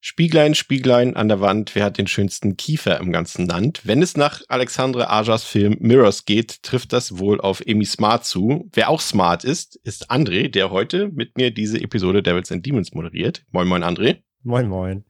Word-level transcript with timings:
Spieglein, 0.00 0.54
Spieglein 0.54 1.16
an 1.16 1.26
der 1.26 1.40
Wand, 1.40 1.74
wer 1.74 1.84
hat 1.84 1.98
den 1.98 2.06
schönsten 2.06 2.56
Kiefer 2.56 3.00
im 3.00 3.10
ganzen 3.10 3.46
Land? 3.46 3.80
Wenn 3.84 4.00
es 4.00 4.16
nach 4.16 4.42
Alexandre 4.46 5.10
Ajas 5.10 5.42
Film 5.42 5.76
Mirrors 5.80 6.24
geht, 6.24 6.62
trifft 6.62 6.92
das 6.92 7.18
wohl 7.18 7.40
auf 7.40 7.62
Amy 7.68 7.84
Smart 7.84 8.24
zu. 8.24 8.68
Wer 8.72 8.90
auch 8.90 9.00
smart 9.00 9.42
ist, 9.42 9.74
ist 9.82 10.08
André, 10.08 10.48
der 10.48 10.70
heute 10.70 11.08
mit 11.08 11.36
mir 11.36 11.50
diese 11.50 11.80
Episode 11.80 12.22
Devils 12.22 12.52
and 12.52 12.64
Demons 12.64 12.94
moderiert. 12.94 13.44
Moin, 13.50 13.66
moin, 13.66 13.82
André. 13.82 14.18
Moin, 14.44 14.68
moin. 14.68 15.04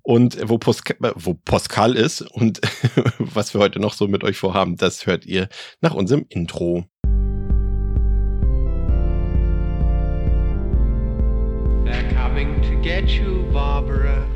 Und 0.00 0.38
wo, 0.48 0.58
wo 0.58 1.34
Pascal 1.34 1.94
ist 1.94 2.22
und 2.22 2.62
was 3.18 3.52
wir 3.52 3.60
heute 3.60 3.78
noch 3.78 3.92
so 3.92 4.08
mit 4.08 4.24
euch 4.24 4.38
vorhaben, 4.38 4.76
das 4.76 5.04
hört 5.04 5.26
ihr 5.26 5.48
nach 5.82 5.92
unserem 5.92 6.24
Intro. 6.30 6.86
Get 12.84 13.08
you, 13.08 13.48
Barbara. 13.50 14.28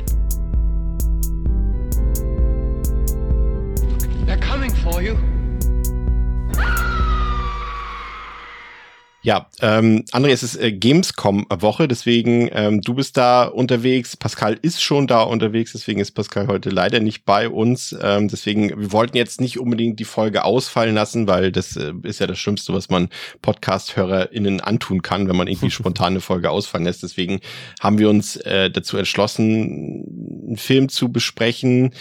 They're 4.25 4.37
coming 4.39 4.73
for 4.73 5.03
you. 5.03 5.38
Ja, 9.21 9.49
ähm, 9.59 10.05
André, 10.13 10.29
es 10.29 10.43
ist 10.43 10.55
äh, 10.55 10.71
Gamescom-Woche, 10.71 11.89
deswegen 11.89 12.49
ähm, 12.53 12.79
du 12.79 12.93
bist 12.93 13.17
da 13.17 13.43
unterwegs, 13.43 14.15
Pascal 14.15 14.57
ist 14.61 14.81
schon 14.81 15.07
da 15.07 15.23
unterwegs, 15.23 15.73
deswegen 15.73 15.99
ist 15.99 16.11
Pascal 16.11 16.47
heute 16.47 16.69
leider 16.69 17.01
nicht 17.01 17.25
bei 17.25 17.49
uns. 17.49 17.93
Ähm, 18.01 18.29
deswegen, 18.29 18.69
wir 18.79 18.93
wollten 18.93 19.17
jetzt 19.17 19.41
nicht 19.41 19.59
unbedingt 19.59 19.99
die 19.99 20.05
Folge 20.05 20.45
ausfallen 20.45 20.95
lassen, 20.95 21.27
weil 21.27 21.51
das 21.51 21.75
äh, 21.75 21.91
ist 22.03 22.21
ja 22.21 22.27
das 22.27 22.39
Schlimmste, 22.39 22.73
was 22.73 22.89
man 22.89 23.09
Podcast-HörerInnen 23.41 24.61
antun 24.61 25.01
kann, 25.01 25.27
wenn 25.27 25.35
man 25.35 25.47
irgendwie 25.47 25.71
spontan 25.71 26.13
eine 26.13 26.21
Folge 26.21 26.49
ausfallen 26.49 26.85
lässt. 26.85 27.03
Deswegen 27.03 27.41
haben 27.81 27.97
wir 27.97 28.09
uns 28.09 28.37
äh, 28.37 28.71
dazu 28.71 28.95
entschlossen, 28.95 30.45
einen 30.47 30.57
Film 30.57 30.87
zu 30.87 31.11
besprechen, 31.11 31.93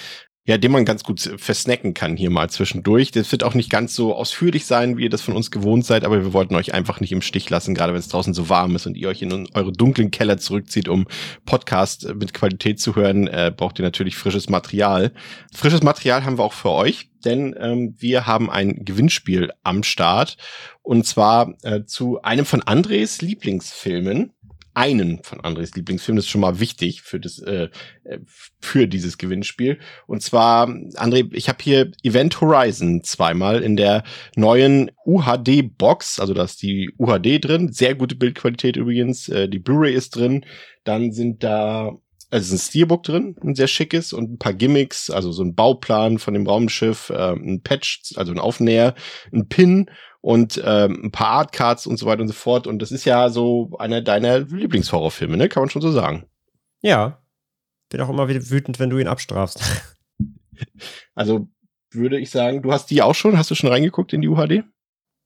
ja, 0.49 0.57
den 0.57 0.73
man 0.73 0.87
ganz 0.87 1.05
gut 1.05 1.21
versnacken 1.37 1.93
kann 1.93 2.17
hier 2.17 2.31
mal 2.31 2.49
zwischendurch. 2.49 3.11
Das 3.11 3.31
wird 3.33 3.45
auch 3.45 3.53
nicht 3.53 3.69
ganz 3.69 3.95
so 3.95 4.15
ausführlich 4.15 4.65
sein, 4.65 4.97
wie 4.97 5.03
ihr 5.03 5.11
das 5.11 5.21
von 5.21 5.37
uns 5.37 5.51
gewohnt 5.51 5.85
seid, 5.85 6.07
aber 6.07 6.25
wir 6.25 6.33
wollten 6.33 6.55
euch 6.55 6.73
einfach 6.73 7.01
nicht 7.01 7.13
im 7.13 7.21
Stich 7.21 7.51
lassen, 7.51 7.75
gerade 7.75 7.93
wenn 7.93 8.01
es 8.01 8.09
draußen 8.09 8.33
so 8.33 8.49
warm 8.49 8.75
ist 8.75 8.87
und 8.87 8.97
ihr 8.97 9.11
euch 9.11 9.21
in 9.21 9.47
eure 9.53 9.73
dunklen 9.73 10.11
Keller 10.11 10.39
zurückzieht, 10.39 10.89
um 10.89 11.07
Podcast 11.45 12.15
mit 12.15 12.33
Qualität 12.33 12.81
zu 12.81 12.97
hören, 12.97 13.27
äh, 13.27 13.53
braucht 13.55 13.79
ihr 13.79 13.83
natürlich 13.83 14.17
frisches 14.17 14.49
Material. 14.49 15.13
Frisches 15.53 15.83
Material 15.83 16.25
haben 16.25 16.39
wir 16.39 16.45
auch 16.45 16.55
für 16.55 16.71
euch, 16.71 17.11
denn 17.27 17.55
ähm, 17.61 17.95
wir 17.99 18.27
haben 18.27 18.49
ein 18.49 18.87
Gewinnspiel 18.87 19.53
am 19.65 19.83
Start 19.83 20.39
und 20.81 21.05
zwar 21.05 21.53
äh, 21.63 21.85
zu 21.85 22.23
einem 22.23 22.47
von 22.47 22.63
Andres 22.63 23.21
Lieblingsfilmen 23.21 24.33
einen 24.79 25.25
von 25.25 25.41
Andres 25.41 25.75
Lieblingsfilmen. 25.75 26.19
Das 26.19 26.27
ist 26.27 26.31
schon 26.31 26.41
mal 26.41 26.61
wichtig 26.61 27.03
für 27.03 27.19
das 27.19 27.41
äh, 27.41 27.69
äh 28.05 28.19
für 28.61 28.87
dieses 28.87 29.19
Gewinnspiel. 29.19 29.81
Und 30.07 30.23
zwar, 30.23 30.69
André, 30.69 31.29
ich 31.33 31.49
habe 31.49 31.59
hier 31.61 31.91
Event 32.05 32.41
Horizon 32.41 33.03
zweimal 33.03 33.63
in 33.63 33.77
der 33.77 34.05
neuen 34.37 34.93
UHD-Box. 35.05 36.21
Also 36.21 36.33
da 36.33 36.45
ist 36.45 36.63
die 36.63 36.91
UHD 36.97 37.45
drin. 37.45 37.73
Sehr 37.73 37.97
gute 37.97 38.15
Bildqualität 38.15 38.77
übrigens. 38.77 39.29
Äh, 39.29 39.49
die 39.49 39.59
Blu-ray 39.59 39.95
ist 39.95 40.15
drin. 40.15 40.47
Dann 40.85 41.11
sind 41.11 41.43
da 41.43 41.99
also 42.31 42.55
ist 42.55 42.61
ein 42.61 42.69
Steelbook 42.69 43.05
drin, 43.05 43.37
ein 43.43 43.55
sehr 43.55 43.69
schickes 43.69 44.13
und 44.13 44.33
ein 44.33 44.39
paar 44.39 44.53
Gimmicks, 44.53 45.09
also 45.09 45.33
so 45.33 45.43
ein 45.43 45.55
Bauplan 45.55 46.19
von 46.19 46.35
dem 46.35 46.47
Raumschiff, 46.47 47.09
äh, 47.09 47.33
ein 47.33 47.63
Patch, 47.63 48.03
also 48.17 48.33
ein 48.33 48.39
Aufnäher, 48.39 48.95
ein 49.33 49.49
Pin 49.49 49.91
und 50.29 50.61
ähm, 50.63 51.05
ein 51.05 51.11
paar 51.11 51.29
Artcards 51.29 51.87
und 51.87 51.97
so 51.97 52.05
weiter 52.05 52.21
und 52.21 52.29
so 52.29 52.35
fort. 52.35 52.67
Und 52.67 52.83
das 52.83 52.93
ist 52.93 53.07
ja 53.07 53.31
so 53.31 53.71
einer 53.79 54.03
deiner 54.03 54.41
Lieblingshorrorfilme, 54.41 55.39
ne? 55.39 55.49
Kann 55.49 55.63
man 55.63 55.71
schon 55.71 55.81
so 55.81 55.91
sagen. 55.91 56.27
Ja. 56.83 57.23
Bin 57.89 58.03
auch 58.03 58.11
immer 58.11 58.29
wieder 58.29 58.51
wütend, 58.51 58.79
wenn 58.79 58.91
du 58.91 58.99
ihn 58.99 59.09
abstrafst. 59.09 59.63
Also 61.15 61.49
würde 61.93 62.19
ich 62.19 62.31
sagen, 62.31 62.63
du 62.63 62.73
hast 62.73 62.91
die 62.91 63.03
auch 63.03 63.15
schon? 63.15 63.39
Hast 63.39 63.51
du 63.53 63.55
schon 63.55 63.71
reingeguckt 63.71 64.13
in 64.13 64.21
die 64.21 64.27
UHD? 64.27 64.65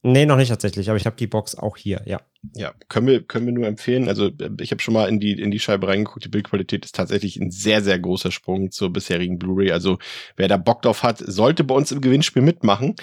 Nee, 0.03 0.27
noch 0.27 0.37
nicht 0.37 0.51
tatsächlich, 0.51 0.91
aber 0.91 0.99
ich 0.99 1.07
habe 1.07 1.17
die 1.17 1.27
Box 1.27 1.55
auch 1.55 1.79
hier, 1.79 2.03
ja. 2.05 2.21
Ja, 2.55 2.75
können 2.89 3.07
wir, 3.07 3.23
können 3.23 3.47
wir 3.47 3.55
nur 3.55 3.67
empfehlen. 3.67 4.09
Also 4.09 4.31
ich 4.61 4.71
habe 4.71 4.83
schon 4.83 4.93
mal 4.93 5.09
in 5.09 5.21
die, 5.21 5.33
in 5.33 5.51
die 5.51 5.59
Scheibe 5.59 5.89
reingeguckt. 5.89 6.27
Die 6.27 6.29
Bildqualität 6.29 6.85
ist 6.85 6.95
tatsächlich 6.95 7.39
ein 7.39 7.51
sehr, 7.51 7.83
sehr 7.83 7.99
großer 7.99 8.31
Sprung 8.31 8.71
zur 8.71 8.93
bisherigen 8.93 9.39
Blu-ray. 9.39 9.73
Also 9.73 9.99
wer 10.37 10.49
da 10.49 10.59
Bock 10.59 10.83
drauf 10.83 11.03
hat, 11.03 11.19
sollte 11.19 11.65
bei 11.65 11.75
uns 11.75 11.91
im 11.91 12.03
Gewinnspiel 12.03 12.43
mitmachen. 12.43 12.95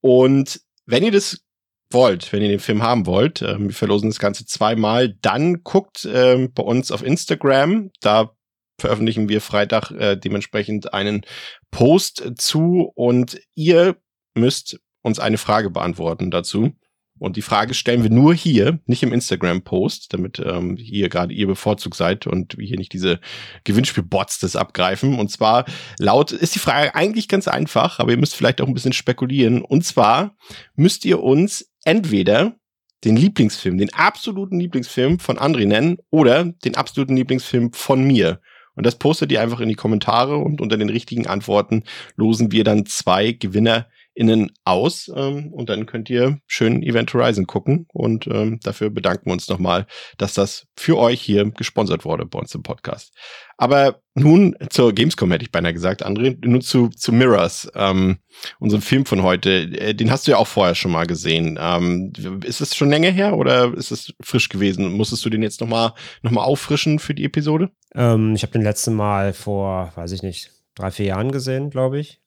Und 0.00 0.60
wenn 0.84 1.04
ihr 1.04 1.12
das 1.12 1.47
wollt, 1.90 2.32
wenn 2.32 2.42
ihr 2.42 2.48
den 2.48 2.60
Film 2.60 2.82
haben 2.82 3.06
wollt, 3.06 3.42
äh, 3.42 3.58
wir 3.58 3.72
verlosen 3.72 4.10
das 4.10 4.18
Ganze 4.18 4.46
zweimal, 4.46 5.14
dann 5.20 5.62
guckt 5.62 6.04
äh, 6.04 6.48
bei 6.54 6.62
uns 6.62 6.90
auf 6.90 7.02
Instagram, 7.02 7.90
da 8.00 8.34
veröffentlichen 8.80 9.28
wir 9.28 9.40
Freitag 9.40 9.90
äh, 9.90 10.16
dementsprechend 10.16 10.94
einen 10.94 11.22
Post 11.70 12.32
zu 12.36 12.92
und 12.94 13.40
ihr 13.54 13.96
müsst 14.34 14.80
uns 15.02 15.18
eine 15.18 15.38
Frage 15.38 15.70
beantworten 15.70 16.30
dazu. 16.30 16.72
Und 17.18 17.36
die 17.36 17.42
Frage 17.42 17.74
stellen 17.74 18.02
wir 18.02 18.10
nur 18.10 18.34
hier, 18.34 18.78
nicht 18.86 19.02
im 19.02 19.12
Instagram-Post, 19.12 20.12
damit 20.12 20.40
ähm, 20.44 20.76
hier 20.76 21.08
gerade 21.08 21.34
ihr 21.34 21.46
bevorzugt 21.46 21.96
seid 21.96 22.26
und 22.26 22.56
wir 22.58 22.66
hier 22.66 22.78
nicht 22.78 22.92
diese 22.92 23.20
Gewinnspiel-Bots 23.64 24.38
das 24.38 24.56
abgreifen. 24.56 25.18
Und 25.18 25.30
zwar 25.30 25.64
laut 25.98 26.32
ist 26.32 26.54
die 26.54 26.60
Frage 26.60 26.94
eigentlich 26.94 27.28
ganz 27.28 27.48
einfach, 27.48 27.98
aber 27.98 28.10
ihr 28.10 28.18
müsst 28.18 28.34
vielleicht 28.34 28.60
auch 28.60 28.68
ein 28.68 28.74
bisschen 28.74 28.92
spekulieren. 28.92 29.62
Und 29.62 29.84
zwar 29.84 30.36
müsst 30.76 31.04
ihr 31.04 31.22
uns 31.22 31.70
entweder 31.84 32.56
den 33.04 33.16
Lieblingsfilm, 33.16 33.78
den 33.78 33.92
absoluten 33.94 34.58
Lieblingsfilm 34.58 35.18
von 35.18 35.38
André 35.38 35.66
nennen 35.66 35.98
oder 36.10 36.44
den 36.44 36.76
absoluten 36.76 37.16
Lieblingsfilm 37.16 37.72
von 37.72 38.04
mir. 38.04 38.40
Und 38.74 38.86
das 38.86 38.96
postet 38.96 39.32
ihr 39.32 39.40
einfach 39.40 39.60
in 39.60 39.68
die 39.68 39.74
Kommentare 39.74 40.36
und 40.36 40.60
unter 40.60 40.76
den 40.76 40.88
richtigen 40.88 41.26
Antworten 41.26 41.82
losen 42.16 42.52
wir 42.52 42.62
dann 42.62 42.86
zwei 42.86 43.32
Gewinner 43.32 43.88
innen 44.18 44.50
aus 44.64 45.08
ähm, 45.14 45.52
und 45.52 45.70
dann 45.70 45.86
könnt 45.86 46.10
ihr 46.10 46.40
schön 46.48 46.82
Event 46.82 47.14
Horizon 47.14 47.46
gucken 47.46 47.86
und 47.92 48.26
ähm, 48.26 48.58
dafür 48.64 48.90
bedanken 48.90 49.26
wir 49.26 49.32
uns 49.32 49.48
nochmal, 49.48 49.86
dass 50.16 50.34
das 50.34 50.66
für 50.76 50.98
euch 50.98 51.20
hier 51.20 51.48
gesponsert 51.52 52.04
wurde 52.04 52.26
bei 52.26 52.40
uns 52.40 52.52
im 52.52 52.64
Podcast. 52.64 53.14
Aber 53.56 54.02
nun 54.14 54.56
zur 54.70 54.92
Gamescom 54.92 55.30
hätte 55.30 55.44
ich 55.44 55.52
beinahe 55.52 55.72
gesagt, 55.72 56.04
André, 56.04 56.36
nun 56.44 56.60
zu, 56.62 56.88
zu 56.88 57.12
Mirrors, 57.12 57.70
ähm, 57.76 58.18
unserem 58.58 58.82
Film 58.82 59.06
von 59.06 59.22
heute. 59.22 59.50
Äh, 59.50 59.94
den 59.94 60.10
hast 60.10 60.26
du 60.26 60.32
ja 60.32 60.38
auch 60.38 60.48
vorher 60.48 60.74
schon 60.74 60.90
mal 60.90 61.06
gesehen. 61.06 61.56
Ähm, 61.60 62.12
ist 62.44 62.60
es 62.60 62.74
schon 62.74 62.90
länger 62.90 63.10
her 63.10 63.36
oder 63.36 63.72
ist 63.74 63.92
es 63.92 64.14
frisch 64.20 64.48
gewesen? 64.48 64.92
Musstest 64.92 65.24
du 65.24 65.30
den 65.30 65.42
jetzt 65.44 65.60
nochmal 65.60 65.92
noch 66.22 66.32
mal 66.32 66.42
auffrischen 66.42 66.98
für 66.98 67.14
die 67.14 67.24
Episode? 67.24 67.70
Ähm, 67.94 68.34
ich 68.34 68.42
habe 68.42 68.52
den 68.52 68.62
letzten 68.62 68.94
Mal 68.94 69.32
vor, 69.32 69.92
weiß 69.94 70.10
ich 70.10 70.24
nicht, 70.24 70.50
drei, 70.74 70.90
vier 70.90 71.06
Jahren 71.06 71.30
gesehen, 71.30 71.70
glaube 71.70 72.00
ich. 72.00 72.20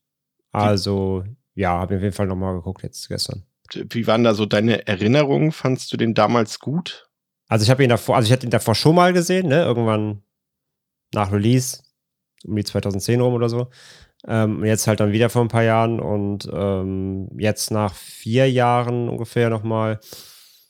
Also 0.53 1.23
ja, 1.61 1.79
habe 1.79 1.93
ich 1.93 1.97
auf 1.99 2.03
jeden 2.03 2.15
Fall 2.15 2.27
nochmal 2.27 2.55
geguckt 2.55 2.83
jetzt 2.83 3.07
gestern. 3.07 3.43
Wie 3.73 4.07
waren 4.07 4.23
da 4.23 4.33
so 4.33 4.45
deine 4.45 4.87
Erinnerungen? 4.87 5.51
Fandst 5.51 5.93
du 5.93 5.97
den 5.97 6.13
damals 6.13 6.59
gut? 6.59 7.09
Also 7.47 7.63
ich 7.63 7.69
habe 7.69 7.83
ihn 7.83 7.89
davor, 7.89 8.15
also 8.15 8.27
ich 8.27 8.33
hatte 8.33 8.45
ihn 8.45 8.51
davor 8.51 8.75
schon 8.75 8.95
mal 8.95 9.13
gesehen, 9.13 9.47
ne? 9.47 9.63
Irgendwann 9.63 10.23
nach 11.13 11.31
Release, 11.31 11.83
um 12.45 12.55
die 12.55 12.63
2010 12.63 13.21
rum 13.21 13.33
oder 13.33 13.49
so. 13.49 13.67
Ähm, 14.27 14.63
jetzt 14.65 14.87
halt 14.87 14.99
dann 14.99 15.13
wieder 15.13 15.29
vor 15.29 15.41
ein 15.41 15.47
paar 15.47 15.63
Jahren 15.63 15.99
und 15.99 16.49
ähm, 16.51 17.29
jetzt 17.37 17.71
nach 17.71 17.93
vier 17.93 18.49
Jahren 18.51 19.09
ungefähr 19.09 19.49
nochmal. 19.49 19.99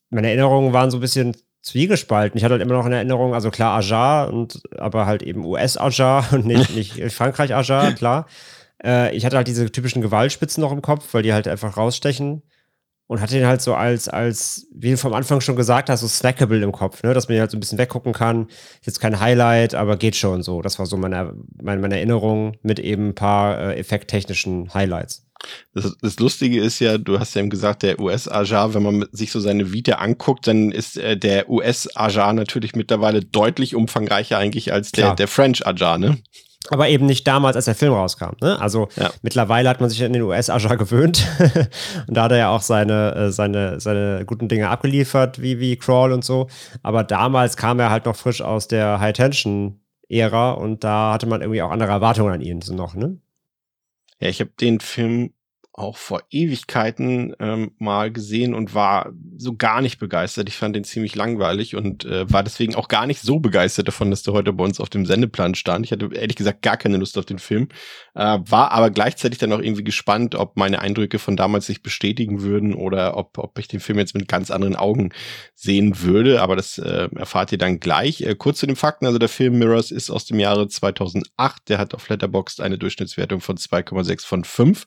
Meine 0.09 0.27
Erinnerungen 0.27 0.73
waren 0.73 0.91
so 0.91 0.97
ein 0.97 1.01
bisschen 1.01 1.35
zwiegespalten. 1.61 2.37
Ich 2.37 2.43
hatte 2.43 2.53
halt 2.53 2.61
immer 2.61 2.73
noch 2.73 2.85
in 2.85 2.91
Erinnerung, 2.91 3.33
also 3.33 3.51
klar 3.51 3.77
Ajar 3.77 4.31
und 4.31 4.61
aber 4.77 5.05
halt 5.05 5.21
eben 5.23 5.45
US 5.45 5.77
Ajar 5.77 6.25
und 6.33 6.45
nicht, 6.45 6.75
nicht 6.75 7.13
Frankreich 7.13 7.53
Ajar, 7.53 7.93
klar. 7.93 8.27
Äh, 8.83 9.15
ich 9.15 9.25
hatte 9.25 9.37
halt 9.37 9.47
diese 9.47 9.71
typischen 9.71 10.01
Gewaltspitzen 10.01 10.61
noch 10.61 10.71
im 10.71 10.81
Kopf, 10.81 11.13
weil 11.13 11.23
die 11.23 11.33
halt 11.33 11.47
einfach 11.47 11.77
rausstechen. 11.77 12.43
Und 13.07 13.19
hatte 13.19 13.33
den 13.33 13.45
halt 13.45 13.61
so 13.61 13.73
als, 13.73 14.07
als, 14.07 14.67
wie 14.73 14.91
du 14.91 14.97
vom 14.97 15.11
Anfang 15.11 15.41
schon 15.41 15.57
gesagt 15.57 15.89
hast, 15.89 15.99
so 15.99 16.07
snackable 16.07 16.61
im 16.61 16.71
Kopf, 16.71 17.03
ne? 17.03 17.13
dass 17.13 17.27
man 17.27 17.39
halt 17.39 17.51
so 17.51 17.57
ein 17.57 17.59
bisschen 17.59 17.77
weggucken 17.77 18.13
kann. 18.13 18.47
Jetzt 18.83 19.01
kein 19.01 19.19
Highlight, 19.19 19.75
aber 19.75 19.97
geht 19.97 20.15
schon 20.15 20.43
so. 20.43 20.61
Das 20.61 20.79
war 20.79 20.85
so 20.85 20.95
meine, 20.95 21.33
meine, 21.61 21.81
meine 21.81 21.97
Erinnerung 21.97 22.55
mit 22.61 22.79
eben 22.79 23.09
ein 23.09 23.15
paar 23.15 23.59
äh, 23.59 23.75
effekttechnischen 23.77 24.73
Highlights. 24.73 25.25
Das, 25.73 25.97
das, 26.01 26.19
Lustige 26.19 26.61
ist 26.61 26.79
ja, 26.79 26.97
du 26.97 27.19
hast 27.19 27.35
ja 27.35 27.41
eben 27.41 27.49
gesagt, 27.49 27.83
der 27.83 27.99
US-Ajar, 27.99 28.73
wenn 28.73 28.83
man 28.83 29.05
sich 29.11 29.31
so 29.31 29.41
seine 29.41 29.73
Vita 29.73 29.95
anguckt, 29.95 30.47
dann 30.47 30.71
ist 30.71 30.97
äh, 30.97 31.17
der 31.17 31.49
US-Ajar 31.49 32.31
natürlich 32.31 32.75
mittlerweile 32.75 33.21
deutlich 33.21 33.75
umfangreicher 33.75 34.37
eigentlich 34.37 34.71
als 34.71 34.93
der, 34.93 35.15
der 35.15 35.27
French-Ajar, 35.27 35.97
ne? 35.97 36.17
Aber 36.69 36.87
eben 36.89 37.05
nicht 37.05 37.27
damals, 37.27 37.55
als 37.55 37.65
der 37.65 37.75
Film 37.75 37.93
rauskam. 37.93 38.35
Ne? 38.41 38.59
Also 38.61 38.87
Ja. 38.95 39.09
mittlerweile 39.21 39.67
hat 39.69 39.81
man 39.81 39.89
sich 39.89 40.03
an 40.03 40.13
den 40.13 40.21
US-Aja 40.21 40.75
gewöhnt 40.75 41.27
und 42.07 42.15
da 42.15 42.23
hat 42.23 42.31
er 42.31 42.37
ja 42.37 42.49
auch 42.49 42.61
seine, 42.61 43.15
äh, 43.15 43.31
seine, 43.31 43.79
seine 43.79 44.23
guten 44.25 44.47
Dinge 44.47 44.69
abgeliefert, 44.69 45.41
wie, 45.41 45.59
wie 45.59 45.75
Crawl 45.77 46.11
und 46.11 46.23
so. 46.23 46.47
Aber 46.83 47.03
damals 47.03 47.57
kam 47.57 47.79
er 47.79 47.89
halt 47.89 48.05
noch 48.05 48.15
frisch 48.15 48.41
aus 48.41 48.67
der 48.67 48.99
High-Tension-Ära 48.99 50.51
und 50.51 50.83
da 50.83 51.13
hatte 51.13 51.25
man 51.27 51.41
irgendwie 51.41 51.61
auch 51.61 51.71
andere 51.71 51.91
Erwartungen 51.91 52.33
an 52.33 52.41
ihn 52.41 52.61
so 52.61 52.73
noch, 52.73 52.93
ne? 52.95 53.17
Ja, 54.19 54.29
ich 54.29 54.39
habe 54.39 54.51
den 54.59 54.79
Film 54.79 55.33
auch 55.73 55.97
vor 55.97 56.21
Ewigkeiten 56.29 57.33
ähm, 57.39 57.71
mal 57.77 58.11
gesehen 58.11 58.53
und 58.53 58.75
war 58.75 59.13
so 59.37 59.55
gar 59.55 59.81
nicht 59.81 59.99
begeistert. 59.99 60.49
Ich 60.49 60.57
fand 60.57 60.75
den 60.75 60.83
ziemlich 60.83 61.15
langweilig 61.15 61.75
und 61.75 62.03
äh, 62.03 62.29
war 62.31 62.43
deswegen 62.43 62.75
auch 62.75 62.89
gar 62.89 63.07
nicht 63.07 63.21
so 63.21 63.39
begeistert 63.39 63.87
davon, 63.87 64.11
dass 64.11 64.23
der 64.23 64.33
heute 64.33 64.51
bei 64.51 64.65
uns 64.65 64.81
auf 64.81 64.89
dem 64.89 65.05
Sendeplan 65.05 65.55
stand. 65.55 65.85
Ich 65.85 65.93
hatte 65.93 66.09
ehrlich 66.13 66.35
gesagt 66.35 66.61
gar 66.61 66.75
keine 66.75 66.97
Lust 66.97 67.17
auf 67.17 67.25
den 67.25 67.39
Film, 67.39 67.69
äh, 68.15 68.39
war 68.45 68.71
aber 68.71 68.89
gleichzeitig 68.89 69.39
dann 69.39 69.53
auch 69.53 69.59
irgendwie 69.59 69.85
gespannt, 69.85 70.35
ob 70.35 70.57
meine 70.57 70.79
Eindrücke 70.79 71.19
von 71.19 71.37
damals 71.37 71.67
sich 71.67 71.81
bestätigen 71.81 72.41
würden 72.41 72.73
oder 72.73 73.15
ob, 73.15 73.37
ob 73.37 73.57
ich 73.57 73.69
den 73.69 73.79
Film 73.79 73.97
jetzt 73.97 74.13
mit 74.13 74.27
ganz 74.27 74.51
anderen 74.51 74.75
Augen 74.75 75.13
sehen 75.55 76.01
würde. 76.01 76.41
Aber 76.41 76.57
das 76.57 76.77
äh, 76.79 77.07
erfahrt 77.15 77.53
ihr 77.53 77.57
dann 77.57 77.79
gleich. 77.79 78.21
Äh, 78.21 78.35
kurz 78.35 78.59
zu 78.59 78.67
den 78.67 78.75
Fakten. 78.75 79.05
Also 79.05 79.19
der 79.19 79.29
Film 79.29 79.57
Mirrors 79.57 79.91
ist 79.91 80.09
aus 80.09 80.25
dem 80.25 80.39
Jahre 80.39 80.67
2008. 80.67 81.69
Der 81.69 81.77
hat 81.77 81.93
auf 81.93 82.09
Letterboxd 82.09 82.59
eine 82.59 82.77
Durchschnittswertung 82.77 83.39
von 83.39 83.57
2,6 83.57 84.25
von 84.25 84.43
5. 84.43 84.85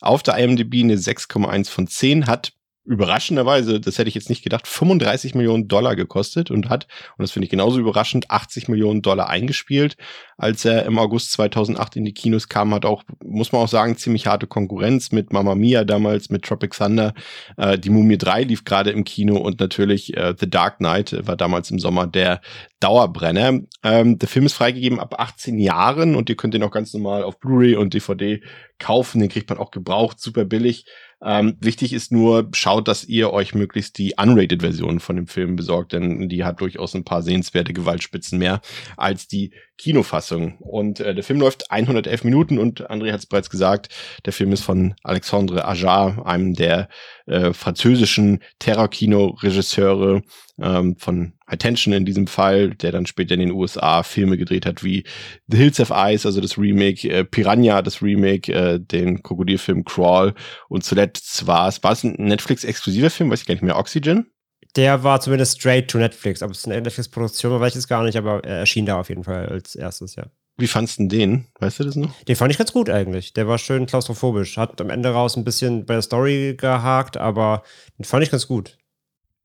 Auf 0.00 0.22
der 0.22 0.36
IMDb 0.36 0.74
eine 0.82 0.96
6,1 0.96 1.70
von 1.70 1.86
10, 1.86 2.26
hat 2.26 2.52
überraschenderweise, 2.86 3.80
das 3.80 3.98
hätte 3.98 4.08
ich 4.08 4.14
jetzt 4.14 4.28
nicht 4.28 4.42
gedacht, 4.42 4.66
35 4.66 5.34
Millionen 5.34 5.68
Dollar 5.68 5.96
gekostet 5.96 6.50
und 6.50 6.68
hat, 6.68 6.86
und 7.18 7.22
das 7.22 7.32
finde 7.32 7.44
ich 7.44 7.50
genauso 7.50 7.78
überraschend, 7.78 8.30
80 8.30 8.68
Millionen 8.68 9.02
Dollar 9.02 9.28
eingespielt. 9.28 9.96
Als 10.38 10.64
er 10.64 10.84
im 10.84 10.98
August 10.98 11.32
2008 11.32 11.96
in 11.96 12.04
die 12.04 12.14
Kinos 12.14 12.48
kam, 12.48 12.72
hat 12.72 12.84
auch, 12.84 13.02
muss 13.24 13.52
man 13.52 13.62
auch 13.62 13.68
sagen, 13.68 13.96
ziemlich 13.96 14.26
harte 14.26 14.46
Konkurrenz 14.46 15.10
mit 15.10 15.32
Mamma 15.32 15.54
Mia 15.54 15.84
damals, 15.84 16.30
mit 16.30 16.44
Tropic 16.44 16.76
Thunder. 16.76 17.14
Äh, 17.56 17.78
die 17.78 17.90
Mumie 17.90 18.18
3 18.18 18.44
lief 18.44 18.64
gerade 18.64 18.90
im 18.90 19.04
Kino 19.04 19.36
und 19.36 19.58
natürlich 19.58 20.16
äh, 20.16 20.34
The 20.38 20.48
Dark 20.48 20.78
Knight 20.78 21.26
war 21.26 21.36
damals 21.36 21.70
im 21.70 21.78
Sommer 21.78 22.06
der 22.06 22.40
Dauerbrenner. 22.80 23.60
Ähm, 23.82 24.18
der 24.18 24.28
Film 24.28 24.46
ist 24.46 24.52
freigegeben 24.52 25.00
ab 25.00 25.18
18 25.18 25.58
Jahren 25.58 26.14
und 26.14 26.28
ihr 26.28 26.36
könnt 26.36 26.54
den 26.54 26.62
auch 26.62 26.70
ganz 26.70 26.92
normal 26.92 27.24
auf 27.24 27.40
Blu-ray 27.40 27.74
und 27.74 27.94
DVD 27.94 28.42
kaufen. 28.78 29.20
Den 29.20 29.30
kriegt 29.30 29.48
man 29.48 29.58
auch 29.58 29.70
gebraucht, 29.70 30.20
super 30.20 30.44
billig. 30.44 30.84
Ähm, 31.22 31.56
wichtig 31.60 31.92
ist 31.94 32.12
nur, 32.12 32.48
schaut, 32.52 32.88
dass 32.88 33.04
ihr 33.04 33.32
euch 33.32 33.54
möglichst 33.54 33.96
die 33.96 34.14
Unrated-Version 34.18 35.00
von 35.00 35.16
dem 35.16 35.26
Film 35.26 35.56
besorgt, 35.56 35.92
denn 35.92 36.28
die 36.28 36.44
hat 36.44 36.60
durchaus 36.60 36.94
ein 36.94 37.04
paar 37.04 37.22
sehenswerte 37.22 37.72
Gewaltspitzen 37.72 38.38
mehr 38.38 38.60
als 38.96 39.26
die 39.26 39.52
Kinofassung. 39.78 40.58
Und 40.58 41.00
äh, 41.00 41.14
der 41.14 41.24
Film 41.24 41.40
läuft 41.40 41.70
111 41.70 42.24
Minuten 42.24 42.58
und 42.58 42.90
André 42.90 43.12
hat 43.12 43.20
es 43.20 43.26
bereits 43.26 43.50
gesagt, 43.50 43.88
der 44.26 44.32
Film 44.34 44.52
ist 44.52 44.62
von 44.62 44.94
Alexandre 45.02 45.64
Ajar, 45.64 46.26
einem 46.26 46.54
der 46.54 46.88
äh, 47.26 47.52
französischen 47.54 48.42
Terrorkino-Regisseure 48.58 50.22
ähm, 50.58 50.96
von 50.98 51.32
High 51.48 51.58
Tension 51.58 51.94
in 51.94 52.04
diesem 52.04 52.26
Fall, 52.26 52.70
der 52.70 52.92
dann 52.92 53.06
später 53.06 53.34
in 53.34 53.40
den 53.40 53.52
USA 53.52 54.02
Filme 54.02 54.36
gedreht 54.36 54.66
hat 54.66 54.82
wie 54.82 55.04
The 55.48 55.56
Hills 55.56 55.80
of 55.80 55.90
Ice, 55.94 56.26
also 56.26 56.40
das 56.40 56.58
Remake, 56.58 57.08
äh, 57.08 57.24
Piranha, 57.24 57.82
das 57.82 58.02
Remake, 58.02 58.52
äh, 58.52 58.80
den 58.80 59.22
Krokodilfilm 59.22 59.84
Crawl 59.84 60.34
und 60.68 60.84
zuletzt 60.84 61.46
war 61.46 61.68
es, 61.68 61.82
war 61.82 61.92
es 61.92 62.04
ein 62.04 62.14
Netflix-exklusiver 62.18 63.10
Film, 63.10 63.30
weiß 63.30 63.42
ich 63.42 63.46
gar 63.46 63.54
nicht 63.54 63.62
mehr, 63.62 63.78
Oxygen? 63.78 64.26
Der 64.74 65.02
war 65.04 65.20
zumindest 65.20 65.58
straight 65.58 65.88
to 65.88 65.98
Netflix. 65.98 66.42
Ob 66.42 66.50
es 66.50 66.66
eine 66.66 66.80
Netflix-Produktion 66.80 67.50
war, 67.52 67.60
weiß 67.60 67.72
ich 67.72 67.76
jetzt 67.76 67.88
gar 67.88 68.02
nicht, 68.02 68.16
aber 68.16 68.44
er 68.44 68.58
erschien 68.58 68.84
da 68.84 69.00
auf 69.00 69.08
jeden 69.08 69.24
Fall 69.24 69.46
als 69.46 69.74
erstes, 69.74 70.16
ja. 70.16 70.26
Wie 70.58 70.66
fandst 70.66 70.98
du 70.98 71.06
den? 71.06 71.46
Weißt 71.60 71.80
du 71.80 71.84
das 71.84 71.96
noch? 71.96 72.14
Den 72.24 72.36
fand 72.36 72.50
ich 72.50 72.58
ganz 72.58 72.72
gut 72.72 72.88
eigentlich. 72.88 73.34
Der 73.34 73.46
war 73.46 73.58
schön 73.58 73.86
klaustrophobisch. 73.86 74.56
Hat 74.56 74.80
am 74.80 74.88
Ende 74.88 75.10
raus 75.10 75.36
ein 75.36 75.44
bisschen 75.44 75.84
bei 75.84 75.94
der 75.94 76.02
Story 76.02 76.54
gehakt, 76.56 77.18
aber 77.18 77.62
den 77.98 78.04
fand 78.04 78.24
ich 78.24 78.30
ganz 78.30 78.46
gut. 78.46 78.78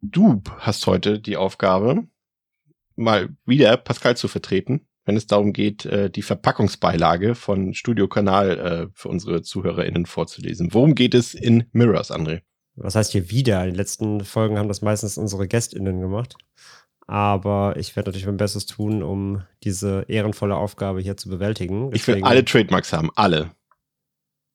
Du 0.02 0.42
hast 0.58 0.88
heute 0.88 1.20
die 1.20 1.38
Aufgabe, 1.38 2.08
mal 2.96 3.30
wieder 3.46 3.78
Pascal 3.78 4.18
zu 4.18 4.28
vertreten, 4.28 4.88
wenn 5.06 5.16
es 5.16 5.28
darum 5.28 5.54
geht, 5.54 5.86
äh, 5.86 6.10
die 6.10 6.24
Verpackungsbeilage 6.24 7.36
von 7.36 7.76
Studio 7.76 8.08
Kanal 8.08 8.60
äh, 8.60 8.88
für 8.94 9.10
unsere 9.10 9.44
ZuhörerInnen 9.44 10.08
vorzulesen. 10.08 10.74
Worum 10.74 10.96
geht 10.96 11.14
es 11.14 11.36
in 11.36 11.66
Mirrors, 11.72 12.12
André? 12.12 12.42
Was 12.76 12.96
heißt 12.96 13.12
hier 13.12 13.30
wieder? 13.30 13.60
In 13.62 13.68
den 13.72 13.76
letzten 13.76 14.24
Folgen 14.24 14.58
haben 14.58 14.70
das 14.70 14.82
meistens 14.82 15.18
unsere 15.18 15.48
GästInnen 15.48 16.02
gemacht. 16.02 16.36
Aber 17.06 17.76
ich 17.78 17.96
werde 17.96 18.10
natürlich 18.10 18.26
mein 18.26 18.38
Bestes 18.38 18.66
tun, 18.66 19.04
um 19.04 19.44
diese 19.64 20.06
ehrenvolle 20.08 20.56
Aufgabe 20.56 21.02
hier 21.02 21.18
zu 21.18 21.30
bewältigen. 21.30 21.88
Ich 21.94 22.08
will 22.08 22.16
Deswegen- 22.16 22.28
alle 22.28 22.46
Trademarks 22.46 22.92
haben, 22.94 23.12
alle. 23.16 23.52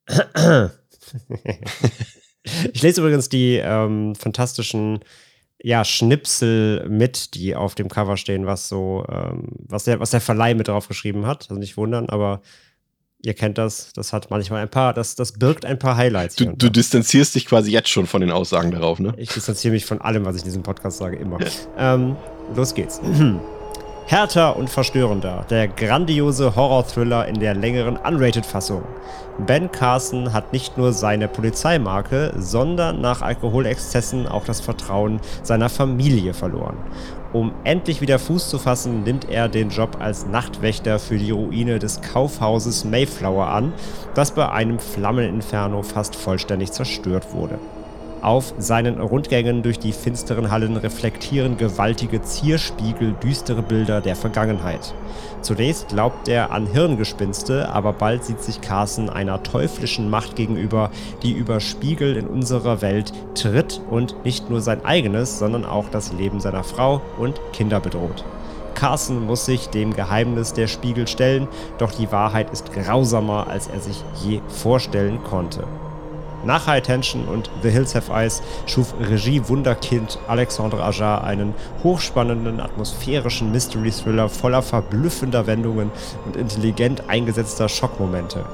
ich 2.73 2.83
lese 2.83 3.01
übrigens 3.01 3.29
die 3.29 3.61
ähm, 3.63 4.15
fantastischen 4.15 5.01
ja, 5.63 5.85
Schnipsel 5.85 6.89
mit, 6.89 7.35
die 7.35 7.57
auf 7.57 7.75
dem 7.75 7.89
Cover 7.89 8.17
stehen, 8.17 8.47
was 8.47 8.69
so, 8.69 9.05
ähm, 9.11 9.49
was, 9.69 9.85
der, 9.85 10.01
was 10.01 10.11
der 10.11 10.21
Verleih 10.21 10.55
mit 10.55 10.69
drauf 10.69 10.89
geschrieben 10.89 11.27
hat. 11.27 11.47
Also 11.49 11.59
nicht 11.59 11.77
wundern, 11.77 12.09
aber 12.09 12.43
ihr 13.23 13.35
kennt 13.35 13.59
das. 13.59 13.93
Das 13.95 14.13
hat 14.13 14.31
manchmal 14.31 14.63
ein 14.63 14.69
paar, 14.69 14.93
das, 14.93 15.15
das 15.15 15.33
birgt 15.33 15.65
ein 15.65 15.79
paar 15.79 15.97
Highlights. 15.97 16.37
Du, 16.37 16.47
du 16.47 16.71
distanzierst 16.71 17.35
dich 17.35 17.47
quasi 17.47 17.71
jetzt 17.71 17.89
schon 17.89 18.07
von 18.07 18.21
den 18.21 18.31
Aussagen 18.31 18.71
darauf, 18.71 18.99
ne? 19.01 19.15
Ich 19.17 19.31
distanziere 19.31 19.73
mich 19.73 19.87
von 19.87 20.01
allem, 20.01 20.25
was 20.25 20.37
ich 20.37 20.43
in 20.43 20.49
diesem 20.49 20.63
Podcast 20.63 20.99
sage, 20.99 21.17
immer. 21.17 21.39
Ähm, 21.79 22.17
los 22.55 22.75
geht's. 22.75 23.01
Härter 24.09 24.57
und 24.57 24.71
verstörender. 24.71 25.45
Der 25.51 25.67
grandiose 25.67 26.55
Horror-Thriller 26.55 27.27
in 27.27 27.41
der 27.41 27.57
längeren 27.57 27.97
Unrated-Fassung. 27.97 28.85
Ben 29.45 29.73
Carson 29.73 30.33
hat 30.33 30.53
nicht 30.53 30.79
nur 30.79 30.93
seine 30.93 31.27
Polizeimarke, 31.27 32.33
sondern 32.39 33.01
nach 33.01 33.21
Alkoholexzessen 33.21 34.29
auch 34.29 34.45
das 34.45 34.61
Vertrauen 34.61 35.19
seiner 35.43 35.69
Familie 35.69 36.35
verloren. 36.35 36.77
Um 37.33 37.51
endlich 37.65 38.01
wieder 38.01 38.21
Fuß 38.21 38.49
zu 38.49 38.61
fassen, 38.61 39.03
nimmt 39.03 39.29
er 39.29 39.49
den 39.49 39.71
Job 39.71 39.97
als 39.99 40.25
Nachtwächter 40.25 41.01
für 41.01 41.19
die 41.19 41.33
Ruine 41.33 41.81
des 41.81 42.01
Kaufhauses 42.01 42.85
Mayflower 42.85 43.49
an, 43.49 43.73
das 44.15 44.31
bei 44.31 44.49
einem 44.49 44.79
Flammeninferno 44.79 45.83
fast 45.83 46.15
vollständig 46.15 46.71
zerstört 46.71 47.35
wurde. 47.35 47.59
Auf 48.27 48.55
seinen 48.59 49.01
Rundgängen 49.01 49.63
durch 49.63 49.79
die 49.79 49.93
finsteren 49.93 50.51
Hallen 50.51 50.77
reflektieren 50.77 51.59
gewaltige 51.59 52.23
Zierspiegel 52.23 53.13
düstere 53.23 53.63
Bilder 53.63 54.01
der 54.01 54.17
Vergangenheit. 54.17 54.95
Zunächst 55.43 55.91
glaubt 55.91 56.27
er 56.27 56.51
an 56.51 56.67
Hirngespinste, 56.67 57.69
aber 57.69 57.93
bald 57.93 58.25
sieht 58.25 58.43
sich 58.43 58.61
Carson 58.61 59.09
einer 59.09 59.45
teuflischen 59.45 60.11
Macht 60.11 60.35
gegenüber, 60.35 60.91
die 61.23 61.35
über 61.35 61.61
Spiegel 61.61 62.17
in 62.17 62.27
unserer 62.27 62.83
Welt 62.83 63.13
tritt 63.37 63.81
und 63.91 64.25
nicht 64.25 64.51
nur 64.51 64.61
sein 64.61 64.85
eigenes, 64.85 65.39
sondern 65.39 65.65
auch 65.65 65.89
das 65.89 66.13
Leben 66.13 66.41
seiner 66.41 66.65
Frau 66.65 67.03
und 67.21 67.41
Kinder 67.53 67.79
bedroht. 67.79 68.25
Carson 68.75 69.25
muss 69.25 69.45
sich 69.45 69.69
dem 69.69 69.95
Geheimnis 69.95 70.53
der 70.53 70.67
Spiegel 70.67 71.07
stellen, 71.07 71.47
doch 71.79 71.93
die 71.93 72.11
Wahrheit 72.11 72.51
ist 72.51 72.73
grausamer, 72.73 73.47
als 73.49 73.69
er 73.69 73.79
sich 73.79 74.03
je 74.25 74.41
vorstellen 74.49 75.23
konnte. 75.23 75.63
Nach 76.47 76.69
High 76.69 76.83
Tension 76.83 77.27
und 77.27 77.51
The 77.63 77.71
Hills 77.71 77.97
Have 77.97 78.13
Eyes 78.13 78.41
schuf 78.67 78.95
Regie-Wunderkind 79.01 80.19
Alexandre 80.29 80.83
Ajar 80.83 81.25
einen 81.25 81.55
hochspannenden, 81.83 82.61
atmosphärischen 82.61 83.51
Mystery-Thriller 83.51 84.29
voller 84.29 84.63
verblüffender 84.63 85.49
Wendungen 85.49 85.91
und 86.25 86.37
intelligent 86.37 87.09
eingesetzter 87.09 87.69
Schockmomente. 87.69 88.45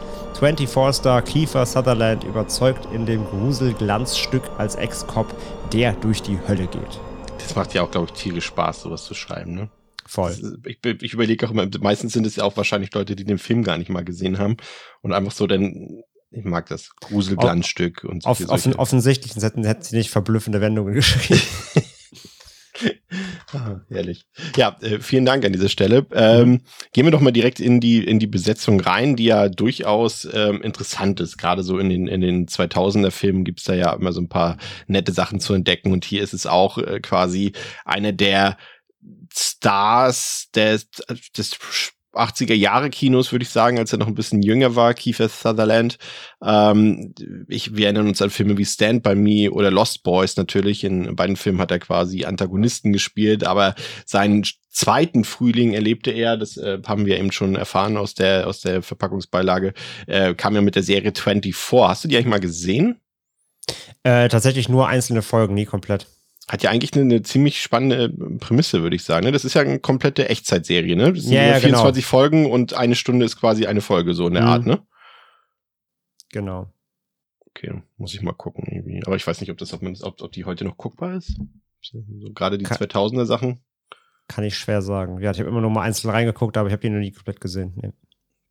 24-Star 0.40 1.20
Kiefer 1.20 1.66
Sutherland 1.66 2.24
überzeugt 2.24 2.88
in 2.94 3.04
dem 3.04 3.26
Gruselglanzstück 3.26 4.42
als 4.56 4.74
Ex-Cop, 4.76 5.26
der 5.72 5.92
durch 5.92 6.22
die 6.22 6.38
Hölle 6.48 6.66
geht. 6.66 7.00
Das 7.38 7.54
macht 7.54 7.74
ja 7.74 7.82
auch, 7.82 7.90
glaube 7.90 8.06
ich, 8.06 8.12
tierisch 8.20 8.46
Spaß, 8.46 8.82
sowas 8.82 9.04
zu 9.04 9.14
schreiben, 9.14 9.54
ne? 9.54 9.68
Voll. 10.06 10.34
Ich, 10.66 10.78
ich 10.84 11.12
überlege 11.12 11.46
auch 11.46 11.50
immer, 11.52 11.66
meistens 11.80 12.12
sind 12.12 12.26
es 12.26 12.36
ja 12.36 12.44
auch 12.44 12.56
wahrscheinlich 12.56 12.92
Leute, 12.92 13.14
die 13.16 13.24
den 13.24 13.38
Film 13.38 13.62
gar 13.62 13.78
nicht 13.78 13.88
mal 13.88 14.04
gesehen 14.04 14.38
haben 14.38 14.56
und 15.00 15.12
einfach 15.12 15.32
so 15.32 15.46
dann, 15.46 16.02
ich 16.32 16.44
mag 16.44 16.66
das 16.68 16.90
Gruselglanzstück 17.00 18.04
und 18.04 18.24
Auf, 18.24 18.38
solche- 18.38 18.52
offen, 18.52 18.74
offensichtlich 18.76 19.34
hätten, 19.36 19.64
hätten 19.64 19.82
sie 19.82 19.96
nicht 19.96 20.10
verblüffende 20.10 20.60
Wendungen 20.60 20.94
geschrieben. 20.94 21.40
Ah, 23.52 23.80
herrlich. 23.90 24.24
Ja, 24.56 24.76
äh, 24.80 24.98
vielen 24.98 25.26
Dank 25.26 25.44
an 25.44 25.52
dieser 25.52 25.68
Stelle. 25.68 26.06
Ähm, 26.12 26.62
gehen 26.94 27.04
wir 27.04 27.10
doch 27.10 27.20
mal 27.20 27.30
direkt 27.30 27.60
in 27.60 27.80
die 27.80 28.02
in 28.02 28.18
die 28.18 28.26
Besetzung 28.26 28.80
rein, 28.80 29.14
die 29.14 29.24
ja 29.26 29.50
durchaus 29.50 30.26
ähm, 30.32 30.62
interessant 30.62 31.20
ist. 31.20 31.36
Gerade 31.36 31.62
so 31.62 31.78
in 31.78 31.90
den 31.90 32.06
in 32.08 32.22
den 32.22 32.46
2000er 32.46 33.10
Filmen 33.10 33.44
gibt's 33.44 33.64
da 33.64 33.74
ja 33.74 33.92
immer 33.92 34.12
so 34.12 34.20
ein 34.22 34.30
paar 34.30 34.56
nette 34.86 35.12
Sachen 35.12 35.38
zu 35.38 35.52
entdecken 35.52 35.92
und 35.92 36.04
hier 36.06 36.22
ist 36.22 36.32
es 36.32 36.46
auch 36.46 36.78
äh, 36.78 37.00
quasi 37.00 37.52
eine 37.84 38.14
der 38.14 38.56
Stars 39.32 40.48
des, 40.54 40.88
des 41.36 41.58
80er 42.12 42.54
Jahre 42.54 42.90
Kinos, 42.90 43.32
würde 43.32 43.44
ich 43.44 43.50
sagen, 43.50 43.78
als 43.78 43.92
er 43.92 43.98
noch 43.98 44.06
ein 44.06 44.14
bisschen 44.14 44.42
jünger 44.42 44.76
war, 44.76 44.94
Kiefer 44.94 45.28
Sutherland. 45.28 45.98
Ähm, 46.44 47.14
ich, 47.48 47.74
wir 47.76 47.86
erinnern 47.86 48.08
uns 48.08 48.22
an 48.22 48.30
Filme 48.30 48.58
wie 48.58 48.64
Stand 48.64 49.02
By 49.02 49.14
Me 49.14 49.50
oder 49.50 49.70
Lost 49.70 50.02
Boys 50.02 50.36
natürlich. 50.36 50.84
In 50.84 51.16
beiden 51.16 51.36
Filmen 51.36 51.60
hat 51.60 51.70
er 51.70 51.78
quasi 51.78 52.24
Antagonisten 52.24 52.92
gespielt, 52.92 53.44
aber 53.44 53.74
seinen 54.04 54.44
zweiten 54.70 55.24
Frühling 55.24 55.74
erlebte 55.74 56.10
er, 56.10 56.36
das 56.36 56.56
äh, 56.56 56.78
haben 56.86 57.06
wir 57.06 57.18
eben 57.18 57.32
schon 57.32 57.56
erfahren 57.56 57.96
aus 57.96 58.14
der, 58.14 58.46
aus 58.46 58.60
der 58.60 58.82
Verpackungsbeilage, 58.82 59.74
äh, 60.06 60.34
kam 60.34 60.54
ja 60.54 60.62
mit 60.62 60.74
der 60.74 60.82
Serie 60.82 61.12
24. 61.14 61.54
Hast 61.72 62.04
du 62.04 62.08
die 62.08 62.16
eigentlich 62.16 62.26
mal 62.26 62.40
gesehen? 62.40 63.00
Äh, 64.02 64.28
tatsächlich 64.28 64.68
nur 64.68 64.88
einzelne 64.88 65.22
Folgen, 65.22 65.54
nie 65.54 65.66
komplett. 65.66 66.06
Hat 66.48 66.62
ja 66.62 66.70
eigentlich 66.70 66.92
eine, 66.94 67.02
eine 67.02 67.22
ziemlich 67.22 67.62
spannende 67.62 68.04
äh, 68.04 68.38
Prämisse, 68.38 68.82
würde 68.82 68.96
ich 68.96 69.04
sagen. 69.04 69.24
Ne? 69.26 69.32
Das 69.32 69.44
ist 69.44 69.54
ja 69.54 69.62
eine 69.62 69.78
komplette 69.78 70.28
Echtzeitserie, 70.28 70.96
ne? 70.96 71.12
Das 71.12 71.22
sind 71.24 71.32
Ja, 71.32 71.42
ja, 71.46 71.54
24 71.60 72.02
genau. 72.04 72.08
Folgen 72.10 72.50
und 72.50 72.74
eine 72.74 72.94
Stunde 72.96 73.24
ist 73.24 73.36
quasi 73.38 73.66
eine 73.66 73.80
Folge, 73.80 74.12
so 74.14 74.26
in 74.26 74.34
der 74.34 74.42
Mhm. 74.42 74.48
Art, 74.48 74.66
ne? 74.66 74.82
Genau. 76.30 76.72
Okay, 77.50 77.82
muss 77.96 78.14
ich 78.14 78.22
mal 78.22 78.32
gucken 78.32 78.64
irgendwie. 78.70 79.02
Aber 79.06 79.16
ich 79.16 79.26
weiß 79.26 79.40
nicht, 79.40 79.50
ob 79.50 79.58
das, 79.58 79.72
ob 79.74 79.82
man, 79.82 79.96
ob, 80.02 80.20
ob 80.22 80.32
die 80.32 80.44
heute 80.44 80.64
noch 80.64 80.76
guckbar 80.78 81.16
ist. 81.16 81.36
So, 81.82 82.02
gerade 82.34 82.56
die 82.58 82.64
Ka- 82.64 82.76
2000er 82.76 83.26
Sachen. 83.26 83.62
Kann 84.28 84.44
ich 84.44 84.56
schwer 84.56 84.80
sagen. 84.82 85.20
Ja, 85.20 85.30
ich 85.32 85.38
habe 85.38 85.48
immer 85.50 85.60
nur 85.60 85.70
mal 85.70 85.82
einzeln 85.82 86.10
reingeguckt, 86.10 86.56
aber 86.56 86.68
ich 86.68 86.72
habe 86.72 86.80
die 86.80 86.88
noch 86.90 86.98
nie 87.00 87.12
komplett 87.12 87.40
gesehen. 87.40 87.74
Nee. 87.76 87.92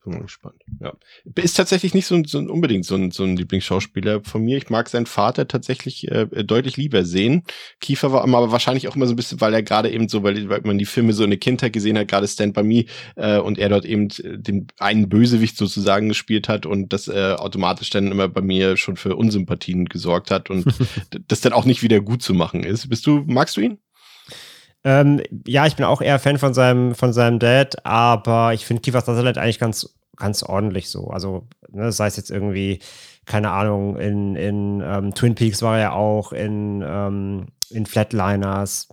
Bin 0.03 0.13
mal 0.13 0.21
gespannt. 0.23 0.55
Ja. 0.79 0.93
Ist 1.35 1.57
tatsächlich 1.57 1.93
nicht 1.93 2.07
so, 2.07 2.15
ein- 2.15 2.25
so 2.25 2.39
ein, 2.39 2.49
unbedingt 2.49 2.85
so 2.85 2.95
ein, 2.95 3.11
so 3.11 3.23
ein 3.23 3.37
Lieblingsschauspieler 3.37 4.23
von 4.23 4.43
mir. 4.43 4.57
Ich 4.57 4.69
mag 4.71 4.89
seinen 4.89 5.05
Vater 5.05 5.47
tatsächlich 5.47 6.07
äh, 6.09 6.25
deutlich 6.43 6.75
lieber 6.75 7.05
sehen. 7.05 7.43
Kiefer 7.81 8.11
war 8.11 8.23
aber 8.23 8.51
wahrscheinlich 8.51 8.87
auch 8.87 8.95
immer 8.95 9.05
so 9.05 9.13
ein 9.13 9.15
bisschen, 9.15 9.41
weil 9.41 9.53
er 9.53 9.61
gerade 9.61 9.91
eben 9.91 10.09
so, 10.09 10.23
weil, 10.23 10.49
weil 10.49 10.61
man 10.63 10.79
die 10.79 10.85
Filme 10.85 11.13
so 11.13 11.23
in 11.23 11.29
der 11.29 11.37
Kindheit 11.39 11.73
gesehen 11.73 11.99
hat, 11.99 12.07
gerade 12.07 12.27
Stand 12.27 12.55
By 12.55 12.63
Me, 12.63 12.85
äh, 13.15 13.37
und 13.37 13.59
er 13.59 13.69
dort 13.69 13.85
eben 13.85 14.07
äh, 14.23 14.39
den 14.39 14.65
einen 14.79 15.07
Bösewicht 15.07 15.55
sozusagen 15.55 16.07
gespielt 16.09 16.49
hat 16.49 16.65
und 16.65 16.93
das 16.93 17.07
äh, 17.07 17.35
automatisch 17.37 17.91
dann 17.91 18.07
immer 18.11 18.27
bei 18.27 18.41
mir 18.41 18.77
schon 18.77 18.97
für 18.97 19.15
Unsympathien 19.15 19.85
gesorgt 19.85 20.31
hat 20.31 20.49
und 20.49 20.65
das 21.27 21.41
dann 21.41 21.53
auch 21.53 21.65
nicht 21.65 21.83
wieder 21.83 22.01
gut 22.01 22.23
zu 22.23 22.33
machen 22.33 22.63
ist. 22.63 22.89
Bist 22.89 23.05
du, 23.05 23.23
magst 23.27 23.55
du 23.55 23.61
ihn? 23.61 23.77
Ähm, 24.83 25.21
ja, 25.45 25.67
ich 25.67 25.75
bin 25.75 25.85
auch 25.85 26.01
eher 26.01 26.19
Fan 26.19 26.37
von 26.37 26.53
seinem, 26.53 26.95
von 26.95 27.13
seinem 27.13 27.39
Dad, 27.39 27.85
aber 27.85 28.53
ich 28.53 28.65
finde 28.65 28.81
Kiefer 28.81 29.01
Sutherland 29.01 29.37
eigentlich 29.37 29.59
ganz, 29.59 29.95
ganz 30.17 30.43
ordentlich 30.43 30.89
so. 30.89 31.07
Also, 31.07 31.47
ne, 31.69 31.91
sei 31.91 32.07
es 32.07 32.17
jetzt 32.17 32.31
irgendwie, 32.31 32.79
keine 33.25 33.51
Ahnung, 33.51 33.97
in, 33.97 34.35
in 34.35 34.81
ähm, 34.83 35.13
Twin 35.13 35.35
Peaks 35.35 35.61
war 35.61 35.75
er 35.75 35.81
ja 35.81 35.91
auch, 35.93 36.33
in, 36.33 36.83
ähm, 36.85 37.47
in 37.69 37.85
Flatliners, 37.85 38.89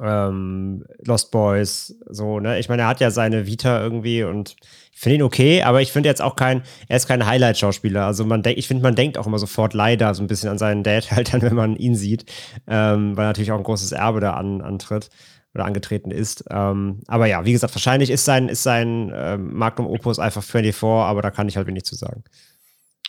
ähm, 0.00 0.84
Lost 1.04 1.30
Boys, 1.30 1.94
so, 2.08 2.40
ne? 2.40 2.58
Ich 2.58 2.68
meine, 2.68 2.82
er 2.82 2.88
hat 2.88 3.00
ja 3.00 3.10
seine 3.10 3.46
Vita 3.46 3.80
irgendwie 3.82 4.24
und 4.24 4.56
finde 5.04 5.16
ihn 5.16 5.22
okay, 5.22 5.62
aber 5.62 5.80
ich 5.80 5.92
finde 5.92 6.08
jetzt 6.08 6.20
auch 6.20 6.34
kein, 6.34 6.62
er 6.88 6.96
ist 6.96 7.06
kein 7.06 7.24
Highlight-Schauspieler. 7.24 8.04
Also 8.04 8.24
man 8.24 8.42
denkt, 8.42 8.58
ich 8.58 8.66
finde, 8.66 8.82
man 8.82 8.96
denkt 8.96 9.16
auch 9.16 9.26
immer 9.26 9.38
sofort 9.38 9.72
leider 9.72 10.12
so 10.14 10.22
ein 10.22 10.26
bisschen 10.26 10.50
an 10.50 10.58
seinen 10.58 10.82
Dad 10.82 11.10
halt 11.12 11.32
dann, 11.32 11.42
wenn 11.42 11.54
man 11.54 11.76
ihn 11.76 11.94
sieht, 11.94 12.24
ähm, 12.66 13.16
weil 13.16 13.26
natürlich 13.26 13.52
auch 13.52 13.58
ein 13.58 13.64
großes 13.64 13.92
Erbe 13.92 14.18
da 14.18 14.32
an, 14.32 14.60
antritt 14.60 15.10
oder 15.54 15.64
angetreten 15.64 16.10
ist. 16.10 16.44
Ähm, 16.50 17.00
aber 17.06 17.26
ja, 17.26 17.44
wie 17.44 17.52
gesagt, 17.52 17.74
wahrscheinlich 17.74 18.10
ist 18.10 18.24
sein, 18.24 18.48
ist 18.48 18.64
sein 18.64 19.12
ähm, 19.14 19.54
Magnum 19.54 19.86
Opus 19.86 20.18
einfach 20.18 20.42
24, 20.42 20.84
aber 20.84 21.22
da 21.22 21.30
kann 21.30 21.48
ich 21.48 21.56
halt 21.56 21.68
wenig 21.68 21.84
zu 21.84 21.94
sagen. 21.94 22.24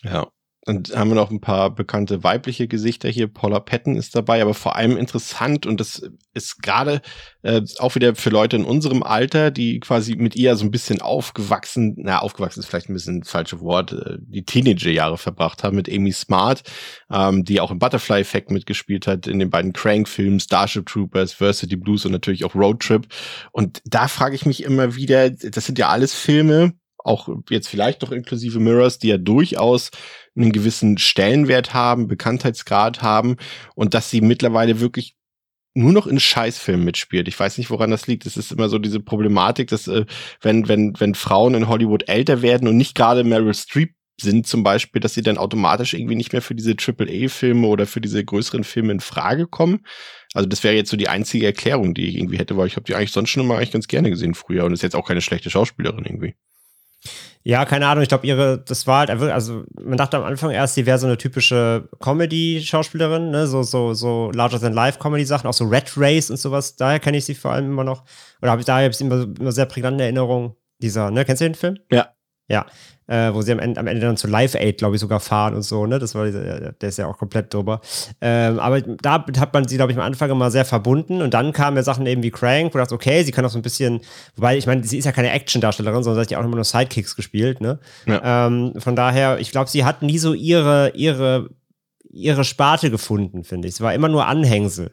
Ja. 0.04 0.28
Und 0.68 0.96
haben 0.96 1.10
wir 1.10 1.16
noch 1.16 1.30
ein 1.30 1.42
paar 1.42 1.70
bekannte 1.70 2.24
weibliche 2.24 2.68
Gesichter 2.68 3.08
hier. 3.08 3.28
Paula 3.28 3.60
Patton 3.60 3.96
ist 3.96 4.16
dabei, 4.16 4.42
aber 4.42 4.56
vor 4.56 4.76
allem 4.76 4.98
interessant 4.98 5.68
und 5.68 5.80
das 5.80 6.10
ist 6.34 6.64
gerade 6.64 7.02
äh, 7.44 7.62
auch 7.78 7.94
wieder 7.94 8.16
für 8.16 8.32
Leute 8.32 8.56
in 8.56 8.66
unserem 8.66 9.04
Alter, 9.04 9.52
die 9.52 9.80
quasi 9.80 10.16
mit 10.16 10.36
ihr 10.36 10.56
so 10.56 10.66
ein 10.66 10.72
bisschen 10.72 11.02
aufgewachsen, 11.02 11.94
na, 11.98 12.20
aufgewachsen 12.20 12.62
ist 12.62 12.66
vielleicht 12.66 12.90
ein 12.90 12.94
bisschen 12.94 13.22
das 13.22 13.30
falsche 13.30 13.62
Wort, 13.62 13.94
äh, 13.94 14.18
die 14.20 14.44
Teenager-Jahre 14.44 15.20
verbracht 15.20 15.64
haben 15.64 15.76
mit 15.76 15.88
Amy 15.88 16.12
Smart, 16.12 16.64
ähm, 17.12 17.44
die 17.44 17.62
auch 17.62 17.70
im 17.70 17.78
Butterfly 17.78 18.22
Effect 18.22 18.50
mitgespielt 18.50 19.06
hat, 19.06 19.28
in 19.28 19.38
den 19.38 19.52
beiden 19.52 19.72
Crank-Filmen, 19.72 20.40
Starship 20.40 20.88
Troopers, 20.88 21.40
Varsity 21.40 21.76
Blues 21.76 22.06
und 22.06 22.12
natürlich 22.12 22.44
auch 22.44 22.56
Road 22.56 22.80
Trip. 22.80 23.06
Und 23.52 23.84
da 23.86 24.08
frage 24.08 24.36
ich 24.36 24.48
mich 24.48 24.64
immer 24.64 24.96
wieder, 24.96 25.30
das 25.30 25.66
sind 25.66 25.78
ja 25.78 25.90
alles 25.90 26.16
Filme, 26.16 26.74
auch 27.06 27.30
jetzt 27.50 27.68
vielleicht 27.68 28.02
noch 28.02 28.12
inklusive 28.12 28.60
Mirrors, 28.60 29.00
die 29.00 29.10
ja 29.10 29.18
durchaus 29.18 29.92
einen 30.36 30.52
gewissen 30.52 30.98
Stellenwert 30.98 31.74
haben, 31.74 32.08
Bekanntheitsgrad 32.08 33.02
haben 33.02 33.38
und 33.76 33.94
dass 33.94 34.10
sie 34.10 34.22
mittlerweile 34.22 34.80
wirklich 34.80 35.16
nur 35.76 35.92
noch 35.92 36.08
in 36.08 36.20
Scheißfilmen 36.20 36.86
mitspielt. 36.86 37.28
Ich 37.28 37.40
weiß 37.40 37.58
nicht, 37.58 37.70
woran 37.70 37.92
das 37.92 38.08
liegt. 38.08 38.26
Es 38.26 38.38
ist 38.38 38.52
immer 38.52 38.70
so 38.70 38.80
diese 38.80 39.02
Problematik, 39.02 39.70
dass 39.70 39.88
äh, 39.88 40.06
wenn, 40.42 40.68
wenn, 40.68 40.94
wenn 41.00 41.16
Frauen 41.16 41.54
in 41.54 41.68
Hollywood 41.68 42.08
älter 42.08 42.42
werden 42.42 42.68
und 42.68 42.78
nicht 42.78 42.96
gerade 42.96 43.24
Meryl 43.24 43.54
Streep 43.54 43.94
sind 44.20 44.48
zum 44.48 44.64
Beispiel, 44.64 45.02
dass 45.02 45.14
sie 45.14 45.22
dann 45.22 45.38
automatisch 45.38 45.94
irgendwie 45.94 46.16
nicht 46.16 46.32
mehr 46.32 46.42
für 46.42 46.56
diese 46.56 46.76
AAA-Filme 46.78 47.68
oder 47.68 47.86
für 47.86 48.00
diese 48.00 48.24
größeren 48.24 48.64
Filme 48.64 48.94
in 48.94 49.02
Frage 49.02 49.46
kommen. 49.46 49.86
Also 50.34 50.48
das 50.48 50.64
wäre 50.64 50.76
jetzt 50.76 50.90
so 50.90 50.96
die 50.96 51.10
einzige 51.10 51.46
Erklärung, 51.46 51.94
die 51.94 52.08
ich 52.08 52.16
irgendwie 52.16 52.38
hätte, 52.38 52.56
weil 52.56 52.68
ich 52.68 52.78
habe 52.78 52.86
die 52.86 52.96
eigentlich 52.96 53.12
sonst 53.12 53.30
schon 53.30 53.44
immer 53.44 53.58
eigentlich 53.58 53.72
ganz 53.72 53.88
gerne 53.88 54.10
gesehen 54.10 54.34
früher 54.34 54.64
und 54.64 54.72
ist 54.72 54.84
jetzt 54.84 54.96
auch 54.96 55.08
keine 55.08 55.22
schlechte 55.22 55.50
Schauspielerin 55.50 56.06
irgendwie. 56.06 56.36
Ja, 57.44 57.64
keine 57.66 57.88
Ahnung, 57.88 58.02
ich 58.02 58.10
glaube, 58.10 58.26
ihre, 58.26 58.58
das 58.60 58.88
war 58.88 59.00
halt, 59.00 59.10
einfach- 59.12 59.32
also 59.32 59.64
man 59.80 59.98
dachte 59.98 60.18
am 60.18 60.24
Anfang 60.24 60.50
erst, 60.52 60.74
sie 60.76 60.86
wäre 60.88 60.98
so 60.98 61.06
eine 61.06 61.18
typische 61.18 61.88
Comedy-Schauspielerin, 62.00 63.30
ne, 63.32 63.48
so, 63.48 63.64
so, 63.64 63.94
so 63.94 64.32
Larger-than-Life-Comedy-Sachen, 64.34 65.48
auch 65.48 65.54
so 65.54 65.66
Red 65.66 65.92
Race 65.98 66.30
und 66.32 66.38
sowas, 66.38 66.76
daher 66.76 67.00
kenne 67.00 67.18
ich 67.18 67.26
sie 67.26 67.36
vor 67.36 67.52
allem 67.52 67.66
immer 67.66 67.84
noch, 67.84 68.04
oder 68.42 68.52
habe 68.52 68.62
ich 68.62 68.66
daher 68.66 68.86
hab 68.86 68.92
ich 68.92 68.98
sie 68.98 69.04
immer, 69.06 69.24
immer 69.40 69.52
sehr 69.52 69.66
prägnante 69.68 70.04
Erinnerung, 70.04 70.56
dieser, 70.80 71.12
ne, 71.12 71.24
kennst 71.26 71.42
du 71.42 71.46
den 71.46 71.56
Film? 71.56 71.78
Ja. 71.92 72.10
Ja, 72.48 72.68
äh, 73.08 73.34
wo 73.34 73.42
sie 73.42 73.52
am 73.52 73.60
Ende, 73.60 73.80
am 73.80 73.88
Ende 73.88 74.06
dann 74.06 74.18
zu 74.18 74.28
Live 74.28 74.56
Aid, 74.56 74.78
glaube 74.80 74.96
ich, 74.96 75.02
sogar 75.02 75.20
fahren 75.20 75.54
und 75.54 75.62
so, 75.62 75.86
ne? 75.86 76.00
Das 76.00 76.16
war 76.16 76.26
der 76.30 76.74
ist 76.82 76.98
ja 76.98 77.08
auch 77.08 77.18
komplett 77.18 77.54
drüber. 77.54 77.82
Ähm, 78.22 78.60
aber 78.60 78.82
da 78.82 79.26
hat 79.40 79.54
man 79.54 79.68
sie, 79.68 79.78
glaube 79.78 79.92
ich, 79.92 79.98
am 79.98 80.04
Anfang 80.04 80.30
immer 80.32 80.50
sehr 80.52 80.66
verbunden 80.66 81.22
und 81.22 81.34
dann 81.34 81.54
kamen 81.54 81.78
ja 81.78 81.84
Sachen 81.84 82.06
eben 82.06 82.24
wie 82.24 82.32
Crank, 82.32 82.74
wo 82.74 82.78
du 82.78 82.80
dachtest, 82.80 82.94
okay, 82.94 83.24
sie 83.24 83.32
kann 83.32 83.46
auch 83.46 83.50
so 83.50 83.60
ein 83.60 83.64
bisschen, 83.64 84.02
wobei, 84.36 84.58
ich 84.58 84.66
meine, 84.66 84.84
sie 84.84 84.98
ist 84.98 85.06
ja 85.06 85.12
keine 85.12 85.32
Action-Darstellerin, 85.32 86.04
sondern 86.04 86.24
sie 86.24 86.26
hat 86.26 86.32
ja 86.32 86.40
auch 86.40 86.46
immer 86.46 86.56
nur 86.56 86.64
Sidekicks 86.64 87.16
gespielt, 87.16 87.62
ne? 87.62 87.80
Ähm, 88.24 88.74
von 88.78 88.96
daher, 88.96 89.40
ich 89.40 89.52
glaube, 89.52 89.70
sie 89.70 89.86
hat 89.86 90.02
nie 90.02 90.18
so 90.18 90.34
ihre, 90.34 90.92
ihre, 90.96 91.50
ihre 92.10 92.44
Sparte 92.44 92.90
gefunden, 92.90 93.44
finde 93.44 93.68
ich. 93.68 93.76
Es 93.76 93.82
war 93.82 93.94
immer 93.94 94.08
nur 94.08 94.26
Anhängsel. 94.26 94.92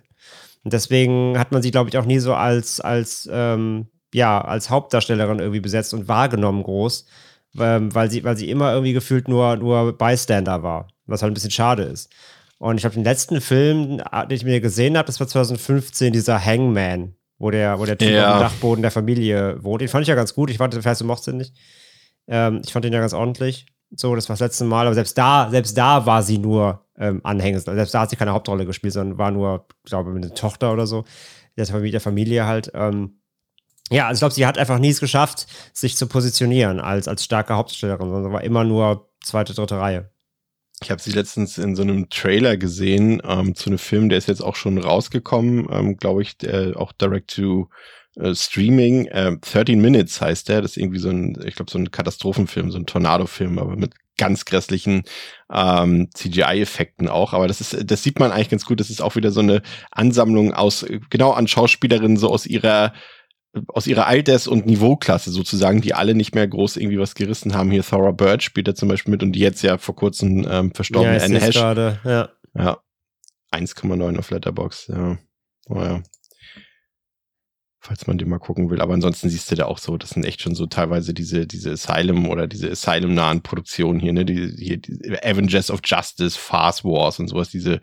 Und 0.65 0.73
deswegen 0.73 1.39
hat 1.39 1.53
man 1.53 1.63
sie, 1.63 1.71
glaube 1.71 1.89
ich, 1.89 1.99
auch 1.99 2.05
nie 2.05 2.19
so 2.19 2.35
als, 2.35 2.81
als, 2.81 3.29
ähm, 3.33 3.87
ja, 4.15 4.41
als 4.41 4.71
Hauptdarstellerin 4.71 5.39
irgendwie 5.39 5.61
besetzt 5.61 5.95
und 5.95 6.09
wahrgenommen 6.09 6.63
groß, 6.63 7.07
ähm, 7.59 7.95
weil, 7.95 8.11
sie, 8.11 8.25
weil 8.25 8.37
sie 8.37 8.51
immer 8.51 8.73
irgendwie 8.73 8.93
gefühlt 8.93 9.29
nur, 9.29 9.57
nur 9.57 9.97
Bystander 9.97 10.63
war, 10.63 10.89
was 11.07 11.23
halt 11.23 11.31
ein 11.31 11.35
bisschen 11.35 11.51
schade 11.51 11.83
ist. 11.85 12.11
Und 12.59 12.77
ich 12.77 12.83
glaube, 12.83 12.95
den 12.95 13.05
letzten 13.05 13.41
Film, 13.41 13.99
den 13.99 14.31
ich 14.31 14.45
mir 14.45 14.61
gesehen 14.61 14.97
habe, 14.97 15.07
das 15.07 15.19
war 15.19 15.27
2015, 15.27 16.13
dieser 16.13 16.43
Hangman, 16.45 17.15
wo 17.39 17.51
der, 17.51 17.79
wo 17.81 17.85
der 17.87 17.99
Typ 17.99 18.11
Ja. 18.11 18.29
auf 18.31 18.37
dem 18.39 18.41
Dachboden 18.43 18.83
der 18.83 18.91
Familie 18.93 19.63
wohnt. 19.65 19.81
Den 19.81 19.89
fand 19.89 20.03
ich 20.03 20.09
ja 20.09 20.15
ganz 20.15 20.33
gut. 20.35 20.49
Ich 20.51 20.59
fand, 20.59 20.73
vielleicht 20.75 21.01
du 21.01 21.05
mochtest 21.05 21.29
ihn 21.29 21.39
nicht. 21.39 21.55
Ähm, 22.29 22.63
ich 22.65 22.73
fand 22.73 22.85
den 22.85 22.93
ja 22.93 23.01
ganz 23.01 23.15
ordentlich. 23.15 23.67
So, 23.95 24.15
das 24.15 24.29
war 24.29 24.35
das 24.35 24.41
letzte 24.41 24.65
Mal. 24.65 24.87
Aber 24.87 24.95
selbst 24.95 25.19
da, 25.19 25.49
selbst 25.51 25.77
da 25.77 26.07
war 26.07 26.23
sie 26.23 26.39
nur 26.39 26.87
ähm, 26.97 27.21
Anhängsel. 27.25 27.75
Selbst 27.75 27.93
da 27.95 28.03
hat 28.03 28.11
sie 28.11 28.17
keine 28.17 28.33
Hauptrolle 28.33 28.65
gespielt, 28.65 28.93
sondern 28.95 29.19
war 29.19 29.33
nur, 29.33 29.67
ich 29.85 29.91
glaube, 29.91 30.11
eine 30.13 30.33
Tochter 30.33 30.73
oder 30.73 30.87
so. 30.87 31.05
Der 31.57 31.67
Familie, 31.67 31.91
der 31.91 32.01
Familie 32.01 32.47
halt. 32.47 32.71
Ähm, 32.75 33.19
ja, 33.91 34.07
also 34.07 34.19
ich 34.19 34.21
glaube, 34.21 34.35
sie 34.35 34.47
hat 34.47 34.59
einfach 34.59 34.79
nie 34.79 34.91
es 34.91 35.01
geschafft, 35.01 35.47
sich 35.73 35.97
zu 35.97 36.07
positionieren 36.07 36.81
als, 36.81 37.09
als 37.09 37.25
starke 37.25 37.55
Hauptdarstellerin, 37.55 38.11
sondern 38.11 38.33
war 38.33 38.45
immer 38.45 38.65
nur 38.65 39.11
zweite, 39.23 39.55
dritte 39.55 39.79
Reihe. 39.79 40.11
Ich 40.83 40.91
habe 40.91 41.01
sie 41.01 41.13
letztens 41.13 41.59
in 41.59 41.77
so 41.77 41.83
einem 41.83 42.09
Trailer 42.09 42.57
gesehen 42.57 43.23
ähm, 43.25 43.55
zu 43.55 43.71
einem 43.71 43.79
Film, 43.79 44.09
der 44.09 44.19
ist 44.19 44.29
jetzt 44.29 44.43
auch 44.43 44.57
schon 44.57 44.79
rausgekommen, 44.79 45.69
ähm, 45.71 45.97
glaube 45.97 46.23
ich, 46.23 46.39
der, 46.39 46.77
auch 46.77 46.93
direct 46.93 47.35
to 47.35 47.69
äh, 48.17 48.35
Streaming. 48.35 49.07
Äh, 49.07 49.37
13 49.39 49.81
Minutes 49.81 50.21
heißt 50.21 50.49
der. 50.49 50.63
Das 50.63 50.73
ist 50.73 50.77
irgendwie 50.77 50.99
so 50.99 51.11
ein, 51.11 51.39
ich 51.45 51.55
glaube, 51.55 51.71
so 51.71 51.79
ein 51.79 51.91
Katastrophenfilm, 51.91 52.71
so 52.71 52.79
ein 52.79 52.87
Tornado-Film, 52.87 53.59
aber 53.59 53.77
mit 53.77 53.95
ganz 54.19 54.45
grässlichen 54.45 55.05
ähm, 55.53 56.09
CGI-Effekten 56.15 57.09
auch. 57.09 57.33
Aber 57.33 57.49
das 57.49 57.61
ist, 57.61 57.91
das 57.91 58.03
sieht 58.03 58.19
man 58.19 58.31
eigentlich 58.31 58.51
ganz 58.51 58.67
gut. 58.67 58.81
Das 58.81 58.91
ist 58.91 59.03
auch 59.03 59.17
wieder 59.17 59.31
so 59.31 59.41
eine 59.41 59.63
Ansammlung 59.91 60.53
aus, 60.53 60.85
genau 61.11 61.31
an 61.33 61.49
Schauspielerinnen, 61.49 62.17
so 62.17 62.29
aus 62.29 62.47
ihrer 62.47 62.93
aus 63.69 63.87
ihrer 63.87 64.07
Alters- 64.07 64.47
und 64.47 64.67
Niveauklasse 64.67 65.31
sozusagen, 65.31 65.81
die 65.81 65.95
alle 65.95 66.15
nicht 66.15 66.35
mehr 66.35 66.49
groß 66.49 66.77
irgendwie 66.77 66.99
was 66.99 67.15
gerissen 67.15 67.55
haben. 67.55 67.71
Hier 67.71 67.83
Thora 67.83 68.13
Bird 68.13 68.43
spielt 68.43 68.69
da 68.69 68.75
zum 68.75 68.89
Beispiel 68.89 69.11
mit 69.11 69.23
und 69.23 69.33
die 69.33 69.41
jetzt 69.41 69.63
ja 69.63 69.79
vor 69.79 69.95
kurzem 69.95 70.47
ähm, 70.49 70.75
verstorbene 70.75 71.17
ich 71.19 71.23
Anne 71.23 71.35
seh's 71.39 71.49
Hesh. 71.49 71.55
gerade, 71.57 72.01
ja. 72.05 72.31
Ja. 72.55 72.79
1,9 73.53 74.19
auf 74.19 74.31
Letterbox, 74.31 74.87
ja. 74.89 75.19
Oh, 75.69 75.81
ja. 75.81 76.03
Falls 77.85 78.07
man 78.07 78.17
den 78.17 78.29
mal 78.29 78.39
gucken 78.39 78.71
will. 78.71 78.81
Aber 78.81 78.95
ansonsten 78.95 79.29
siehst 79.29 79.51
du 79.51 79.57
da 79.57 79.67
auch 79.67 79.79
so, 79.79 79.99
das 79.99 80.11
sind 80.11 80.25
echt 80.25 80.41
schon 80.41 80.55
so 80.55 80.67
teilweise 80.67 81.13
diese, 81.13 81.49
diese 81.49 81.73
Asylum 81.73 82.29
oder 82.29 82.47
diese 82.47 82.71
Asylum-nahen 82.71 83.43
Produktionen 83.43 83.99
hier, 83.99 84.13
ne? 84.13 84.25
Die, 84.25 84.55
hier, 84.57 84.77
die 84.77 85.19
Avengers 85.21 85.69
of 85.69 85.81
Justice, 85.85 86.39
Fast 86.39 86.85
Wars 86.85 87.19
und 87.19 87.27
sowas, 87.27 87.51
diese 87.51 87.81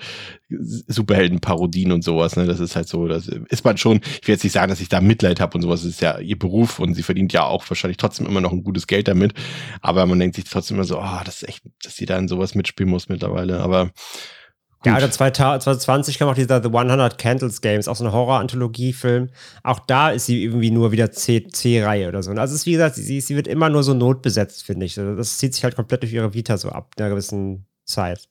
Superhelden-Parodien 0.47 1.91
und 1.91 2.05
sowas, 2.05 2.37
ne? 2.37 2.45
Das 2.45 2.61
ist 2.61 2.77
halt 2.77 2.87
so, 2.87 3.09
das 3.09 3.27
ist 3.27 3.65
man 3.65 3.77
schon, 3.77 3.97
ich 4.21 4.27
will 4.27 4.35
jetzt 4.35 4.43
nicht 4.45 4.53
sagen, 4.53 4.69
dass 4.69 4.79
ich 4.79 4.87
da 4.87 5.01
Mitleid 5.01 5.41
habe 5.41 5.55
und 5.55 5.63
sowas, 5.63 5.81
das 5.81 5.91
ist 5.91 6.01
ja 6.01 6.17
ihr 6.19 6.39
Beruf 6.39 6.79
und 6.79 6.93
sie 6.93 7.03
verdient 7.03 7.33
ja 7.33 7.43
auch 7.43 7.69
wahrscheinlich 7.69 7.97
trotzdem 7.97 8.25
immer 8.25 8.39
noch 8.39 8.53
ein 8.53 8.63
gutes 8.63 8.87
Geld 8.87 9.09
damit. 9.09 9.33
Aber 9.81 10.05
man 10.05 10.17
denkt 10.17 10.37
sich 10.37 10.45
trotzdem 10.45 10.77
immer 10.77 10.85
so, 10.85 10.97
ah, 10.99 11.19
oh, 11.19 11.25
das 11.25 11.41
ist 11.41 11.49
echt, 11.49 11.63
dass 11.83 11.97
sie 11.97 12.05
da 12.05 12.17
in 12.17 12.29
sowas 12.29 12.55
mitspielen 12.55 12.89
muss 12.89 13.09
mittlerweile. 13.09 13.59
Aber 13.59 13.91
ja, 14.85 14.95
oder 14.95 15.11
2020 15.11 16.17
kam 16.17 16.29
auch 16.29 16.35
dieser 16.35 16.63
The 16.63 16.69
100 16.69 17.17
Candles 17.17 17.59
Games, 17.59 17.89
auch 17.89 17.97
so 17.97 18.05
ein 18.05 18.13
Horror-Anthologie-Film. 18.13 19.29
Auch 19.63 19.79
da 19.79 20.09
ist 20.09 20.27
sie 20.27 20.43
irgendwie 20.43 20.71
nur 20.71 20.93
wieder 20.93 21.11
C-Reihe 21.11 22.07
oder 22.07 22.23
so. 22.23 22.31
Also 22.31 22.53
es 22.53 22.61
ist, 22.61 22.65
wie 22.65 22.71
gesagt, 22.73 22.95
sie, 22.95 23.19
sie 23.19 23.35
wird 23.35 23.47
immer 23.47 23.69
nur 23.69 23.83
so 23.83 23.93
notbesetzt, 23.93 24.63
finde 24.63 24.85
ich. 24.85 24.97
Also 24.97 25.15
das 25.15 25.37
zieht 25.37 25.53
sich 25.53 25.65
halt 25.65 25.75
komplett 25.75 26.03
durch 26.03 26.13
ihre 26.13 26.33
Vita 26.33 26.57
so 26.57 26.69
ab, 26.69 26.93
in 26.95 27.03
einer 27.03 27.11
gewissen 27.11 27.65
Zeit. 27.83 28.29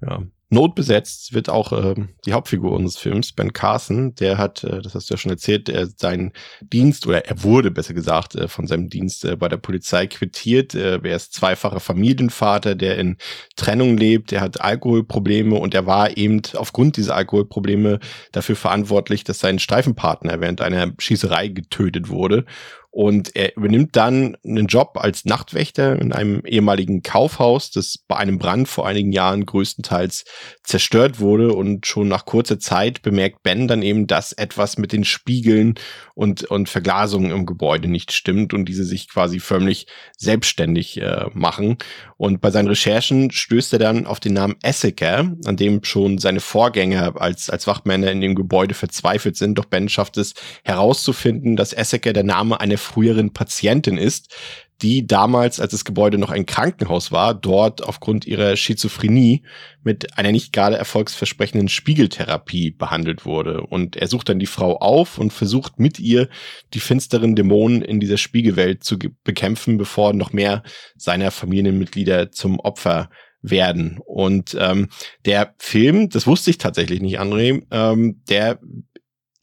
Ja, 0.00 0.22
notbesetzt 0.48 1.34
wird 1.34 1.48
auch 1.48 1.72
äh, 1.72 1.94
die 2.24 2.32
Hauptfigur 2.32 2.72
unseres 2.72 2.96
Films, 2.96 3.32
Ben 3.32 3.52
Carson. 3.52 4.14
Der 4.14 4.38
hat, 4.38 4.62
äh, 4.62 4.80
das 4.80 4.94
hast 4.94 5.10
du 5.10 5.14
ja 5.14 5.18
schon 5.18 5.32
erzählt, 5.32 5.68
er 5.68 5.86
seinen 5.86 6.32
Dienst, 6.60 7.06
oder 7.06 7.26
er 7.26 7.42
wurde 7.42 7.70
besser 7.70 7.94
gesagt, 7.94 8.36
äh, 8.36 8.46
von 8.46 8.66
seinem 8.66 8.88
Dienst 8.88 9.24
äh, 9.24 9.36
bei 9.36 9.48
der 9.48 9.56
Polizei 9.56 10.06
quittiert. 10.06 10.74
Äh, 10.74 11.00
er 11.02 11.16
ist 11.16 11.34
zweifacher 11.34 11.80
Familienvater, 11.80 12.74
der 12.74 12.98
in 12.98 13.16
Trennung 13.56 13.96
lebt. 13.96 14.32
Er 14.32 14.40
hat 14.40 14.60
Alkoholprobleme 14.60 15.56
und 15.56 15.74
er 15.74 15.86
war 15.86 16.16
eben 16.16 16.42
aufgrund 16.54 16.96
dieser 16.96 17.16
Alkoholprobleme 17.16 17.98
dafür 18.32 18.56
verantwortlich, 18.56 19.24
dass 19.24 19.40
sein 19.40 19.58
Streifenpartner 19.58 20.40
während 20.40 20.60
einer 20.60 20.92
Schießerei 20.98 21.48
getötet 21.48 22.08
wurde. 22.08 22.44
Und 22.96 23.36
er 23.36 23.54
übernimmt 23.58 23.94
dann 23.94 24.38
einen 24.42 24.68
Job 24.68 24.92
als 24.94 25.26
Nachtwächter 25.26 26.00
in 26.00 26.14
einem 26.14 26.40
ehemaligen 26.46 27.02
Kaufhaus, 27.02 27.70
das 27.70 27.98
bei 28.08 28.16
einem 28.16 28.38
Brand 28.38 28.68
vor 28.68 28.86
einigen 28.86 29.12
Jahren 29.12 29.44
größtenteils 29.44 30.24
zerstört 30.66 31.20
wurde. 31.20 31.52
Und 31.52 31.86
schon 31.86 32.08
nach 32.08 32.24
kurzer 32.24 32.58
Zeit 32.58 33.02
bemerkt 33.02 33.42
Ben 33.42 33.68
dann 33.68 33.82
eben, 33.82 34.06
dass 34.06 34.32
etwas 34.32 34.76
mit 34.76 34.92
den 34.92 35.04
Spiegeln 35.04 35.74
und, 36.14 36.44
und 36.44 36.68
Verglasungen 36.68 37.30
im 37.30 37.46
Gebäude 37.46 37.88
nicht 37.88 38.12
stimmt 38.12 38.52
und 38.52 38.66
diese 38.66 38.84
sich 38.84 39.08
quasi 39.08 39.40
förmlich 39.40 39.86
selbstständig 40.18 41.00
äh, 41.00 41.26
machen. 41.32 41.78
Und 42.16 42.40
bei 42.40 42.50
seinen 42.50 42.68
Recherchen 42.68 43.30
stößt 43.30 43.72
er 43.74 43.78
dann 43.78 44.06
auf 44.06 44.20
den 44.20 44.34
Namen 44.34 44.56
Essiker, 44.62 45.32
an 45.44 45.56
dem 45.56 45.84
schon 45.84 46.18
seine 46.18 46.40
Vorgänger 46.40 47.20
als, 47.20 47.48
als 47.48 47.66
Wachmänner 47.66 48.10
in 48.10 48.20
dem 48.20 48.34
Gebäude 48.34 48.74
verzweifelt 48.74 49.36
sind. 49.36 49.56
Doch 49.56 49.66
Ben 49.66 49.88
schafft 49.88 50.16
es 50.16 50.34
herauszufinden, 50.64 51.56
dass 51.56 51.72
Essiker 51.72 52.12
der 52.12 52.24
Name 52.24 52.60
einer 52.60 52.78
früheren 52.78 53.32
Patientin 53.32 53.96
ist, 53.98 54.34
die 54.82 55.06
damals, 55.06 55.58
als 55.58 55.72
das 55.72 55.84
Gebäude 55.84 56.18
noch 56.18 56.30
ein 56.30 56.44
Krankenhaus 56.44 57.10
war, 57.10 57.34
dort 57.34 57.82
aufgrund 57.82 58.26
ihrer 58.26 58.56
Schizophrenie 58.56 59.42
mit 59.82 60.18
einer 60.18 60.32
nicht 60.32 60.52
gerade 60.52 60.76
erfolgsversprechenden 60.76 61.68
Spiegeltherapie 61.68 62.72
behandelt 62.72 63.24
wurde. 63.24 63.62
Und 63.62 63.96
er 63.96 64.08
sucht 64.08 64.28
dann 64.28 64.38
die 64.38 64.46
Frau 64.46 64.78
auf 64.78 65.18
und 65.18 65.32
versucht 65.32 65.78
mit 65.78 65.98
ihr 65.98 66.28
die 66.74 66.80
finsteren 66.80 67.34
Dämonen 67.36 67.82
in 67.82 68.00
dieser 68.00 68.18
Spiegelwelt 68.18 68.84
zu 68.84 68.98
bekämpfen, 69.24 69.78
bevor 69.78 70.12
noch 70.12 70.32
mehr 70.32 70.62
seiner 70.96 71.30
Familienmitglieder 71.30 72.30
zum 72.32 72.60
Opfer 72.60 73.08
werden. 73.40 73.98
Und 74.04 74.56
ähm, 74.60 74.88
der 75.24 75.54
Film, 75.58 76.10
das 76.10 76.26
wusste 76.26 76.50
ich 76.50 76.58
tatsächlich 76.58 77.00
nicht, 77.00 77.20
André, 77.20 77.62
ähm, 77.70 78.22
der 78.28 78.58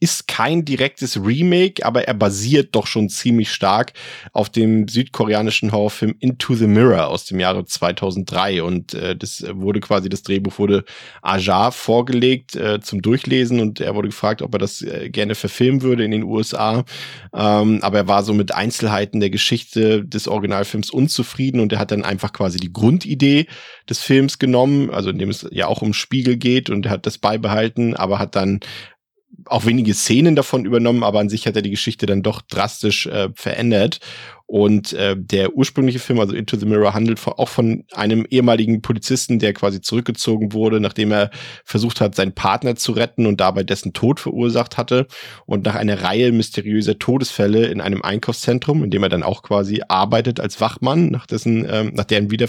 ist 0.04 0.28
kein 0.28 0.66
direktes 0.66 1.16
Remake, 1.16 1.84
aber 1.86 2.06
er 2.06 2.12
basiert 2.12 2.74
doch 2.74 2.86
schon 2.86 3.08
ziemlich 3.08 3.50
stark 3.50 3.94
auf 4.34 4.50
dem 4.50 4.86
südkoreanischen 4.86 5.72
Horrorfilm 5.72 6.14
Into 6.20 6.54
the 6.54 6.66
Mirror 6.66 7.08
aus 7.08 7.24
dem 7.24 7.40
Jahre 7.40 7.64
2003 7.64 8.62
und 8.62 8.92
äh, 8.92 9.16
das 9.16 9.42
wurde 9.50 9.80
quasi 9.80 10.10
das 10.10 10.22
Drehbuch 10.22 10.58
wurde 10.58 10.84
Aja 11.22 11.70
vorgelegt 11.70 12.54
äh, 12.54 12.80
zum 12.80 13.00
Durchlesen. 13.00 13.60
Und 13.60 13.80
er 13.80 13.94
wurde 13.94 14.08
gefragt, 14.08 14.42
ob 14.42 14.54
er 14.54 14.58
das 14.58 14.82
äh, 14.82 15.08
gerne 15.08 15.34
verfilmen 15.34 15.80
würde 15.80 16.04
in 16.04 16.10
den 16.10 16.24
USA, 16.24 16.84
ähm, 17.34 17.78
aber 17.82 17.98
er 17.98 18.08
war 18.08 18.22
so 18.22 18.34
mit 18.34 18.54
Einzelheiten 18.54 19.20
der 19.20 19.30
Geschichte 19.30 20.04
des 20.04 20.28
Originalfilms 20.28 20.90
unzufrieden. 20.90 21.60
Und 21.60 21.72
er 21.72 21.78
hat 21.78 21.90
dann 21.90 22.04
einfach 22.04 22.32
quasi 22.32 22.58
die 22.58 22.72
Grundidee 22.72 23.46
des 23.88 24.00
Films 24.00 24.38
genommen, 24.38 24.90
also 24.90 25.10
in 25.10 25.18
dem 25.18 25.30
es 25.30 25.46
ja 25.50 25.66
auch 25.66 25.82
um 25.82 25.94
Spiegel 25.94 26.36
geht 26.36 26.70
und 26.70 26.86
er 26.86 26.92
hat 26.92 27.06
das 27.06 27.18
beibehalten, 27.18 27.94
aber 27.94 28.18
hat 28.18 28.34
dann 28.34 28.60
auch 29.46 29.66
wenige 29.66 29.94
Szenen 29.94 30.36
davon 30.36 30.64
übernommen, 30.64 31.02
aber 31.02 31.20
an 31.20 31.28
sich 31.28 31.46
hat 31.46 31.56
er 31.56 31.62
die 31.62 31.70
Geschichte 31.70 32.06
dann 32.06 32.22
doch 32.22 32.42
drastisch 32.42 33.06
äh, 33.06 33.28
verändert. 33.34 34.00
Und 34.46 34.92
äh, 34.92 35.16
der 35.18 35.56
ursprüngliche 35.56 35.98
Film, 35.98 36.20
also 36.20 36.34
Into 36.34 36.58
the 36.58 36.66
Mirror, 36.66 36.92
handelt 36.92 37.18
von, 37.18 37.32
auch 37.32 37.48
von 37.48 37.84
einem 37.92 38.26
ehemaligen 38.28 38.82
Polizisten, 38.82 39.38
der 39.38 39.54
quasi 39.54 39.80
zurückgezogen 39.80 40.52
wurde, 40.52 40.80
nachdem 40.80 41.12
er 41.12 41.30
versucht 41.64 42.00
hat, 42.00 42.14
seinen 42.14 42.34
Partner 42.34 42.76
zu 42.76 42.92
retten 42.92 43.26
und 43.26 43.40
dabei 43.40 43.62
dessen 43.62 43.94
Tod 43.94 44.20
verursacht 44.20 44.76
hatte. 44.76 45.06
Und 45.46 45.64
nach 45.64 45.76
einer 45.76 46.02
Reihe 46.02 46.30
mysteriöser 46.30 46.98
Todesfälle 46.98 47.66
in 47.66 47.80
einem 47.80 48.02
Einkaufszentrum, 48.02 48.84
in 48.84 48.90
dem 48.90 49.02
er 49.02 49.08
dann 49.08 49.22
auch 49.22 49.42
quasi 49.42 49.82
arbeitet 49.88 50.40
als 50.40 50.60
Wachmann, 50.60 51.08
nach 51.08 51.26
dessen, 51.26 51.66
ähm, 51.68 51.92
nach 51.94 52.04
deren 52.04 52.30
Wieder 52.30 52.48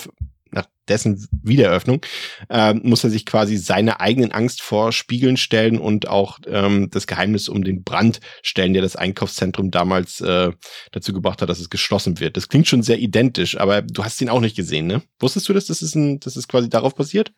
nach 0.55 0.67
dessen 0.87 1.27
Wiedereröffnung, 1.43 2.01
äh, 2.49 2.73
muss 2.73 3.03
er 3.03 3.09
sich 3.09 3.25
quasi 3.25 3.57
seine 3.57 3.99
eigenen 3.99 4.31
Angst 4.31 4.61
vor 4.61 4.91
Spiegeln 4.91 5.37
stellen 5.37 5.77
und 5.77 6.07
auch 6.07 6.39
ähm, 6.47 6.89
das 6.91 7.05
Geheimnis 7.05 7.49
um 7.49 7.63
den 7.63 7.83
Brand 7.83 8.19
stellen, 8.41 8.73
der 8.73 8.81
das 8.81 8.95
Einkaufszentrum 8.95 9.69
damals 9.69 10.21
äh, 10.21 10.51
dazu 10.91 11.13
gebracht 11.13 11.41
hat, 11.41 11.49
dass 11.49 11.59
es 11.59 11.69
geschlossen 11.69 12.19
wird. 12.19 12.37
Das 12.37 12.47
klingt 12.47 12.67
schon 12.67 12.81
sehr 12.81 12.97
identisch, 12.97 13.59
aber 13.59 13.81
du 13.81 14.03
hast 14.03 14.21
ihn 14.21 14.29
auch 14.29 14.39
nicht 14.39 14.55
gesehen, 14.55 14.87
ne? 14.87 15.01
Wusstest 15.19 15.47
du, 15.49 15.53
dass 15.53 15.65
das 15.65 15.81
ist 15.81 15.95
ein, 15.95 16.19
dass 16.19 16.35
es 16.35 16.47
quasi 16.47 16.69
darauf 16.69 16.95
basiert? 16.95 17.33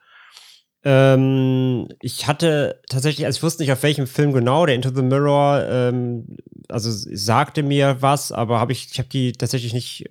Ähm, 0.84 1.88
ich 2.01 2.27
hatte 2.27 2.82
tatsächlich, 2.88 3.25
also 3.25 3.38
ich 3.38 3.43
wusste 3.43 3.63
nicht 3.63 3.71
auf 3.71 3.84
welchem 3.84 4.08
Film 4.08 4.32
genau, 4.32 4.65
der 4.65 4.75
Into 4.75 4.91
the 4.93 5.01
Mirror, 5.01 5.65
ähm, 5.67 6.38
also 6.69 6.89
sagte 6.91 7.63
mir 7.63 7.97
was, 8.01 8.32
aber 8.32 8.60
habe 8.60 8.73
ich, 8.73 8.89
ich 8.91 8.99
habe 8.99 9.10
die 9.10 9.32
tatsächlich 9.32 9.73
nicht 9.73 10.06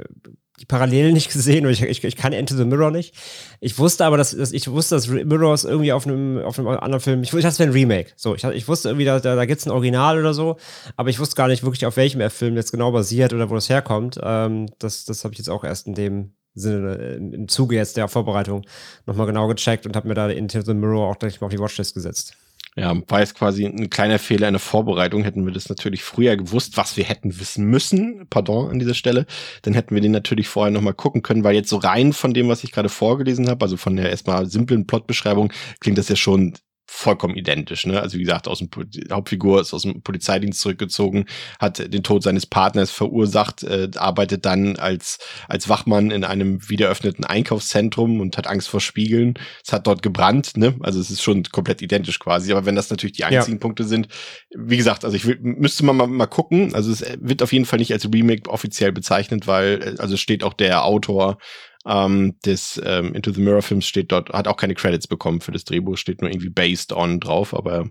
die 0.61 0.65
Parallelen 0.65 1.13
nicht 1.13 1.31
gesehen 1.33 1.67
und 1.67 1.73
ich, 1.73 1.83
ich, 1.83 2.03
ich 2.03 2.17
kann 2.17 2.33
Into 2.33 2.57
the 2.57 2.65
Mirror 2.65 2.91
nicht. 2.91 3.15
Ich 3.61 3.79
wusste 3.79 4.05
aber, 4.05 4.17
dass, 4.17 4.35
dass 4.35 4.53
ich 4.53 4.71
wusste, 4.71 4.95
dass 4.95 5.09
Mirrors 5.09 5.65
irgendwie 5.65 5.93
auf 5.93 6.07
einem, 6.07 6.39
auf 6.39 6.59
einem 6.59 6.69
anderen 6.69 7.01
Film, 7.01 7.23
ich, 7.23 7.33
ich 7.33 7.43
dachte, 7.43 7.49
es 7.49 7.59
wäre 7.59 7.71
ein 7.71 7.73
Remake. 7.73 8.13
So, 8.17 8.35
ich, 8.35 8.45
ich 8.45 8.67
wusste 8.67 8.89
irgendwie, 8.89 9.05
da, 9.05 9.21
da, 9.21 9.45
gibt 9.45 9.61
es 9.61 9.67
ein 9.67 9.73
Original 9.73 10.19
oder 10.19 10.33
so, 10.33 10.57
aber 10.97 11.11
ich 11.11 11.19
wusste 11.19 11.37
gar 11.37 11.49
nicht 11.49 11.63
wirklich, 11.63 11.85
auf 11.85 11.97
welchem 11.97 12.29
Film 12.31 12.57
jetzt 12.57 12.71
genau 12.71 12.91
basiert 12.91 13.33
oder 13.35 13.51
wo 13.51 13.55
das 13.55 13.69
herkommt. 13.69 14.19
Ähm, 14.23 14.67
das 14.79 15.05
das 15.05 15.25
habe 15.25 15.35
ich 15.35 15.39
jetzt 15.39 15.51
auch 15.51 15.65
erst 15.65 15.87
in 15.87 15.95
dem 15.95 16.33
Sinne, 16.55 16.95
im 16.95 17.49
Zuge 17.49 17.77
jetzt 17.77 17.99
der 17.99 18.09
Vorbereitung 18.09 18.65
nochmal 19.05 19.27
genau 19.27 19.47
gecheckt 19.49 19.85
und 19.85 19.95
habe 19.95 20.09
mir 20.09 20.15
da 20.15 20.29
Into 20.29 20.63
the 20.63 20.73
Mirror 20.73 21.11
auch 21.11 21.19
gleich 21.19 21.41
mal 21.41 21.49
auf 21.49 21.53
die 21.53 21.59
Watchlist 21.59 21.95
gesetzt. 21.95 22.35
Ja, 22.79 22.95
war 23.09 23.21
jetzt 23.21 23.35
quasi 23.35 23.65
ein 23.65 23.89
kleiner 23.89 24.19
Fehler 24.19 24.49
in 24.49 24.53
der 24.53 24.61
Vorbereitung. 24.61 25.23
Hätten 25.25 25.47
wir 25.47 25.53
das 25.53 25.71
natürlich 25.71 26.03
früher 26.05 26.37
gewusst, 26.37 26.77
was 26.77 26.99
wir 26.99 27.05
hätten 27.05 27.41
wissen 27.41 27.65
müssen, 27.65 28.27
pardon 28.29 28.71
an 28.71 28.79
dieser 28.79 28.93
Stelle, 28.93 29.25
dann 29.63 29.73
hätten 29.73 29.95
wir 29.95 30.03
den 30.03 30.13
natürlich 30.13 30.49
vorher 30.49 30.71
nochmal 30.71 30.93
gucken 30.93 31.23
können, 31.23 31.43
weil 31.43 31.55
jetzt 31.55 31.71
so 31.71 31.79
rein 31.79 32.13
von 32.13 32.35
dem, 32.35 32.49
was 32.49 32.65
ich 32.65 32.73
gerade 32.73 32.91
vorgelesen 32.91 33.49
habe, 33.49 33.65
also 33.65 33.79
von 33.79 33.97
der 33.97 34.11
erstmal 34.11 34.45
simplen 34.45 34.87
Plotbeschreibung, 34.87 35.53
klingt 35.81 35.97
das 35.97 36.11
ja 36.11 36.17
schon 36.17 36.53
vollkommen 36.87 37.37
identisch. 37.37 37.87
Ne? 37.87 38.01
Also 38.01 38.17
wie 38.17 38.23
gesagt, 38.23 38.49
aus 38.49 38.59
dem 38.61 38.71
die 38.89 39.07
Hauptfigur 39.11 39.61
ist 39.61 39.75
aus 39.75 39.83
dem 39.83 40.03
Polizeidienst 40.03 40.61
zurückgezogen, 40.61 41.27
hat 41.59 41.93
den 41.93 42.03
Tod 42.03 42.23
seines 42.23 42.47
Partners 42.47 42.91
verursacht, 42.91 43.63
äh, 43.65 43.91
arbeitet 43.97 44.47
dann 44.47 44.77
als 44.77 45.19
als 45.49 45.69
Wachmann 45.69 46.11
in 46.11 46.25
einem 46.25 46.69
wiedereröffneten 46.69 47.25
Einkaufszentrum 47.25 48.21
und 48.21 48.37
hat 48.39 48.47
Angst 48.47 48.69
vor 48.69 48.81
Spiegeln. 48.81 49.35
Es 49.65 49.73
hat 49.73 49.87
dort 49.87 50.03
gebrannt. 50.03 50.57
Ne? 50.57 50.75
Also 50.81 51.01
es 51.01 51.11
ist 51.11 51.23
schon 51.23 51.43
komplett 51.45 51.83
identisch 51.83 52.19
quasi. 52.19 52.53
Aber 52.53 52.67
wenn 52.67 52.77
das 52.77 52.91
natürlich 52.91 53.17
die 53.17 53.25
einzigen 53.25 53.57
ja. 53.57 53.61
Punkte 53.61 53.85
sind, 53.85 54.09
wie 54.55 54.77
gesagt, 54.77 55.05
also 55.05 55.17
ich 55.17 55.27
will, 55.27 55.39
müsste 55.41 55.85
man 55.85 55.97
mal, 55.97 56.07
mal 56.07 56.27
gucken. 56.27 56.75
Also 56.75 56.93
es 56.93 57.05
wird 57.21 57.43
auf 57.43 57.53
jeden 57.53 57.65
Fall 57.65 57.79
nicht 57.79 57.93
als 57.93 58.11
Remake 58.13 58.49
offiziell 58.49 58.93
bezeichnet, 58.93 59.47
weil 59.47 59.83
äh, 59.83 60.01
also 60.01 60.17
steht 60.17 60.45
auch 60.45 60.55
der 60.55 60.85
Autor 60.85 61.39
ähm, 61.87 62.39
des 62.45 62.81
ähm, 62.85 63.15
Into 63.15 63.33
the 63.33 63.41
Mirror 63.41 63.63
Films 63.63 63.87
steht 63.87 64.13
dort, 64.13 64.31
hat 64.31 64.49
auch 64.49 64.57
keine 64.57 64.75
Credits 64.75 65.07
bekommen 65.07 65.41
für 65.41 65.53
das 65.53 65.65
Drehbuch, 65.65 65.97
steht 65.97 66.21
nur 66.21 66.31
irgendwie 66.31 66.51
based 66.51 66.93
on 66.93 67.21
drauf, 67.21 67.55
aber 67.55 67.89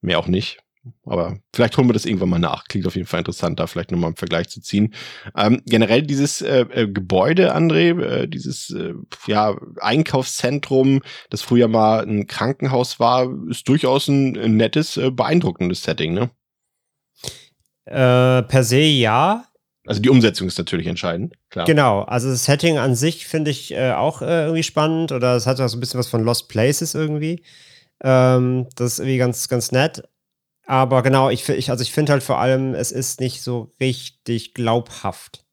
mehr 0.00 0.18
auch 0.18 0.26
nicht. 0.26 0.58
Aber 1.04 1.38
vielleicht 1.54 1.76
holen 1.76 1.88
wir 1.88 1.92
das 1.92 2.06
irgendwann 2.06 2.30
mal 2.30 2.38
nach. 2.38 2.64
Klingt 2.64 2.86
auf 2.86 2.96
jeden 2.96 3.06
Fall 3.06 3.20
interessant, 3.20 3.60
da 3.60 3.66
vielleicht 3.66 3.90
nochmal 3.90 4.10
im 4.10 4.16
Vergleich 4.16 4.48
zu 4.48 4.62
ziehen. 4.62 4.94
Ähm, 5.36 5.62
generell 5.66 6.02
dieses 6.02 6.40
äh, 6.40 6.60
äh, 6.70 6.88
Gebäude, 6.88 7.54
André, 7.54 8.00
äh, 8.00 8.26
dieses 8.26 8.70
äh, 8.70 8.94
ja, 9.26 9.58
Einkaufszentrum, 9.78 11.02
das 11.28 11.42
früher 11.42 11.68
mal 11.68 12.06
ein 12.06 12.26
Krankenhaus 12.26 12.98
war, 12.98 13.28
ist 13.50 13.68
durchaus 13.68 14.08
ein, 14.08 14.38
ein 14.38 14.56
nettes, 14.56 14.96
äh, 14.96 15.10
beeindruckendes 15.10 15.82
Setting, 15.82 16.14
ne? 16.14 16.30
Äh, 17.84 18.42
per 18.42 18.64
se 18.64 18.80
ja. 18.80 19.49
Also 19.90 20.00
die 20.00 20.08
Umsetzung 20.08 20.46
ist 20.46 20.56
natürlich 20.56 20.86
entscheidend, 20.86 21.34
klar. 21.48 21.66
Genau, 21.66 22.02
also 22.02 22.30
das 22.30 22.44
Setting 22.44 22.78
an 22.78 22.94
sich 22.94 23.26
finde 23.26 23.50
ich 23.50 23.72
äh, 23.72 23.90
auch 23.90 24.22
äh, 24.22 24.44
irgendwie 24.44 24.62
spannend 24.62 25.10
oder 25.10 25.34
es 25.34 25.48
hat 25.48 25.60
auch 25.60 25.66
so 25.66 25.76
ein 25.76 25.80
bisschen 25.80 25.98
was 25.98 26.06
von 26.06 26.22
Lost 26.22 26.48
Places 26.48 26.94
irgendwie. 26.94 27.42
Ähm, 28.00 28.68
das 28.76 28.92
ist 28.92 28.98
irgendwie 29.00 29.18
ganz, 29.18 29.48
ganz 29.48 29.72
nett. 29.72 30.04
Aber 30.64 31.02
genau, 31.02 31.28
ich, 31.28 31.48
ich 31.48 31.70
also 31.70 31.82
ich 31.82 31.92
finde 31.92 32.12
halt 32.12 32.22
vor 32.22 32.38
allem, 32.38 32.72
es 32.72 32.92
ist 32.92 33.18
nicht 33.18 33.42
so 33.42 33.72
richtig 33.80 34.54
glaubhaft. 34.54 35.44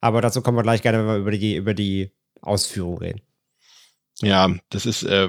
Aber 0.00 0.20
dazu 0.20 0.42
kommen 0.42 0.58
wir 0.58 0.64
gleich 0.64 0.82
gerne, 0.82 0.98
wenn 0.98 1.06
wir 1.06 1.16
über 1.18 1.30
die, 1.30 1.54
über 1.54 1.72
die 1.72 2.10
Ausführung 2.42 2.98
reden. 2.98 3.20
Ja, 4.22 4.54
das 4.70 4.86
ist, 4.86 5.02
äh, 5.02 5.28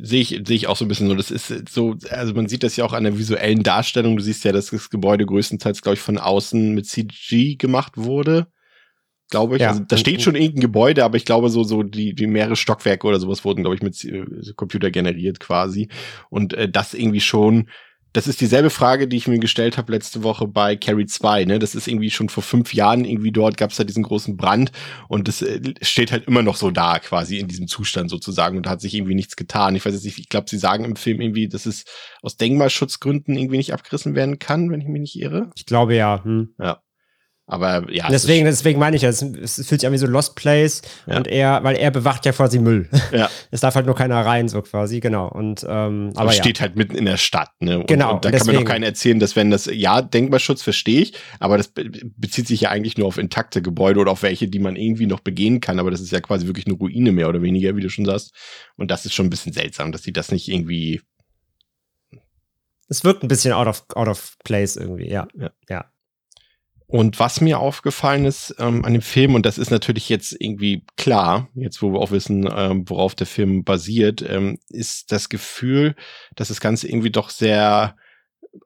sehe 0.00 0.20
ich, 0.20 0.28
sehe 0.28 0.56
ich 0.56 0.66
auch 0.66 0.76
so 0.76 0.84
ein 0.84 0.88
bisschen 0.88 1.08
so. 1.08 1.14
Das 1.14 1.30
ist 1.30 1.68
so, 1.68 1.96
also 2.10 2.34
man 2.34 2.48
sieht 2.48 2.64
das 2.64 2.76
ja 2.76 2.84
auch 2.84 2.92
an 2.92 3.04
der 3.04 3.16
visuellen 3.16 3.62
Darstellung. 3.62 4.16
Du 4.16 4.22
siehst 4.22 4.44
ja, 4.44 4.52
dass 4.52 4.70
das 4.70 4.90
Gebäude 4.90 5.24
größtenteils, 5.24 5.82
glaube 5.82 5.94
ich, 5.94 6.00
von 6.00 6.18
außen 6.18 6.74
mit 6.74 6.86
CG 6.86 7.54
gemacht 7.54 7.92
wurde. 7.96 8.48
Glaube 9.30 9.56
ich. 9.56 9.62
Ja. 9.62 9.70
Also, 9.70 9.82
da 9.86 9.96
steht 9.96 10.20
schon 10.22 10.34
irgendein 10.34 10.60
Gebäude, 10.60 11.04
aber 11.04 11.16
ich 11.16 11.24
glaube, 11.24 11.48
so, 11.48 11.62
so 11.62 11.82
die, 11.82 12.14
die 12.14 12.26
mehrere 12.26 12.56
Stockwerke 12.56 13.06
oder 13.06 13.20
sowas 13.20 13.44
wurden, 13.44 13.62
glaube 13.62 13.76
ich, 13.76 13.82
mit 13.82 14.04
äh, 14.04 14.24
Computer 14.56 14.90
generiert 14.90 15.38
quasi. 15.38 15.88
Und 16.28 16.54
äh, 16.54 16.68
das 16.68 16.92
irgendwie 16.92 17.20
schon 17.20 17.68
das 18.14 18.28
ist 18.28 18.40
dieselbe 18.40 18.70
Frage, 18.70 19.08
die 19.08 19.16
ich 19.16 19.26
mir 19.26 19.40
gestellt 19.40 19.76
habe 19.76 19.92
letzte 19.92 20.22
Woche 20.22 20.46
bei 20.46 20.76
Carrie 20.76 21.06
2. 21.06 21.46
Ne? 21.46 21.58
Das 21.58 21.74
ist 21.74 21.88
irgendwie 21.88 22.10
schon 22.10 22.28
vor 22.28 22.44
fünf 22.44 22.72
Jahren 22.72 23.04
irgendwie 23.04 23.32
dort, 23.32 23.56
gab 23.56 23.72
es 23.72 23.76
da 23.76 23.82
diesen 23.82 24.04
großen 24.04 24.36
Brand 24.36 24.70
und 25.08 25.26
das 25.26 25.42
äh, 25.42 25.74
steht 25.82 26.12
halt 26.12 26.26
immer 26.26 26.42
noch 26.42 26.54
so 26.54 26.70
da, 26.70 27.00
quasi 27.00 27.38
in 27.38 27.48
diesem 27.48 27.66
Zustand 27.66 28.10
sozusagen 28.10 28.56
und 28.56 28.66
da 28.66 28.70
hat 28.70 28.80
sich 28.80 28.94
irgendwie 28.94 29.16
nichts 29.16 29.34
getan. 29.34 29.74
Ich 29.74 29.84
weiß 29.84 29.94
jetzt 29.94 30.04
nicht, 30.04 30.18
ich 30.18 30.28
glaube, 30.28 30.48
sie 30.48 30.58
sagen 30.58 30.84
im 30.84 30.94
Film 30.94 31.20
irgendwie, 31.20 31.48
dass 31.48 31.66
es 31.66 31.84
aus 32.22 32.36
Denkmalschutzgründen 32.36 33.36
irgendwie 33.36 33.56
nicht 33.56 33.74
abgerissen 33.74 34.14
werden 34.14 34.38
kann, 34.38 34.70
wenn 34.70 34.80
ich 34.80 34.86
mich 34.86 35.00
nicht 35.00 35.16
irre. 35.20 35.50
Ich 35.56 35.66
glaube 35.66 35.96
ja. 35.96 36.22
Hm. 36.22 36.54
Ja. 36.60 36.83
Aber 37.46 37.92
ja. 37.92 38.08
Deswegen, 38.08 38.46
deswegen 38.46 38.78
meine 38.80 38.96
ich 38.96 39.02
ja, 39.02 39.10
es, 39.10 39.20
es 39.20 39.56
fühlt 39.66 39.82
sich 39.82 39.86
an 39.86 39.92
wie 39.92 39.98
so 39.98 40.06
Lost 40.06 40.34
Place 40.34 40.80
Ja. 41.06 41.18
und 41.18 41.28
er, 41.28 41.62
weil 41.62 41.76
er 41.76 41.90
bewacht 41.90 42.24
ja 42.24 42.32
quasi 42.32 42.58
Müll. 42.58 42.88
Ja. 43.12 43.28
Es 43.50 43.60
darf 43.60 43.74
halt 43.74 43.84
nur 43.84 43.94
keiner 43.94 44.24
rein, 44.24 44.48
so 44.48 44.62
quasi, 44.62 45.00
genau. 45.00 45.28
Und 45.28 45.62
ähm, 45.68 46.10
aber 46.14 46.22
aber 46.22 46.32
ja. 46.32 46.40
steht 46.42 46.60
halt 46.62 46.74
mitten 46.76 46.96
in 46.96 47.04
der 47.04 47.18
Stadt, 47.18 47.50
ne? 47.60 47.80
Und, 47.80 47.86
Genau, 47.86 48.14
Und 48.14 48.24
da 48.24 48.30
und 48.30 48.36
kann 48.36 48.46
mir 48.46 48.52
doch 48.54 48.60
deswegen- 48.60 48.64
keiner 48.64 48.86
erzählen, 48.86 49.20
dass 49.20 49.36
wenn 49.36 49.50
das, 49.50 49.66
ja, 49.70 50.00
Denkmalschutz 50.00 50.62
verstehe 50.62 51.02
ich, 51.02 51.12
aber 51.38 51.58
das 51.58 51.68
be 51.68 51.84
bezieht 52.16 52.48
sich 52.48 52.62
ja 52.62 52.70
eigentlich 52.70 52.96
nur 52.96 53.06
auf 53.06 53.18
intakte 53.18 53.60
Gebäude 53.60 54.00
oder 54.00 54.12
auf 54.12 54.22
welche, 54.22 54.48
die 54.48 54.58
man 54.58 54.76
irgendwie 54.76 55.06
noch 55.06 55.20
begehen 55.20 55.60
kann. 55.60 55.78
Aber 55.78 55.90
das 55.90 56.00
ist 56.00 56.12
ja 56.12 56.20
quasi 56.20 56.46
wirklich 56.46 56.66
eine 56.66 56.76
Ruine 56.76 57.12
mehr 57.12 57.28
oder 57.28 57.42
weniger, 57.42 57.76
wie 57.76 57.82
du 57.82 57.90
schon 57.90 58.06
sagst. 58.06 58.32
Und 58.76 58.90
das 58.90 59.04
ist 59.04 59.12
schon 59.12 59.26
ein 59.26 59.30
bisschen 59.30 59.52
seltsam, 59.52 59.92
dass 59.92 60.00
die 60.02 60.12
das 60.14 60.32
nicht 60.32 60.48
irgendwie, 60.48 61.02
Es 62.88 63.04
wirkt 63.04 63.22
ein 63.22 63.28
bisschen 63.28 63.52
out 63.52 63.66
of, 63.66 63.84
out 63.94 64.08
of 64.08 64.36
place 64.44 64.76
irgendwie, 64.76 65.10
ja. 65.10 65.28
Ja. 65.38 65.50
ja. 65.68 65.84
Und 66.94 67.18
was 67.18 67.40
mir 67.40 67.58
aufgefallen 67.58 68.24
ist 68.24 68.54
ähm, 68.60 68.84
an 68.84 68.92
dem 68.92 69.02
Film, 69.02 69.34
und 69.34 69.44
das 69.44 69.58
ist 69.58 69.72
natürlich 69.72 70.08
jetzt 70.08 70.36
irgendwie 70.38 70.84
klar, 70.96 71.48
jetzt 71.56 71.82
wo 71.82 71.92
wir 71.92 71.98
auch 71.98 72.12
wissen, 72.12 72.48
ähm, 72.56 72.88
worauf 72.88 73.16
der 73.16 73.26
Film 73.26 73.64
basiert, 73.64 74.22
ähm, 74.22 74.60
ist 74.68 75.10
das 75.10 75.28
Gefühl, 75.28 75.96
dass 76.36 76.48
das 76.50 76.60
Ganze 76.60 76.86
irgendwie 76.86 77.10
doch 77.10 77.30
sehr 77.30 77.96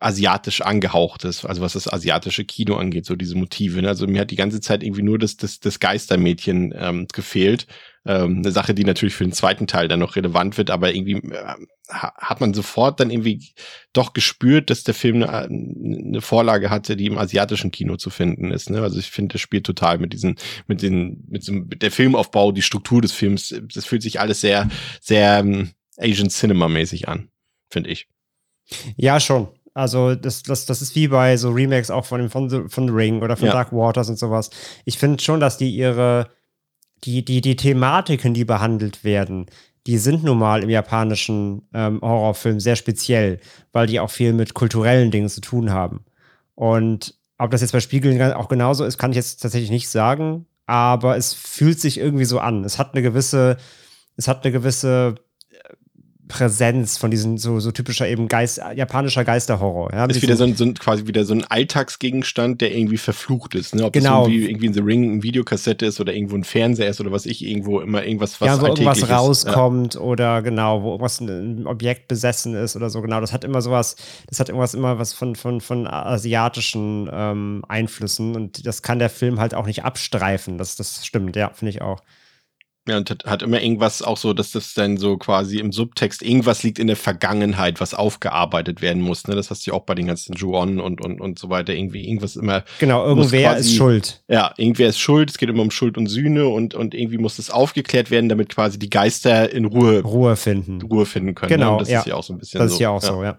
asiatisch 0.01 0.61
angehaucht 0.61 1.24
ist, 1.24 1.44
also 1.44 1.62
was 1.62 1.72
das 1.72 1.90
asiatische 1.90 2.44
Kino 2.44 2.77
angeht, 2.77 3.07
so 3.07 3.16
diese 3.16 3.37
Motive. 3.37 3.81
Ne? 3.81 3.88
Also 3.88 4.07
mir 4.07 4.20
hat 4.20 4.31
die 4.31 4.37
ganze 4.37 4.61
Zeit 4.61 4.83
irgendwie 4.83 5.03
nur 5.03 5.18
das, 5.18 5.37
das, 5.37 5.61
das 5.61 5.81
Geistermädchen 5.81 6.74
ähm, 6.77 7.07
gefehlt. 7.12 7.66
Ähm, 8.05 8.38
eine 8.38 8.53
Sache, 8.53 8.74
die 8.74 8.85
natürlich 8.85 9.14
für 9.14 9.24
den 9.24 9.33
zweiten 9.33 9.66
Teil 9.66 9.88
dann 9.88 10.01
noch 10.01 10.16
relevant 10.16 10.57
wird, 10.57 10.70
aber 10.70 10.94
irgendwie 10.94 11.16
äh, 11.33 11.55
ha- 11.90 12.14
hat 12.16 12.40
man 12.40 12.55
sofort 12.55 13.01
dann 13.01 13.11
irgendwie 13.11 13.53
doch 13.92 14.12
gespürt, 14.12 14.70
dass 14.70 14.85
der 14.85 14.94
Film 14.94 15.22
eine, 15.22 15.44
eine 15.44 16.20
Vorlage 16.20 16.70
hatte, 16.70 16.96
die 16.96 17.07
im 17.07 17.18
asiatischen 17.18 17.70
Kino 17.70 17.96
zu 17.96 18.11
finden 18.11 18.51
ist. 18.51 18.70
Ne? 18.70 18.83
Also 18.83 18.98
ich 18.98 19.11
finde, 19.11 19.33
das 19.35 19.40
spielt 19.40 19.64
total 19.64 19.98
mit 19.98 20.12
diesen, 20.12 20.37
mit 20.66 20.83
den, 20.83 21.24
mit, 21.29 21.42
diesem, 21.42 21.66
mit 21.66 21.83
der 21.83 21.90
Filmaufbau, 21.90 22.53
die 22.53 22.62
Struktur 22.62 23.01
des 23.03 23.12
Films. 23.12 23.55
Das 23.74 23.87
fühlt 23.87 24.03
sich 24.03 24.20
alles 24.20 24.40
sehr, 24.40 24.68
sehr 25.01 25.38
ähm, 25.38 25.70
Asian 25.96 26.31
Cinema 26.31 26.68
mäßig 26.68 27.09
an, 27.09 27.31
finde 27.70 27.90
ich. 27.90 28.07
Ja, 28.96 29.18
schon. 29.18 29.48
Also, 29.79 30.17
das, 30.17 30.43
das, 30.43 30.67
das 30.67 30.83
ist 30.83 30.97
wie 30.97 31.07
bei 31.07 31.37
so 31.37 31.51
Remakes 31.51 31.88
auch 31.93 32.05
von, 32.05 32.21
dem, 32.21 32.31
von, 32.31 32.51
The, 32.51 32.62
von 32.67 32.88
Ring 32.88 33.23
oder 33.23 33.37
von 33.37 33.47
Ja. 33.47 33.53
Dark 33.53 33.73
Waters 33.73 34.09
und 34.09 34.19
sowas. 34.19 34.51
Ich 34.85 34.99
finde 34.99 35.23
schon, 35.23 35.38
dass 35.38 35.57
die 35.57 35.71
ihre, 35.71 36.27
die, 37.05 37.25
die, 37.25 37.41
die 37.41 37.55
Thematiken, 37.55 38.35
die 38.35 38.45
behandelt 38.45 39.05
werden, 39.05 39.47
die 39.87 39.99
sind 39.99 40.25
nun 40.25 40.37
mal 40.37 40.64
im 40.64 40.69
japanischen 40.69 41.62
ähm, 41.73 42.01
Horrorfilm 42.03 42.59
sehr 42.59 42.75
speziell, 42.75 43.38
weil 43.71 43.87
die 43.87 44.01
auch 44.01 44.11
viel 44.11 44.33
mit 44.33 44.53
kulturellen 44.53 45.12
Dingen 45.12 45.29
zu 45.29 45.41
tun 45.41 45.71
haben. 45.71 46.05
Und 46.57 47.14
ob 47.38 47.53
das 47.53 47.61
jetzt 47.61 47.71
bei 47.71 47.79
Spiegeln 47.79 48.21
auch 48.33 48.49
genauso 48.49 48.85
ist, 48.85 48.99
kann 48.99 49.12
ich 49.12 49.17
jetzt 49.17 49.41
tatsächlich 49.41 49.71
nicht 49.71 49.88
sagen, 49.88 50.47
aber 50.67 51.17
es 51.17 51.35
fühlt 51.35 51.81
sich 51.81 51.99
irgendwie 51.99 52.25
so 52.25 52.41
an. 52.41 52.64
Es 52.64 52.81
hat 52.81 52.95
eine 52.95 53.03
gewisse, 53.03 53.59
es 54.17 54.27
hat 54.27 54.45
eine 54.45 54.51
gewisse 54.51 55.14
Präsenz 56.29 56.99
von 56.99 57.11
diesen 57.11 57.38
so, 57.38 57.59
so 57.61 57.73
typischer 57.73 58.07
eben 58.07 58.29
Geist, 58.29 58.61
japanischer 58.75 59.25
Geisterhorror. 59.25 59.91
Ja, 59.93 60.05
ist 60.05 60.23
wieder 60.23 60.37
so 60.37 60.45
ein, 60.45 60.55
so 60.55 60.64
ein 60.64 60.75
quasi 60.75 61.07
wieder 61.07 61.25
so 61.25 61.35
ein 61.35 61.45
Alltagsgegenstand, 61.45 62.61
der 62.61 62.75
irgendwie 62.77 62.99
verflucht 62.99 63.55
ist. 63.55 63.75
Ne? 63.75 63.85
Ob 63.85 63.93
Genau. 63.93 64.25
das 64.25 64.29
irgendwie, 64.29 64.51
irgendwie 64.51 64.67
in 64.67 64.75
The 64.75 64.81
Ring 64.81 65.11
eine 65.11 65.23
Videokassette 65.23 65.87
ist 65.87 66.01
oder 66.01 66.12
irgendwo 66.12 66.37
ein 66.37 66.45
Fernseher 66.45 66.88
ist 66.88 67.01
oder 67.01 67.11
was 67.11 67.27
ich 67.27 67.45
irgendwo 67.45 67.81
immer 67.81 68.05
irgendwas 68.05 68.41
was 68.41 68.47
ja, 68.47 68.61
wo 68.61 68.67
irgendwas 68.67 69.09
rauskommt 69.11 69.97
oder 69.97 70.43
genau, 70.43 70.83
wo 70.83 70.91
irgendwas 70.91 71.21
ein 71.21 71.67
Objekt 71.67 72.09
besessen 72.09 72.55
ist 72.55 72.77
oder 72.77 72.91
so, 72.91 73.01
genau. 73.03 73.21
Das 73.21 73.33
hat 73.33 73.45
immer 73.45 73.62
sowas, 73.62 73.97
das 74.29 74.41
hat 74.41 74.49
irgendwas 74.49 74.75
immer 74.75 74.99
was 74.99 75.12
von, 75.12 75.35
von, 75.35 75.61
von 75.61 75.87
asiatischen 75.87 77.09
ähm, 77.12 77.64
Einflüssen 77.69 78.37
und 78.37 78.67
das 78.67 78.83
kann 78.83 78.99
der 78.99 79.11
Film 79.11 79.41
halt 79.41 79.55
auch 79.55 79.67
nicht 79.67 79.85
abstreifen. 79.85 80.59
Das, 80.59 80.77
das 80.77 81.05
stimmt, 81.07 81.37
ja, 81.37 81.51
finde 81.55 81.71
ich 81.71 81.83
auch. 81.83 82.03
Ja, 82.88 82.96
und 82.96 83.11
hat, 83.11 83.24
hat 83.27 83.42
immer 83.42 83.61
irgendwas 83.61 84.03
auch 84.03 84.16
so, 84.16 84.33
dass 84.33 84.53
das 84.53 84.72
dann 84.74 84.96
so 84.96 85.16
quasi 85.18 85.59
im 85.59 85.72
Subtext, 85.72 86.22
irgendwas 86.22 86.62
liegt 86.62 86.79
in 86.79 86.87
der 86.87 86.96
Vergangenheit, 86.96 87.81
was 87.81 87.92
aufgearbeitet 87.94 88.81
werden 88.81 89.03
muss. 89.03 89.27
Ne? 89.27 89.35
Das 89.35 89.51
hast 89.51 89.66
du 89.66 89.70
ja 89.70 89.77
auch 89.77 89.83
bei 89.85 89.94
den 89.94 90.07
ganzen 90.07 90.35
Juon 90.35 90.81
und, 90.81 91.01
und, 91.05 91.20
und 91.20 91.38
so 91.38 91.51
weiter. 91.51 91.74
Irgendwie, 91.74 92.07
irgendwas 92.07 92.37
immer, 92.37 92.64
Genau, 92.79 93.05
irgendwer 93.05 93.53
quasi- 93.55 93.70
ist 93.72 93.77
schuld. 93.77 94.22
ja, 94.29 94.53
irgendwer 94.57 94.88
ist 94.88 94.98
schuld, 94.98 95.31
es 95.31 95.38
geht 95.38 95.48
immer 95.48 95.62
um 95.62 95.70
Schuld 95.70 95.98
und 95.98 96.07
Sühne 96.07 96.48
und, 96.48 96.74
und 96.74 96.94
irgendwie 96.94 97.18
muss 97.18 97.37
das 97.37 97.51
aufgeklärt 97.51 98.11
werden, 98.11 98.29
damit 98.29 98.48
quasi 98.48 98.79
die 98.79 98.90
Geister 98.90 99.53
in 99.53 99.66
Ruhe, 99.66 100.01
Ruhe 100.01 100.37
finden. 100.37 100.81
Ruhe 100.83 101.05
finden 101.07 101.35
können. 101.35 101.51
Genau, 101.51 101.66
ne? 101.66 101.72
Und 101.72 101.81
das 101.83 101.90
ja. 101.90 102.01
ist 102.01 102.07
ja 102.07 102.14
auch 102.14 102.22
so 102.24 102.33
ein 102.33 102.38
bisschen 102.38 102.61
Das 102.61 102.70
so. 102.70 102.74
ist 102.77 102.81
ja 102.81 102.90
auch 102.90 103.03
ja. 103.03 103.09
so, 103.09 103.22
ja. 103.22 103.38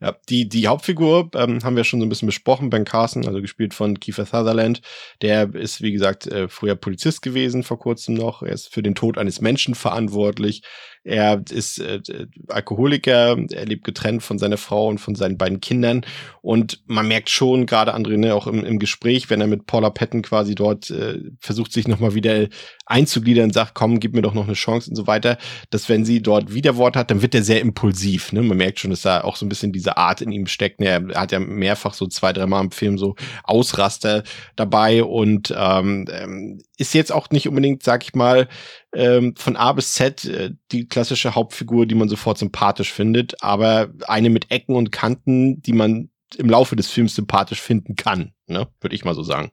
Ja, 0.00 0.16
die, 0.30 0.48
die 0.48 0.66
Hauptfigur 0.66 1.30
ähm, 1.34 1.62
haben 1.62 1.76
wir 1.76 1.84
schon 1.84 2.00
so 2.00 2.06
ein 2.06 2.08
bisschen 2.08 2.26
besprochen, 2.26 2.70
Ben 2.70 2.84
Carson, 2.84 3.26
also 3.26 3.42
gespielt 3.42 3.74
von 3.74 4.00
Kiefer 4.00 4.24
Sutherland. 4.24 4.80
Der 5.20 5.54
ist, 5.54 5.82
wie 5.82 5.92
gesagt, 5.92 6.26
äh, 6.26 6.48
früher 6.48 6.74
Polizist 6.74 7.20
gewesen, 7.20 7.62
vor 7.62 7.78
kurzem 7.78 8.14
noch. 8.14 8.42
Er 8.42 8.52
ist 8.52 8.72
für 8.72 8.82
den 8.82 8.94
Tod 8.94 9.18
eines 9.18 9.42
Menschen 9.42 9.74
verantwortlich. 9.74 10.62
Er 11.02 11.42
ist 11.50 11.78
äh, 11.78 12.00
Alkoholiker, 12.48 13.36
er 13.50 13.66
lebt 13.66 13.84
getrennt 13.84 14.22
von 14.22 14.38
seiner 14.38 14.58
Frau 14.58 14.88
und 14.88 14.98
von 14.98 15.14
seinen 15.14 15.38
beiden 15.38 15.60
Kindern. 15.60 16.04
Und 16.42 16.82
man 16.86 17.08
merkt 17.08 17.30
schon, 17.30 17.64
gerade 17.64 17.94
André, 17.94 18.18
ne, 18.18 18.34
auch 18.34 18.46
im, 18.46 18.64
im 18.64 18.78
Gespräch, 18.78 19.30
wenn 19.30 19.40
er 19.40 19.46
mit 19.46 19.66
Paula 19.66 19.90
Patton 19.90 20.22
quasi 20.22 20.54
dort 20.54 20.90
äh, 20.90 21.20
versucht, 21.38 21.72
sich 21.72 21.88
nochmal 21.88 22.14
wieder 22.14 22.48
einzugliedern, 22.84 23.50
sagt, 23.50 23.74
komm, 23.74 24.00
gib 24.00 24.14
mir 24.14 24.22
doch 24.22 24.34
noch 24.34 24.44
eine 24.44 24.54
Chance 24.54 24.90
und 24.90 24.96
so 24.96 25.06
weiter, 25.06 25.38
dass 25.70 25.88
wenn 25.88 26.04
sie 26.04 26.20
dort 26.20 26.52
Widerwort 26.52 26.96
hat, 26.96 27.10
dann 27.10 27.22
wird 27.22 27.34
er 27.34 27.42
sehr 27.42 27.60
impulsiv. 27.60 28.32
Ne? 28.32 28.42
Man 28.42 28.58
merkt 28.58 28.80
schon, 28.80 28.90
dass 28.90 29.02
da 29.02 29.22
auch 29.22 29.36
so 29.36 29.46
ein 29.46 29.48
bisschen 29.48 29.72
diese 29.72 29.96
Art 29.96 30.20
in 30.20 30.32
ihm 30.32 30.46
steckt. 30.46 30.80
Ne? 30.80 30.86
Er 30.86 31.20
hat 31.20 31.32
ja 31.32 31.40
mehrfach 31.40 31.94
so 31.94 32.06
zwei, 32.08 32.32
dreimal 32.32 32.64
im 32.64 32.72
Film 32.72 32.98
so 32.98 33.14
Ausraster 33.44 34.22
dabei 34.56 35.02
und 35.04 35.54
ähm, 35.56 36.06
ähm, 36.10 36.60
ist 36.76 36.94
jetzt 36.94 37.12
auch 37.12 37.30
nicht 37.30 37.48
unbedingt, 37.48 37.82
sag 37.82 38.02
ich 38.02 38.14
mal, 38.14 38.48
ähm, 38.94 39.34
von 39.36 39.56
A 39.56 39.72
bis 39.72 39.92
Z 39.92 40.24
äh, 40.24 40.50
die 40.72 40.88
klassische 40.88 41.34
Hauptfigur, 41.34 41.86
die 41.86 41.94
man 41.94 42.08
sofort 42.08 42.38
sympathisch 42.38 42.92
findet, 42.92 43.42
aber 43.42 43.90
eine 44.06 44.30
mit 44.30 44.50
Ecken 44.50 44.74
und 44.76 44.92
Kanten, 44.92 45.62
die 45.62 45.72
man 45.72 46.10
im 46.36 46.48
Laufe 46.48 46.76
des 46.76 46.88
Films 46.88 47.14
sympathisch 47.14 47.60
finden 47.60 47.96
kann, 47.96 48.32
ne? 48.46 48.68
würde 48.80 48.94
ich 48.94 49.04
mal 49.04 49.14
so 49.14 49.22
sagen. 49.22 49.50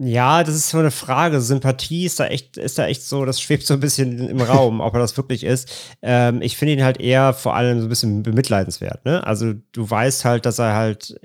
Ja, 0.00 0.42
das 0.42 0.54
ist 0.54 0.70
so 0.70 0.78
eine 0.78 0.90
Frage. 0.90 1.40
Sympathie 1.40 2.06
ist 2.06 2.18
da 2.20 2.26
echt, 2.26 2.56
ist 2.56 2.78
da 2.78 2.86
echt 2.86 3.02
so, 3.02 3.24
das 3.24 3.40
schwebt 3.40 3.66
so 3.66 3.74
ein 3.74 3.80
bisschen 3.80 4.28
im 4.28 4.40
Raum, 4.40 4.80
ob 4.80 4.94
er 4.94 5.00
das 5.00 5.16
wirklich 5.16 5.44
ist. 5.44 5.70
Ähm, 6.02 6.40
ich 6.40 6.56
finde 6.56 6.74
ihn 6.74 6.84
halt 6.84 6.98
eher 6.98 7.34
vor 7.34 7.56
allem 7.56 7.80
so 7.80 7.86
ein 7.86 7.88
bisschen 7.88 8.22
bemitleidenswert. 8.22 9.04
Ne? 9.04 9.26
Also 9.26 9.54
du 9.72 9.90
weißt 9.90 10.24
halt, 10.24 10.46
dass 10.46 10.58
er 10.58 10.74
halt, 10.74 11.18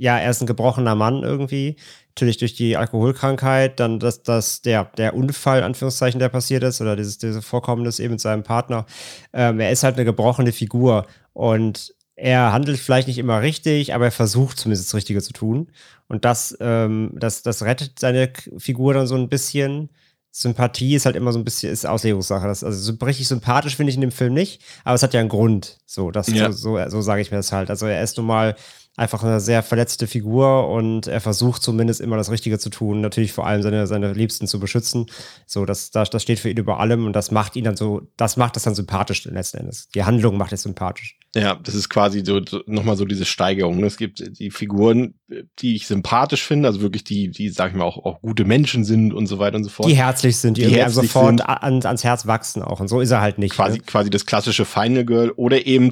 ja, 0.00 0.18
er 0.18 0.30
ist 0.30 0.40
ein 0.40 0.46
gebrochener 0.46 0.94
Mann 0.94 1.22
irgendwie. 1.22 1.76
Natürlich 2.08 2.38
durch 2.38 2.54
die 2.54 2.78
Alkoholkrankheit, 2.78 3.78
dann 3.78 4.00
dass 4.00 4.22
das 4.22 4.62
der, 4.62 4.84
der 4.96 5.14
Unfall, 5.14 5.62
Anführungszeichen, 5.62 6.18
der 6.18 6.30
passiert 6.30 6.62
ist, 6.62 6.80
oder 6.80 6.96
dieses, 6.96 7.18
diese 7.18 7.42
Vorkommnis 7.42 7.98
eben 7.98 8.12
mit 8.12 8.20
seinem 8.20 8.42
Partner. 8.42 8.86
Ähm, 9.34 9.60
er 9.60 9.70
ist 9.70 9.82
halt 9.82 9.96
eine 9.96 10.06
gebrochene 10.06 10.52
Figur 10.52 11.06
und 11.34 11.94
er 12.16 12.50
handelt 12.52 12.78
vielleicht 12.78 13.08
nicht 13.08 13.18
immer 13.18 13.42
richtig, 13.42 13.94
aber 13.94 14.06
er 14.06 14.10
versucht 14.10 14.58
zumindest 14.58 14.88
das 14.88 14.94
Richtige 14.94 15.20
zu 15.20 15.34
tun. 15.34 15.70
Und 16.08 16.24
das, 16.24 16.56
ähm, 16.60 17.12
das, 17.14 17.42
das 17.42 17.62
rettet 17.62 17.98
seine 17.98 18.32
Figur 18.56 18.94
dann 18.94 19.06
so 19.06 19.16
ein 19.16 19.28
bisschen. 19.28 19.90
Sympathie 20.32 20.94
ist 20.94 21.06
halt 21.06 21.16
immer 21.16 21.32
so 21.32 21.38
ein 21.40 21.44
bisschen, 21.44 21.72
ist 21.72 21.84
Auslegungssache. 21.84 22.46
Das, 22.46 22.62
also 22.64 22.78
so 22.78 23.04
richtig 23.04 23.26
sympathisch 23.28 23.76
finde 23.76 23.90
ich 23.90 23.96
in 23.96 24.00
dem 24.00 24.12
Film 24.12 24.32
nicht, 24.32 24.62
aber 24.84 24.94
es 24.94 25.02
hat 25.02 25.12
ja 25.12 25.20
einen 25.20 25.28
Grund. 25.28 25.78
So, 25.86 26.10
das, 26.10 26.28
Ja. 26.28 26.52
so, 26.52 26.76
so, 26.76 26.88
so 26.88 27.00
sage 27.02 27.20
ich 27.20 27.30
mir 27.30 27.38
das 27.38 27.52
halt. 27.52 27.68
Also 27.68 27.86
er 27.86 28.02
ist 28.02 28.16
nun 28.16 28.26
mal, 28.26 28.54
einfach 28.96 29.22
eine 29.22 29.40
sehr 29.40 29.62
verletzte 29.62 30.06
Figur 30.06 30.68
und 30.68 31.06
er 31.06 31.20
versucht 31.20 31.62
zumindest 31.62 32.00
immer 32.00 32.16
das 32.16 32.30
Richtige 32.30 32.58
zu 32.58 32.68
tun, 32.70 33.00
natürlich 33.00 33.32
vor 33.32 33.46
allem 33.46 33.62
seine, 33.62 33.86
seine 33.86 34.12
Liebsten 34.12 34.46
zu 34.46 34.60
beschützen. 34.60 35.06
So, 35.46 35.64
das, 35.64 35.90
das, 35.90 36.10
das 36.10 36.22
steht 36.22 36.38
für 36.38 36.50
ihn 36.50 36.56
über 36.58 36.80
allem 36.80 37.06
und 37.06 37.14
das 37.14 37.30
macht 37.30 37.56
ihn 37.56 37.64
dann 37.64 37.76
so, 37.76 38.02
das 38.16 38.36
macht 38.36 38.56
das 38.56 38.64
dann 38.64 38.74
sympathisch 38.74 39.24
letzten 39.24 39.58
Endes. 39.58 39.88
Die 39.94 40.04
Handlung 40.04 40.36
macht 40.36 40.52
es 40.52 40.62
sympathisch. 40.62 41.16
Ja, 41.34 41.54
das 41.62 41.74
ist 41.76 41.88
quasi 41.88 42.22
so, 42.26 42.44
so 42.44 42.60
nochmal 42.66 42.96
so 42.96 43.04
diese 43.04 43.24
Steigerung. 43.24 43.78
ne? 43.78 43.86
Es 43.86 43.96
gibt 43.96 44.38
die 44.38 44.50
Figuren, 44.50 45.14
die 45.60 45.76
ich 45.76 45.86
sympathisch 45.86 46.42
finde, 46.44 46.68
also 46.68 46.80
wirklich 46.80 47.04
die, 47.04 47.30
die, 47.30 47.48
sag 47.50 47.70
ich 47.70 47.76
mal, 47.76 47.84
auch, 47.84 48.04
auch 48.04 48.20
gute 48.20 48.44
Menschen 48.44 48.84
sind 48.84 49.14
und 49.14 49.28
so 49.28 49.38
weiter 49.38 49.56
und 49.56 49.64
so 49.64 49.70
fort. 49.70 49.88
Die 49.88 49.94
herzlich 49.96 50.36
sind, 50.36 50.56
die, 50.56 50.62
Die 50.66 50.74
herzlich 50.74 51.06
sofort 51.12 51.38
sind. 51.38 51.42
an, 51.42 51.82
ans 51.84 52.02
Herz 52.04 52.26
wachsen 52.26 52.62
auch. 52.62 52.80
Und 52.80 52.88
so 52.88 53.00
ist 53.00 53.12
er 53.12 53.20
halt 53.20 53.38
nicht. 53.38 53.54
quasi, 53.54 53.78
Ne? 53.78 53.84
quasi 53.86 54.10
das 54.10 54.26
klassische 54.26 54.64
Final 54.64 55.04
Girl 55.04 55.30
oder 55.36 55.64
eben 55.66 55.90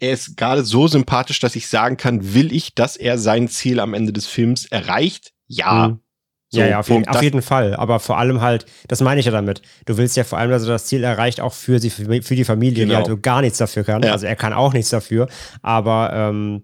er 0.00 0.12
ist 0.12 0.36
gerade 0.36 0.64
so 0.64 0.88
sympathisch, 0.88 1.40
dass 1.40 1.56
ich 1.56 1.68
sagen 1.68 1.96
kann, 1.96 2.34
will 2.34 2.52
ich, 2.52 2.74
dass 2.74 2.96
er 2.96 3.18
sein 3.18 3.48
Ziel 3.48 3.80
am 3.80 3.94
Ende 3.94 4.12
des 4.12 4.26
Films 4.26 4.66
erreicht? 4.66 5.32
Ja. 5.46 5.88
Mhm. 5.88 6.00
So, 6.48 6.60
ja, 6.60 6.66
ja, 6.68 6.78
auf, 6.78 6.88
jeden, 6.88 7.08
auf 7.08 7.22
jeden 7.22 7.42
Fall. 7.42 7.74
Aber 7.74 7.98
vor 7.98 8.18
allem 8.18 8.40
halt, 8.40 8.66
das 8.86 9.00
meine 9.00 9.18
ich 9.18 9.26
ja 9.26 9.32
damit. 9.32 9.62
Du 9.84 9.96
willst 9.96 10.16
ja 10.16 10.22
vor 10.22 10.38
allem, 10.38 10.52
dass 10.52 10.62
er 10.62 10.68
das 10.68 10.86
Ziel 10.86 11.02
erreicht, 11.02 11.40
auch 11.40 11.52
für, 11.52 11.80
sie, 11.80 11.90
für 11.90 12.36
die 12.36 12.44
Familie, 12.44 12.84
Genau. 12.84 12.90
die 12.90 12.96
halt 12.98 13.06
so 13.06 13.18
gar 13.18 13.40
nichts 13.40 13.58
dafür 13.58 13.82
kann. 13.82 14.04
Ja. 14.04 14.12
Also 14.12 14.26
er 14.26 14.36
kann 14.36 14.52
auch 14.52 14.72
nichts 14.72 14.90
dafür. 14.90 15.26
Aber 15.62 16.12
ähm, 16.14 16.62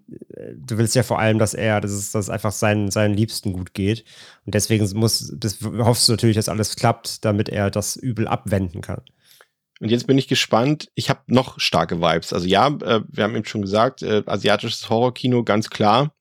du 0.57 0.79
willst 0.79 0.95
ja 0.95 1.03
vor 1.03 1.19
allem, 1.19 1.41
dass 1.41 1.53
er, 1.53 1.81
dass 1.81 1.91
es, 1.91 2.13
dass 2.13 2.31
einfach 2.31 2.53
seinen, 2.53 2.93
seinen 2.93 3.15
Liebsten 3.15 3.53
gut 3.53 3.75
geht. 3.75 4.05
Und 4.47 4.55
deswegen 4.55 4.89
muss, 4.95 5.33
das, 5.37 5.59
hoffst 5.61 6.09
du 6.09 6.13
natürlich, 6.13 6.37
dass 6.37 6.49
alles 6.49 6.77
klappt, 6.77 7.25
damit 7.25 7.49
er 7.49 7.69
das 7.69 7.97
Übel 7.97 8.29
abwenden 8.29 8.83
kann. 8.83 9.03
Und 9.83 9.91
jetzt 9.91 10.07
bin 10.07 10.17
ich 10.17 10.29
gespannt. 10.29 10.93
Ich 10.95 11.11
habe 11.11 11.23
noch 11.27 11.59
starke 11.59 12.01
Vibes. 12.01 12.33
Also 12.33 12.47
ja, 12.47 12.69
äh, 12.69 13.01
wir 13.09 13.25
haben 13.25 13.35
eben 13.35 13.45
schon 13.45 13.63
gesagt, 13.63 14.03
äh, 14.03 14.23
asiatisches 14.27 14.89
Horrorkino, 14.89 15.43
ganz 15.43 15.71
klar. 15.71 16.15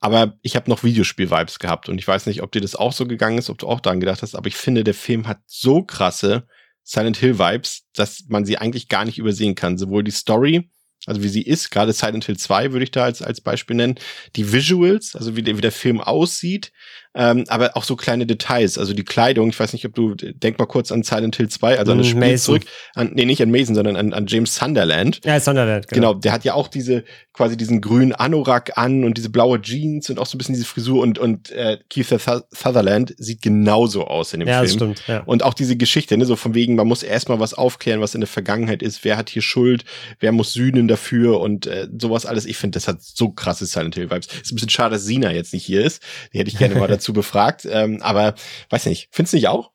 Aber 0.00 0.38
ich 0.40 0.56
habe 0.56 0.70
noch 0.70 0.84
Videospiel-Vibes 0.84 1.58
gehabt. 1.58 1.90
Und 1.90 1.98
ich 1.98 2.08
weiß 2.08 2.24
nicht, 2.24 2.42
ob 2.42 2.50
dir 2.50 2.62
das 2.62 2.74
auch 2.74 2.94
so 2.94 3.06
gegangen 3.06 3.36
ist, 3.36 3.50
ob 3.50 3.58
du 3.58 3.68
auch 3.68 3.80
daran 3.80 4.00
gedacht 4.00 4.22
hast. 4.22 4.34
Aber 4.34 4.48
ich 4.48 4.56
finde, 4.56 4.84
der 4.84 4.94
Film 4.94 5.28
hat 5.28 5.40
so 5.44 5.82
krasse 5.82 6.46
Silent 6.82 7.18
Hill-Vibes, 7.18 7.82
dass 7.94 8.24
man 8.28 8.46
sie 8.46 8.56
eigentlich 8.56 8.88
gar 8.88 9.04
nicht 9.04 9.18
übersehen 9.18 9.54
kann. 9.54 9.76
Sowohl 9.76 10.02
die 10.02 10.10
Story, 10.10 10.70
also 11.04 11.22
wie 11.22 11.28
sie 11.28 11.42
ist, 11.42 11.68
gerade 11.70 11.92
Silent 11.92 12.24
Hill 12.24 12.38
2 12.38 12.72
würde 12.72 12.84
ich 12.84 12.90
da 12.90 13.04
als, 13.04 13.20
als 13.20 13.42
Beispiel 13.42 13.76
nennen, 13.76 13.96
die 14.34 14.50
Visuals, 14.50 15.14
also 15.14 15.36
wie 15.36 15.42
der, 15.42 15.58
wie 15.58 15.62
der 15.62 15.72
Film 15.72 16.00
aussieht, 16.00 16.72
ähm, 17.14 17.44
aber 17.48 17.76
auch 17.76 17.84
so 17.84 17.96
kleine 17.96 18.26
Details, 18.26 18.78
also 18.78 18.92
die 18.94 19.04
Kleidung, 19.04 19.48
ich 19.48 19.58
weiß 19.58 19.72
nicht, 19.72 19.84
ob 19.86 19.94
du, 19.94 20.14
denk 20.14 20.58
mal 20.58 20.66
kurz 20.66 20.92
an 20.92 21.02
Silent 21.02 21.36
Hill 21.36 21.48
2, 21.48 21.78
also 21.78 21.92
an 21.92 21.98
das 21.98 22.06
Mm, 22.06 22.10
Spiel 22.10 22.20
Mason. 22.20 22.38
zurück, 22.38 22.62
an, 22.94 23.10
nee, 23.14 23.24
nicht 23.24 23.42
an 23.42 23.50
Mason, 23.50 23.74
sondern 23.74 23.96
an, 23.96 24.12
an 24.12 24.26
James 24.26 24.54
Sunderland. 24.54 25.20
Ja, 25.24 25.40
Sunderland, 25.40 25.88
Genau. 25.88 26.14
der 26.14 26.32
hat 26.32 26.44
ja 26.44 26.54
auch 26.54 26.68
diese, 26.68 27.04
quasi 27.32 27.56
diesen 27.56 27.80
grünen 27.80 28.12
Anorak 28.12 28.76
an 28.78 29.04
und 29.04 29.16
diese 29.16 29.30
blaue 29.30 29.60
Jeans 29.60 30.10
und 30.10 30.18
auch 30.18 30.26
so 30.26 30.36
ein 30.36 30.38
bisschen 30.38 30.54
diese 30.54 30.66
Frisur 30.66 31.02
und, 31.02 31.18
und 31.18 31.50
äh, 31.50 31.78
Keith 31.88 32.06
Su- 32.08 32.40
Sutherland 32.50 33.14
sieht 33.18 33.42
genauso 33.42 34.06
aus 34.06 34.32
in 34.34 34.40
dem 34.40 34.48
Ja, 34.48 34.60
Film. 34.64 34.72
stimmt. 34.72 35.02
Ja. 35.06 35.20
Und 35.24 35.42
auch 35.42 35.54
diese 35.54 35.76
Geschichte, 35.76 36.16
ne, 36.16 36.24
so 36.26 36.36
von 36.36 36.54
wegen, 36.54 36.74
man 36.74 36.86
muss 36.86 37.02
erstmal 37.02 37.40
was 37.40 37.54
aufklären, 37.54 38.00
was 38.00 38.14
in 38.14 38.20
der 38.20 38.28
Vergangenheit 38.28 38.82
ist, 38.82 39.04
wer 39.04 39.16
hat 39.16 39.30
hier 39.30 39.42
Schuld, 39.42 39.84
wer 40.20 40.32
muss 40.32 40.52
sühnen 40.52 40.88
dafür 40.88 41.40
und 41.40 41.66
äh, 41.66 41.88
sowas 41.98 42.26
alles. 42.26 42.44
Ich 42.46 42.56
finde, 42.56 42.76
das 42.76 42.88
hat 42.88 43.02
so 43.02 43.30
krasse 43.30 43.66
Silent 43.66 43.94
Hill 43.94 44.10
Vibes. 44.10 44.26
Ist 44.26 44.52
ein 44.52 44.56
bisschen 44.56 44.68
schade, 44.70 44.94
dass 44.94 45.04
Sina 45.04 45.32
jetzt 45.32 45.52
nicht 45.52 45.64
hier 45.64 45.84
ist. 45.84 46.02
Die 46.32 46.38
hätte 46.38 46.50
ich 46.50 46.58
gerne 46.58 46.74
mal 46.74 46.88
dazu 46.98 47.12
befragt. 47.12 47.66
Ähm, 47.70 48.02
aber 48.02 48.34
weiß 48.70 48.86
nicht, 48.86 49.08
findest 49.10 49.32
du 49.32 49.36
nicht 49.38 49.48
auch? 49.48 49.70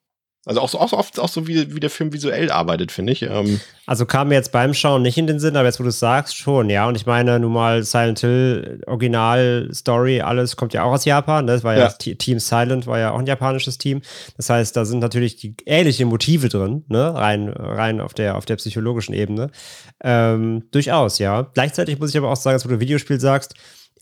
Also 0.46 0.60
auch 0.60 0.68
so, 0.68 0.78
auch 0.78 0.90
so 0.90 0.98
oft 0.98 1.20
auch 1.22 1.30
so, 1.30 1.48
wie, 1.48 1.74
wie 1.74 1.80
der 1.80 1.90
Film 1.90 2.12
visuell 2.12 2.52
arbeitet, 2.52 2.92
finde 2.92 3.14
ich. 3.14 3.22
Ähm, 3.22 3.62
Also 3.86 4.06
kam 4.06 4.28
mir 4.28 4.34
jetzt 4.36 4.52
beim 4.52 4.74
Schauen 4.74 5.02
nicht 5.02 5.18
in 5.18 5.26
den 5.26 5.40
Sinn, 5.40 5.56
aber 5.56 5.68
jetzt, 5.70 5.80
wo 5.80 5.84
du 5.84 5.90
es 5.90 6.00
sagst, 6.00 6.36
schon, 6.36 6.70
ja. 6.70 6.86
Und 6.86 6.96
ich 6.96 7.06
meine, 7.06 7.40
nun 7.40 7.54
mal 7.54 7.82
Silent 7.84 8.20
Hill, 8.20 8.82
Original, 8.86 9.70
Story, 9.74 10.20
alles 10.20 10.58
kommt 10.58 10.74
ja 10.74 10.84
auch 10.84 10.92
aus 10.92 11.06
Japan. 11.06 11.46
ne? 11.46 11.54
Das 11.54 11.64
war 11.64 11.78
ja, 11.78 11.84
Ja. 11.84 12.16
Team 12.16 12.40
Silent, 12.40 12.88
war 12.88 13.00
ja 13.00 13.12
auch 13.12 13.20
ein 13.20 13.26
japanisches 13.26 13.78
Team. 13.78 14.02
Das 14.36 14.50
heißt, 14.50 14.76
da 14.76 14.84
sind 14.84 15.00
natürlich 15.00 15.38
die 15.38 15.56
ähnliche 15.66 16.06
Motive 16.06 16.50
drin, 16.50 16.84
ne? 16.90 17.14
Rein, 17.14 17.48
rein 17.48 18.02
auf 18.02 18.14
der, 18.14 18.36
auf 18.36 18.44
der 18.44 18.58
psychologischen 18.58 19.14
Ebene. 19.14 19.50
Ähm, 20.04 20.64
durchaus, 20.72 21.20
ja. 21.20 21.44
Gleichzeitig 21.54 22.00
muss 22.00 22.10
ich 22.10 22.18
aber 22.18 22.30
auch 22.30 22.36
sagen, 22.36 22.56
als 22.56 22.64
du 22.64 22.80
Videospiel 22.82 23.18
sagst, 23.22 23.56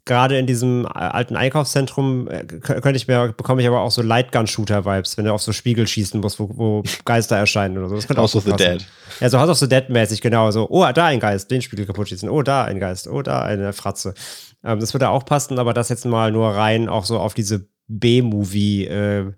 gerade 0.06 0.38
in 0.38 0.48
diesem 0.48 0.86
äh, 0.86 0.90
alten 0.90 1.36
Einkaufszentrum 1.36 2.28
äh, 2.28 2.44
könnte 2.46 2.96
ich 2.96 3.08
mir, 3.08 3.34
bekomme 3.36 3.62
ich 3.62 3.68
aber 3.68 3.82
auch 3.82 3.92
so 3.92 4.02
Lightgun-Shooter-Vibes, 4.02 5.18
wenn 5.18 5.26
du 5.26 5.34
auf 5.34 5.42
so 5.42 5.52
Spiegel 5.54 5.88
schießen 5.88 6.20
musst, 6.20 6.40
wo, 6.40 6.50
wo 6.54 6.84
Geister 7.06 7.38
erscheinen 7.38 7.78
oder 7.78 7.90
so. 7.90 7.96
Das 7.96 8.08
könnte 8.08 8.22
House 8.22 8.36
auch 8.36 8.40
of 8.40 8.46
the 8.46 8.52
passen. 8.52 8.80
Dead. 8.80 8.88
Ja, 9.20 9.30
so 9.30 9.40
House 9.40 9.50
of 9.50 9.58
the 9.58 9.70
Dead-mäßig, 9.70 10.22
genau. 10.22 10.50
So, 10.52 10.70
oh, 10.70 10.86
da 10.92 11.06
ein 11.06 11.20
Geist, 11.20 11.52
den 11.52 11.62
Spiegel 11.62 11.86
kaputt 11.86 12.10
schießen. 12.10 12.30
Oh, 12.30 12.42
da 12.42 12.66
ein 12.66 12.80
Geist. 12.80 13.08
Oh, 13.08 13.22
da 13.22 13.44
eine 13.44 13.74
Fratze. 13.74 14.16
Ähm, 14.64 14.80
das 14.80 14.94
würde 14.94 15.10
auch 15.10 15.26
passen, 15.26 15.60
aber 15.60 15.74
das 15.74 15.90
jetzt 15.90 16.06
mal 16.06 16.32
nur 16.32 16.50
rein 16.50 16.88
auch 16.90 17.06
so 17.06 17.20
auf 17.20 17.34
diese 17.34 17.68
B-Movie 17.88 18.86
äh, 18.86 19.34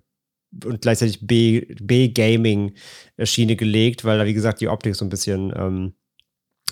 und 0.64 0.82
gleichzeitig 0.82 1.26
B-Gaming-Schiene 1.26 3.56
gelegt, 3.56 4.06
weil 4.06 4.20
da, 4.20 4.26
wie 4.26 4.34
gesagt, 4.34 4.62
die 4.62 4.68
Optik 4.68 4.96
so 4.96 5.04
ein 5.04 5.10
bisschen 5.10 5.52
ähm, 5.56 5.94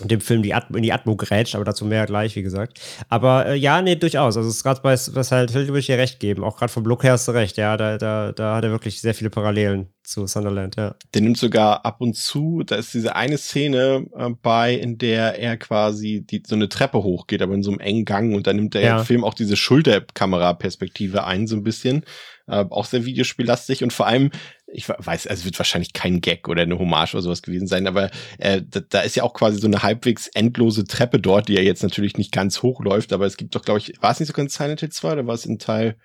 dem 0.08 0.20
Film 0.20 0.42
die 0.42 0.54
Atmo, 0.54 0.76
in 0.76 0.82
die 0.82 0.92
Atmo 0.92 1.16
grätscht, 1.16 1.54
aber 1.54 1.64
dazu 1.64 1.84
mehr 1.84 2.06
gleich, 2.06 2.36
wie 2.36 2.42
gesagt. 2.42 2.80
Aber 3.08 3.46
äh, 3.46 3.54
ja, 3.56 3.82
nee, 3.82 3.96
durchaus. 3.96 4.36
Also, 4.36 4.48
es 4.48 4.56
ist 4.56 4.62
gerade 4.62 4.80
bei 4.82 4.92
was 4.92 5.32
halt 5.32 5.50
Hill 5.50 5.68
würde 5.68 5.78
ich 5.78 5.86
dir 5.86 5.98
recht 5.98 6.20
geben. 6.20 6.44
Auch 6.44 6.56
gerade 6.56 6.72
vom 6.72 6.84
Look 6.84 7.04
her 7.04 7.12
hast 7.12 7.28
du 7.28 7.32
recht, 7.32 7.56
ja. 7.56 7.76
Da, 7.76 7.98
da, 7.98 8.32
da 8.32 8.56
hat 8.56 8.64
er 8.64 8.70
wirklich 8.70 9.00
sehr 9.00 9.14
viele 9.14 9.30
Parallelen 9.30 9.88
zu 10.04 10.26
Sunderland, 10.26 10.76
ja. 10.76 10.94
Der 11.14 11.22
nimmt 11.22 11.38
sogar 11.38 11.84
ab 11.84 12.00
und 12.00 12.16
zu, 12.16 12.62
da 12.64 12.76
ist 12.76 12.92
diese 12.92 13.14
eine 13.14 13.38
Szene 13.38 14.06
äh, 14.16 14.30
bei, 14.42 14.74
in 14.74 14.98
der 14.98 15.38
er 15.38 15.56
quasi 15.56 16.24
die, 16.28 16.42
so 16.46 16.56
eine 16.56 16.68
Treppe 16.68 17.02
hochgeht, 17.02 17.40
aber 17.40 17.54
in 17.54 17.62
so 17.62 17.70
einem 17.70 17.80
engen 17.80 18.04
Gang 18.04 18.34
und 18.34 18.46
da 18.46 18.52
nimmt 18.52 18.74
der 18.74 18.82
Ja. 18.82 19.04
Film 19.04 19.24
auch 19.24 19.34
diese 19.34 19.56
Schulterkamera-Perspektive 19.56 21.24
ein, 21.24 21.46
so 21.46 21.56
ein 21.56 21.62
bisschen. 21.62 22.04
Äh, 22.48 22.64
auch 22.70 22.84
sehr 22.84 23.04
videospiellastig 23.04 23.84
und 23.84 23.92
vor 23.92 24.06
allem, 24.08 24.30
ich 24.72 24.88
we- 24.88 24.96
weiß, 24.98 25.26
also 25.26 25.40
es 25.40 25.44
wird 25.44 25.58
wahrscheinlich 25.58 25.92
kein 25.92 26.20
Gag 26.20 26.48
oder 26.48 26.62
eine 26.62 26.78
Hommage 26.78 27.14
oder 27.14 27.22
sowas 27.22 27.42
gewesen 27.42 27.66
sein, 27.66 27.86
aber 27.86 28.10
äh, 28.38 28.62
da, 28.68 28.80
da 28.80 29.00
ist 29.00 29.16
ja 29.16 29.22
auch 29.22 29.34
quasi 29.34 29.58
so 29.58 29.66
eine 29.66 29.82
halbwegs 29.82 30.28
endlose 30.28 30.84
Treppe 30.84 31.20
dort, 31.20 31.48
die 31.48 31.54
ja 31.54 31.60
jetzt 31.60 31.82
natürlich 31.82 32.16
nicht 32.16 32.32
ganz 32.32 32.62
hoch 32.62 32.80
läuft, 32.80 33.12
aber 33.12 33.26
es 33.26 33.36
gibt 33.36 33.54
doch, 33.54 33.64
glaube 33.64 33.80
ich, 33.80 33.94
war 34.00 34.10
es 34.10 34.20
nicht 34.20 34.28
sogar 34.28 34.44
in 34.44 34.48
Silent 34.48 34.80
Hill 34.80 34.90
2 34.90 35.12
oder 35.12 35.26
war 35.26 35.34
es 35.34 35.46
in 35.46 35.58
Teil? 35.58 35.96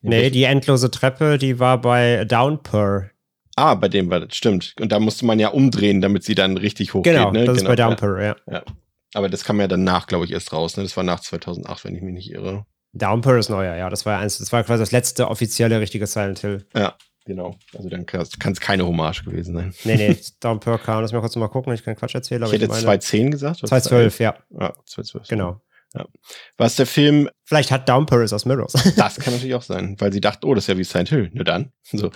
Nee, 0.00 0.30
die 0.30 0.44
endlose 0.44 0.90
Treppe, 0.90 1.38
die 1.38 1.58
war 1.58 1.80
bei 1.80 2.24
Downpour. 2.24 3.10
Ah, 3.56 3.74
bei 3.74 3.88
dem 3.88 4.10
war 4.10 4.20
das, 4.20 4.36
stimmt. 4.36 4.74
Und 4.80 4.92
da 4.92 4.98
musste 4.98 5.26
man 5.26 5.38
ja 5.38 5.48
umdrehen, 5.48 6.00
damit 6.00 6.24
sie 6.24 6.34
dann 6.34 6.56
richtig 6.56 6.94
hochgeht. 6.94 7.14
Genau, 7.14 7.32
ne? 7.32 7.44
das 7.44 7.58
ist 7.58 7.64
bei 7.64 7.70
ja. 7.70 7.88
Downpour, 7.88 8.20
ja. 8.20 8.36
Aber 9.14 9.28
das 9.28 9.44
kam 9.44 9.60
ja 9.60 9.68
danach, 9.68 10.06
glaube 10.06 10.24
ich, 10.24 10.32
erst 10.32 10.52
raus. 10.52 10.76
Ne? 10.76 10.84
Das 10.84 10.96
war 10.96 11.04
nach 11.04 11.20
2008, 11.20 11.84
wenn 11.84 11.94
ich 11.94 12.02
mich 12.02 12.14
nicht 12.14 12.30
irre. 12.30 12.64
Downpour 12.94 13.36
ist 13.38 13.50
neuer, 13.50 13.76
ja. 13.76 13.90
Das 13.90 14.06
war 14.06 14.18
eins, 14.18 14.38
das 14.38 14.52
war 14.52 14.62
quasi 14.64 14.82
das 14.82 14.92
letzte 14.92 15.28
offizielle 15.28 15.80
richtige 15.80 16.06
Silent 16.06 16.38
Hill. 16.38 16.66
Genau. 17.24 17.56
Also 17.76 17.88
dann 17.88 18.06
kann 18.06 18.22
es 18.22 18.60
keine 18.60 18.86
Hommage 18.86 19.24
gewesen 19.24 19.54
sein. 19.54 19.74
Nee, 19.84 19.96
nee, 19.96 20.16
Downpour 20.40 20.78
kam, 20.78 21.02
lass 21.02 21.12
mal 21.12 21.20
kurz 21.20 21.36
mal 21.36 21.48
gucken, 21.48 21.72
ich 21.72 21.84
kann 21.84 21.96
Quatsch 21.96 22.14
erzählen, 22.14 22.42
aber 22.42 22.52
ich 22.52 22.60
hätte 22.60 22.68
meine 22.68 22.82
2010 22.82 23.30
gesagt. 23.30 23.60
oder 23.60 23.68
2012, 23.68 24.18
ja, 24.20 24.32
2011? 24.50 24.60
Ja, 24.60 24.84
2012. 24.86 25.28
genau. 25.28 25.60
Was 26.56 26.76
der 26.76 26.86
Film, 26.86 27.28
Vielleicht 27.44 27.70
hat 27.70 27.86
Downpour 27.86 28.20
es 28.20 28.32
aus 28.32 28.46
Mirrors. 28.46 28.72
das 28.96 29.16
kann 29.16 29.34
natürlich 29.34 29.54
auch 29.54 29.62
sein, 29.62 29.96
weil 29.98 30.10
sie 30.10 30.22
dachten, 30.22 30.46
oh, 30.46 30.54
das 30.54 30.64
ist 30.64 30.68
ja 30.68 30.78
wie 30.78 30.84
Silent 30.84 31.10
Hill. 31.10 31.30
Nur 31.34 31.44
dann. 31.44 31.70
So. 31.82 32.10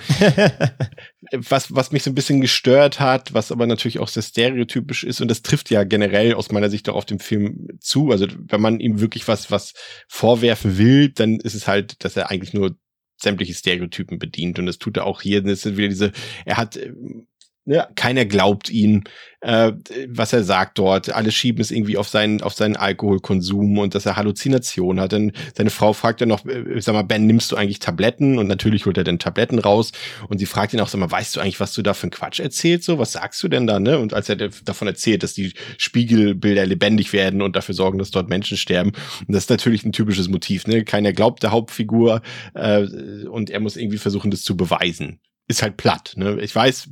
was, 1.32 1.74
was 1.74 1.92
mich 1.92 2.04
so 2.04 2.10
ein 2.10 2.14
bisschen 2.14 2.40
gestört 2.40 3.00
hat, 3.00 3.34
was 3.34 3.52
aber 3.52 3.66
natürlich 3.66 3.98
auch 3.98 4.08
sehr 4.08 4.22
stereotypisch 4.22 5.04
ist, 5.04 5.20
und 5.20 5.28
das 5.28 5.42
trifft 5.42 5.68
ja 5.70 5.84
generell 5.84 6.32
aus 6.32 6.52
meiner 6.52 6.70
Sicht 6.70 6.88
auch 6.88 6.94
auf 6.94 7.04
dem 7.04 7.18
Film 7.18 7.68
zu. 7.80 8.12
Also, 8.12 8.28
wenn 8.30 8.62
man 8.62 8.80
ihm 8.80 9.00
wirklich 9.00 9.28
was, 9.28 9.50
was 9.50 9.74
vorwerfen 10.08 10.78
will, 10.78 11.10
dann 11.10 11.38
ist 11.40 11.54
es 11.54 11.68
halt, 11.68 12.02
dass 12.02 12.16
er 12.16 12.30
eigentlich 12.30 12.54
nur 12.54 12.76
sämtliche 13.16 13.54
Stereotypen 13.54 14.18
bedient. 14.18 14.58
Und 14.58 14.66
das 14.66 14.78
tut 14.78 14.96
er 14.96 15.04
auch 15.04 15.22
hier. 15.22 15.42
Das 15.42 15.62
sind 15.62 15.76
wieder 15.76 15.88
diese, 15.88 16.12
er 16.44 16.56
hat, 16.56 16.76
ähm, 16.76 17.26
ne, 17.66 17.86
keiner 17.94 18.24
glaubt 18.24 18.70
ihn, 18.70 19.04
äh, 19.40 19.72
was 20.08 20.32
er 20.32 20.42
sagt 20.42 20.78
dort. 20.78 21.12
Alle 21.12 21.30
schieben 21.30 21.60
es 21.60 21.70
irgendwie 21.70 21.96
auf 21.96 22.08
seinen, 22.08 22.40
auf 22.42 22.54
seinen 22.54 22.76
Alkoholkonsum 22.76 23.78
und 23.78 23.94
dass 23.94 24.06
er 24.06 24.16
Halluzinationen 24.16 25.00
hat. 25.00 25.12
Dann 25.12 25.32
seine 25.54 25.70
Frau 25.70 25.92
fragt 25.92 26.20
ja 26.20 26.26
noch, 26.26 26.46
äh, 26.46 26.80
sag 26.80 26.94
mal, 26.94 27.02
Ben, 27.02 27.26
nimmst 27.26 27.52
du 27.52 27.56
eigentlich 27.56 27.78
Tabletten? 27.78 28.38
Und 28.38 28.46
natürlich 28.46 28.86
holt 28.86 28.96
er 28.96 29.04
dann 29.04 29.18
Tabletten 29.18 29.58
raus. 29.58 29.92
Und 30.28 30.38
sie 30.38 30.46
fragt 30.46 30.72
ihn 30.72 30.80
auch, 30.80 30.88
sag 30.88 30.98
mal, 31.00 31.10
weißt 31.10 31.36
du 31.36 31.40
eigentlich, 31.40 31.60
was 31.60 31.74
du 31.74 31.82
da 31.82 31.94
für 31.94 32.04
einen 32.04 32.12
Quatsch 32.12 32.40
erzählst? 32.40 32.84
So, 32.84 32.98
was 32.98 33.12
sagst 33.12 33.42
du 33.42 33.48
denn 33.48 33.66
da, 33.66 33.78
ne? 33.78 33.98
Und 33.98 34.14
als 34.14 34.28
er 34.28 34.36
davon 34.36 34.88
erzählt, 34.88 35.22
dass 35.22 35.34
die 35.34 35.52
Spiegelbilder 35.78 36.64
lebendig 36.66 37.12
werden 37.12 37.42
und 37.42 37.56
dafür 37.56 37.74
sorgen, 37.74 37.98
dass 37.98 38.10
dort 38.10 38.28
Menschen 38.28 38.56
sterben. 38.56 38.92
Und 39.26 39.34
das 39.34 39.44
ist 39.44 39.50
natürlich 39.50 39.84
ein 39.84 39.92
typisches 39.92 40.28
Motiv, 40.28 40.66
ne? 40.66 40.84
Keiner 40.84 41.12
glaubt 41.12 41.42
der 41.42 41.50
Hauptfigur, 41.50 42.22
äh, 42.54 42.84
und 43.26 43.50
er 43.50 43.60
muss 43.60 43.76
irgendwie 43.76 43.98
versuchen, 43.98 44.30
das 44.30 44.42
zu 44.42 44.56
beweisen 44.56 45.20
ist 45.48 45.62
halt 45.62 45.76
platt. 45.76 46.14
Ne? 46.16 46.40
Ich 46.40 46.54
weiß, 46.54 46.88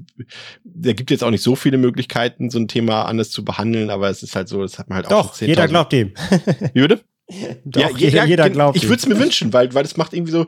da 0.64 0.92
gibt 0.92 1.10
jetzt 1.10 1.24
auch 1.24 1.30
nicht 1.30 1.42
so 1.42 1.56
viele 1.56 1.78
Möglichkeiten, 1.78 2.50
so 2.50 2.58
ein 2.58 2.68
Thema 2.68 3.04
anders 3.04 3.30
zu 3.30 3.44
behandeln, 3.44 3.90
aber 3.90 4.08
es 4.10 4.22
ist 4.22 4.36
halt 4.36 4.48
so, 4.48 4.62
das 4.62 4.78
hat 4.78 4.88
man 4.88 4.96
halt 4.96 5.06
auch 5.06 5.32
Doch, 5.32 5.40
jeder 5.40 5.64
10.000 5.64 5.68
glaubt 5.68 5.92
ihm. 5.92 6.12
Wie 6.72 6.80
bitte? 6.80 7.04
Doch, 7.64 7.80
ja, 7.80 7.88
jeder, 7.96 8.26
jeder 8.26 8.50
glaubt. 8.50 8.76
Ich 8.76 8.84
würde 8.84 8.96
es 8.96 9.06
mir 9.06 9.18
wünschen, 9.18 9.54
weil, 9.54 9.72
weil 9.72 9.82
das 9.82 9.96
macht 9.96 10.12
irgendwie 10.12 10.32
so, 10.32 10.46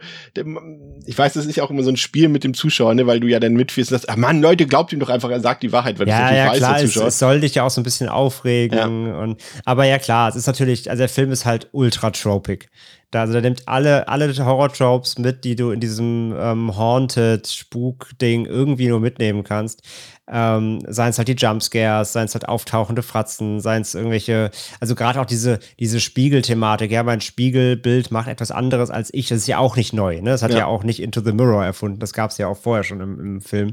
ich 1.07 1.17
weiß, 1.17 1.33
das 1.33 1.47
ist 1.47 1.57
ja 1.57 1.65
auch 1.65 1.71
immer 1.71 1.83
so 1.83 1.89
ein 1.89 1.97
Spiel 1.97 2.29
mit 2.29 2.45
dem 2.45 2.53
Zuschauer, 2.53 2.95
ne, 2.95 3.07
weil 3.07 3.19
du 3.19 3.29
ja 3.29 3.41
dann 3.41 3.55
mitführst 3.55 3.91
und 3.91 3.99
sagst, 3.99 4.11
ah 4.11 4.17
Mann, 4.17 4.43
Leute, 4.43 4.67
glaubt 4.67 4.93
ihm 4.93 5.01
doch 5.01 5.09
einfach, 5.09 5.31
er 5.31 5.41
sagt 5.41 5.63
die 5.63 5.73
Wahrheit, 5.73 5.99
weil 5.99 6.07
ja, 6.07 6.29
das 6.29 6.37
ja, 6.37 6.47
weiß, 6.51 6.59
klar, 6.59 6.75
der 6.75 6.85
es, 6.85 6.93
Zuschauer. 6.93 7.09
es 7.09 7.19
soll 7.19 7.41
dich 7.41 7.55
ja 7.55 7.63
auch 7.63 7.71
so 7.71 7.81
ein 7.81 7.85
bisschen 7.85 8.11
aufregen. 8.11 8.77
Ja. 8.77 8.87
Und, 8.87 9.43
aber 9.65 9.87
ja, 9.87 9.99
klar, 9.99 10.29
es 10.29 10.37
ist 10.37 10.47
natürlich, 10.47 10.91
also 10.91 11.01
der 11.01 11.09
Film 11.09 11.33
ist 11.33 11.47
halt 11.47 11.69
ultra 11.73 12.11
tropic. 12.11 12.69
Da, 13.17 13.23
also 13.23 13.33
der 13.33 13.41
nimmt 13.41 13.67
alle, 13.67 14.07
alle 14.09 14.31
Horror-Tropes 14.31 15.17
mit, 15.17 15.43
die 15.45 15.57
du 15.57 15.71
in 15.71 15.81
diesem 15.81 16.35
ähm, 16.39 16.77
Haunted, 16.77 17.47
Spuk-Ding 17.47 18.45
irgendwie 18.45 18.89
nur 18.89 19.01
mitnehmen 19.01 19.43
kannst. 19.43 19.81
Ähm, 20.29 20.81
seien 20.87 21.09
es 21.09 21.17
halt 21.17 21.29
die 21.29 21.33
Jumpscares, 21.33 22.13
seien 22.13 22.27
es 22.27 22.35
halt 22.35 22.47
auftauchende 22.47 23.03
Fratzen, 23.03 23.61
seien 23.61 23.81
es 23.81 23.95
irgendwelche, 23.95 24.51
also 24.81 24.95
gerade 24.95 25.19
auch 25.19 25.25
diese, 25.25 25.61
diese 25.81 25.99
Spiegelthematik, 25.99 26.91
ja, 26.91 27.03
mein 27.05 27.23
Spiegelbild 27.23 28.11
macht 28.11 28.29
etwas 28.29 28.51
anderes 28.51 28.91
als 28.91 29.09
ich, 29.15 29.29
das 29.29 29.39
ist 29.39 29.47
ja 29.47 29.59
auch 29.59 29.77
nicht 29.77 29.95
neu, 29.95 30.21
ne? 30.21 30.31
Das 30.31 30.43
hat 30.43 30.51
ja, 30.51 30.59
ja 30.59 30.67
auch 30.67 30.85
nicht 30.85 31.01
Into 31.01 31.23
the 31.23 31.33
Mirror 31.33 31.65
erfunden, 31.65 32.01
das 32.01 32.13
gab 32.13 32.33
es 32.33 32.39
ja 32.39 32.49
auch 32.49 32.59
vorher 32.59 32.85
schon 32.85 33.01
im, 33.01 33.19
im 33.19 33.41
Film, 33.41 33.73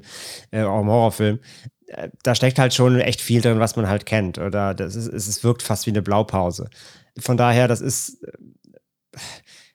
äh, 0.51 0.63
auch 0.63 0.79
im 0.79 0.87
Horrorfilm 0.87 1.39
äh, 1.87 2.09
da 2.23 2.33
steckt 2.33 2.59
halt 2.59 2.73
schon 2.73 2.97
echt 3.01 3.19
viel 3.19 3.41
drin, 3.41 3.59
was 3.59 3.75
man 3.75 3.89
halt 3.89 4.05
kennt. 4.05 4.37
Oder 4.37 4.73
das 4.73 4.95
ist, 4.95 5.07
es 5.07 5.43
wirkt 5.43 5.63
fast 5.63 5.85
wie 5.85 5.91
eine 5.91 6.01
Blaupause. 6.01 6.69
Von 7.19 7.35
daher, 7.35 7.67
das 7.67 7.81
ist, 7.81 8.23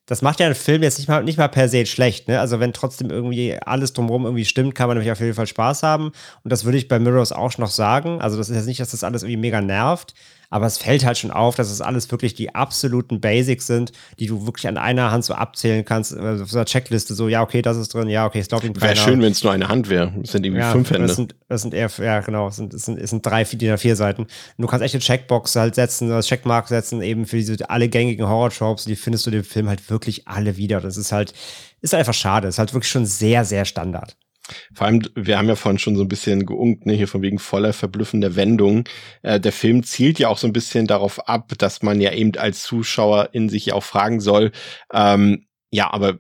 das 0.09 0.23
macht 0.23 0.41
ja 0.41 0.47
einen 0.47 0.55
Film 0.55 0.83
jetzt 0.83 0.99
nicht 0.99 1.09
mal, 1.09 1.23
nicht 1.23 1.37
mal 1.37 1.49
per 1.49 1.69
se 1.69 1.85
schlecht. 1.85 2.29
Ne? 2.29 2.41
Also 2.41 2.61
wenn 2.61 2.73
trotzdem 2.73 3.11
irgendwie 3.11 3.59
alles 3.59 3.93
drumherum 3.93 4.25
irgendwie 4.25 4.47
stimmt, 4.47 4.75
kann 4.75 4.89
man 4.89 4.97
nämlich 4.97 5.13
auf 5.13 5.21
jeden 5.21 5.35
Fall 5.35 5.47
Spaß 5.47 5.83
haben. 5.83 6.13
Und 6.43 6.51
das 6.51 6.65
würde 6.65 6.79
ich 6.79 6.89
bei 6.89 6.99
Mirrors 6.99 7.31
auch 7.31 7.59
noch 7.59 7.71
sagen. 7.71 8.21
Also 8.23 8.39
das 8.39 8.49
ist 8.49 8.57
jetzt 8.57 8.67
nicht, 8.67 8.81
dass 8.81 8.93
das 8.93 9.05
alles 9.05 9.23
irgendwie 9.23 9.37
mega 9.37 9.61
nervt. 9.61 10.15
Aber 10.51 10.67
es 10.67 10.79
fällt 10.79 11.05
halt 11.05 11.19
schon 11.19 11.31
auf, 11.31 11.57
dass 11.57 11.71
es 11.71 11.81
alles 11.81 12.11
wirklich 12.11 12.35
die 12.35 12.55
absoluten 12.55 13.21
Basics 13.21 13.67
sind, 13.67 13.93
die 14.19 14.27
du 14.27 14.47
wirklich 14.47 14.67
an 14.67 14.79
einer 14.79 15.11
Hand 15.11 15.25
so 15.25 15.35
abzählen 15.35 15.85
kannst, 15.85 16.17
also 16.17 16.45
auf 16.45 16.51
so 16.51 16.59
einer 16.59 16.65
Checkliste, 16.65 17.15
so, 17.15 17.29
ja, 17.29 17.43
okay, 17.43 17.61
das 17.61 17.77
ist 17.77 17.93
drin, 17.93 18.09
ja, 18.09 18.27
okay, 18.27 18.41
es 18.41 18.49
glaubt 18.49 18.65
ihm 18.65 18.73
keiner. 18.73 18.95
Wäre 18.95 19.05
schön, 19.05 19.21
wenn 19.21 19.33
es 19.33 19.43
nur 19.43 19.53
eine 19.53 19.69
Hand 19.69 19.91
wäre. 19.91 20.13
Es 20.23 20.33
sind 20.33 20.47
irgendwie 20.47 20.63
ja, 20.63 20.73
fünf 20.73 20.91
Hände. 20.91 21.07
Das 21.07 21.17
sind, 21.17 21.35
das 21.49 21.63
sind 21.63 21.75
eher, 21.75 21.91
ja, 21.99 22.21
genau, 22.21 22.49
es 22.49 22.57
sind, 22.57 22.73
es 22.73 22.85
sind, 22.87 22.99
es 22.99 23.11
sind 23.11 23.25
drei, 23.25 23.45
vier, 23.45 23.77
vier 23.77 23.97
Seiten. 23.97 24.23
Und 24.23 24.31
du 24.57 24.67
kannst 24.67 24.83
echt 24.83 24.95
eine 24.95 25.03
Checkbox 25.03 25.55
halt 25.57 25.75
setzen, 25.75 26.09
das 26.09 26.27
Checkmark 26.27 26.69
setzen, 26.69 27.03
eben 27.03 27.27
für 27.27 27.37
diese 27.37 27.69
alle 27.69 27.89
gängigen 27.89 28.27
Horror-Tropes, 28.27 28.87
die 28.87 28.97
findest 28.97 29.27
du 29.27 29.31
im 29.31 29.45
Film 29.45 29.69
halt 29.69 29.91
wirklich 29.91 30.27
alle 30.29 30.57
wieder. 30.57 30.81
Das 30.81 30.97
ist 30.97 31.13
halt, 31.13 31.35
ist 31.83 31.95
einfach 31.95 32.15
schade. 32.15 32.47
Das 32.49 32.55
ist 32.55 32.59
halt 32.59 32.73
wirklich 32.73 32.91
schon 32.91 33.07
sehr, 33.07 33.45
sehr 33.45 33.65
Standard. 33.65 34.17
Vor 34.75 34.87
allem, 34.87 35.03
wir 35.15 35.39
haben 35.39 35.49
ja 35.49 35.57
vorhin 35.57 35.79
schon 35.79 35.97
so 35.97 36.03
ein 36.03 36.09
bisschen 36.09 36.47
geunkt, 36.47 36.87
ne, 36.87 36.95
hier 36.95 37.09
von 37.09 37.23
wegen 37.23 37.39
voller 37.39 37.73
verblüffender 37.73 38.37
Wendung. 38.37 38.85
Äh, 39.23 39.41
der 39.41 39.53
Film 39.53 39.83
zielt 39.83 40.19
ja 40.19 40.29
auch 40.29 40.39
so 40.39 40.47
ein 40.47 40.53
bisschen 40.53 40.87
darauf 40.87 41.29
ab, 41.29 41.53
dass 41.59 41.83
man 41.83 42.01
ja 42.01 42.13
eben 42.13 42.37
als 42.37 42.63
Zuschauer 42.63 43.31
in 43.33 43.49
sich 43.49 43.73
auch 43.73 43.85
fragen 43.85 44.21
soll, 44.21 44.53
ähm, 44.93 45.47
ja, 45.71 45.93
aber 45.93 46.19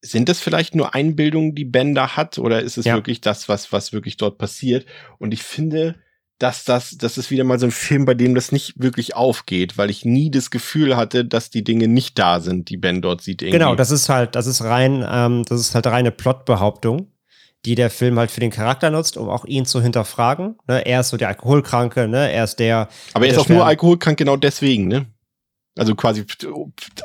sind 0.00 0.28
das 0.28 0.40
vielleicht 0.40 0.74
nur 0.74 0.94
Einbildungen, 0.94 1.54
die 1.54 1.64
Bender 1.64 2.16
hat, 2.16 2.38
oder 2.38 2.62
ist 2.62 2.78
es 2.78 2.86
ja. 2.86 2.94
wirklich 2.94 3.20
das, 3.20 3.48
was, 3.48 3.72
was 3.72 3.92
wirklich 3.92 4.16
dort 4.16 4.38
passiert? 4.38 4.86
Und 5.18 5.32
ich 5.32 5.42
finde, 5.42 5.96
dass 6.38 6.64
das, 6.64 6.96
das 6.96 7.18
ist 7.18 7.32
wieder 7.32 7.42
mal 7.42 7.58
so 7.58 7.66
ein 7.66 7.72
Film, 7.72 8.04
bei 8.04 8.14
dem 8.14 8.34
das 8.34 8.52
nicht 8.52 8.74
wirklich 8.76 9.16
aufgeht, 9.16 9.76
weil 9.76 9.90
ich 9.90 10.04
nie 10.04 10.30
das 10.30 10.50
Gefühl 10.50 10.96
hatte, 10.96 11.24
dass 11.24 11.50
die 11.50 11.64
Dinge 11.64 11.88
nicht 11.88 12.16
da 12.16 12.38
sind, 12.38 12.68
die 12.68 12.76
Ben 12.76 13.02
dort 13.02 13.22
sieht. 13.22 13.42
Irgendwie. 13.42 13.58
Genau, 13.58 13.74
das 13.74 13.90
ist 13.90 14.08
halt, 14.08 14.36
das 14.36 14.46
ist 14.46 14.62
rein, 14.62 15.04
ähm, 15.08 15.42
das 15.48 15.60
ist 15.60 15.74
halt 15.74 15.88
reine 15.88 16.12
Plotbehauptung 16.12 17.10
die 17.64 17.74
der 17.74 17.90
Film 17.90 18.18
halt 18.18 18.30
für 18.30 18.40
den 18.40 18.50
Charakter 18.50 18.90
nutzt, 18.90 19.16
um 19.16 19.28
auch 19.28 19.44
ihn 19.44 19.66
zu 19.66 19.82
hinterfragen. 19.82 20.56
Ne? 20.66 20.86
Er 20.86 21.00
ist 21.00 21.08
so 21.08 21.16
der 21.16 21.28
Alkoholkranke, 21.28 22.08
ne? 22.08 22.30
Er 22.30 22.44
ist 22.44 22.58
der. 22.58 22.88
Aber 23.14 23.26
er 23.26 23.32
ist 23.32 23.38
auch 23.38 23.48
nur 23.48 23.66
alkoholkrank 23.66 24.18
genau 24.18 24.36
deswegen, 24.36 24.88
ne? 24.88 25.06
Also 25.78 25.94
quasi 25.94 26.24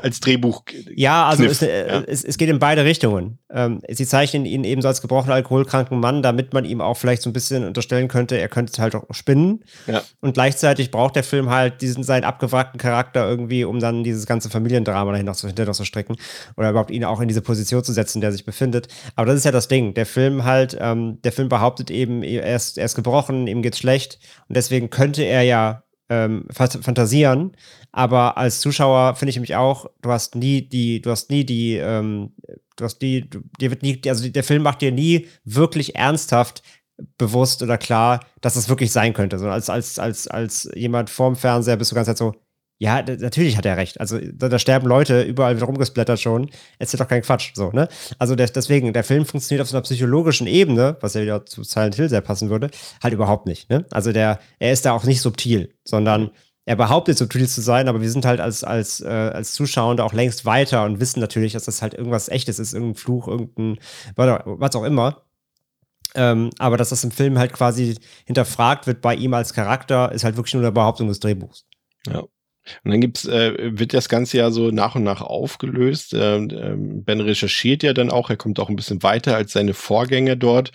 als 0.02 0.20
Drehbuch. 0.20 0.64
Ja, 0.94 1.26
also 1.28 1.44
es, 1.44 1.62
äh, 1.62 1.86
ja. 1.86 2.00
Es, 2.06 2.24
es, 2.24 2.36
geht 2.36 2.48
in 2.48 2.58
beide 2.58 2.84
Richtungen. 2.84 3.38
Ähm, 3.50 3.80
sie 3.88 4.06
zeichnen 4.06 4.46
ihn 4.46 4.64
eben 4.64 4.82
so 4.82 4.88
als 4.88 5.00
gebrochenen 5.00 5.32
alkoholkranken 5.32 6.00
Mann, 6.00 6.22
damit 6.22 6.52
man 6.52 6.64
ihm 6.64 6.80
auch 6.80 6.96
vielleicht 6.96 7.22
so 7.22 7.30
ein 7.30 7.32
bisschen 7.32 7.64
unterstellen 7.64 8.08
könnte, 8.08 8.36
er 8.36 8.48
könnte 8.48 8.82
halt 8.82 8.94
auch 8.96 9.04
spinnen. 9.12 9.64
Ja. 9.86 10.02
Und 10.20 10.34
gleichzeitig 10.34 10.90
braucht 10.90 11.14
der 11.16 11.24
Film 11.24 11.50
halt 11.50 11.80
diesen 11.80 12.02
seinen 12.02 12.24
abgewrackten 12.24 12.80
Charakter 12.80 13.28
irgendwie, 13.28 13.64
um 13.64 13.78
dann 13.78 14.02
dieses 14.02 14.26
ganze 14.26 14.50
Familiendrama 14.50 15.12
dahinter 15.12 15.34
zu, 15.34 15.46
hinter 15.46 15.72
zu 15.72 15.84
strecken 15.84 16.16
oder 16.56 16.70
überhaupt 16.70 16.90
ihn 16.90 17.04
auch 17.04 17.20
in 17.20 17.28
diese 17.28 17.42
Position 17.42 17.84
zu 17.84 17.92
setzen, 17.92 18.18
in 18.18 18.20
der 18.22 18.30
er 18.30 18.32
sich 18.32 18.44
befindet. 18.44 18.88
Aber 19.14 19.26
das 19.26 19.36
ist 19.36 19.44
ja 19.44 19.52
das 19.52 19.68
Ding. 19.68 19.94
Der 19.94 20.06
Film 20.06 20.44
halt, 20.44 20.76
ähm, 20.80 21.20
der 21.22 21.32
Film 21.32 21.48
behauptet 21.48 21.90
eben, 21.90 22.22
er 22.24 22.56
ist, 22.56 22.76
er 22.78 22.86
ist 22.86 22.96
gebrochen, 22.96 23.46
ihm 23.46 23.62
geht's 23.62 23.78
schlecht 23.78 24.18
und 24.48 24.56
deswegen 24.56 24.90
könnte 24.90 25.22
er 25.22 25.42
ja 25.42 25.83
ähm, 26.08 26.46
fantasieren. 26.50 27.56
Aber 27.92 28.36
als 28.36 28.60
Zuschauer 28.60 29.14
finde 29.14 29.30
ich 29.30 29.40
mich 29.40 29.56
auch, 29.56 29.86
du 30.02 30.10
hast 30.10 30.34
nie 30.34 30.62
die, 30.62 31.00
du 31.00 31.10
hast 31.10 31.30
nie 31.30 31.44
die, 31.44 31.76
ähm, 31.76 32.32
du 32.76 32.84
hast 32.84 32.98
die, 32.98 33.28
dir 33.60 33.70
wird 33.70 33.82
nie, 33.82 34.00
also 34.06 34.28
der 34.28 34.44
Film 34.44 34.62
macht 34.62 34.82
dir 34.82 34.92
nie 34.92 35.28
wirklich 35.44 35.96
ernsthaft 35.96 36.62
bewusst 37.18 37.62
oder 37.62 37.78
klar, 37.78 38.20
dass 38.40 38.56
es 38.56 38.68
wirklich 38.68 38.92
sein 38.92 39.14
könnte. 39.14 39.38
So 39.38 39.48
als, 39.48 39.68
als, 39.68 39.98
als, 39.98 40.28
als 40.28 40.70
jemand 40.74 41.10
vorm 41.10 41.36
Fernseher 41.36 41.76
bist 41.76 41.90
du 41.90 41.96
ganz 41.96 42.08
halt 42.08 42.18
so, 42.18 42.34
ja, 42.78 43.02
natürlich 43.02 43.56
hat 43.56 43.66
er 43.66 43.76
recht. 43.76 44.00
Also 44.00 44.18
da, 44.18 44.48
da, 44.48 44.58
sterben 44.58 44.88
Leute 44.88 45.22
überall 45.22 45.56
wieder 45.56 45.66
rumgesplattert 45.66 46.20
schon. 46.20 46.50
Erzählt 46.78 47.00
doch 47.00 47.08
kein 47.08 47.22
Quatsch. 47.22 47.52
So, 47.54 47.70
ne? 47.70 47.88
Also 48.18 48.34
der, 48.34 48.48
deswegen, 48.48 48.92
der 48.92 49.04
Film 49.04 49.24
funktioniert 49.24 49.62
auf 49.62 49.68
so 49.68 49.76
einer 49.76 49.82
psychologischen 49.82 50.46
Ebene, 50.46 50.96
was 51.00 51.14
ja 51.14 51.22
wieder 51.22 51.46
zu 51.46 51.62
Silent 51.62 51.94
Hill 51.94 52.08
sehr 52.08 52.20
passen 52.20 52.50
würde, 52.50 52.70
halt 53.02 53.14
überhaupt 53.14 53.46
nicht. 53.46 53.70
Ne? 53.70 53.84
Also 53.90 54.12
der, 54.12 54.40
er 54.58 54.72
ist 54.72 54.84
da 54.84 54.92
auch 54.92 55.04
nicht 55.04 55.20
subtil, 55.20 55.72
sondern 55.84 56.30
er 56.66 56.76
behauptet 56.76 57.16
subtil 57.18 57.46
zu 57.48 57.60
sein, 57.60 57.88
aber 57.88 58.00
wir 58.00 58.10
sind 58.10 58.24
halt 58.24 58.40
als, 58.40 58.64
als, 58.64 59.00
äh, 59.00 59.08
als 59.08 59.52
Zuschauer 59.52 60.00
auch 60.00 60.12
längst 60.12 60.44
weiter 60.44 60.84
und 60.84 60.98
wissen 60.98 61.20
natürlich, 61.20 61.52
dass 61.52 61.64
das 61.64 61.82
halt 61.82 61.94
irgendwas 61.94 62.28
echtes 62.28 62.58
ist, 62.58 62.72
irgendein 62.72 62.96
Fluch, 62.96 63.28
irgendein, 63.28 63.78
was 64.16 64.74
auch 64.74 64.84
immer. 64.84 65.22
Ähm, 66.16 66.50
aber 66.58 66.76
dass 66.76 66.90
das 66.90 67.04
im 67.04 67.10
Film 67.10 67.38
halt 67.38 67.52
quasi 67.52 67.98
hinterfragt 68.24 68.86
wird 68.86 69.00
bei 69.00 69.14
ihm 69.14 69.34
als 69.34 69.52
Charakter, 69.52 70.12
ist 70.12 70.24
halt 70.24 70.36
wirklich 70.36 70.54
nur 70.54 70.62
eine 70.62 70.72
Behauptung 70.72 71.08
des 71.08 71.20
Drehbuchs. 71.20 71.66
Ja. 72.06 72.24
Und 72.84 72.90
dann 72.90 73.00
gibt's, 73.00 73.26
äh, 73.26 73.78
wird 73.78 73.94
das 73.94 74.08
Ganze 74.08 74.38
ja 74.38 74.50
so 74.50 74.70
nach 74.70 74.94
und 74.94 75.04
nach 75.04 75.20
aufgelöst. 75.20 76.14
Ähm, 76.14 76.50
ähm, 76.50 77.04
ben 77.04 77.20
recherchiert 77.20 77.82
ja 77.82 77.92
dann 77.92 78.10
auch, 78.10 78.30
er 78.30 78.36
kommt 78.36 78.58
auch 78.60 78.68
ein 78.68 78.76
bisschen 78.76 79.02
weiter 79.02 79.36
als 79.36 79.52
seine 79.52 79.74
Vorgänger 79.74 80.36
dort. 80.36 80.72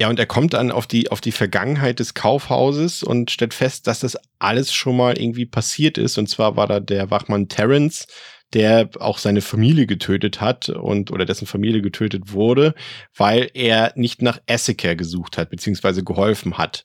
Ja, 0.00 0.08
und 0.08 0.18
er 0.18 0.26
kommt 0.26 0.54
dann 0.54 0.70
auf 0.70 0.86
die, 0.86 1.10
auf 1.10 1.20
die 1.20 1.32
Vergangenheit 1.32 1.98
des 1.98 2.14
Kaufhauses 2.14 3.02
und 3.02 3.32
stellt 3.32 3.52
fest, 3.52 3.88
dass 3.88 4.00
das 4.00 4.16
alles 4.38 4.72
schon 4.72 4.96
mal 4.96 5.18
irgendwie 5.18 5.46
passiert 5.46 5.98
ist. 5.98 6.18
Und 6.18 6.28
zwar 6.28 6.56
war 6.56 6.68
da 6.68 6.78
der 6.78 7.10
Wachmann 7.10 7.48
Terence, 7.48 8.06
der 8.52 8.90
auch 9.00 9.18
seine 9.18 9.40
Familie 9.40 9.86
getötet 9.86 10.40
hat 10.40 10.68
und 10.68 11.10
oder 11.10 11.24
dessen 11.24 11.46
Familie 11.46 11.82
getötet 11.82 12.32
wurde, 12.32 12.74
weil 13.16 13.50
er 13.54 13.92
nicht 13.96 14.22
nach 14.22 14.40
Essica 14.46 14.94
gesucht 14.94 15.36
hat, 15.36 15.50
beziehungsweise 15.50 16.04
geholfen 16.04 16.58
hat 16.58 16.84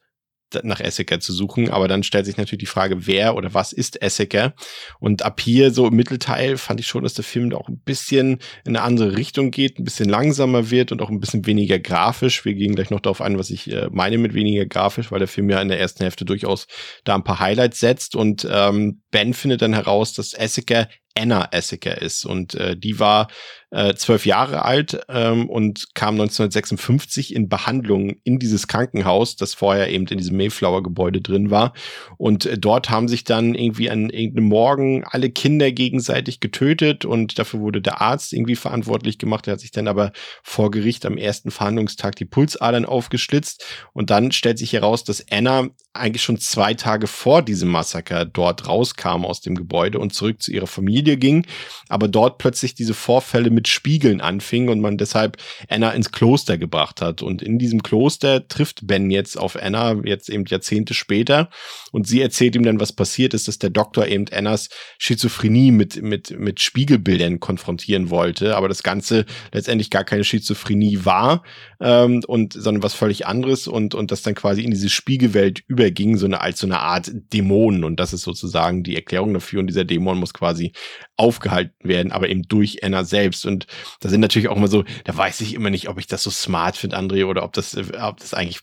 nach 0.63 0.79
Essica 0.79 1.19
zu 1.19 1.33
suchen. 1.33 1.69
Aber 1.69 1.87
dann 1.87 2.03
stellt 2.03 2.25
sich 2.25 2.37
natürlich 2.37 2.61
die 2.61 2.65
Frage, 2.65 3.07
wer 3.07 3.35
oder 3.35 3.53
was 3.53 3.73
ist 3.73 4.01
Essica? 4.01 4.53
Und 4.99 5.23
ab 5.23 5.41
hier 5.41 5.71
so 5.71 5.87
im 5.87 5.95
Mittelteil 5.95 6.57
fand 6.57 6.79
ich 6.79 6.87
schon, 6.87 7.03
dass 7.03 7.13
der 7.13 7.23
Film 7.23 7.53
auch 7.53 7.67
ein 7.67 7.79
bisschen 7.79 8.39
in 8.65 8.75
eine 8.75 8.81
andere 8.81 9.17
Richtung 9.17 9.51
geht, 9.51 9.79
ein 9.79 9.83
bisschen 9.83 10.09
langsamer 10.09 10.69
wird 10.69 10.91
und 10.91 11.01
auch 11.01 11.09
ein 11.09 11.19
bisschen 11.19 11.45
weniger 11.45 11.79
grafisch. 11.79 12.45
Wir 12.45 12.53
gehen 12.53 12.75
gleich 12.75 12.89
noch 12.89 12.99
darauf 12.99 13.21
ein, 13.21 13.37
was 13.37 13.49
ich 13.49 13.71
äh, 13.71 13.89
meine 13.91 14.17
mit 14.17 14.33
weniger 14.33 14.65
grafisch, 14.65 15.11
weil 15.11 15.19
der 15.19 15.27
Film 15.27 15.49
ja 15.49 15.61
in 15.61 15.69
der 15.69 15.79
ersten 15.79 16.03
Hälfte 16.03 16.25
durchaus 16.25 16.67
da 17.03 17.15
ein 17.15 17.23
paar 17.23 17.39
Highlights 17.39 17.79
setzt. 17.79 18.15
Und 18.15 18.47
ähm, 18.49 19.01
Ben 19.11 19.33
findet 19.33 19.61
dann 19.61 19.73
heraus, 19.73 20.13
dass 20.13 20.33
Essica 20.33 20.87
Anna 21.15 21.47
Essica 21.51 21.91
ist. 21.91 22.25
Und 22.25 22.55
äh, 22.55 22.75
die 22.75 22.99
war 22.99 23.27
äh, 23.73 23.95
zwölf 23.95 24.25
Jahre 24.27 24.63
alt 24.63 24.99
ähm, 25.09 25.49
und 25.49 25.95
kam 25.95 26.13
1956 26.13 27.35
in 27.35 27.49
Behandlung 27.49 28.17
in 28.23 28.37
dieses 28.37 28.67
Krankenhaus, 28.67 29.35
das 29.35 29.55
vorher 29.55 29.89
eben 29.89 30.05
in 30.05 30.19
diesem 30.19 30.37
Mayflower-Gebäude 30.37 31.21
drin 31.21 31.49
war. 31.49 31.73
Und 32.17 32.45
äh, 32.45 32.57
dort 32.57 32.91
haben 32.91 33.07
sich 33.07 33.23
dann 33.23 33.55
irgendwie 33.55 33.89
an 33.89 34.11
irgendeinem 34.11 34.47
Morgen 34.47 35.03
alle 35.05 35.31
Kinder 35.31 35.71
gegenseitig 35.71 36.39
getötet 36.39 37.03
und 37.03 37.39
dafür 37.39 37.61
wurde 37.61 37.81
der 37.81 37.99
Arzt 37.99 38.31
irgendwie 38.33 38.55
verantwortlich 38.55 39.17
gemacht. 39.17 39.47
Er 39.47 39.53
hat 39.53 39.59
sich 39.59 39.71
dann 39.71 39.87
aber 39.87 40.11
vor 40.43 40.69
Gericht 40.69 41.03
am 41.07 41.17
ersten 41.17 41.49
Verhandlungstag 41.49 42.15
die 42.15 42.25
Pulsadern 42.25 42.85
aufgeschlitzt. 42.85 43.65
Und 43.91 44.11
dann 44.11 44.31
stellt 44.31 44.59
sich 44.59 44.73
heraus, 44.73 45.03
dass 45.03 45.25
Anna 45.31 45.69
eigentlich 45.93 46.23
schon 46.23 46.39
zwei 46.39 46.73
Tage 46.73 47.07
vor 47.07 47.41
diesem 47.41 47.69
Massaker 47.69 48.25
dort 48.25 48.67
rauskam 48.67 49.25
aus 49.25 49.41
dem 49.41 49.55
Gebäude 49.55 49.99
und 49.99 50.13
zurück 50.13 50.41
zu 50.41 50.51
ihrer 50.51 50.67
Familie 50.67 51.17
ging, 51.17 51.45
aber 51.87 52.07
dort 52.07 52.39
plötzlich 52.39 52.73
diese 52.73 52.95
Vorfälle 52.95 53.51
mit 53.51 53.62
Spiegeln 53.67 54.19
anfingen 54.19 54.69
und 54.69 54.81
man 54.81 54.97
deshalb 54.97 55.37
Anna 55.69 55.91
ins 55.91 56.11
Kloster 56.11 56.57
gebracht 56.57 57.01
hat. 57.01 57.21
Und 57.21 57.41
in 57.41 57.59
diesem 57.59 57.83
Kloster 57.83 58.47
trifft 58.47 58.87
Ben 58.87 59.11
jetzt 59.11 59.37
auf 59.37 59.55
Anna, 59.61 60.01
jetzt 60.03 60.29
eben 60.29 60.45
Jahrzehnte 60.45 60.93
später, 60.93 61.49
und 61.91 62.07
sie 62.07 62.21
erzählt 62.21 62.55
ihm 62.55 62.63
dann, 62.63 62.79
was 62.79 62.91
passiert 62.91 63.33
ist, 63.33 63.47
dass 63.47 63.59
der 63.59 63.69
Doktor 63.69 64.07
eben 64.07 64.25
Annas 64.33 64.69
Schizophrenie 64.97 65.71
mit, 65.71 66.01
mit, 66.01 66.37
mit 66.37 66.59
Spiegelbildern 66.59 67.39
konfrontieren 67.39 68.09
wollte, 68.09 68.55
aber 68.57 68.67
das 68.67 68.81
Ganze 68.81 69.25
letztendlich 69.51 69.91
gar 69.91 70.03
keine 70.03 70.23
Schizophrenie 70.23 71.05
war, 71.05 71.43
ähm, 71.79 72.21
und, 72.27 72.53
sondern 72.53 72.81
was 72.81 72.95
völlig 72.95 73.27
anderes 73.27 73.67
und, 73.67 73.93
und 73.93 74.11
das 74.11 74.23
dann 74.23 74.35
quasi 74.35 74.63
in 74.63 74.71
diese 74.71 74.89
Spiegelwelt 74.89 75.61
über 75.67 75.83
überging, 75.83 76.17
so 76.17 76.25
eine, 76.25 76.41
als 76.41 76.59
so 76.59 76.67
eine 76.67 76.79
Art 76.79 77.11
Dämon. 77.13 77.83
Und 77.83 77.99
das 77.99 78.13
ist 78.13 78.23
sozusagen 78.23 78.83
die 78.83 78.95
Erklärung 78.95 79.33
dafür. 79.33 79.59
Und 79.59 79.67
dieser 79.67 79.85
Dämon 79.85 80.19
muss 80.19 80.33
quasi 80.33 80.73
aufgehalten 81.17 81.87
werden, 81.87 82.11
aber 82.11 82.29
eben 82.29 82.43
durch 82.43 82.83
Anna 82.83 83.03
selbst. 83.03 83.45
Und 83.45 83.67
da 83.99 84.09
sind 84.09 84.21
natürlich 84.21 84.49
auch 84.49 84.57
immer 84.57 84.67
so, 84.67 84.83
da 85.03 85.15
weiß 85.15 85.41
ich 85.41 85.53
immer 85.53 85.69
nicht, 85.69 85.89
ob 85.89 85.99
ich 85.99 86.07
das 86.07 86.23
so 86.23 86.31
smart 86.31 86.77
finde, 86.77 86.97
André, 86.97 87.25
oder 87.25 87.43
ob 87.43 87.53
das, 87.53 87.77
ob 87.77 88.17
das 88.17 88.33
eigentlich 88.33 88.61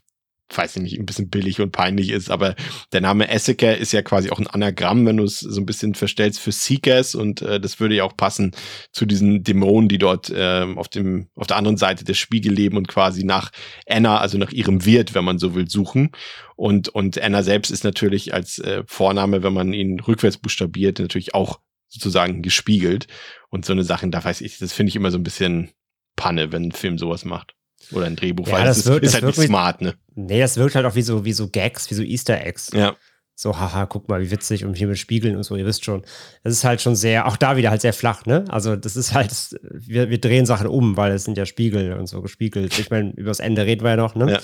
weiß 0.57 0.77
ich 0.77 0.83
nicht, 0.83 0.99
ein 0.99 1.07
bisschen 1.07 1.31
billig 1.31 1.61
und 1.61 1.73
peinlich 1.73 2.11
ist, 2.11 2.31
aber 2.31 2.55
der 2.93 3.01
Name 3.01 3.29
Essica 3.29 3.71
ist 3.71 3.93
ja 3.93 4.03
quasi 4.03 4.31
auch 4.31 4.39
ein 4.39 4.47
Anagramm, 4.47 5.07
wenn 5.07 5.17
du 5.17 5.25
es 5.25 5.41
so 5.41 5.61
ein 5.61 5.67
bisschen 5.67 5.95
verstellst 5.95 6.41
für 6.41 6.53
Seekers 6.53 7.15
und 7.15 7.43
äh, 7.43 7.61
das 7.61 7.81
würde 7.81 7.95
ja 7.95 8.05
auch 8.05 8.17
passen 8.17 8.53
zu 8.93 9.07
diesen 9.07 9.43
Dämonen, 9.45 9.89
die 9.89 9.99
dort 9.99 10.31
äh, 10.31 10.67
auf 10.77 10.89
dem 10.89 11.29
auf 11.35 11.47
der 11.47 11.57
anderen 11.57 11.77
Seite 11.77 12.05
des 12.05 12.19
Spiegel 12.19 12.53
leben 12.53 12.77
und 12.77 12.89
quasi 12.89 13.25
nach 13.25 13.51
Anna, 13.89 14.19
also 14.19 14.39
nach 14.39 14.53
ihrem 14.53 14.85
Wirt, 14.85 15.15
wenn 15.15 15.25
man 15.25 15.39
so 15.39 15.55
will, 15.55 15.69
suchen. 15.69 16.11
Und 16.57 16.89
und 16.89 17.21
Anna 17.21 17.43
selbst 17.43 17.71
ist 17.71 17.85
natürlich 17.85 18.35
als 18.35 18.59
äh, 18.59 18.83
Vorname, 18.87 19.43
wenn 19.43 19.55
man 19.55 19.73
ihn 19.73 20.01
rückwärts 20.01 20.39
buchstabiert, 20.39 20.99
natürlich 20.99 21.35
auch 21.35 21.61
sozusagen 21.91 22.41
gespiegelt 22.43 23.07
und 23.51 23.67
so 23.67 23.73
eine 23.75 23.85
Sachen, 23.85 24.11
da 24.11 24.25
weiß 24.25 24.41
ich, 24.41 24.59
das 24.59 24.73
finde 24.73 24.89
ich 24.91 24.97
immer 24.97 25.11
so 25.11 25.19
ein 25.19 25.23
bisschen 25.25 25.71
Panne, 26.17 26.53
wenn 26.53 26.65
ein 26.69 26.73
Film 26.73 26.97
sowas 26.99 27.25
macht. 27.27 27.55
Oder 27.93 28.07
ein 28.07 28.17
Drehbuch, 28.17 28.47
Ja, 28.49 28.55
weil 28.55 28.65
das 28.65 28.79
es 28.79 28.87
wirkt- 28.87 29.05
ist, 29.05 29.15
das 29.15 29.19
ist 29.21 29.25
halt 29.27 29.37
nicht 29.39 29.47
smart, 29.47 29.81
ne? 29.83 29.95
Nee, 30.15 30.39
das 30.41 30.57
wirkt 30.57 30.75
halt 30.75 30.87
auch 30.87 30.95
wie 30.95 31.03
so, 31.03 31.25
wie 31.25 31.33
so 31.33 31.49
Gags, 31.49 31.91
wie 31.91 31.95
so 31.95 32.03
Easter 32.03 32.41
Eggs. 32.45 32.71
Ja. 32.73 32.95
So, 33.35 33.59
haha, 33.59 33.87
guck 33.87 34.07
mal, 34.09 34.21
wie 34.21 34.31
witzig 34.31 34.67
und 34.67 34.75
hier 34.77 34.87
mit 34.87 34.99
Spiegeln 34.99 35.35
und 35.35 35.45
so, 35.45 35.57
ihr 35.57 35.65
wisst 35.65 35.85
schon. 35.87 36.03
Das 36.45 36.53
ist 36.53 36.63
halt 36.65 36.83
schon 36.83 36.95
sehr, 36.95 37.27
auch 37.27 37.39
da 37.39 37.57
wieder 37.57 37.71
halt 37.71 37.81
sehr 37.81 37.95
flach, 37.95 38.27
ne? 38.27 38.45
Also, 38.49 38.77
das 38.77 38.97
ist 38.97 39.15
halt, 39.15 39.33
wir, 39.63 40.11
wir 40.11 40.21
drehen 40.21 40.45
Sachen 40.45 40.67
um, 40.67 40.99
weil 40.99 41.13
es 41.13 41.25
sind 41.25 41.39
ja 41.39 41.47
Spiegel 41.47 41.95
und 41.95 42.07
so 42.07 42.21
gespiegelt. 42.21 42.79
Ich 42.79 42.91
meine, 42.91 43.13
über 43.13 43.31
das 43.31 43.41
Ende 43.41 43.65
reden 43.65 43.83
wir 43.83 43.91
ja 43.93 43.97
noch, 43.97 44.15
ne? 44.15 44.39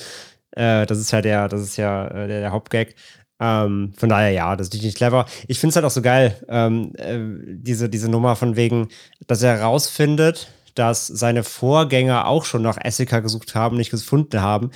Äh, 0.52 0.86
das 0.86 0.98
ist 0.98 1.10
ja 1.10 1.20
der, 1.20 1.48
das 1.48 1.60
ist 1.60 1.76
ja 1.76 2.06
äh, 2.08 2.26
der, 2.26 2.40
der 2.40 2.50
Hauptgag. 2.52 2.94
Ähm, 3.38 3.92
von 3.96 4.08
daher, 4.08 4.30
ja, 4.30 4.56
das 4.56 4.68
ist 4.68 4.82
nicht 4.82 4.96
clever. 4.96 5.26
Ich 5.46 5.58
finde 5.58 5.70
es 5.70 5.76
halt 5.76 5.84
auch 5.84 5.90
so 5.90 6.02
geil, 6.02 6.36
ähm, 6.48 6.92
äh, 6.96 7.18
diese, 7.58 7.88
diese 7.88 8.08
Nummer 8.08 8.36
von 8.36 8.56
wegen, 8.56 8.88
dass 9.26 9.42
er 9.42 9.58
herausfindet, 9.58 10.48
dass 10.74 11.06
seine 11.06 11.42
Vorgänger 11.42 12.26
auch 12.26 12.44
schon 12.44 12.62
nach 12.62 12.78
Essica 12.78 13.20
gesucht 13.20 13.54
haben, 13.54 13.76
nicht 13.76 13.90
gefunden 13.90 14.40
haben. 14.40 14.70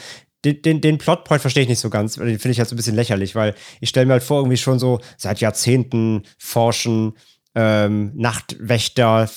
Den, 0.45 0.63
den, 0.63 0.81
den 0.81 0.99
Plotpoint 0.99 1.43
verstehe 1.43 1.63
ich 1.63 1.69
nicht 1.69 1.81
so 1.81 1.91
ganz. 1.91 2.15
Den 2.15 2.39
finde 2.39 2.51
ich 2.51 2.59
halt 2.59 2.69
so 2.69 2.75
ein 2.75 2.79
bisschen 2.79 2.97
lächerlich, 2.97 3.35
weil 3.35 3.55
ich 3.81 3.91
stelle 3.91 4.07
mir 4.07 4.15
halt 4.15 4.23
vor, 4.23 4.39
irgendwie 4.39 4.57
schon 4.57 4.79
so 4.79 5.01
seit 5.19 5.41
Jahrzehnten 5.41 6.23
forschen 6.39 7.15
ähm, 7.55 8.13
Nachtwächter 8.15 9.29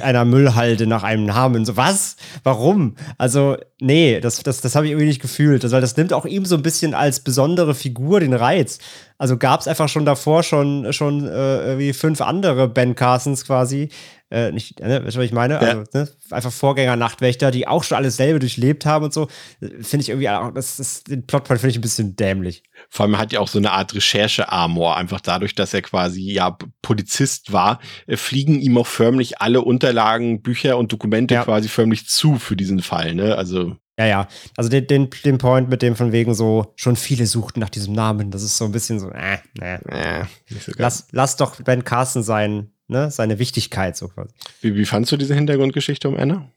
einer 0.00 0.24
Müllhalde 0.24 0.86
nach 0.86 1.02
einem 1.02 1.26
Namen. 1.26 1.64
So, 1.64 1.76
was? 1.76 2.16
Warum? 2.42 2.96
Also, 3.18 3.56
nee, 3.80 4.20
das, 4.20 4.42
das, 4.42 4.60
das 4.60 4.74
habe 4.74 4.86
ich 4.86 4.92
irgendwie 4.92 5.08
nicht 5.08 5.20
gefühlt. 5.20 5.70
Weil 5.70 5.80
das 5.80 5.96
nimmt 5.96 6.12
auch 6.12 6.24
ihm 6.24 6.46
so 6.46 6.56
ein 6.56 6.62
bisschen 6.62 6.94
als 6.94 7.20
besondere 7.20 7.74
Figur 7.74 8.20
den 8.20 8.32
Reiz. 8.32 8.78
Also 9.18 9.36
gab 9.36 9.60
es 9.60 9.68
einfach 9.68 9.88
schon 9.88 10.06
davor 10.06 10.42
schon, 10.42 10.92
schon 10.92 11.26
äh, 11.26 11.66
irgendwie 11.66 11.92
fünf 11.92 12.20
andere 12.22 12.68
Ben 12.68 12.94
Carsons 12.94 13.44
quasi. 13.44 13.90
Äh, 14.32 14.52
nicht, 14.52 14.78
ne, 14.78 15.04
weißt 15.04 15.16
du, 15.16 15.18
was 15.18 15.26
ich 15.26 15.32
meine? 15.32 15.54
Ja. 15.54 15.60
Also, 15.60 15.84
ne, 15.92 16.08
einfach 16.30 16.52
Vorgänger-Nachtwächter, 16.52 17.50
die 17.50 17.66
auch 17.66 17.82
schon 17.82 17.96
alles 17.96 18.16
selber 18.16 18.38
durchlebt 18.38 18.86
haben 18.86 19.06
und 19.06 19.12
so. 19.12 19.26
Finde 19.60 20.02
ich 20.02 20.08
irgendwie 20.08 20.28
auch, 20.28 20.52
das 20.54 20.78
ist, 20.78 21.08
den 21.08 21.26
Plotpoint 21.26 21.60
finde 21.60 21.72
ich 21.72 21.78
ein 21.78 21.82
bisschen 21.82 22.14
dämlich. 22.14 22.62
Vor 22.88 23.06
allem 23.06 23.18
hat 23.18 23.32
ja 23.32 23.40
auch 23.40 23.48
so 23.48 23.58
eine 23.58 23.72
Art 23.72 23.92
Recherche-Armor. 23.94 24.96
Einfach 24.96 25.20
dadurch, 25.20 25.54
dass 25.56 25.74
er 25.74 25.82
quasi 25.82 26.22
ja 26.32 26.56
Polizist 26.80 27.52
war, 27.52 27.80
äh, 28.06 28.16
fliegen 28.16 28.60
ihm 28.60 28.78
auch 28.78 28.86
förmlich 28.86 29.40
alle 29.40 29.62
Unterlagen, 29.62 30.42
Bücher 30.42 30.78
und 30.78 30.92
Dokumente 30.92 31.34
Ja. 31.34 31.44
quasi 31.44 31.68
förmlich 31.68 32.06
zu 32.06 32.36
für 32.36 32.54
diesen 32.56 32.82
Fall. 32.82 33.14
Ne? 33.16 33.34
Also 33.36 33.76
Ja, 33.98 34.06
ja. 34.06 34.28
Also 34.56 34.70
den, 34.70 34.86
den, 34.86 35.10
den 35.24 35.38
Point 35.38 35.68
mit 35.68 35.82
dem 35.82 35.96
von 35.96 36.12
wegen 36.12 36.34
so, 36.34 36.72
schon 36.76 36.94
viele 36.94 37.26
suchten 37.26 37.58
nach 37.58 37.68
diesem 37.68 37.94
Namen. 37.94 38.30
Das 38.30 38.44
ist 38.44 38.56
so 38.56 38.64
ein 38.64 38.72
bisschen 38.72 39.00
so, 39.00 39.10
äh, 39.10 39.38
äh. 39.60 39.78
äh, 39.88 40.24
nicht 40.48 40.64
so. 40.66 40.72
Lass, 40.76 41.08
lass 41.10 41.34
doch 41.36 41.60
Ben 41.62 41.82
Carson 41.84 42.22
sein, 42.22 42.70
ne, 42.90 43.10
seine 43.10 43.38
Wichtigkeit 43.38 43.96
so 43.96 44.08
quasi. 44.08 44.30
Wie, 44.60 44.74
wie 44.76 44.84
fandst 44.84 45.12
du 45.12 45.16
diese 45.16 45.34
Hintergrundgeschichte 45.34 46.08
um 46.08 46.16
Anna? 46.16 46.50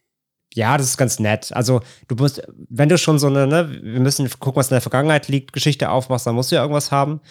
Ja, 0.54 0.78
das 0.78 0.88
ist 0.88 0.98
ganz 0.98 1.20
nett. 1.20 1.52
Also, 1.54 1.82
du 2.08 2.16
musst, 2.16 2.44
wenn 2.70 2.90
du 2.90 2.98
schon 2.98 3.18
so 3.18 3.28
eine, 3.28 3.48
ne, 3.48 3.80
wir 3.82 4.00
müssen 4.00 4.30
gucken, 4.40 4.60
was 4.60 4.70
in 4.70 4.76
der 4.76 4.82
Vergangenheit 4.82 5.28
liegt, 5.28 5.54
Geschichte 5.54 5.90
aufmachst, 5.90 6.28
dann 6.28 6.36
musst 6.36 6.52
du 6.52 6.56
ja 6.56 6.62
irgendwas 6.62 6.92
haben. 6.92 7.22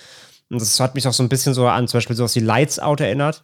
Und 0.51 0.61
das 0.61 0.81
hat 0.81 0.95
mich 0.95 1.07
auch 1.07 1.13
so 1.13 1.23
ein 1.23 1.29
bisschen 1.29 1.55
so 1.55 1.67
an 1.69 1.87
zum 1.89 1.99
Beispiel 1.99 2.17
sowas 2.17 2.35
wie 2.35 2.41
Lights 2.41 2.79
Out 2.79 3.01
erinnert. 3.01 3.43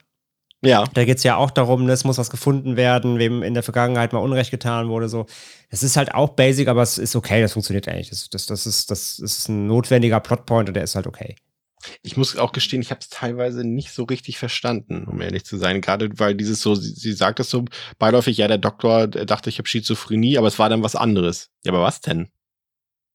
Ja, 0.61 0.85
Da 0.93 1.05
geht 1.05 1.19
es 1.19 1.23
ja 1.23 1.37
auch 1.37 1.53
darum, 1.53 1.85
ne, 1.85 1.93
es 1.93 2.05
muss 2.05 2.19
was 2.19 2.31
gefunden 2.31 2.77
werden, 2.77 3.19
wem 3.19 3.45
in 3.45 3.55
der 3.55 3.63
Vergangenheit 3.63 4.13
mal 4.13 4.19
Unrecht 4.19 4.51
getan 4.51 4.89
wurde. 4.89 5.09
So. 5.09 5.27
Es 5.69 5.85
ist 5.85 5.97
halt 5.97 6.15
auch 6.15 6.31
basic, 6.31 6.67
aber 6.67 6.83
es 6.83 6.99
ist 6.99 7.15
okay, 7.15 7.41
das 7.41 7.53
funktioniert 7.53 7.87
eigentlich. 7.87 8.11
Das, 8.11 8.29
das, 8.29 8.47
das, 8.47 8.67
ist, 8.67 8.91
das 8.91 9.21
ist 9.21 9.49
ein 9.49 9.69
notwendiger 9.69 10.19
Plotpoint 10.19 10.69
und 10.69 10.75
der 10.75 10.83
ist 10.83 10.97
halt 10.97 11.07
okay. 11.07 11.37
Ich 12.03 12.17
muss 12.17 12.37
auch 12.37 12.53
gestehen, 12.53 12.83
ich 12.83 12.91
habe 12.91 13.01
es 13.01 13.09
teilweise 13.09 13.65
nicht 13.67 13.93
so 13.93 14.05
richtig 14.05 14.39
verstanden, 14.39 15.05
um 15.05 15.21
ehrlich 15.21 15.45
zu 15.45 15.57
sein. 15.57 15.81
Gerade 15.81 16.11
weil 16.19 16.35
dieses 16.35 16.61
so, 16.61 16.75
sie, 16.75 16.93
sie 16.93 17.13
sagt 17.13 17.39
das 17.39 17.51
so 17.51 17.65
beiläufig, 17.99 18.37
ja, 18.37 18.49
der 18.49 18.59
Doktor 18.59 19.07
dachte, 19.07 19.51
ich 19.51 19.59
habe 19.59 19.69
Schizophrenie, 19.69 20.39
aber 20.39 20.49
es 20.49 20.59
war 20.59 20.69
dann 20.69 20.83
was 20.83 20.97
anderes. 20.97 21.51
Ja, 21.65 21.73
aber 21.73 21.83
was 21.83 22.01
denn? 22.01 22.31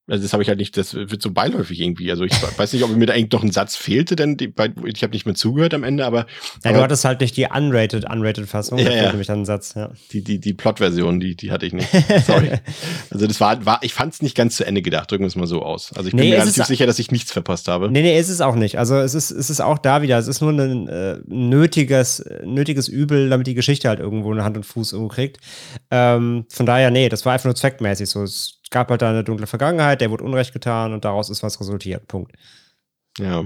Also 0.05 0.21
das 0.21 0.33
habe 0.33 0.43
ich 0.43 0.49
halt 0.49 0.59
nicht, 0.59 0.75
das 0.75 0.93
wird 0.93 1.21
so 1.21 1.31
beiläufig 1.31 1.79
irgendwie. 1.79 2.11
Also 2.11 2.25
ich 2.25 2.33
weiß 2.57 2.73
nicht, 2.73 2.83
ob 2.83 2.93
mir 2.93 3.05
da 3.05 3.13
eigentlich 3.13 3.31
noch 3.31 3.41
ein 3.41 3.51
Satz 3.51 3.77
fehlte, 3.77 4.17
denn 4.17 4.35
die, 4.35 4.53
ich 4.85 5.01
habe 5.01 5.13
nicht 5.13 5.25
mehr 5.25 5.33
zugehört 5.35 5.73
am 5.73 5.85
Ende, 5.85 6.05
aber, 6.05 6.25
Ja, 6.63 6.71
aber 6.71 6.79
du 6.79 6.83
hattest 6.83 7.05
halt 7.05 7.21
nicht 7.21 7.37
die 7.37 7.45
unrated, 7.45 8.09
unrated 8.09 8.45
Fassung. 8.49 8.79
Ja, 8.79 8.85
da 8.85 8.91
fehlt 8.91 9.03
ja. 9.03 9.09
nämlich 9.11 9.27
dann 9.27 9.39
ein 9.39 9.45
Satz, 9.45 9.75
ja. 9.75 9.91
die, 10.11 10.21
die, 10.21 10.39
die 10.39 10.53
Plot-Version, 10.53 11.21
die, 11.21 11.37
die 11.37 11.51
hatte 11.51 11.65
ich 11.65 11.71
nicht. 11.71 11.87
Sorry. 12.27 12.51
Also 13.11 13.27
das 13.27 13.39
war, 13.39 13.65
war 13.65 13.79
ich 13.81 13.93
fand 13.93 14.13
es 14.13 14.21
nicht 14.21 14.35
ganz 14.35 14.57
zu 14.57 14.65
Ende 14.65 14.81
gedacht, 14.81 15.09
drücken 15.09 15.23
wir 15.23 15.27
es 15.27 15.37
mal 15.37 15.47
so 15.47 15.61
aus. 15.61 15.93
Also 15.93 16.09
ich 16.09 16.15
bin 16.15 16.25
Nee, 16.25 16.31
mir 16.31 16.37
es 16.37 16.43
relativ 16.43 16.65
sicher, 16.65 16.85
dass 16.85 16.99
ich 16.99 17.11
nichts 17.11 17.31
verpasst 17.31 17.69
habe. 17.69 17.89
Nee, 17.89 18.01
nee, 18.01 18.19
ist 18.19 18.27
es 18.27 18.41
auch 18.41 18.55
nicht. 18.55 18.79
Also 18.79 18.97
es 18.97 19.13
ist, 19.13 19.31
es 19.31 19.49
ist 19.49 19.61
auch 19.61 19.77
da 19.77 20.01
wieder, 20.01 20.17
es 20.17 20.27
ist 20.27 20.41
nur 20.41 20.51
ein 20.51 20.89
äh, 20.89 21.19
nötiges, 21.27 22.25
nötiges 22.43 22.89
Übel, 22.89 23.29
damit 23.29 23.47
die 23.47 23.53
Geschichte 23.53 23.87
halt 23.87 24.01
irgendwo 24.01 24.33
eine 24.33 24.43
Hand 24.43 24.57
und 24.57 24.65
Fuß 24.65 24.91
irgendwo 24.91 25.13
kriegt. 25.13 25.37
Ähm, 25.91 26.45
von 26.49 26.65
daher, 26.65 26.91
nee, 26.91 27.07
das 27.07 27.25
war 27.25 27.31
einfach 27.31 27.45
nur 27.45 27.55
zweckmäßig 27.55 28.09
so. 28.09 28.23
Es 28.23 28.59
gab 28.73 28.89
halt 28.89 29.01
da 29.01 29.09
eine 29.09 29.23
dunkle 29.23 29.47
Vergangenheit, 29.47 30.01
der 30.01 30.11
wurde 30.11 30.25
Unrecht 30.25 30.51
getan 30.51 30.91
und 30.91 31.05
daraus 31.05 31.29
ist 31.29 31.43
was 31.43 31.59
resultiert. 31.61 32.07
Punkt. 32.07 32.33
Ja. 33.17 33.45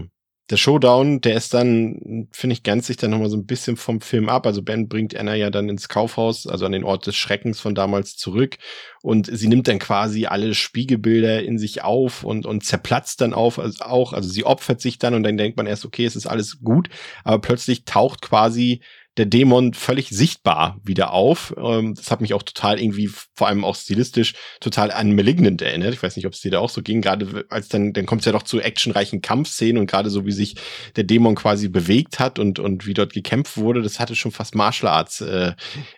Der 0.50 0.56
Showdown, 0.56 1.20
der 1.20 1.36
ist 1.36 1.54
dann, 1.54 2.30
finde 2.32 2.54
ich, 2.54 2.64
ganz 2.64 2.88
sich 2.88 2.96
dann 2.96 3.12
nochmal 3.12 3.30
so 3.30 3.36
ein 3.36 3.46
bisschen 3.46 3.76
vom 3.76 4.00
Film 4.00 4.30
ab. 4.30 4.46
Also 4.46 4.62
Ben 4.62 4.88
bringt 4.88 5.14
Anna 5.14 5.36
ja 5.36 5.50
dann 5.50 5.68
ins 5.68 5.90
Kaufhaus, 5.90 6.48
also 6.48 6.66
an 6.66 6.72
den 6.72 6.86
Ort 6.86 7.06
des 7.06 7.18
Schreckens 7.18 7.60
von 7.60 7.76
damals 7.76 8.16
zurück. 8.16 8.56
Und 9.02 9.30
sie 9.30 9.50
nimmt 9.50 9.68
dann 9.68 9.78
quasi 9.78 10.26
alle 10.26 10.54
Spiegelbilder 10.54 11.44
in 11.44 11.58
sich 11.58 11.84
auf 11.84 12.24
und, 12.24 12.46
und 12.46 12.64
zerplatzt 12.64 13.20
dann 13.20 13.34
auf, 13.34 13.60
also 13.60 13.84
auch. 13.84 14.14
Also 14.14 14.30
sie 14.30 14.46
opfert 14.46 14.80
sich 14.80 15.00
dann 15.00 15.16
und 15.16 15.24
dann 15.24 15.36
denkt 15.36 15.58
man 15.58 15.68
erst, 15.68 15.84
okay, 15.84 16.06
es 16.06 16.16
ist 16.16 16.28
alles 16.28 16.62
gut. 16.62 16.88
Aber 17.26 17.42
plötzlich 17.42 17.84
taucht 17.84 18.22
quasi 18.22 18.80
der 19.18 19.26
Dämon 19.26 19.74
völlig 19.74 20.10
sichtbar 20.10 20.80
wieder 20.84 21.12
auf. 21.12 21.54
Ähm, 21.58 21.96
das 21.96 22.12
hat 22.12 22.22
mich 22.22 22.34
auch 22.34 22.44
total 22.44 22.80
irgendwie, 22.80 23.10
vor 23.36 23.48
allem 23.48 23.66
auch 23.66 23.76
stilistisch, 23.76 24.36
total 24.60 24.92
an 24.92 25.16
Malignant 25.16 25.62
erinnert. 25.62 25.94
Ich 25.94 26.04
weiß 26.04 26.16
nicht, 26.16 26.26
ob 26.26 26.34
es 26.34 26.42
dir 26.42 26.52
da 26.52 26.60
auch 26.60 26.70
so 26.70 26.82
ging. 26.82 27.02
Gerade 27.02 27.46
als 27.50 27.68
dann, 27.68 27.94
dann 27.94 28.06
kommt 28.06 28.22
es 28.22 28.26
ja 28.26 28.32
doch 28.32 28.44
zu 28.44 28.62
actionreichen 28.62 29.22
Kampfszenen 29.22 29.78
und 29.78 29.90
gerade 29.90 30.10
so, 30.10 30.26
wie 30.26 30.32
sich 30.32 30.56
der 30.96 31.04
Dämon 31.04 31.36
quasi 31.36 31.68
bewegt 31.68 32.20
hat 32.20 32.40
und, 32.40 32.60
und 32.60 32.86
wie 32.86 32.94
dort 32.94 33.14
gekämpft 33.14 33.58
wurde, 33.58 33.82
das 33.82 34.00
hatte 34.00 34.16
schon 34.16 34.32
fast 34.32 34.56
Martial 34.56 34.92
Arts, 34.92 35.22
äh, 35.22 35.54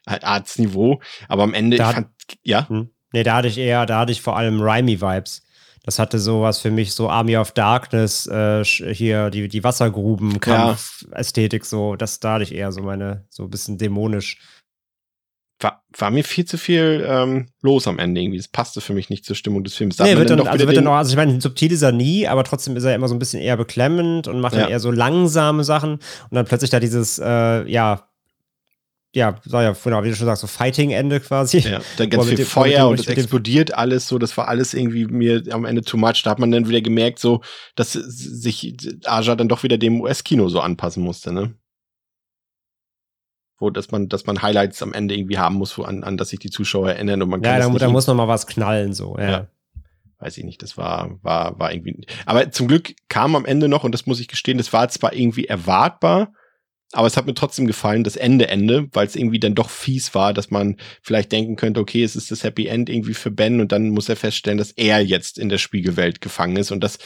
Arts 0.05 0.57
Niveau. 0.57 1.01
Aber 1.27 1.43
am 1.43 1.53
Ende, 1.53 1.77
Da 1.77 1.89
ich 1.89 1.95
fand, 1.95 2.07
ja, 2.43 2.67
Hm. 2.69 2.89
Nee, 3.11 3.23
da 3.23 3.37
hatte 3.37 3.47
ich 3.47 3.57
eher, 3.57 3.85
da 3.85 3.99
hatte 3.99 4.11
ich 4.11 4.21
vor 4.21 4.37
allem 4.37 4.61
Raimi-Vibes. 4.61 5.41
Das 5.89 5.97
hatte 5.97 6.19
sowas 6.19 6.59
für 6.59 6.69
mich, 6.69 6.93
so 6.93 7.09
Army 7.09 7.35
of 7.35 7.51
Darkness, 7.51 8.27
äh, 8.27 8.63
hier 8.63 9.31
die, 9.31 9.47
die 9.47 9.63
Wassergruben, 9.63 10.39
Kampf-Ästhetik, 10.39 11.65
so, 11.65 11.95
das 11.95 12.19
da 12.19 12.33
hatte 12.33 12.43
ich 12.43 12.53
eher 12.53 12.71
so 12.71 12.83
meine, 12.83 13.25
so 13.29 13.41
ein 13.45 13.49
bisschen 13.49 13.79
dämonisch. 13.79 14.37
war, 15.59 15.83
war 15.97 16.11
mir 16.11 16.23
viel 16.23 16.45
zu 16.45 16.59
viel 16.59 17.03
ähm, 17.07 17.47
los 17.63 17.87
am 17.87 17.97
Ende 17.97 18.21
irgendwie. 18.21 18.37
Das 18.37 18.49
passte 18.49 18.81
für 18.81 18.93
mich 18.93 19.09
nicht 19.09 19.25
zur 19.25 19.35
Stimmung 19.35 19.63
des 19.63 19.73
Films. 19.73 19.95
Da 19.97 20.03
Nee, 20.03 20.15
wird 20.15 20.29
dann, 20.29 20.37
doch 20.37 20.45
also 20.45 20.67
wird 20.67 20.77
dann 20.77 20.85
auch, 20.85 20.93
also 20.93 21.09
ich 21.09 21.17
meine, 21.17 21.41
subtil 21.41 21.71
ist 21.71 21.81
er 21.81 21.91
nie, 21.91 22.27
aber 22.27 22.43
trotzdem 22.43 22.77
ist 22.77 22.83
er 22.83 22.93
immer 22.93 23.07
so 23.07 23.15
ein 23.15 23.19
bisschen 23.19 23.41
eher 23.41 23.57
beklemmend 23.57 24.27
und 24.27 24.41
macht 24.41 24.53
Ja. 24.53 24.61
dann 24.61 24.69
eher 24.69 24.79
so 24.79 24.91
langsame 24.91 25.63
Sachen 25.63 25.93
und 25.93 26.01
dann 26.35 26.45
plötzlich 26.45 26.69
da 26.69 26.79
dieses, 26.79 27.17
äh, 27.17 27.67
ja, 27.67 28.08
ja, 29.15 29.39
sag 29.43 29.63
ja, 29.63 29.73
genau, 29.83 30.03
wie 30.03 30.09
du 30.09 30.15
schon 30.15 30.27
sagst, 30.27 30.41
so 30.41 30.47
Fighting-Ende 30.47 31.19
quasi. 31.19 31.59
Ja, 31.59 31.81
dann 31.97 32.09
ganz 32.11 32.27
viel 32.27 32.37
dem- 32.37 32.45
Feuer 32.45 32.87
und 32.87 32.99
es 32.99 33.07
explodiert 33.07 33.73
alles 33.73 34.07
so. 34.07 34.19
Das 34.19 34.37
war 34.37 34.47
alles 34.47 34.73
irgendwie 34.75 35.05
mir 35.05 35.43
am 35.51 35.65
Ende 35.65 35.81
too 35.81 35.97
much. 35.97 36.21
Da 36.23 36.29
hat 36.29 36.39
man 36.39 36.51
dann 36.51 36.67
wieder 36.69 36.81
gemerkt, 36.81 37.17
so, 37.17 37.41
dass 37.75 37.93
sich 37.93 38.77
Aja 39.05 39.35
dann 39.35 39.49
doch 39.49 39.63
wieder 39.63 39.77
dem 39.79 40.01
US-Kino 40.01 40.47
so 40.49 40.59
anpassen 40.59 41.03
musste, 41.03 41.31
ne? 41.33 41.55
Wo, 43.57 43.69
dass 43.71 43.91
man, 43.91 44.07
dass 44.09 44.25
man 44.25 44.41
Highlights 44.41 44.81
am 44.83 44.93
Ende 44.93 45.15
irgendwie 45.15 45.37
haben 45.37 45.55
muss, 45.55 45.77
wo 45.77 45.83
an, 45.83 46.03
an 46.03 46.15
das 46.15 46.29
sich 46.29 46.39
die 46.39 46.49
Zuschauer 46.51 46.91
erinnern 46.91 47.21
und 47.21 47.29
man 47.29 47.41
kann 47.41 47.59
Ja, 47.59 47.67
da, 47.67 47.77
da 47.77 47.89
muss 47.89 48.07
noch 48.07 48.15
mal 48.15 48.27
was 48.27 48.47
knallen, 48.47 48.93
so, 48.93 49.17
ja. 49.17 49.29
Ja. 49.29 49.47
weiß 50.19 50.37
ich 50.37 50.45
nicht, 50.45 50.61
das 50.61 50.77
war, 50.77 51.17
war, 51.23 51.59
war 51.59 51.73
irgendwie. 51.73 52.05
Aber 52.25 52.51
zum 52.51 52.67
Glück 52.67 52.93
kam 53.09 53.35
am 53.35 53.45
Ende 53.45 53.67
noch, 53.67 53.83
und 53.83 53.91
das 53.91 54.05
muss 54.05 54.19
ich 54.21 54.27
gestehen, 54.29 54.59
das 54.59 54.71
war 54.71 54.87
zwar 54.87 55.13
irgendwie 55.13 55.45
erwartbar, 55.45 56.31
aber 56.91 57.07
es 57.07 57.17
hat 57.17 57.25
mir 57.25 57.35
trotzdem 57.35 57.67
gefallen, 57.67 58.03
das 58.03 58.15
Ende, 58.15 58.47
Ende, 58.47 58.87
weil 58.93 59.05
es 59.05 59.15
irgendwie 59.15 59.39
dann 59.39 59.55
doch 59.55 59.69
fies 59.69 60.15
war, 60.15 60.33
dass 60.33 60.49
man 60.49 60.77
vielleicht 61.01 61.31
denken 61.31 61.55
könnte, 61.55 61.79
okay, 61.79 62.03
es 62.03 62.15
ist 62.15 62.31
das 62.31 62.43
Happy 62.43 62.67
End 62.67 62.89
irgendwie 62.89 63.13
für 63.13 63.31
Ben 63.31 63.61
und 63.61 63.71
dann 63.71 63.89
muss 63.89 64.09
er 64.09 64.15
feststellen, 64.15 64.57
dass 64.57 64.71
er 64.71 64.99
jetzt 64.99 65.37
in 65.37 65.49
der 65.49 65.59
Spiegelwelt 65.59 66.21
gefangen 66.21 66.57
ist 66.57 66.71
und 66.71 66.83
das 66.83 66.97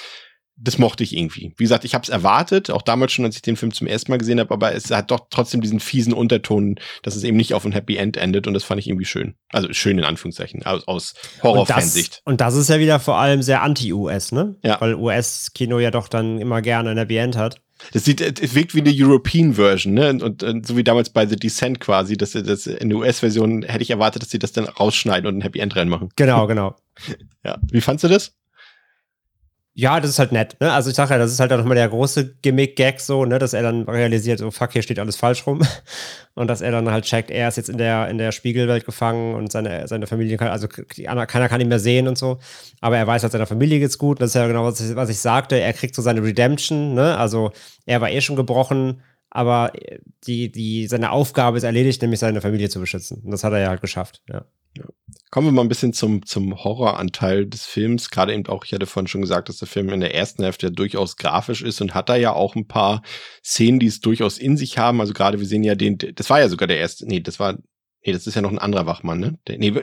das 0.56 0.78
mochte 0.78 1.04
ich 1.04 1.18
irgendwie. 1.18 1.54
Wie 1.58 1.64
gesagt, 1.64 1.84
ich 1.84 1.94
habe 1.96 2.04
es 2.04 2.10
erwartet, 2.10 2.70
auch 2.70 2.84
damals 2.84 3.12
schon, 3.12 3.26
als 3.26 3.36
ich 3.36 3.42
den 3.42 3.58
Film 3.58 3.74
zum 3.74 3.88
ersten 3.88 4.12
Mal 4.12 4.18
gesehen 4.18 4.40
habe, 4.40 4.54
aber 4.54 4.74
es 4.74 4.92
hat 4.92 5.10
doch 5.10 5.28
trotzdem 5.30 5.62
diesen 5.62 5.80
fiesen 5.80 6.14
Unterton, 6.14 6.76
dass 7.02 7.16
es 7.16 7.24
eben 7.24 7.38
nicht 7.38 7.54
auf 7.54 7.66
ein 7.66 7.72
Happy 7.72 7.98
End 7.98 8.18
endet 8.18 8.46
und 8.46 8.54
das 8.54 8.64
fand 8.64 8.80
ich 8.80 8.88
irgendwie 8.88 9.06
schön. 9.06 9.36
Also 9.50 9.74
schön 9.74 9.98
in 9.98 10.06
Anführungszeichen, 10.06 10.64
aus, 10.64 10.88
aus 10.88 11.16
Horror-Fansicht. 11.42 12.22
Und, 12.26 12.34
und, 12.34 12.42
das 12.42 12.56
ist 12.56 12.70
ja 12.70 12.80
wieder 12.80 13.00
vor 13.00 13.18
allem 13.18 13.42
sehr 13.42 13.64
anti-US, 13.64 14.32
ne? 14.32 14.56
Ja. 14.64 14.80
Weil 14.80 14.94
US-Kino 14.94 15.80
ja 15.80 15.90
doch 15.90 16.08
dann 16.08 16.40
immer 16.40 16.62
gerne 16.62 16.92
ein 16.92 16.98
Happy 16.98 17.18
End 17.18 17.36
hat. 17.36 17.63
Das 17.92 18.06
sieht, 18.06 18.22
es 18.22 18.56
wirkt 18.56 18.76
wie 18.76 18.82
eine 18.82 18.94
European 18.94 19.54
Version, 19.54 19.94
ne? 19.94 20.10
Und, 20.10 20.44
und 20.44 20.66
so 20.66 20.78
wie 20.78 20.84
damals 20.84 21.10
bei 21.10 21.26
The 21.26 21.36
Descent 21.36 21.80
quasi, 21.80 22.18
dass 22.18 22.32
das 22.32 22.68
in 22.68 22.90
der 22.90 22.98
US-Version 22.98 23.64
hätte 23.64 23.84
ich 23.84 23.92
erwartet, 23.92 24.22
dass 24.22 24.30
sie 24.30 24.40
das 24.40 24.52
dann 24.52 24.66
rausschneiden 24.66 25.28
und 25.28 25.38
ein 25.38 25.42
Happy 25.42 25.60
End 25.60 25.76
reinmachen. 25.76 26.10
Genau, 26.16 26.48
genau. 26.48 26.76
ja. 27.44 27.58
Wie 27.72 27.82
fandst 27.82 28.04
du 28.04 28.08
das? 28.08 28.34
Ja, 29.76 30.00
das 30.00 30.12
ist 30.12 30.20
halt 30.20 30.32
nett, 30.32 30.56
ne? 30.60 30.72
Also 30.72 30.92
ich 30.92 30.96
sage 30.96 31.14
ja, 31.14 31.18
das 31.18 31.32
ist 31.32 31.40
halt 31.40 31.52
auch 31.52 31.58
nochmal 31.58 31.74
der 31.74 31.90
große 31.90 32.36
Gimmick-Gag 32.44 33.00
so, 33.00 33.26
ne, 33.26 33.40
dass 33.40 33.54
er 33.54 33.64
dann 33.64 33.90
realisiert, 33.90 34.40
oh 34.44 34.52
fuck, 34.52 34.72
hier 34.72 34.84
steht 34.84 35.00
alles 35.00 35.16
falsch 35.16 35.48
rum. 35.48 35.64
Und 36.36 36.48
dass 36.48 36.62
er 36.62 36.72
dann 36.72 36.92
halt 36.92 37.06
checkt, 37.06 37.32
er 37.32 37.48
ist 37.48 37.58
jetzt 37.58 37.70
in 37.70 37.80
der, 37.80 38.08
in 38.10 38.20
der 38.20 38.32
Spiegelwelt 38.32 38.86
gefangen 38.86 39.36
und 39.36 39.52
seine, 39.52 39.88
seine 39.88 40.08
Familie 40.08 40.38
kann, 40.38 40.48
also 40.48 40.68
keiner 40.68 41.48
kann 41.48 41.62
ihn 41.62 41.68
mehr 41.68 41.80
sehen 41.80 42.08
und 42.08 42.18
so. 42.18 42.40
Aber 42.82 42.98
er 42.98 43.06
weiß 43.06 43.22
halt, 43.22 43.32
seiner 43.32 43.46
Familie 43.46 43.80
geht's 43.80 44.00
gut. 44.00 44.18
Und 44.18 44.22
das 44.22 44.32
ist 44.32 44.36
ja 44.36 44.48
genau, 44.48 44.64
was 44.64 44.80
ich, 44.80 44.96
was 44.96 45.10
ich 45.10 45.20
sagte. 45.20 45.60
Er 45.60 45.74
kriegt 45.74 45.94
so 45.94 46.02
seine 46.02 46.24
Redemption, 46.24 46.96
ne? 46.96 47.18
Also 47.18 47.52
er 47.86 48.02
war 48.02 48.10
eh 48.10 48.22
schon 48.22 48.36
gebrochen, 48.36 49.02
aber 49.30 49.74
die, 50.26 50.52
die, 50.52 50.88
seine 50.88 51.12
Aufgabe 51.12 51.58
ist 51.58 51.64
erledigt, 51.64 52.02
nämlich 52.02 52.20
seine 52.20 52.42
Familie 52.42 52.70
zu 52.70 52.80
beschützen. 52.80 53.22
Und 53.24 53.30
das 53.32 53.44
hat 53.44 53.54
er 53.54 53.60
ja 53.60 53.70
halt 53.70 53.82
geschafft, 53.82 54.24
ja. 54.28 54.46
Ja. 54.78 54.86
Kommen 55.30 55.48
wir 55.48 55.52
mal 55.52 55.62
ein 55.62 55.70
bisschen 55.70 55.94
zum, 55.94 56.26
zum 56.26 56.64
Horroranteil 56.64 57.46
des 57.46 57.66
Films. 57.66 58.10
Gerade 58.10 58.34
eben 58.34 58.46
auch, 58.48 58.66
ich 58.66 58.74
hatte 58.74 58.86
vorhin 58.86 59.08
schon 59.08 59.22
gesagt, 59.22 59.50
dass 59.50 59.58
der 59.58 59.68
Film 59.68 59.90
in 59.90 60.00
der 60.00 60.14
ersten 60.14 60.44
Hälfte 60.44 60.72
durchaus 60.72 61.18
grafisch 61.18 61.62
ist 61.62 61.82
und 61.82 61.96
hat 61.96 62.10
da 62.10 62.16
ja 62.16 62.34
auch 62.34 62.56
ein 62.56 62.68
paar 62.68 63.02
Szenen, 63.44 63.80
die 63.80 63.88
es 63.88 64.00
durchaus 64.00 64.38
in 64.38 64.58
sich 64.58 64.78
haben. 64.78 65.02
Also 65.02 65.14
gerade, 65.14 65.40
wir 65.40 65.48
sehen 65.48 65.64
ja 65.64 65.76
den, 65.76 65.98
das 65.98 66.30
war 66.30 66.40
ja 66.40 66.50
sogar 66.50 66.68
der 66.68 66.78
erste, 66.78 67.08
nee, 67.08 67.20
das 67.20 67.40
war, 67.40 67.58
nee, 68.06 68.14
das 68.14 68.28
ist 68.28 68.36
ja 68.36 68.42
noch 68.42 68.52
ein 68.52 68.60
anderer 68.60 68.86
Wachmann, 68.86 69.20
ne? 69.20 69.40
Der, 69.48 69.58
nee, 69.58 69.74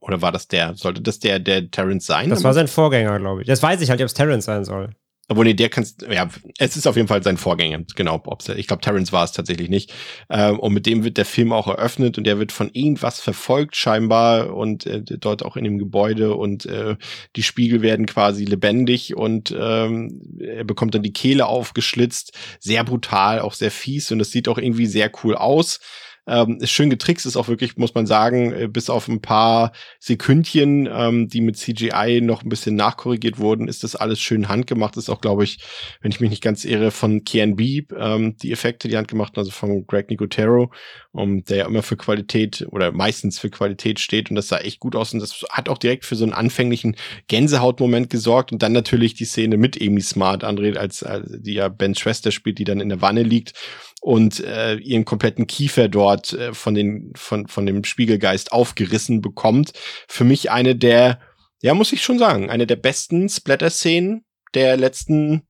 oder 0.00 0.22
war 0.22 0.30
das 0.30 0.46
der? 0.48 0.74
Sollte 0.74 1.00
das 1.00 1.18
der, 1.18 1.40
der 1.40 1.70
Terrence 1.70 2.06
sein? 2.06 2.30
Das 2.30 2.44
war 2.44 2.54
sein 2.54 2.68
Vorgänger, 2.68 3.18
glaube 3.18 3.42
ich. 3.42 3.48
Das 3.48 3.62
weiß 3.62 3.80
ich 3.80 3.90
halt, 3.90 4.00
ob 4.00 4.06
es 4.06 4.14
Terrence 4.14 4.44
sein 4.44 4.64
soll. 4.64 4.94
Obwohl, 5.32 5.46
nee, 5.46 5.54
der 5.54 5.70
kannst, 5.70 6.02
ja, 6.10 6.28
es 6.58 6.76
ist 6.76 6.86
auf 6.86 6.96
jeden 6.96 7.08
Fall 7.08 7.22
sein 7.22 7.38
Vorgänger. 7.38 7.84
Genau, 7.96 8.20
ob's, 8.26 8.50
ich 8.50 8.66
glaube, 8.66 8.82
Terrence 8.82 9.12
war 9.12 9.24
es 9.24 9.32
tatsächlich 9.32 9.70
nicht. 9.70 9.90
Ähm, 10.28 10.60
und 10.60 10.74
mit 10.74 10.84
dem 10.84 11.04
wird 11.04 11.16
der 11.16 11.24
Film 11.24 11.54
auch 11.54 11.68
eröffnet 11.68 12.18
und 12.18 12.24
der 12.24 12.38
wird 12.38 12.52
von 12.52 12.68
irgendwas 12.74 13.18
verfolgt 13.18 13.74
scheinbar 13.74 14.54
und 14.54 14.84
äh, 14.84 15.00
dort 15.00 15.42
auch 15.42 15.56
in 15.56 15.64
dem 15.64 15.78
Gebäude 15.78 16.34
und 16.34 16.66
äh, 16.66 16.96
die 17.34 17.42
Spiegel 17.42 17.80
werden 17.80 18.04
quasi 18.04 18.44
lebendig 18.44 19.16
und 19.16 19.56
ähm, 19.58 20.20
er 20.38 20.64
bekommt 20.64 20.94
dann 20.94 21.02
die 21.02 21.14
Kehle 21.14 21.46
aufgeschlitzt. 21.46 22.36
Sehr 22.60 22.84
brutal, 22.84 23.40
auch 23.40 23.54
sehr 23.54 23.70
fies 23.70 24.12
und 24.12 24.20
es 24.20 24.32
sieht 24.32 24.48
auch 24.48 24.58
irgendwie 24.58 24.84
sehr 24.84 25.10
cool 25.24 25.34
aus. 25.34 25.80
Ähm, 26.24 26.58
ist 26.60 26.70
schön 26.70 26.88
getrickst, 26.88 27.26
ist 27.26 27.36
auch 27.36 27.48
wirklich, 27.48 27.76
muss 27.76 27.94
man 27.94 28.06
sagen, 28.06 28.52
äh, 28.52 28.68
bis 28.68 28.88
auf 28.90 29.08
ein 29.08 29.20
paar 29.20 29.72
Sekündchen, 29.98 30.88
ähm, 30.90 31.28
die 31.28 31.40
mit 31.40 31.56
CGI 31.56 32.20
noch 32.22 32.44
ein 32.44 32.48
bisschen 32.48 32.76
nachkorrigiert 32.76 33.40
wurden, 33.40 33.66
ist 33.66 33.82
das 33.82 33.96
alles 33.96 34.20
schön 34.20 34.48
handgemacht. 34.48 34.96
Ist 34.96 35.10
auch, 35.10 35.20
glaube 35.20 35.42
ich, 35.42 35.58
wenn 36.00 36.12
ich 36.12 36.20
mich 36.20 36.30
nicht 36.30 36.42
ganz 36.42 36.64
irre, 36.64 36.92
von 36.92 37.24
Kian 37.24 37.56
Beeb, 37.56 37.92
ähm, 37.98 38.36
die 38.36 38.52
Effekte, 38.52 38.86
die 38.86 38.96
handgemacht, 38.96 39.36
also 39.36 39.50
von 39.50 39.84
Greg 39.86 40.10
Nicotero, 40.10 40.70
um, 41.10 41.42
der 41.44 41.56
ja 41.56 41.66
immer 41.66 41.82
für 41.82 41.96
Qualität 41.96 42.66
oder 42.70 42.92
meistens 42.92 43.40
für 43.40 43.50
Qualität 43.50 43.98
steht 43.98 44.30
und 44.30 44.36
das 44.36 44.46
sah 44.46 44.58
echt 44.58 44.78
gut 44.78 44.94
aus 44.94 45.12
und 45.12 45.20
das 45.20 45.44
hat 45.50 45.68
auch 45.68 45.78
direkt 45.78 46.04
für 46.04 46.14
so 46.14 46.24
einen 46.24 46.32
anfänglichen 46.32 46.96
Gänsehautmoment 47.26 48.10
gesorgt 48.10 48.52
und 48.52 48.62
dann 48.62 48.72
natürlich 48.72 49.14
die 49.14 49.24
Szene 49.24 49.56
mit 49.56 49.80
Amy 49.82 50.00
Smart, 50.00 50.44
André, 50.44 50.76
als, 50.76 51.02
als 51.02 51.28
die 51.30 51.54
ja 51.54 51.68
Bens 51.68 51.98
Schwester 51.98 52.30
spielt, 52.30 52.58
die 52.58 52.64
dann 52.64 52.80
in 52.80 52.88
der 52.88 53.00
Wanne 53.00 53.24
liegt 53.24 53.54
und 54.02 54.40
äh, 54.40 54.74
ihren 54.74 55.04
kompletten 55.04 55.46
Kiefer 55.46 55.88
dort 55.88 56.32
äh, 56.32 56.52
von, 56.52 56.74
den, 56.74 57.12
von, 57.14 57.46
von 57.46 57.64
dem 57.64 57.84
Spiegelgeist 57.84 58.50
aufgerissen 58.50 59.22
bekommt. 59.22 59.72
Für 60.08 60.24
mich 60.24 60.50
eine 60.50 60.74
der, 60.74 61.20
ja, 61.62 61.72
muss 61.72 61.92
ich 61.92 62.02
schon 62.02 62.18
sagen, 62.18 62.50
eine 62.50 62.66
der 62.66 62.76
besten 62.76 63.28
Splatter-Szenen 63.28 64.24
der 64.54 64.76
letzten 64.76 65.42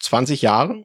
20 0.00 0.42
Jahre. 0.42 0.84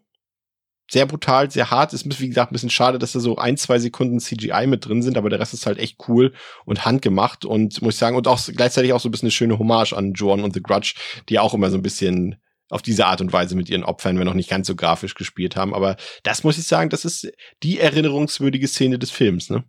Sehr 0.89 1.05
brutal, 1.05 1.51
sehr 1.51 1.69
hart. 1.69 1.93
Ist, 1.93 2.19
wie 2.19 2.29
gesagt, 2.29 2.51
ein 2.51 2.53
bisschen 2.53 2.71
schade, 2.71 2.97
dass 2.97 3.11
da 3.11 3.19
so 3.19 3.35
ein, 3.35 3.57
zwei 3.57 3.77
Sekunden 3.77 4.19
CGI 4.19 4.65
mit 4.65 4.87
drin 4.87 5.03
sind, 5.03 5.17
aber 5.17 5.29
der 5.29 5.39
Rest 5.39 5.53
ist 5.53 5.67
halt 5.67 5.77
echt 5.77 5.97
cool 6.07 6.33
und 6.65 6.83
handgemacht 6.83 7.45
und 7.45 7.79
muss 7.83 7.93
ich 7.93 7.99
sagen, 7.99 8.17
und 8.17 8.27
auch 8.27 8.39
gleichzeitig 8.55 8.91
auch 8.93 8.99
so 8.99 9.09
ein 9.09 9.11
bisschen 9.11 9.27
eine 9.27 9.31
schöne 9.31 9.59
Hommage 9.59 9.93
an 9.93 10.13
Joan 10.13 10.43
und 10.43 10.55
The 10.55 10.63
Grudge, 10.63 10.95
die 11.29 11.37
auch 11.37 11.53
immer 11.53 11.69
so 11.69 11.77
ein 11.77 11.83
bisschen 11.83 12.37
auf 12.69 12.81
diese 12.81 13.05
Art 13.05 13.21
und 13.21 13.33
Weise 13.33 13.55
mit 13.55 13.69
ihren 13.69 13.83
Opfern, 13.83 14.19
wenn 14.19 14.27
auch 14.27 14.33
nicht 14.33 14.49
ganz 14.49 14.67
so 14.67 14.75
grafisch 14.75 15.15
gespielt 15.15 15.55
haben. 15.55 15.73
Aber 15.73 15.95
das 16.23 16.43
muss 16.43 16.57
ich 16.57 16.67
sagen, 16.67 16.89
das 16.89 17.05
ist 17.05 17.31
die 17.63 17.79
erinnerungswürdige 17.79 18.67
Szene 18.67 18.99
des 18.99 19.11
Films, 19.11 19.49
ne? 19.49 19.63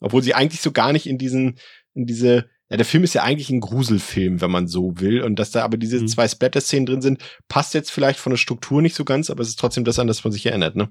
Obwohl 0.00 0.22
sie 0.22 0.34
eigentlich 0.34 0.60
so 0.60 0.72
gar 0.72 0.92
nicht 0.92 1.06
in 1.06 1.18
diesen, 1.18 1.58
in 1.94 2.06
diese, 2.06 2.48
ja, 2.68 2.76
der 2.76 2.84
Film 2.84 3.04
ist 3.04 3.14
ja 3.14 3.22
eigentlich 3.22 3.50
ein 3.50 3.60
Gruselfilm, 3.60 4.40
wenn 4.40 4.50
man 4.50 4.66
so 4.66 4.98
will. 4.98 5.22
Und 5.22 5.38
dass 5.38 5.52
da 5.52 5.62
aber 5.62 5.76
diese 5.76 6.00
mhm. 6.00 6.08
zwei 6.08 6.26
Splatter-Szenen 6.26 6.86
drin 6.86 7.02
sind, 7.02 7.22
passt 7.48 7.74
jetzt 7.74 7.90
vielleicht 7.90 8.18
von 8.18 8.30
der 8.30 8.36
Struktur 8.36 8.82
nicht 8.82 8.96
so 8.96 9.04
ganz, 9.04 9.30
aber 9.30 9.42
es 9.42 9.48
ist 9.48 9.58
trotzdem 9.58 9.84
das, 9.84 9.98
an 9.98 10.08
das 10.08 10.24
man 10.24 10.32
sich 10.32 10.44
erinnert, 10.46 10.76
ne? 10.76 10.88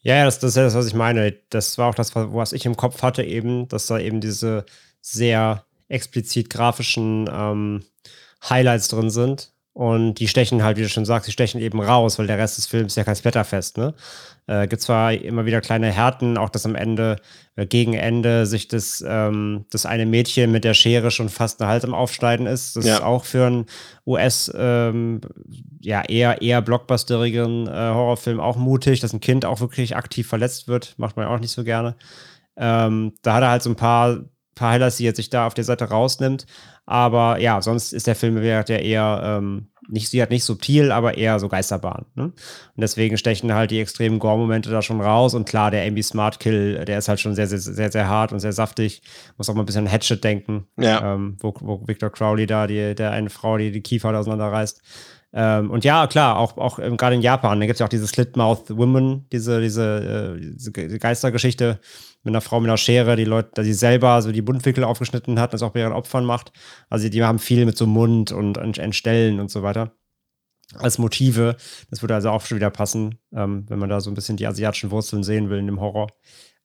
Ja, 0.00 0.26
das, 0.26 0.38
das 0.38 0.50
ist 0.50 0.56
ja 0.56 0.64
das, 0.64 0.74
was 0.74 0.86
ich 0.86 0.94
meine. 0.94 1.32
Das 1.48 1.78
war 1.78 1.88
auch 1.88 1.94
das, 1.94 2.14
was 2.14 2.52
ich 2.52 2.66
im 2.66 2.76
Kopf 2.76 3.00
hatte, 3.00 3.22
eben, 3.22 3.68
dass 3.68 3.86
da 3.86 3.98
eben 3.98 4.20
diese 4.20 4.66
sehr 5.00 5.64
explizit 5.88 6.50
grafischen 6.50 7.28
ähm, 7.32 7.84
Highlights 8.48 8.88
drin 8.88 9.08
sind. 9.08 9.53
Und 9.74 10.14
die 10.14 10.28
stechen 10.28 10.62
halt, 10.62 10.76
wie 10.76 10.82
du 10.82 10.88
schon 10.88 11.04
sagst, 11.04 11.26
die 11.26 11.32
stechen 11.32 11.60
eben 11.60 11.80
raus, 11.80 12.16
weil 12.18 12.28
der 12.28 12.38
Rest 12.38 12.58
des 12.58 12.66
Films 12.66 12.92
ist 12.92 12.96
ja 12.96 13.02
kein 13.02 13.16
Splatterfest, 13.16 13.76
ne? 13.76 13.92
Äh, 14.46 14.68
gibt 14.68 14.82
zwar 14.82 15.12
immer 15.12 15.46
wieder 15.46 15.60
kleine 15.60 15.90
Härten, 15.90 16.38
auch 16.38 16.48
dass 16.48 16.64
am 16.64 16.76
Ende, 16.76 17.16
äh, 17.56 17.66
gegen 17.66 17.94
Ende, 17.94 18.46
sich 18.46 18.68
das, 18.68 19.02
ähm, 19.06 19.64
das 19.70 19.84
eine 19.84 20.06
Mädchen 20.06 20.52
mit 20.52 20.62
der 20.62 20.74
Schere 20.74 21.10
schon 21.10 21.28
fast 21.28 21.60
eine 21.60 21.70
Hals 21.70 21.84
am 21.84 21.94
Aufschneiden 21.94 22.46
ist. 22.46 22.76
Das 22.76 22.84
ja. 22.84 22.96
ist 22.96 23.02
auch 23.02 23.24
für 23.24 23.46
einen 23.46 23.66
US, 24.06 24.52
ähm, 24.54 25.20
ja, 25.80 26.02
eher, 26.02 26.40
eher 26.40 26.62
blockbusterigen 26.62 27.66
äh, 27.66 27.70
Horrorfilm 27.70 28.38
auch 28.38 28.56
mutig, 28.56 29.00
dass 29.00 29.12
ein 29.12 29.20
Kind 29.20 29.44
auch 29.44 29.60
wirklich 29.60 29.96
aktiv 29.96 30.28
verletzt 30.28 30.68
wird. 30.68 30.94
Macht 30.98 31.16
man 31.16 31.26
auch 31.26 31.40
nicht 31.40 31.52
so 31.52 31.64
gerne. 31.64 31.96
Ähm, 32.56 33.14
da 33.22 33.34
hat 33.34 33.42
er 33.42 33.50
halt 33.50 33.62
so 33.62 33.70
ein 33.70 33.76
paar, 33.76 34.18
paar 34.54 34.72
Highlights, 34.72 34.98
die 34.98 35.08
er 35.08 35.16
sich 35.16 35.30
da 35.30 35.46
auf 35.46 35.54
der 35.54 35.64
Seite 35.64 35.86
rausnimmt. 35.86 36.46
Aber 36.86 37.40
ja, 37.40 37.62
sonst 37.62 37.92
ist 37.92 38.06
der 38.06 38.14
Film 38.14 38.42
ja 38.42 38.62
eher 38.62 39.22
ähm, 39.24 39.68
nicht, 39.88 40.08
sie 40.08 40.22
hat 40.22 40.30
nicht 40.30 40.44
subtil, 40.44 40.92
aber 40.92 41.16
eher 41.16 41.38
so 41.38 41.48
Geisterbahn. 41.48 42.06
Ne? 42.14 42.24
Und 42.24 42.34
deswegen 42.76 43.16
stechen 43.16 43.54
halt 43.54 43.70
die 43.70 43.80
extremen 43.80 44.18
Gore-Momente 44.18 44.70
da 44.70 44.82
schon 44.82 45.00
raus. 45.00 45.34
Und 45.34 45.48
klar, 45.48 45.70
der 45.70 45.86
Amy 45.86 46.02
Smart 46.02 46.40
Kill, 46.40 46.84
der 46.84 46.98
ist 46.98 47.08
halt 47.08 47.20
schon 47.20 47.34
sehr, 47.34 47.46
sehr, 47.46 47.58
sehr, 47.58 47.90
sehr 47.90 48.08
hart 48.08 48.32
und 48.32 48.40
sehr 48.40 48.52
saftig. 48.52 49.02
Muss 49.36 49.48
auch 49.48 49.54
mal 49.54 49.62
ein 49.62 49.66
bisschen 49.66 49.86
an 49.86 49.92
Hatchet 49.92 50.22
denken, 50.22 50.66
ja. 50.78 51.14
ähm, 51.14 51.36
wo, 51.40 51.54
wo 51.60 51.86
Victor 51.86 52.10
Crowley 52.10 52.46
da, 52.46 52.66
die, 52.66 52.94
der 52.94 53.10
eine 53.10 53.30
Frau, 53.30 53.58
die 53.58 53.70
die 53.70 53.82
Kiefer 53.82 54.16
auseinanderreißt. 54.18 54.82
Ähm, 55.36 55.70
und 55.70 55.84
ja, 55.84 56.06
klar, 56.06 56.38
auch, 56.38 56.56
auch 56.58 56.78
ähm, 56.78 56.96
gerade 56.96 57.16
in 57.16 57.22
Japan, 57.22 57.58
da 57.58 57.66
gibt 57.66 57.74
es 57.74 57.80
ja 57.80 57.86
auch 57.86 57.90
diese 57.90 58.06
Slitmouth 58.06 58.76
Women, 58.76 59.26
diese, 59.32 59.60
diese, 59.60 60.36
äh, 60.38 60.52
diese 60.54 60.98
Geistergeschichte 60.98 61.80
mit 62.24 62.32
einer 62.32 62.40
Frau 62.40 62.60
mit 62.60 62.68
einer 62.68 62.76
Schere, 62.76 63.16
die 63.16 63.24
Leute, 63.24 63.62
die 63.62 63.74
selber 63.74 64.20
so 64.22 64.32
die 64.32 64.42
Mundwickel 64.42 64.82
aufgeschnitten 64.84 65.38
hat 65.38 65.52
das 65.52 65.62
auch 65.62 65.70
bei 65.70 65.80
ihren 65.80 65.92
Opfern 65.92 66.24
macht. 66.24 66.52
Also 66.88 67.08
die 67.08 67.22
haben 67.22 67.38
viel 67.38 67.64
mit 67.66 67.76
so 67.76 67.86
Mund 67.86 68.32
und 68.32 68.56
Entstellen 68.56 69.40
und 69.40 69.50
so 69.50 69.62
weiter 69.62 69.92
als 70.74 70.98
Motive. 70.98 71.56
Das 71.90 72.02
würde 72.02 72.14
also 72.14 72.30
auch 72.30 72.44
schon 72.44 72.56
wieder 72.56 72.70
passen, 72.70 73.18
ähm, 73.32 73.64
wenn 73.68 73.78
man 73.78 73.88
da 73.88 74.00
so 74.00 74.10
ein 74.10 74.14
bisschen 74.14 74.36
die 74.36 74.46
asiatischen 74.46 74.90
Wurzeln 74.90 75.22
sehen 75.22 75.50
will 75.50 75.58
in 75.58 75.66
dem 75.66 75.80
Horror. 75.80 76.08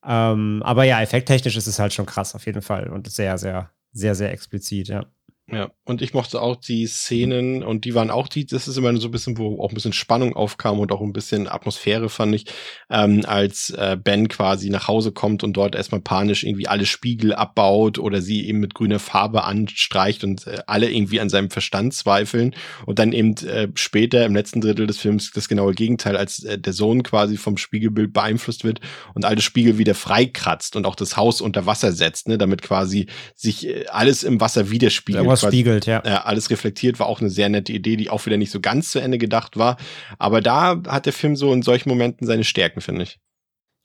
Ähm, 0.05 0.61
aber 0.63 0.85
ja, 0.85 1.01
effekttechnisch 1.01 1.57
ist 1.57 1.67
es 1.67 1.79
halt 1.79 1.93
schon 1.93 2.05
krass, 2.05 2.35
auf 2.35 2.45
jeden 2.45 2.61
Fall. 2.61 2.89
Und 2.89 3.11
sehr, 3.11 3.37
sehr, 3.37 3.71
sehr, 3.91 4.15
sehr 4.15 4.31
explizit, 4.31 4.87
ja. 4.87 5.05
Ja, 5.51 5.71
und 5.83 6.01
ich 6.01 6.13
mochte 6.13 6.41
auch 6.41 6.55
die 6.55 6.85
Szenen 6.85 7.63
und 7.63 7.85
die 7.85 7.95
waren 7.95 8.11
auch 8.11 8.27
die, 8.27 8.45
das 8.45 8.67
ist 8.67 8.77
immer 8.77 8.95
so 8.97 9.07
ein 9.07 9.11
bisschen, 9.11 9.37
wo 9.37 9.59
auch 9.63 9.69
ein 9.69 9.73
bisschen 9.73 9.93
Spannung 9.93 10.35
aufkam 10.35 10.79
und 10.79 10.91
auch 10.91 11.01
ein 11.01 11.13
bisschen 11.13 11.47
Atmosphäre 11.47 12.09
fand 12.09 12.35
ich, 12.35 12.45
ähm, 12.91 13.23
als 13.25 13.71
äh, 13.71 13.97
Ben 14.01 14.27
quasi 14.27 14.69
nach 14.69 14.87
Hause 14.87 15.11
kommt 15.11 15.43
und 15.43 15.53
dort 15.53 15.75
erstmal 15.75 16.01
panisch 16.01 16.43
irgendwie 16.43 16.67
alle 16.67 16.85
Spiegel 16.85 17.33
abbaut 17.33 17.97
oder 17.97 18.21
sie 18.21 18.47
eben 18.47 18.59
mit 18.59 18.75
grüner 18.75 18.99
Farbe 18.99 19.43
anstreicht 19.43 20.23
und 20.23 20.45
äh, 20.45 20.59
alle 20.67 20.91
irgendwie 20.91 21.19
an 21.19 21.29
seinem 21.29 21.49
Verstand 21.49 21.95
zweifeln 21.95 22.55
und 22.85 22.99
dann 22.99 23.11
eben 23.11 23.35
äh, 23.47 23.69
später 23.73 24.25
im 24.25 24.35
letzten 24.35 24.61
Drittel 24.61 24.85
des 24.85 24.99
Films 24.99 25.31
das 25.31 25.47
genaue 25.47 25.73
Gegenteil, 25.73 26.15
als 26.15 26.43
äh, 26.43 26.59
der 26.59 26.73
Sohn 26.73 27.01
quasi 27.01 27.37
vom 27.37 27.57
Spiegelbild 27.57 28.13
beeinflusst 28.13 28.63
wird 28.63 28.81
und 29.15 29.25
alle 29.25 29.41
Spiegel 29.41 29.79
wieder 29.79 29.95
freikratzt 29.95 30.75
und 30.75 30.85
auch 30.85 30.95
das 30.95 31.17
Haus 31.17 31.41
unter 31.41 31.65
Wasser 31.65 31.91
setzt, 31.91 32.27
ne, 32.27 32.37
damit 32.37 32.61
quasi 32.61 33.07
sich 33.35 33.67
äh, 33.67 33.85
alles 33.87 34.23
im 34.23 34.39
Wasser 34.39 34.69
widerspiegelt. 34.69 35.23
Ja, 35.23 35.38
spiegelt, 35.47 35.85
ja. 35.85 36.01
Äh, 36.03 36.09
alles 36.23 36.49
reflektiert, 36.49 36.99
war 36.99 37.07
auch 37.07 37.21
eine 37.21 37.29
sehr 37.29 37.49
nette 37.49 37.71
Idee, 37.73 37.95
die 37.95 38.09
auch 38.09 38.25
wieder 38.25 38.37
nicht 38.37 38.51
so 38.51 38.59
ganz 38.59 38.89
zu 38.91 38.99
Ende 38.99 39.17
gedacht 39.17 39.57
war. 39.57 39.77
Aber 40.17 40.41
da 40.41 40.81
hat 40.87 41.05
der 41.05 41.13
Film 41.13 41.35
so 41.35 41.53
in 41.53 41.61
solchen 41.61 41.89
Momenten 41.89 42.27
seine 42.27 42.43
Stärken, 42.43 42.81
finde 42.81 43.03
ich. 43.03 43.19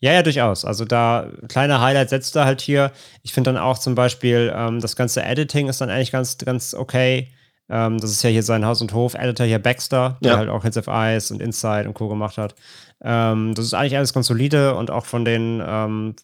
Ja, 0.01 0.13
ja, 0.13 0.23
durchaus. 0.23 0.65
Also 0.65 0.85
da 0.85 1.31
kleine 1.49 1.81
Highlight 1.81 2.11
setzt 2.11 2.37
er 2.37 2.45
halt 2.45 2.61
hier. 2.61 2.93
Ich 3.23 3.33
finde 3.33 3.53
dann 3.53 3.63
auch 3.63 3.79
zum 3.79 3.95
Beispiel, 3.95 4.53
ähm, 4.55 4.81
das 4.81 4.97
ganze 4.97 5.23
Editing 5.23 5.69
ist 5.69 5.81
dann 5.81 5.89
eigentlich 5.89 6.13
ganz, 6.13 6.37
ganz 6.39 6.75
okay. 6.75 7.29
Ähm, 7.71 7.99
das 7.99 8.11
ist 8.11 8.23
ja 8.23 8.29
hier 8.29 8.43
sein 8.43 8.67
Haus- 8.67 8.83
und 8.83 8.93
Hof-Editor 8.93 9.47
hier 9.47 9.59
Baxter, 9.59 10.19
der 10.23 10.33
Ja. 10.33 10.39
halt 10.39 10.51
auch 10.51 10.65
Hits 10.65 10.77
of 10.77 10.89
Ice 10.89 11.33
und 11.33 11.41
Inside 11.41 11.89
und 11.89 11.95
Co. 11.95 12.09
gemacht 12.09 12.37
hat. 12.37 12.55
Ähm, 13.03 13.55
das 13.55 13.65
ist 13.65 13.73
eigentlich 13.73 13.97
alles 13.97 14.13
ganz 14.13 14.27
solide 14.27 14.75
und 14.75 14.91
auch 14.91 15.07
von 15.07 15.25
den, 15.25 15.63
ähm, 15.67 16.15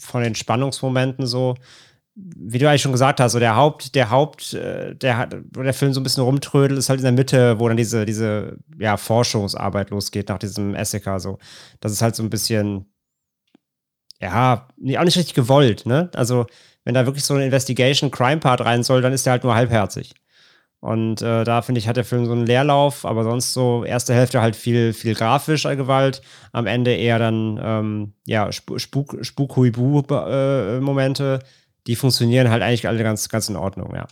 von 0.00 0.22
den 0.22 0.34
Spannungsmomenten 0.34 1.26
so, 1.26 1.56
wie 2.20 2.58
du 2.58 2.68
eigentlich 2.68 2.82
schon 2.82 2.92
gesagt 2.92 3.20
hast, 3.20 3.32
so 3.32 3.38
der 3.38 3.54
Haupt, 3.54 3.94
der 3.94 4.10
Haupt, 4.10 4.52
äh, 4.54 4.94
der 4.96 5.16
hat, 5.16 5.36
wo 5.52 5.62
der 5.62 5.74
Film 5.74 5.92
so 5.92 6.00
ein 6.00 6.02
bisschen 6.02 6.24
rumtrödelt, 6.24 6.78
ist 6.78 6.88
halt 6.88 7.00
in 7.00 7.04
der 7.04 7.12
Mitte, 7.12 7.60
wo 7.60 7.68
dann 7.68 7.76
diese, 7.76 8.04
diese, 8.04 8.58
ja, 8.78 8.96
Forschungsarbeit 8.96 9.90
losgeht 9.90 10.28
nach 10.28 10.38
diesem 10.38 10.74
Essica, 10.74 11.20
so. 11.20 11.38
Das 11.80 11.92
ist 11.92 12.02
halt 12.02 12.16
so 12.16 12.22
ein 12.22 12.30
bisschen, 12.30 12.86
ja, 14.20 14.66
auch 14.66 15.04
nicht 15.04 15.16
richtig 15.16 15.34
gewollt, 15.34 15.86
ne? 15.86 16.10
Also, 16.14 16.46
wenn 16.84 16.94
da 16.94 17.06
wirklich 17.06 17.24
so 17.24 17.34
ein 17.34 17.42
Investigation-Crime-Part 17.42 18.62
rein 18.62 18.82
soll, 18.82 19.02
dann 19.02 19.12
ist 19.12 19.26
der 19.26 19.32
halt 19.32 19.44
nur 19.44 19.54
halbherzig. 19.54 20.14
Und 20.80 21.22
äh, 21.22 21.44
da 21.44 21.62
finde 21.62 21.80
ich, 21.80 21.88
hat 21.88 21.96
der 21.96 22.04
Film 22.04 22.26
so 22.26 22.32
einen 22.32 22.46
Leerlauf, 22.46 23.04
aber 23.04 23.24
sonst 23.24 23.52
so 23.52 23.84
erste 23.84 24.14
Hälfte 24.14 24.40
halt 24.40 24.56
viel, 24.56 24.92
viel 24.92 25.14
grafischer 25.14 25.76
Gewalt, 25.76 26.22
am 26.52 26.66
Ende 26.66 26.94
eher 26.94 27.18
dann, 27.18 27.60
ähm, 27.62 28.14
ja, 28.26 28.50
Spuk, 28.52 28.80
Spuk, 28.80 29.18
Spuk-Huibu-Momente, 29.20 31.40
die 31.88 31.96
funktionieren 31.96 32.50
halt 32.50 32.62
eigentlich 32.62 32.86
alle 32.86 33.02
ganz, 33.02 33.28
ganz 33.28 33.48
in 33.48 33.56
Ordnung, 33.56 33.94
ja. 33.94 34.06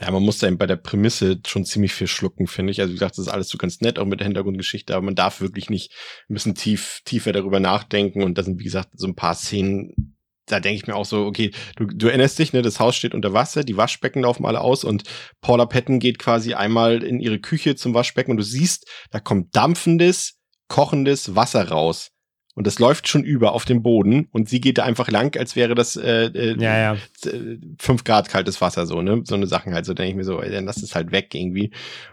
Ja, 0.00 0.10
man 0.10 0.22
muss 0.22 0.38
da 0.38 0.46
eben 0.46 0.58
bei 0.58 0.66
der 0.66 0.76
Prämisse 0.76 1.40
schon 1.46 1.64
ziemlich 1.64 1.94
viel 1.94 2.06
schlucken, 2.06 2.46
finde 2.46 2.70
ich. 2.70 2.80
Also 2.80 2.90
wie 2.90 2.96
gesagt, 2.96 3.12
das 3.16 3.26
ist 3.26 3.32
alles 3.32 3.48
so 3.48 3.56
ganz 3.56 3.80
nett, 3.80 3.98
auch 3.98 4.04
mit 4.04 4.20
der 4.20 4.26
Hintergrundgeschichte, 4.26 4.94
aber 4.94 5.04
man 5.04 5.14
darf 5.14 5.40
wirklich 5.40 5.70
nicht 5.70 5.92
ein 6.28 6.34
bisschen 6.34 6.54
tief, 6.54 7.00
tiefer 7.04 7.32
darüber 7.32 7.60
nachdenken. 7.60 8.22
Und 8.22 8.36
da 8.36 8.42
sind, 8.42 8.58
wie 8.58 8.64
gesagt, 8.64 8.90
so 8.94 9.06
ein 9.06 9.14
paar 9.14 9.34
Szenen, 9.34 10.16
da 10.46 10.60
denke 10.60 10.76
ich 10.76 10.86
mir 10.86 10.96
auch 10.96 11.06
so, 11.06 11.24
okay, 11.24 11.52
du, 11.76 11.86
du 11.86 12.08
erinnerst 12.08 12.38
dich, 12.38 12.52
ne, 12.52 12.62
das 12.62 12.78
Haus 12.78 12.94
steht 12.96 13.14
unter 13.14 13.32
Wasser, 13.32 13.64
die 13.64 13.76
Waschbecken 13.76 14.22
laufen 14.22 14.44
alle 14.44 14.60
aus 14.60 14.84
und 14.84 15.04
Paula 15.40 15.66
Patton 15.66 15.98
geht 15.98 16.18
quasi 16.18 16.54
einmal 16.54 17.02
in 17.02 17.20
ihre 17.20 17.38
Küche 17.38 17.74
zum 17.74 17.94
Waschbecken 17.94 18.32
und 18.32 18.36
du 18.36 18.44
siehst, 18.44 18.86
da 19.10 19.20
kommt 19.20 19.56
dampfendes, 19.56 20.40
kochendes 20.68 21.36
Wasser 21.36 21.68
raus. 21.68 22.10
Und 22.54 22.66
das 22.66 22.78
läuft 22.78 23.06
schon 23.08 23.22
über 23.22 23.52
auf 23.52 23.64
dem 23.64 23.82
Boden 23.82 24.28
und 24.32 24.48
sie 24.48 24.60
geht 24.60 24.78
da 24.78 24.84
einfach 24.84 25.08
lang, 25.10 25.36
als 25.38 25.54
wäre 25.56 25.74
das 25.74 25.96
äh, 25.96 26.26
äh, 26.26 26.56
Ja, 26.60 26.78
ja. 26.78 26.96
äh, 27.24 27.58
fünf 27.78 28.04
Grad 28.04 28.28
kaltes 28.28 28.60
Wasser, 28.60 28.86
so, 28.86 29.02
ne? 29.02 29.22
So 29.24 29.36
eine 29.36 29.46
Sachen 29.46 29.72
halt, 29.72 29.86
so 29.86 29.94
denke 29.94 30.10
ich 30.10 30.16
mir 30.16 30.24
so, 30.24 30.42
ey, 30.42 30.50
dann 30.50 30.64
lass 30.64 30.82
es 30.82 30.94
halt 30.94 31.12
weg 31.12 31.34
irgendwie. 31.34 31.70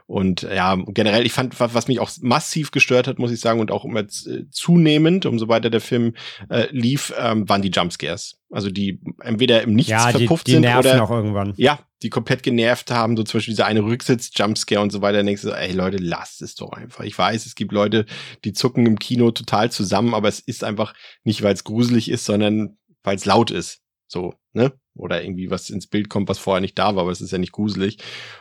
Und 0.10 0.44
ja, 0.44 0.76
generell, 0.88 1.26
ich 1.26 1.34
fand, 1.34 1.60
was 1.60 1.90
mich 1.90 2.00
auch 2.00 2.10
massiv 2.22 2.72
gestört 2.72 3.08
hat, 3.08 3.20
muss 3.20 3.32
ich 3.32 3.42
sagen, 3.42 3.60
und 3.60 3.72
auch 3.72 3.84
immer 3.84 4.08
z- 4.08 4.48
zunehmend, 4.52 5.26
umso 5.26 5.50
weiter 5.50 5.70
der 5.70 5.82
Film 5.82 6.14
äh, 6.50 6.68
lief, 6.72 7.14
ähm, 7.20 7.48
waren 7.50 7.62
die 7.62 7.72
Jumpscares. 7.72 8.40
Also 8.50 8.70
die 8.70 9.02
entweder 9.20 9.62
im 9.64 9.74
Nichts 9.74 9.92
Ja, 9.92 10.10
die, 10.14 10.20
verpufft 10.20 10.48
die 10.48 10.52
sind 10.54 10.66
oder 10.66 11.04
auch 11.04 11.12
irgendwann. 11.12 11.54
ja, 11.58 11.80
die 12.04 12.10
komplett 12.10 12.42
genervt 12.42 12.90
haben, 12.90 13.18
so 13.18 13.24
zum 13.24 13.40
Beispiel 13.40 13.52
dieser 13.52 13.66
eine 13.66 13.82
Rücksitz-Jumpscare 13.84 14.80
und 14.82 14.92
so 14.94 15.02
weiter, 15.02 15.22
denkst 15.24 15.42
du, 15.42 15.50
ey 15.52 15.74
Leute, 15.74 15.98
lasst 15.98 16.42
es 16.42 16.56
doch 16.56 16.72
einfach. 16.72 17.04
Ich 17.04 17.18
weiß, 17.18 17.46
es 17.46 17.56
gibt 17.56 17.74
Leute, 17.74 18.06
die 18.46 18.54
zucken 18.54 18.86
im 18.86 19.00
Kino 19.00 19.32
total 19.32 19.72
zusammen, 19.74 20.14
aber 20.14 20.30
es 20.30 20.40
ist 20.40 20.64
einfach 20.64 20.94
nicht, 21.26 21.44
weil 21.44 21.54
es 21.54 21.66
gruselig 21.66 22.10
ist, 22.10 22.24
sondern 22.24 22.78
weil 23.04 23.18
es 23.18 23.26
laut 23.26 23.52
ist. 23.52 23.82
So, 24.08 24.36
ne? 24.54 24.72
Oder 24.96 25.22
irgendwie 25.22 25.52
was 25.52 25.70
ins 25.70 25.88
Bild 25.88 26.08
kommt, 26.08 26.30
was 26.30 26.40
vorher 26.40 26.62
nicht 26.62 26.80
da 26.80 26.96
war, 26.96 27.02
aber 27.04 27.12
es 27.12 27.20
ist 27.20 27.32
ja 27.32 27.38
nicht 27.40 27.52
gruselig. 27.52 27.98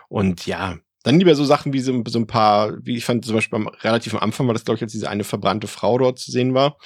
Und 0.09 0.47
ja, 0.47 0.77
dann 1.07 1.21
lieber 1.21 1.37
so 1.37 1.45
Sachen 1.45 1.73
wie 1.73 1.79
so, 1.79 2.03
so 2.09 2.19
ein 2.19 2.27
paar, 2.27 2.85
wie 2.85 2.97
ich 2.97 3.05
fand 3.05 3.25
zum 3.25 3.37
Beispiel 3.37 3.57
am, 3.57 3.69
relativ 3.69 4.13
am 4.15 4.21
Anfang 4.21 4.49
war 4.49 4.55
das, 4.55 4.65
glaube 4.65 4.77
ich, 4.77 4.83
als 4.83 4.91
diese 4.91 5.09
eine 5.09 5.23
verbrannte 5.23 5.69
Frau 5.69 5.99
dort 5.99 6.19
zu 6.19 6.33
sehen 6.33 6.53
war. 6.53 6.79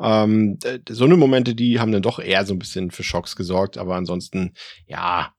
Ähm, 0.00 0.60
so 0.88 1.04
eine 1.04 1.16
Momente, 1.16 1.56
die 1.56 1.80
haben 1.80 1.90
dann 1.90 2.00
doch 2.02 2.20
eher 2.20 2.46
so 2.46 2.54
ein 2.54 2.60
bisschen 2.60 2.92
für 2.92 3.02
Schocks 3.02 3.34
gesorgt, 3.34 3.76
aber 3.76 3.96
ansonsten, 3.96 4.54
ja, 4.86 5.32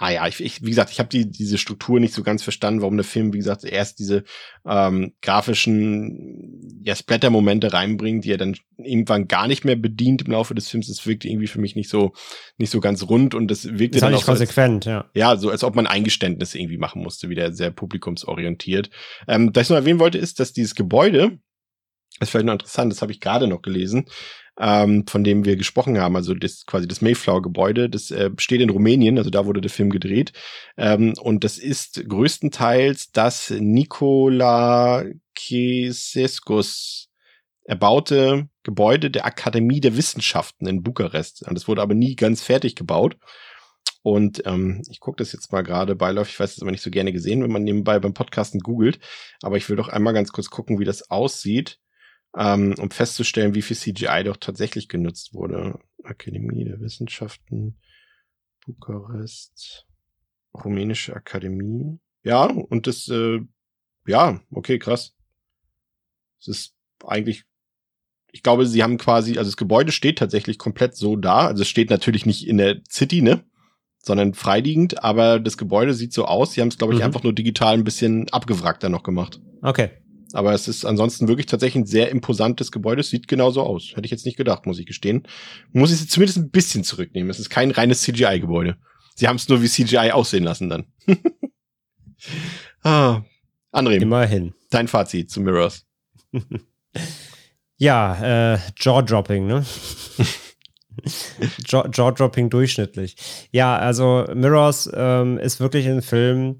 ah 0.00 0.10
ja, 0.10 0.26
ich, 0.26 0.40
ich 0.40 0.64
wie 0.64 0.70
gesagt, 0.70 0.90
ich 0.90 0.98
habe 0.98 1.10
die, 1.10 1.30
diese 1.30 1.58
Struktur 1.58 2.00
nicht 2.00 2.14
so 2.14 2.22
ganz 2.22 2.42
verstanden, 2.42 2.80
warum 2.80 2.96
der 2.96 3.04
Film, 3.04 3.34
wie 3.34 3.38
gesagt, 3.38 3.64
erst 3.64 3.98
diese 3.98 4.24
ähm, 4.64 5.12
grafischen 5.20 6.80
ja, 6.82 6.96
Splatter-Momente 6.96 7.74
reinbringt, 7.74 8.24
die 8.24 8.32
er 8.32 8.38
dann 8.38 8.56
irgendwann 8.78 9.28
gar 9.28 9.46
nicht 9.46 9.66
mehr 9.66 9.76
bedient 9.76 10.22
im 10.22 10.32
Laufe 10.32 10.54
des 10.54 10.70
Films. 10.70 10.88
Das 10.88 11.06
wirkt 11.06 11.26
irgendwie 11.26 11.48
für 11.48 11.60
mich 11.60 11.76
nicht 11.76 11.90
so, 11.90 12.14
nicht 12.56 12.70
so 12.70 12.80
ganz 12.80 13.02
rund 13.10 13.34
und 13.34 13.50
das 13.50 13.66
Ist 13.66 13.72
halt 13.72 13.80
dann 14.02 14.12
nicht 14.12 14.20
auch 14.20 14.24
so, 14.24 14.32
als, 14.32 14.38
konsequent, 14.40 14.86
ja. 14.86 15.10
ja, 15.12 15.36
so 15.36 15.50
als 15.50 15.62
ob 15.62 15.76
man 15.76 15.86
Eingeständnisse 15.86 16.58
irgendwie 16.58 16.78
machen 16.78 17.02
musste, 17.02 17.28
wieder 17.28 17.52
sehr 17.52 17.70
publikumsorientiert. 17.70 18.88
Ähm, 19.28 19.50
was 19.52 19.64
ich 19.64 19.70
noch 19.70 19.76
erwähnen 19.76 20.00
wollte, 20.00 20.16
ist, 20.16 20.40
dass 20.40 20.54
dieses 20.54 20.74
Gebäude, 20.74 21.38
das 22.18 22.28
ist 22.28 22.30
vielleicht 22.30 22.46
noch 22.46 22.54
interessant, 22.54 22.90
das 22.90 23.02
habe 23.02 23.12
ich 23.12 23.20
gerade 23.20 23.48
noch 23.48 23.60
gelesen, 23.60 24.06
ähm, 24.60 25.06
von 25.06 25.24
dem 25.24 25.44
wir 25.46 25.56
gesprochen 25.56 25.98
haben, 25.98 26.16
also 26.16 26.34
das 26.34 26.66
quasi 26.66 26.86
das 26.86 27.00
Mayflower-Gebäude, 27.00 27.88
das 27.88 28.10
äh, 28.10 28.30
steht 28.38 28.60
in 28.60 28.70
Rumänien, 28.70 29.16
also 29.16 29.30
da 29.30 29.46
wurde 29.46 29.62
der 29.62 29.70
Film 29.70 29.90
gedreht. 29.90 30.32
Ähm, 30.76 31.14
und 31.20 31.44
das 31.44 31.58
ist 31.58 32.06
größtenteils 32.06 33.10
das 33.12 33.50
Nikola 33.50 35.04
Keseskus 35.34 37.08
erbaute 37.64 38.48
Gebäude 38.62 39.10
der 39.10 39.24
Akademie 39.24 39.80
der 39.80 39.96
Wissenschaften 39.96 40.66
in 40.66 40.82
Bukarest. 40.82 41.46
Und 41.46 41.54
das 41.54 41.66
wurde 41.66 41.80
aber 41.80 41.94
nie 41.94 42.14
ganz 42.16 42.42
fertig 42.42 42.76
gebaut. 42.76 43.16
Und 44.02 44.42
ähm, 44.46 44.82
ich 44.90 45.00
gucke 45.00 45.16
das 45.16 45.32
jetzt 45.32 45.52
mal 45.52 45.62
gerade 45.62 45.94
beiläufig, 45.94 46.34
ich 46.34 46.40
weiß 46.40 46.56
es 46.56 46.62
aber 46.62 46.70
nicht 46.70 46.82
so 46.82 46.90
gerne 46.90 47.12
gesehen, 47.12 47.42
wenn 47.42 47.52
man 47.52 47.64
nebenbei 47.64 47.98
beim 47.98 48.14
Podcasten 48.14 48.60
googelt. 48.60 48.98
Aber 49.42 49.56
ich 49.56 49.68
will 49.68 49.76
doch 49.76 49.88
einmal 49.88 50.12
ganz 50.12 50.32
kurz 50.32 50.50
gucken, 50.50 50.78
wie 50.78 50.84
das 50.84 51.10
aussieht, 51.10 51.78
ähm, 52.36 52.74
um 52.78 52.90
festzustellen, 52.90 53.54
wie 53.54 53.62
viel 53.62 53.76
CGI 53.76 54.22
doch 54.24 54.36
tatsächlich 54.36 54.88
genutzt 54.88 55.34
wurde. 55.34 55.78
Akademie 56.04 56.64
der 56.64 56.80
Wissenschaften, 56.80 57.78
Bukarest, 58.66 59.86
Rumänische 60.54 61.14
Akademie. 61.14 61.98
Ja, 62.22 62.44
und 62.44 62.86
das, 62.86 63.08
äh, 63.08 63.40
ja, 64.06 64.40
okay, 64.50 64.78
krass. 64.78 65.14
Es 66.40 66.48
ist 66.48 66.74
eigentlich 67.06 67.44
ich 68.32 68.44
glaube, 68.44 68.64
sie 68.64 68.82
haben 68.84 68.96
quasi, 68.96 69.38
also 69.38 69.48
das 69.50 69.56
Gebäude 69.56 69.90
steht 69.90 70.18
tatsächlich 70.18 70.56
komplett 70.56 70.94
so 70.94 71.16
da. 71.16 71.48
Also 71.48 71.62
es 71.62 71.68
steht 71.68 71.90
natürlich 71.90 72.26
nicht 72.26 72.46
in 72.46 72.58
der 72.58 72.80
City, 72.88 73.22
ne? 73.22 73.42
Sondern 74.02 74.34
freiliegend, 74.34 75.02
aber 75.02 75.40
das 75.40 75.58
Gebäude 75.58 75.94
sieht 75.94 76.12
so 76.12 76.26
aus. 76.26 76.52
Sie 76.52 76.60
haben 76.60 76.68
es, 76.68 76.78
glaube 76.78 76.94
ich, 76.94 77.00
Mhm. 77.00 77.06
einfach 77.06 77.24
nur 77.24 77.32
digital 77.32 77.74
ein 77.74 77.82
bisschen 77.82 78.28
abgewrackter 78.30 78.88
noch 78.88 79.02
gemacht. 79.02 79.40
Okay. 79.62 79.90
Aber 80.34 80.52
es 80.54 80.68
ist 80.68 80.84
ansonsten 80.84 81.28
wirklich 81.28 81.46
tatsächlich 81.46 81.82
ein 81.82 81.86
sehr 81.86 82.10
imposantes 82.10 82.70
Gebäude. 82.72 83.00
Es 83.00 83.10
sieht 83.10 83.28
genauso 83.28 83.62
aus. 83.62 83.90
Hätte 83.94 84.04
ich 84.04 84.10
jetzt 84.10 84.26
nicht 84.26 84.36
gedacht, 84.36 84.66
muss 84.66 84.78
ich 84.78 84.86
gestehen. 84.86 85.26
Muss 85.72 85.92
ich 85.92 86.00
es 86.00 86.08
zumindest 86.08 86.38
ein 86.38 86.50
bisschen 86.50 86.84
zurücknehmen. 86.84 87.30
Es 87.30 87.40
ist 87.40 87.50
kein 87.50 87.70
reines 87.70 88.02
CGI-Gebäude. 88.02 88.76
Sie 89.16 89.28
haben 89.28 89.36
es 89.36 89.48
nur 89.48 89.62
wie 89.62 89.68
CGI 89.68 90.10
aussehen 90.12 90.44
lassen 90.44 90.68
dann. 90.68 90.86
ah. 92.82 93.22
André, 93.72 94.00
Immerhin. 94.00 94.52
dein 94.70 94.88
Fazit 94.88 95.30
zu 95.30 95.40
Mirrors. 95.40 95.86
Ja, 97.82 98.54
äh, 98.54 98.58
Jaw-Dropping, 98.76 99.46
ne? 99.46 99.64
Jaw- 101.66 101.88
Jaw-Dropping 101.90 102.50
durchschnittlich. 102.50 103.16
Ja, 103.52 103.78
also 103.78 104.26
Mirrors 104.34 104.90
ähm, 104.92 105.38
ist 105.38 105.60
wirklich 105.60 105.88
ein 105.88 106.02
Film, 106.02 106.58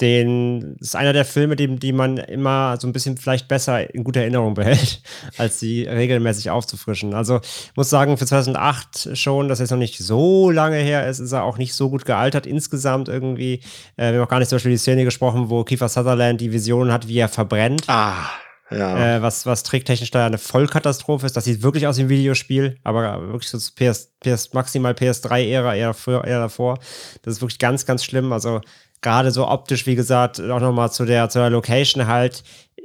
den 0.00 0.76
ist 0.80 0.96
einer 0.96 1.12
der 1.12 1.24
Filme, 1.24 1.54
die, 1.54 1.76
die 1.76 1.92
man 1.92 2.16
immer 2.16 2.76
so 2.80 2.86
ein 2.86 2.92
bisschen 2.92 3.18
vielleicht 3.18 3.46
besser 3.46 3.94
in 3.94 4.04
guter 4.04 4.20
Erinnerung 4.20 4.54
behält, 4.54 5.02
als 5.38 5.60
sie 5.60 5.84
regelmäßig 5.84 6.50
aufzufrischen. 6.50 7.14
Also 7.14 7.40
ich 7.42 7.76
muss 7.76 7.90
sagen, 7.90 8.16
für 8.16 8.26
2008 8.26 9.10
schon, 9.16 9.48
dass 9.48 9.58
jetzt 9.58 9.70
noch 9.70 9.78
nicht 9.78 9.98
so 9.98 10.50
lange 10.50 10.76
her 10.76 11.06
ist, 11.06 11.18
ist 11.18 11.32
er 11.32 11.44
auch 11.44 11.58
nicht 11.58 11.74
so 11.74 11.90
gut 11.90 12.06
gealtert 12.06 12.46
insgesamt 12.46 13.08
irgendwie. 13.08 13.60
Äh, 13.96 14.12
wir 14.12 14.18
haben 14.18 14.24
auch 14.24 14.28
gar 14.28 14.38
nicht 14.38 14.48
zum 14.48 14.56
Beispiel 14.56 14.72
die 14.72 14.78
Szene 14.78 15.04
gesprochen, 15.04 15.50
wo 15.50 15.62
Kiefer 15.62 15.88
Sutherland 15.88 16.40
die 16.40 16.52
Vision 16.52 16.90
hat, 16.90 17.06
wie 17.06 17.18
er 17.18 17.28
verbrennt. 17.28 17.84
Ah, 17.88 18.30
ja. 18.70 19.16
Äh, 19.16 19.22
was, 19.22 19.44
was 19.46 19.62
tricktechnisch 19.62 20.10
da 20.10 20.26
eine 20.26 20.38
Vollkatastrophe 20.38 21.26
ist. 21.26 21.36
Das 21.36 21.44
sieht 21.44 21.62
wirklich 21.62 21.86
aus 21.86 21.98
wie 21.98 22.02
ein 22.02 22.08
Videospiel, 22.08 22.78
aber 22.82 23.20
wirklich 23.28 23.50
so 23.50 23.58
PS, 23.58 24.12
PS, 24.20 24.54
maximal 24.54 24.92
PS3-Ära, 24.92 25.74
eher, 25.74 25.94
eher 26.06 26.40
davor. 26.40 26.78
Das 27.22 27.34
ist 27.34 27.42
wirklich 27.42 27.58
ganz, 27.58 27.84
ganz 27.84 28.04
schlimm. 28.04 28.32
Also 28.32 28.60
gerade 29.02 29.30
so 29.30 29.46
optisch, 29.48 29.86
wie 29.86 29.96
gesagt, 29.96 30.40
auch 30.40 30.60
nochmal 30.60 30.90
zu 30.90 31.04
der, 31.04 31.28
zu 31.28 31.38
der 31.40 31.50
Location 31.50 32.06
halt. 32.06 32.42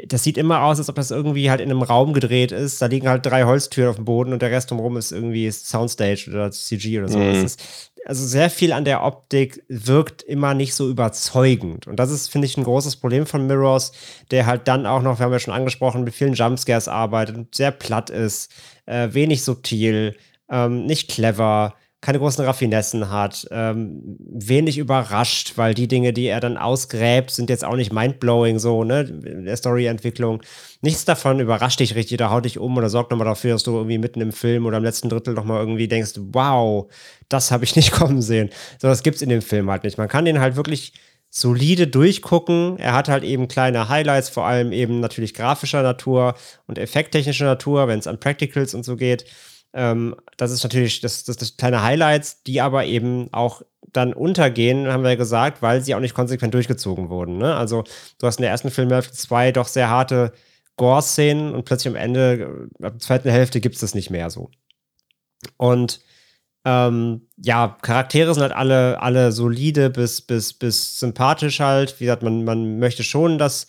Das 0.07 0.23
sieht 0.23 0.37
immer 0.37 0.63
aus, 0.63 0.77
als 0.77 0.89
ob 0.89 0.95
das 0.95 1.11
irgendwie 1.11 1.49
halt 1.49 1.61
in 1.61 1.71
einem 1.71 1.81
Raum 1.81 2.13
gedreht 2.13 2.51
ist. 2.51 2.81
Da 2.81 2.87
liegen 2.87 3.07
halt 3.07 3.25
drei 3.25 3.45
Holztüren 3.45 3.89
auf 3.89 3.95
dem 3.95 4.05
Boden 4.05 4.33
und 4.33 4.41
der 4.41 4.51
Rest 4.51 4.69
drumherum 4.69 4.97
ist 4.97 5.11
irgendwie 5.11 5.49
Soundstage 5.49 6.29
oder 6.29 6.51
CG 6.51 6.99
oder 6.99 7.09
so. 7.09 7.17
Mhm. 7.17 7.45
Ist, 7.45 7.61
also 8.05 8.25
sehr 8.25 8.49
viel 8.49 8.71
an 8.71 8.85
der 8.85 9.03
Optik 9.03 9.63
wirkt 9.67 10.23
immer 10.23 10.53
nicht 10.53 10.75
so 10.75 10.89
überzeugend. 10.89 11.87
Und 11.87 11.97
das 11.97 12.09
ist, 12.09 12.29
finde 12.29 12.47
ich, 12.47 12.57
ein 12.57 12.63
großes 12.63 12.95
Problem 12.95 13.25
von 13.25 13.47
Mirrors, 13.47 13.91
der 14.31 14.45
halt 14.45 14.67
dann 14.67 14.85
auch 14.85 15.01
noch, 15.01 15.19
wir 15.19 15.25
haben 15.25 15.33
ja 15.33 15.39
schon 15.39 15.53
angesprochen, 15.53 16.03
mit 16.03 16.15
vielen 16.15 16.33
Jumpscares 16.33 16.87
arbeitet, 16.87 17.35
und 17.35 17.53
sehr 17.53 17.71
platt 17.71 18.09
ist, 18.09 18.51
äh, 18.85 19.09
wenig 19.11 19.43
subtil, 19.43 20.15
ähm, 20.49 20.85
nicht 20.85 21.09
clever, 21.09 21.73
keine 21.99 22.19
großen 22.19 22.45
Raffinessen 22.45 23.09
hat, 23.09 23.47
ähm, 23.49 24.17
wenig 24.19 24.77
überrascht, 24.77 25.53
weil 25.55 25.73
die 25.73 25.87
Dinge, 25.87 26.13
die 26.13 26.27
er 26.27 26.39
dann 26.39 26.55
ausgräbt, 26.57 27.31
sind 27.31 27.49
jetzt 27.49 27.65
auch 27.65 27.75
nicht 27.75 27.91
mindblowing 27.91 28.59
so, 28.59 28.83
ne, 28.83 29.01
in 29.01 29.45
der 29.45 29.57
Storyentwicklung. 29.57 30.43
Nichts 30.81 31.05
davon 31.05 31.39
überrascht 31.39 31.79
dich 31.79 31.95
richtig 31.95 32.19
oder 32.19 32.29
haut 32.29 32.45
dich 32.45 32.59
um 32.59 32.77
oder 32.77 32.89
sorgt 32.89 33.09
nochmal 33.09 33.25
dafür, 33.25 33.53
dass 33.53 33.63
du 33.63 33.75
irgendwie 33.75 33.97
mitten 33.97 34.21
im 34.21 34.31
Film 34.31 34.67
oder 34.67 34.77
im 34.77 34.83
letzten 34.83 35.09
Drittel 35.09 35.33
nochmal 35.33 35.59
irgendwie 35.59 35.87
denkst, 35.87 36.13
wow, 36.17 36.87
das 37.29 37.49
habe 37.49 37.63
ich 37.63 37.75
nicht 37.75 37.91
kommen 37.91 38.21
sehen. 38.21 38.51
So, 38.79 38.87
das 38.87 39.01
gibt's 39.01 39.23
in 39.23 39.29
dem 39.29 39.41
Film 39.41 39.69
halt 39.71 39.83
nicht. 39.83 39.97
Man 39.97 40.07
kann 40.07 40.25
den 40.25 40.39
halt 40.39 40.55
wirklich 40.55 40.93
solide 41.31 41.87
durchgucken. 41.87 42.77
Er 42.77 42.93
hat 42.93 43.09
halt 43.09 43.23
eben 43.23 43.47
kleine 43.47 43.89
Highlights, 43.89 44.29
vor 44.29 44.45
allem 44.45 44.71
eben 44.71 44.99
natürlich 44.99 45.33
grafischer 45.33 45.81
Natur 45.81 46.35
und 46.67 46.77
effekttechnischer 46.77 47.45
Natur, 47.45 47.87
wenn 47.87 47.99
es 47.99 48.07
an 48.07 48.19
Practicals 48.19 48.75
und 48.75 48.83
so 48.85 48.95
geht. 48.95 49.25
Ähm, 49.77 50.15
das 50.37 50.51
ist 50.51 50.63
natürlich 50.63 51.01
das, 51.01 51.23
das, 51.23 51.37
das 51.37 51.55
kleine 51.55 51.83
Highlights, 51.83 52.41
die 52.41 52.61
aber 52.61 52.85
eben 52.85 53.31
auch 53.31 53.61
dann 53.93 54.11
untergehen, 54.11 54.87
haben 54.87 55.03
wir 55.03 55.11
ja 55.11 55.15
gesagt, 55.15 55.61
weil 55.61 55.81
sie 55.81 55.93
auch 55.93 55.99
nicht 55.99 56.15
konsequent 56.15 56.55
durchgezogen 56.55 57.09
wurden. 57.09 57.37
Ne? 57.37 57.55
Also 57.55 57.83
du 58.19 58.25
hast 58.25 58.39
in 58.39 58.41
der 58.41 58.51
ersten 58.51 58.71
Filmhälfte 58.71 59.13
zwei 59.13 59.51
doch 59.51 59.67
sehr 59.67 59.89
harte 59.89 60.33
Gore-Szenen 60.77 61.53
und 61.53 61.65
plötzlich 61.65 61.93
am 61.93 61.95
Ende, 61.95 62.69
ab 62.81 62.93
der 62.93 62.99
zweiten 62.99 63.29
Hälfte 63.29 63.61
gibt 63.61 63.75
es 63.75 63.81
das 63.81 63.93
nicht 63.93 64.09
mehr 64.09 64.31
so. 64.31 64.49
Und 65.57 66.01
ähm, 66.65 67.27
ja, 67.37 67.77
Charaktere 67.83 68.33
sind 68.33 68.43
halt 68.43 68.53
alle, 68.53 68.99
alle 68.99 69.31
solide 69.31 69.91
bis, 69.91 70.21
bis, 70.21 70.53
bis 70.53 70.99
sympathisch 70.99 71.59
halt. 71.59 71.99
Wie 71.99 72.05
gesagt, 72.05 72.23
man, 72.23 72.43
man 72.45 72.79
möchte 72.79 73.03
schon, 73.03 73.37
dass, 73.37 73.67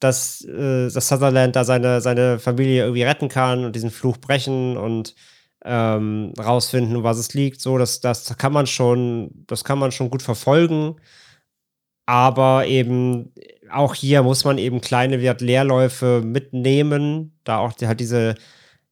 dass, 0.00 0.42
äh, 0.46 0.90
dass 0.90 1.08
Sutherland 1.08 1.54
da 1.54 1.64
seine, 1.64 2.00
seine 2.00 2.38
Familie 2.38 2.84
irgendwie 2.84 3.02
retten 3.02 3.28
kann 3.28 3.66
und 3.66 3.76
diesen 3.76 3.90
Fluch 3.90 4.16
brechen 4.16 4.78
und 4.78 5.14
ähm, 5.64 6.32
rausfinden, 6.38 7.02
was 7.02 7.18
es 7.18 7.34
liegt. 7.34 7.60
So, 7.60 7.78
das, 7.78 8.00
das 8.00 8.36
kann 8.38 8.52
man 8.52 8.66
schon, 8.66 9.30
das 9.46 9.64
kann 9.64 9.78
man 9.78 9.92
schon 9.92 10.10
gut 10.10 10.22
verfolgen. 10.22 10.96
Aber 12.06 12.66
eben 12.66 13.32
auch 13.70 13.94
hier 13.94 14.22
muss 14.22 14.44
man 14.44 14.58
eben 14.58 14.80
kleine 14.80 15.16
Leerläufe 15.16 16.22
mitnehmen, 16.24 17.38
da 17.44 17.58
auch 17.58 17.72
halt 17.80 18.00
diese 18.00 18.34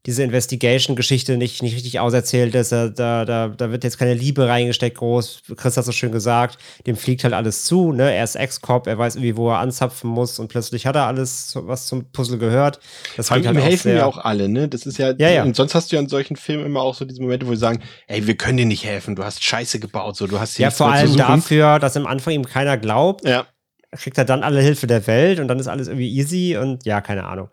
diese 0.07 0.23
Investigation-Geschichte 0.23 1.37
nicht, 1.37 1.63
nicht 1.63 1.75
richtig 1.75 2.01
auserzählt 2.01 2.55
ist. 2.55 2.73
Da, 2.73 2.89
da, 2.89 3.25
da 3.25 3.71
wird 3.71 3.85
jetzt 3.85 3.99
keine 3.99 4.15
Liebe 4.15 4.49
reingesteckt, 4.49 4.97
groß. 4.99 5.43
Chris 5.57 5.77
hat 5.77 5.85
so 5.85 5.93
schön 5.93 6.13
gesagt. 6.13 6.59
Dem 6.87 6.97
fliegt 6.97 7.25
halt 7.25 7.35
alles 7.35 7.65
zu. 7.65 7.93
Ne? 7.93 8.15
Er 8.15 8.25
ist 8.25 8.37
Ex-Cop, 8.37 8.87
er 8.87 8.97
weiß 8.97 9.17
irgendwie, 9.17 9.37
wo 9.37 9.51
er 9.51 9.59
anzapfen 9.59 10.09
muss 10.09 10.39
und 10.39 10.49
plötzlich 10.49 10.87
hat 10.87 10.97
er 10.97 11.07
alles, 11.07 11.53
was 11.55 11.87
zum 11.87 12.11
Puzzle 12.13 12.39
gehört. 12.39 12.81
Das 13.17 13.31
halt 13.31 13.45
ihm 13.45 13.57
helfen 13.57 13.95
ja 13.95 14.07
auch 14.07 14.19
alle, 14.19 14.49
ne? 14.49 14.69
Das 14.69 14.87
ist 14.87 14.99
ja, 14.99 15.13
ja, 15.19 15.31
ja. 15.31 15.43
Und 15.43 15.57
sonst 15.57 15.75
hast 15.75 15.91
du 15.91 15.97
ja 15.97 16.03
in 16.03 16.09
solchen 16.09 16.37
Filmen 16.37 16.65
immer 16.65 16.81
auch 16.81 16.95
so 16.95 17.05
diese 17.05 17.21
Momente, 17.21 17.47
wo 17.47 17.51
sie 17.51 17.61
sagen, 17.61 17.83
ey, 18.07 18.27
wir 18.27 18.37
können 18.37 18.57
dir 18.57 18.67
nicht 18.67 18.85
helfen, 18.85 19.17
du 19.17 19.25
hast 19.25 19.43
Scheiße 19.43 19.81
gebaut, 19.81 20.17
so, 20.17 20.27
du 20.27 20.39
hast 20.39 20.59
Ja, 20.59 20.71
vor 20.71 20.91
allem 20.91 21.17
dafür, 21.17 21.79
dass 21.81 21.97
am 21.97 22.07
Anfang 22.07 22.35
ihm 22.35 22.47
keiner 22.47 22.79
glaubt. 22.79 23.27
Ja. 23.27 23.47
Kriegt 23.93 24.17
er 24.19 24.25
dann 24.25 24.43
alle 24.43 24.61
Hilfe 24.61 24.87
der 24.87 25.07
Welt 25.07 25.41
und 25.41 25.49
dann 25.49 25.59
ist 25.59 25.67
alles 25.67 25.89
irgendwie 25.89 26.11
easy 26.11 26.57
und 26.57 26.85
ja, 26.85 27.01
keine 27.01 27.25
Ahnung. 27.25 27.49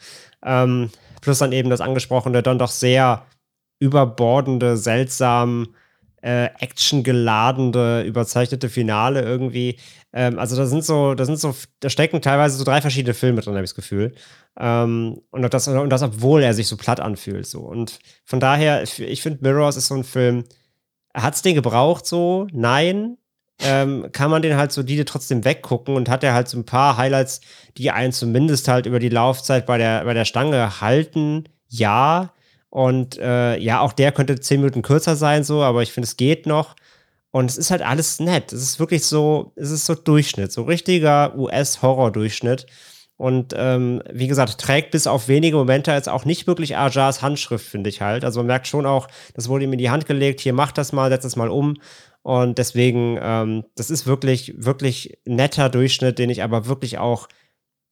Ähm, 0.46 0.90
Plus 1.26 1.40
dann 1.40 1.52
eben 1.54 1.72
das 1.72 1.82
angesprochene, 1.82 2.44
dann 2.44 2.60
doch 2.60 2.70
sehr 2.70 3.26
überbordende, 3.80 4.78
seltsam 4.78 5.74
äh, 6.22 6.52
actiongeladene, 6.60 8.04
überzeichnete 8.04 8.70
Finale 8.70 9.24
irgendwie. 9.24 9.80
Ähm, 10.14 10.38
also 10.38 10.56
da 10.56 10.68
sind 10.68 10.86
so, 10.86 11.16
da 11.16 11.26
sind 11.26 11.40
so, 11.40 11.56
da 11.80 11.90
stecken 11.90 12.22
teilweise 12.22 12.58
so 12.58 12.64
drei 12.64 12.80
verschiedene 12.80 13.16
Filme 13.16 13.42
drin, 13.42 13.56
habe 13.56 13.64
ich 13.64 13.72
das 13.72 13.76
Gefühl. 13.76 14.14
Ähm, 14.60 15.20
und, 15.32 15.52
das, 15.52 15.68
und 15.68 15.90
das, 15.90 16.04
obwohl 16.04 16.44
er 16.44 16.54
sich 16.54 16.68
so 16.68 16.78
platt 16.78 17.00
anfühlt. 17.00 17.48
So. 17.48 17.62
Und 17.62 17.98
von 18.24 18.40
daher, 18.40 18.84
ich, 18.84 19.24
finde, 19.24 19.40
Mirrors 19.42 19.78
ist 19.78 19.88
so 19.88 19.96
ein 19.96 20.04
Film, 20.04 20.44
hat 21.16 21.34
es 21.34 21.42
den 21.42 21.56
gebraucht 21.56 22.06
so? 22.06 22.46
Nein 22.52 23.18
ähm, 23.60 24.10
kann 24.12 24.30
man 24.30 24.42
den 24.42 24.58
halt 24.58 24.72
solide 24.72 25.06
trotzdem 25.06 25.46
weggucken 25.46 25.96
und 25.96 26.10
hat 26.10 26.24
er 26.24 26.34
halt 26.34 26.50
so 26.50 26.58
ein 26.58 26.66
paar 26.66 26.98
Highlights, 26.98 27.42
die 27.78 27.92
einen 27.92 28.12
zumindest 28.12 28.68
halt 28.68 28.86
über 28.86 29.00
die 29.00 29.10
Laufzeit 29.10 29.66
bei 29.66 29.78
der, 29.78 30.04
bei 30.04 30.14
der 30.14 30.26
Stange 30.26 30.82
halten. 30.82 31.46
Ja. 31.70 32.32
Und 32.70 33.18
äh, 33.18 33.58
ja, 33.58 33.80
auch 33.80 33.94
der 33.94 34.12
könnte 34.12 34.40
zehn 34.40 34.60
Minuten 34.60 34.82
kürzer 34.82 35.16
sein, 35.16 35.46
so, 35.46 35.64
aber 35.64 35.82
ich 35.82 35.94
finde, 35.94 36.08
es 36.08 36.18
geht 36.18 36.46
noch. 36.46 36.76
Und 37.32 37.50
es 37.50 37.58
ist 37.58 37.72
halt 37.72 37.82
alles 37.82 38.20
nett. 38.20 38.52
Es 38.54 38.62
ist 38.62 38.80
wirklich 38.80 39.06
so, 39.06 39.54
es 39.56 39.72
ist 39.72 39.86
so 39.86 39.96
Durchschnitt, 39.96 40.52
so 40.52 40.64
richtiger 40.64 41.38
US-Horror-Durchschnitt. 41.38 42.66
Und 43.18 43.54
ähm, 43.58 44.02
wie 44.12 44.28
gesagt, 44.28 44.58
trägt 44.58 44.92
bis 44.92 45.08
auf 45.08 45.30
wenige 45.30 45.56
Momente 45.56 45.92
jetzt 45.92 46.10
auch 46.10 46.26
nicht 46.26 46.48
wirklich 46.48 46.76
Ajars 46.76 47.22
Handschrift, 47.22 47.66
finde 47.66 47.90
ich 47.90 48.02
halt. 48.02 48.26
Also 48.26 48.42
man 48.42 48.48
merkt 48.48 48.68
schon 48.68 48.86
auch, 48.86 49.08
das 49.34 49.48
wurde 49.48 49.64
ihm 49.64 49.74
in 49.74 49.80
die 49.80 49.90
Hand 49.90 50.06
gelegt, 50.06 50.42
hier 50.42 50.54
mach 50.54 50.74
das 50.74 50.92
mal, 50.92 51.10
setz 51.10 51.24
das 51.24 51.38
mal 51.38 51.50
um. 51.50 51.78
Und 52.26 52.58
deswegen, 52.58 53.20
ähm, 53.22 53.66
das 53.76 53.92
ist 53.92 54.08
wirklich, 54.08 54.56
wirklich 54.58 55.20
netter 55.26 55.70
Durchschnitt, 55.70 56.18
den 56.18 56.32
ich 56.32 56.42
aber 56.42 56.66
wirklich 56.66 56.98
auch 56.98 57.28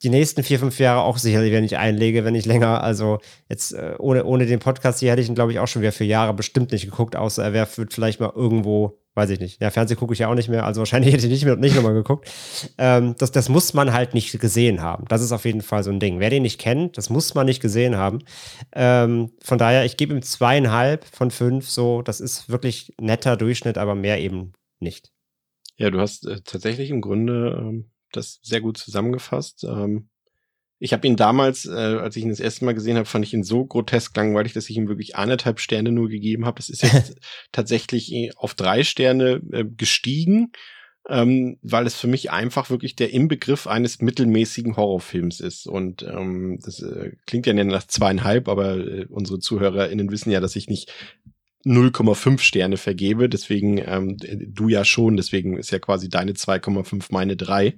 die 0.01 0.09
nächsten 0.09 0.41
vier, 0.41 0.57
fünf 0.57 0.79
Jahre 0.79 1.01
auch 1.01 1.19
sicherlich, 1.19 1.53
wenn 1.53 1.63
ich 1.63 1.77
einlege, 1.77 2.25
wenn 2.25 2.34
nicht 2.34 2.47
länger. 2.47 2.84
Also 2.84 3.19
jetzt 3.47 3.73
äh, 3.73 3.93
ohne, 3.99 4.25
ohne 4.25 4.47
den 4.47 4.57
Podcast 4.57 5.01
hier 5.01 5.11
hätte 5.11 5.21
ich 5.21 5.29
ihn, 5.29 5.36
glaube 5.36 5.51
ich, 5.51 5.59
auch 5.59 5.67
schon 5.67 5.84
wieder 5.84 5.91
für 5.91 6.03
Jahre 6.03 6.34
bestimmt 6.34 6.71
nicht 6.71 6.86
geguckt, 6.86 7.15
außer 7.15 7.43
er 7.43 7.53
wäre 7.53 7.67
vielleicht 7.67 8.19
mal 8.19 8.31
irgendwo 8.36 8.97
weiß 9.16 9.30
ich 9.30 9.39
nicht. 9.39 9.61
Ja, 9.61 9.70
Fernsehen 9.70 9.97
gucke 9.97 10.14
ich 10.14 10.20
ja 10.20 10.28
auch 10.28 10.36
nicht 10.36 10.49
mehr, 10.49 10.66
also 10.66 10.80
wahrscheinlich 10.80 11.14
hätte 11.14 11.26
ich 11.26 11.32
nicht, 11.32 11.45
mehr, 11.45 11.55
nicht 11.55 11.76
nochmal 11.76 11.93
geguckt. 11.93 12.30
Ähm, 12.78 13.16
das, 13.18 13.32
das 13.32 13.49
muss 13.49 13.74
man 13.74 13.93
halt 13.93 14.14
nicht 14.14 14.39
gesehen 14.39 14.82
haben. 14.82 15.05
Das 15.07 15.22
ist 15.22 15.32
auf 15.32 15.45
jeden 15.45 15.61
Fall 15.61 15.84
so 15.84 15.91
ein 15.91 15.99
Ding. 15.99 16.20
Wer 16.20 16.30
den 16.30 16.43
nicht 16.43 16.59
kennt, 16.59 16.97
das 16.97 17.09
muss 17.09 17.36
man 17.36 17.45
nicht 17.45 17.61
gesehen 17.61 17.95
haben. 17.95 18.20
Ähm, 18.74 19.32
von 19.41 19.57
daher, 19.57 19.86
ich 19.86 19.97
gebe 19.97 20.14
ihm 20.14 20.22
zweieinhalb 20.22 21.05
von 21.05 21.32
fünf, 21.32 21.70
so, 21.70 22.01
das 22.01 22.20
ist 22.20 22.49
wirklich 22.49 22.93
netter 22.99 23.38
Durchschnitt, 23.38 23.78
aber 23.78 23.95
mehr 23.95 24.20
eben 24.20 24.53
nicht. 24.80 25.11
Ja, 25.78 25.89
du 25.89 25.99
hast 25.99 26.28
äh, 26.28 26.41
tatsächlich 26.43 26.89
im 26.89 27.01
Grunde 27.01 27.57
ähm, 27.59 27.91
das 28.11 28.39
sehr 28.43 28.61
gut 28.61 28.78
zusammengefasst. 28.78 29.64
Ähm, 29.64 30.09
ich 30.84 30.91
habe 30.91 31.07
ihn 31.07 31.15
damals, 31.15 31.65
äh, 31.65 31.71
als 31.71 32.17
ich 32.17 32.23
ihn 32.23 32.29
das 32.29 32.41
erste 32.41 32.65
Mal 32.65 32.73
gesehen 32.73 32.97
habe, 32.97 33.05
fand 33.05 33.23
ich 33.23 33.34
ihn 33.34 33.45
so 33.45 33.65
grotesk 33.65 34.17
langweilig, 34.17 34.51
dass 34.51 34.69
ich 34.69 34.75
ihm 34.75 34.89
wirklich 34.89 35.15
anderthalb 35.15 35.61
Sterne 35.61 35.93
nur 35.93 36.09
gegeben 36.09 36.45
habe. 36.45 36.57
Das 36.57 36.67
ist 36.67 36.84
jetzt 36.84 37.15
tatsächlich 37.53 38.11
äh, 38.11 38.31
auf 38.36 38.53
drei 38.53 38.84
Sterne 38.84 39.41
äh, 39.53 39.63
gestiegen, 39.63 40.51
ähm, 41.07 41.57
weil 41.61 41.88
es 41.88 41.95
für 41.95 42.07
mich 42.07 42.31
einfach 42.31 42.69
wirklich 42.69 42.97
der 42.97 43.13
Inbegriff 43.13 43.65
eines 43.65 44.01
mittelmäßigen 44.01 44.75
Horrorfilms 44.75 45.39
ist. 45.39 45.67
Und 45.67 46.03
ähm, 46.03 46.59
das 46.61 46.81
äh, 46.81 47.13
klingt 47.27 47.45
ja 47.45 47.53
nach 47.53 47.88
zweieinhalb, 47.88 48.49
aber 48.49 48.75
äh, 48.75 49.05
unsere 49.05 49.39
ZuhörerInnen 49.39 50.11
wissen 50.11 50.31
ja, 50.31 50.41
dass 50.41 50.57
ich 50.57 50.67
nicht 50.67 50.91
0,5 51.65 52.39
Sterne 52.39 52.75
vergebe. 52.75 53.29
Deswegen 53.29 53.77
ähm, 53.77 54.17
du 54.17 54.67
ja 54.67 54.84
schon, 54.84 55.15
deswegen 55.15 55.55
ist 55.55 55.71
ja 55.71 55.79
quasi 55.79 56.09
deine 56.09 56.34
2,5 56.34 57.05
meine 57.11 57.38
drei. 57.38 57.77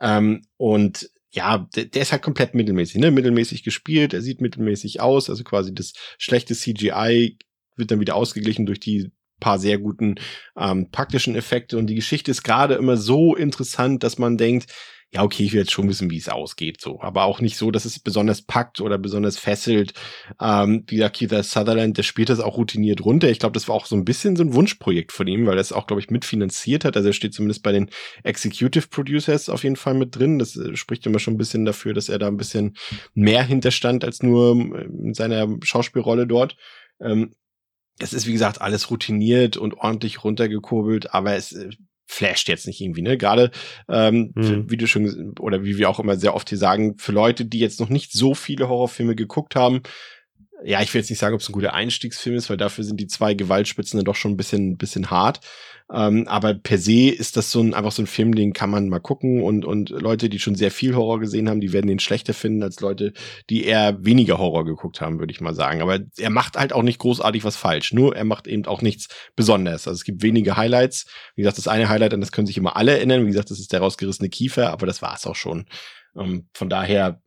Ähm, 0.00 0.46
und 0.56 1.10
ja, 1.30 1.68
der, 1.74 1.84
der 1.86 2.02
ist 2.02 2.12
halt 2.12 2.22
komplett 2.22 2.54
mittelmäßig, 2.54 3.00
ne? 3.00 3.10
Mittelmäßig 3.10 3.62
gespielt, 3.62 4.14
er 4.14 4.22
sieht 4.22 4.40
mittelmäßig 4.40 5.00
aus, 5.00 5.28
also 5.28 5.44
quasi 5.44 5.74
das 5.74 5.92
schlechte 6.18 6.54
CGI 6.54 7.38
wird 7.76 7.90
dann 7.90 8.00
wieder 8.00 8.16
ausgeglichen 8.16 8.66
durch 8.66 8.80
die 8.80 9.10
paar 9.40 9.58
sehr 9.58 9.78
guten 9.78 10.16
ähm, 10.56 10.90
praktischen 10.90 11.36
Effekte 11.36 11.78
und 11.78 11.86
die 11.86 11.94
Geschichte 11.94 12.30
ist 12.30 12.42
gerade 12.42 12.74
immer 12.74 12.96
so 12.96 13.36
interessant, 13.36 14.02
dass 14.02 14.18
man 14.18 14.36
denkt, 14.36 14.72
ja, 15.10 15.22
okay, 15.22 15.42
ich 15.44 15.52
will 15.52 15.60
jetzt 15.60 15.72
schon 15.72 15.88
wissen, 15.88 16.10
wie 16.10 16.18
es 16.18 16.28
ausgeht, 16.28 16.82
so. 16.82 17.00
Aber 17.00 17.24
auch 17.24 17.40
nicht 17.40 17.56
so, 17.56 17.70
dass 17.70 17.86
es 17.86 17.98
besonders 17.98 18.42
packt 18.42 18.82
oder 18.82 18.98
besonders 18.98 19.38
fesselt. 19.38 19.94
Ähm, 20.38 20.84
wie 20.86 20.96
gesagt, 20.96 21.16
Keith 21.16 21.44
Sutherland, 21.44 21.96
der 21.96 22.02
spielt 22.02 22.28
das 22.28 22.40
auch 22.40 22.58
routiniert 22.58 23.02
runter. 23.02 23.30
Ich 23.30 23.38
glaube, 23.38 23.54
das 23.54 23.68
war 23.68 23.74
auch 23.74 23.86
so 23.86 23.96
ein 23.96 24.04
bisschen 24.04 24.36
so 24.36 24.42
ein 24.42 24.52
Wunschprojekt 24.52 25.12
von 25.12 25.26
ihm, 25.26 25.46
weil 25.46 25.56
er 25.56 25.62
es 25.62 25.72
auch, 25.72 25.86
glaube 25.86 26.02
ich, 26.02 26.10
mitfinanziert 26.10 26.84
hat. 26.84 26.94
Also 26.94 27.08
er 27.08 27.14
steht 27.14 27.32
zumindest 27.32 27.62
bei 27.62 27.72
den 27.72 27.88
Executive 28.22 28.88
Producers 28.88 29.48
auf 29.48 29.64
jeden 29.64 29.76
Fall 29.76 29.94
mit 29.94 30.14
drin. 30.14 30.38
Das 30.38 30.56
äh, 30.56 30.76
spricht 30.76 31.06
immer 31.06 31.20
schon 31.20 31.34
ein 31.34 31.38
bisschen 31.38 31.64
dafür, 31.64 31.94
dass 31.94 32.10
er 32.10 32.18
da 32.18 32.28
ein 32.28 32.36
bisschen 32.36 32.76
mehr 33.14 33.42
hinterstand 33.42 34.04
als 34.04 34.22
nur 34.22 34.56
äh, 34.56 34.84
in 34.84 35.14
seiner 35.14 35.48
Schauspielrolle 35.62 36.26
dort. 36.26 36.56
Ähm, 37.00 37.34
es 37.98 38.12
ist, 38.12 38.26
wie 38.26 38.32
gesagt, 38.32 38.60
alles 38.60 38.90
routiniert 38.90 39.56
und 39.56 39.74
ordentlich 39.74 40.22
runtergekurbelt, 40.22 41.14
aber 41.14 41.34
es 41.34 41.52
äh, 41.52 41.70
flasht 42.08 42.48
jetzt 42.48 42.66
nicht 42.66 42.80
irgendwie, 42.80 43.02
ne? 43.02 43.18
Gerade, 43.18 43.50
ähm, 43.88 44.32
mhm. 44.34 44.70
wie 44.70 44.78
du 44.78 44.86
schon, 44.86 45.34
oder 45.38 45.62
wie 45.62 45.76
wir 45.76 45.90
auch 45.90 46.00
immer 46.00 46.16
sehr 46.16 46.34
oft 46.34 46.48
hier 46.48 46.58
sagen, 46.58 46.96
für 46.96 47.12
Leute, 47.12 47.44
die 47.44 47.60
jetzt 47.60 47.78
noch 47.78 47.90
nicht 47.90 48.12
so 48.12 48.34
viele 48.34 48.68
Horrorfilme 48.68 49.14
geguckt 49.14 49.54
haben, 49.54 49.82
ja, 50.64 50.82
ich 50.82 50.92
will 50.92 51.00
jetzt 51.00 51.10
nicht 51.10 51.18
sagen, 51.18 51.34
ob 51.34 51.40
es 51.40 51.48
ein 51.48 51.52
guter 51.52 51.74
Einstiegsfilm 51.74 52.34
ist, 52.34 52.50
weil 52.50 52.56
dafür 52.56 52.82
sind 52.82 52.98
die 52.98 53.06
zwei 53.06 53.34
Gewaltspitzen 53.34 53.98
dann 53.98 54.04
doch 54.04 54.16
schon 54.16 54.32
ein 54.32 54.36
bisschen, 54.36 54.76
bisschen 54.76 55.10
hart. 55.10 55.40
Ähm, 55.90 56.28
aber 56.28 56.52
per 56.52 56.76
se 56.76 57.08
ist 57.08 57.38
das 57.38 57.50
so 57.50 57.60
ein, 57.60 57.72
einfach 57.72 57.92
so 57.92 58.02
ein 58.02 58.06
Film, 58.06 58.34
den 58.34 58.52
kann 58.52 58.68
man 58.68 58.90
mal 58.90 58.98
gucken 58.98 59.42
und, 59.42 59.64
und 59.64 59.88
Leute, 59.88 60.28
die 60.28 60.38
schon 60.38 60.54
sehr 60.54 60.70
viel 60.70 60.94
Horror 60.94 61.18
gesehen 61.18 61.48
haben, 61.48 61.60
die 61.60 61.72
werden 61.72 61.86
den 61.86 61.98
schlechter 61.98 62.34
finden 62.34 62.62
als 62.62 62.80
Leute, 62.80 63.14
die 63.48 63.64
eher 63.64 64.04
weniger 64.04 64.36
Horror 64.36 64.66
geguckt 64.66 65.00
haben, 65.00 65.18
würde 65.18 65.32
ich 65.32 65.40
mal 65.40 65.54
sagen. 65.54 65.80
Aber 65.80 66.00
er 66.18 66.30
macht 66.30 66.56
halt 66.56 66.74
auch 66.74 66.82
nicht 66.82 66.98
großartig 66.98 67.42
was 67.42 67.56
falsch. 67.56 67.94
Nur 67.94 68.14
er 68.14 68.24
macht 68.24 68.46
eben 68.46 68.66
auch 68.66 68.82
nichts 68.82 69.08
Besonderes. 69.34 69.88
Also 69.88 69.96
es 69.96 70.04
gibt 70.04 70.22
wenige 70.22 70.58
Highlights. 70.58 71.06
Wie 71.36 71.42
gesagt, 71.42 71.56
das 71.56 71.68
eine 71.68 71.88
Highlight, 71.88 72.12
an 72.12 72.20
das 72.20 72.32
können 72.32 72.46
sich 72.46 72.58
immer 72.58 72.76
alle 72.76 72.92
erinnern. 72.92 73.24
Wie 73.24 73.30
gesagt, 73.30 73.50
das 73.50 73.58
ist 73.60 73.72
der 73.72 73.80
rausgerissene 73.80 74.28
Kiefer, 74.28 74.70
aber 74.70 74.86
das 74.86 75.00
war 75.00 75.14
es 75.14 75.26
auch 75.26 75.36
schon. 75.36 75.64
Ähm, 76.14 76.48
von 76.52 76.68
daher, 76.68 77.22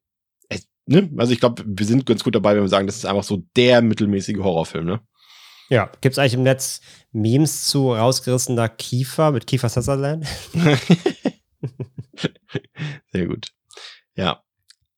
ne? 0.86 1.10
Also 1.18 1.34
ich 1.34 1.40
glaube, 1.40 1.64
wir 1.66 1.86
sind 1.86 2.06
ganz 2.06 2.24
gut 2.24 2.36
dabei, 2.36 2.56
wenn 2.56 2.64
wir 2.64 2.70
sagen, 2.70 2.88
das 2.88 2.98
ist 2.98 3.06
einfach 3.06 3.24
so 3.24 3.44
der 3.56 3.82
mittelmäßige 3.82 4.38
Horrorfilm, 4.38 4.86
ne? 4.86 5.02
Ja, 5.72 5.90
gibt 6.02 6.12
es 6.12 6.20
eigentlich 6.20 6.34
im 6.34 6.44
Netz 6.44 6.82
Memes 7.14 7.64
zu 7.66 7.94
rausgerissener 7.94 8.68
Kiefer 8.68 9.32
mit 9.32 9.48
Kiefer 9.48 9.70
Sutherland? 9.70 10.28
Sehr 13.14 13.26
gut. 13.26 13.48
Ja. 14.16 14.44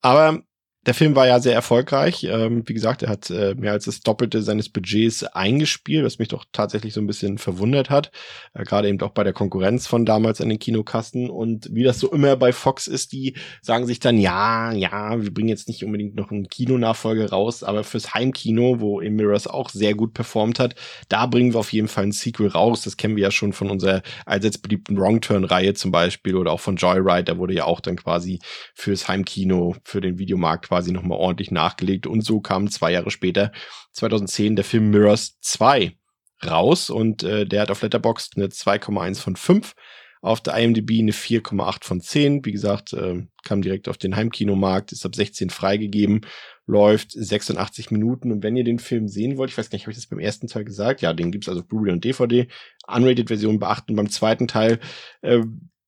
Aber 0.01 0.41
der 0.85 0.93
Film 0.93 1.15
war 1.15 1.27
ja 1.27 1.39
sehr 1.39 1.53
erfolgreich. 1.53 2.25
Ähm, 2.25 2.63
wie 2.65 2.73
gesagt, 2.73 3.03
er 3.03 3.09
hat 3.09 3.29
äh, 3.29 3.55
mehr 3.55 3.71
als 3.71 3.85
das 3.85 4.01
Doppelte 4.01 4.41
seines 4.41 4.67
Budgets 4.67 5.23
eingespielt, 5.23 6.03
was 6.03 6.19
mich 6.19 6.27
doch 6.27 6.43
tatsächlich 6.51 6.93
so 6.93 6.99
ein 6.99 7.07
bisschen 7.07 7.37
verwundert 7.37 7.89
hat. 7.89 8.11
Äh, 8.53 8.63
Gerade 8.63 8.89
eben 8.89 8.99
auch 9.01 9.11
bei 9.11 9.23
der 9.23 9.31
Konkurrenz 9.31 9.87
von 9.87 10.05
damals 10.05 10.41
an 10.41 10.49
den 10.49 10.59
Kinokasten. 10.59 11.29
Und 11.29 11.69
wie 11.71 11.83
das 11.83 11.99
so 11.99 12.11
immer 12.11 12.35
bei 12.35 12.51
Fox 12.51 12.87
ist, 12.87 13.13
die 13.13 13.35
sagen 13.61 13.85
sich 13.85 13.99
dann, 13.99 14.17
ja, 14.17 14.73
ja, 14.73 15.21
wir 15.21 15.33
bringen 15.33 15.49
jetzt 15.49 15.69
nicht 15.69 15.85
unbedingt 15.85 16.15
noch 16.15 16.31
einen 16.31 16.49
Kinonachfolge 16.49 17.29
raus, 17.29 17.63
aber 17.63 17.85
fürs 17.85 18.13
Heimkino, 18.13 18.81
wo 18.81 18.99
In 18.99 19.15
Mirrors 19.15 19.47
auch 19.47 19.69
sehr 19.69 19.95
gut 19.95 20.13
performt 20.13 20.59
hat, 20.59 20.75
da 21.07 21.27
bringen 21.27 21.53
wir 21.53 21.59
auf 21.59 21.71
jeden 21.71 21.87
Fall 21.87 22.05
ein 22.05 22.11
Sequel 22.11 22.47
raus. 22.47 22.83
Das 22.83 22.97
kennen 22.97 23.15
wir 23.15 23.23
ja 23.23 23.31
schon 23.31 23.53
von 23.53 23.69
unserer 23.69 24.01
allseits 24.25 24.57
beliebten 24.57 24.97
Wrong 24.97 25.21
Turn-Reihe 25.21 25.75
zum 25.75 25.91
Beispiel 25.91 26.35
oder 26.35 26.51
auch 26.51 26.59
von 26.59 26.75
Joyride. 26.75 27.23
Da 27.23 27.37
wurde 27.37 27.53
ja 27.53 27.63
auch 27.63 27.79
dann 27.79 27.95
quasi 27.95 28.39
fürs 28.73 29.07
Heimkino, 29.07 29.77
für 29.85 30.01
den 30.01 30.19
Videomarkt 30.19 30.72
quasi 30.73 30.91
nochmal 30.91 31.19
ordentlich 31.19 31.51
nachgelegt. 31.51 32.07
Und 32.07 32.25
so 32.25 32.41
kam 32.41 32.67
zwei 32.67 32.91
Jahre 32.91 33.11
später, 33.11 33.51
2010, 33.91 34.55
der 34.55 34.65
Film 34.65 34.89
Mirrors 34.89 35.37
2 35.41 35.95
raus 36.43 36.89
und 36.89 37.21
äh, 37.21 37.45
der 37.45 37.61
hat 37.61 37.69
auf 37.71 37.83
Letterboxd 37.83 38.37
eine 38.37 38.47
2,1 38.47 39.19
von 39.19 39.35
5 39.35 39.75
auf 40.21 40.41
der 40.41 40.57
IMDb 40.57 40.99
eine 40.99 41.11
4,8 41.11 41.83
von 41.83 42.01
10. 42.01 42.43
Wie 42.43 42.51
gesagt, 42.51 42.93
äh, 42.93 43.21
kam 43.43 43.61
direkt 43.61 43.87
auf 43.87 43.99
den 43.99 44.15
Heimkinomarkt, 44.15 44.91
ist 44.93 45.05
ab 45.05 45.13
16 45.13 45.51
freigegeben, 45.51 46.21
läuft 46.65 47.11
86 47.11 47.91
Minuten. 47.91 48.31
Und 48.31 48.41
wenn 48.41 48.55
ihr 48.55 48.63
den 48.63 48.79
Film 48.79 49.07
sehen 49.07 49.37
wollt, 49.37 49.51
ich 49.51 49.57
weiß 49.57 49.69
gar 49.69 49.75
nicht, 49.75 49.83
habe 49.83 49.91
ich 49.91 49.97
das 49.97 50.07
beim 50.07 50.19
ersten 50.19 50.47
Teil 50.47 50.63
gesagt? 50.63 51.01
Ja, 51.01 51.13
den 51.13 51.31
gibt's 51.31 51.49
also 51.49 51.63
Blu-ray 51.63 51.91
und 51.91 52.03
DVD. 52.03 52.47
Unrated-Version 52.87 53.59
beachten. 53.59 53.95
Beim 53.95 54.09
zweiten 54.09 54.47
Teil 54.47 54.79
äh, 55.21 55.43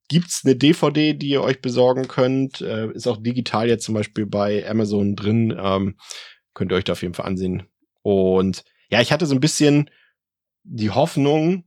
gibt's 0.07 0.41
eine 0.43 0.55
DVD, 0.55 1.13
die 1.13 1.29
ihr 1.29 1.41
euch 1.41 1.61
besorgen 1.61 2.07
könnt. 2.07 2.61
Äh, 2.61 2.91
ist 2.91 3.07
auch 3.07 3.21
digital 3.21 3.67
jetzt 3.67 3.85
zum 3.85 3.95
Beispiel 3.95 4.25
bei 4.25 4.67
Amazon 4.69 5.15
drin. 5.15 5.55
Ähm, 5.57 5.97
könnt 6.53 6.71
ihr 6.71 6.75
euch 6.75 6.83
da 6.83 6.93
auf 6.93 7.01
jeden 7.01 7.13
Fall 7.13 7.25
ansehen. 7.25 7.63
Und 8.01 8.63
ja, 8.89 9.01
ich 9.01 9.11
hatte 9.11 9.25
so 9.25 9.33
ein 9.33 9.41
bisschen 9.41 9.89
die 10.63 10.91
Hoffnung 10.91 11.65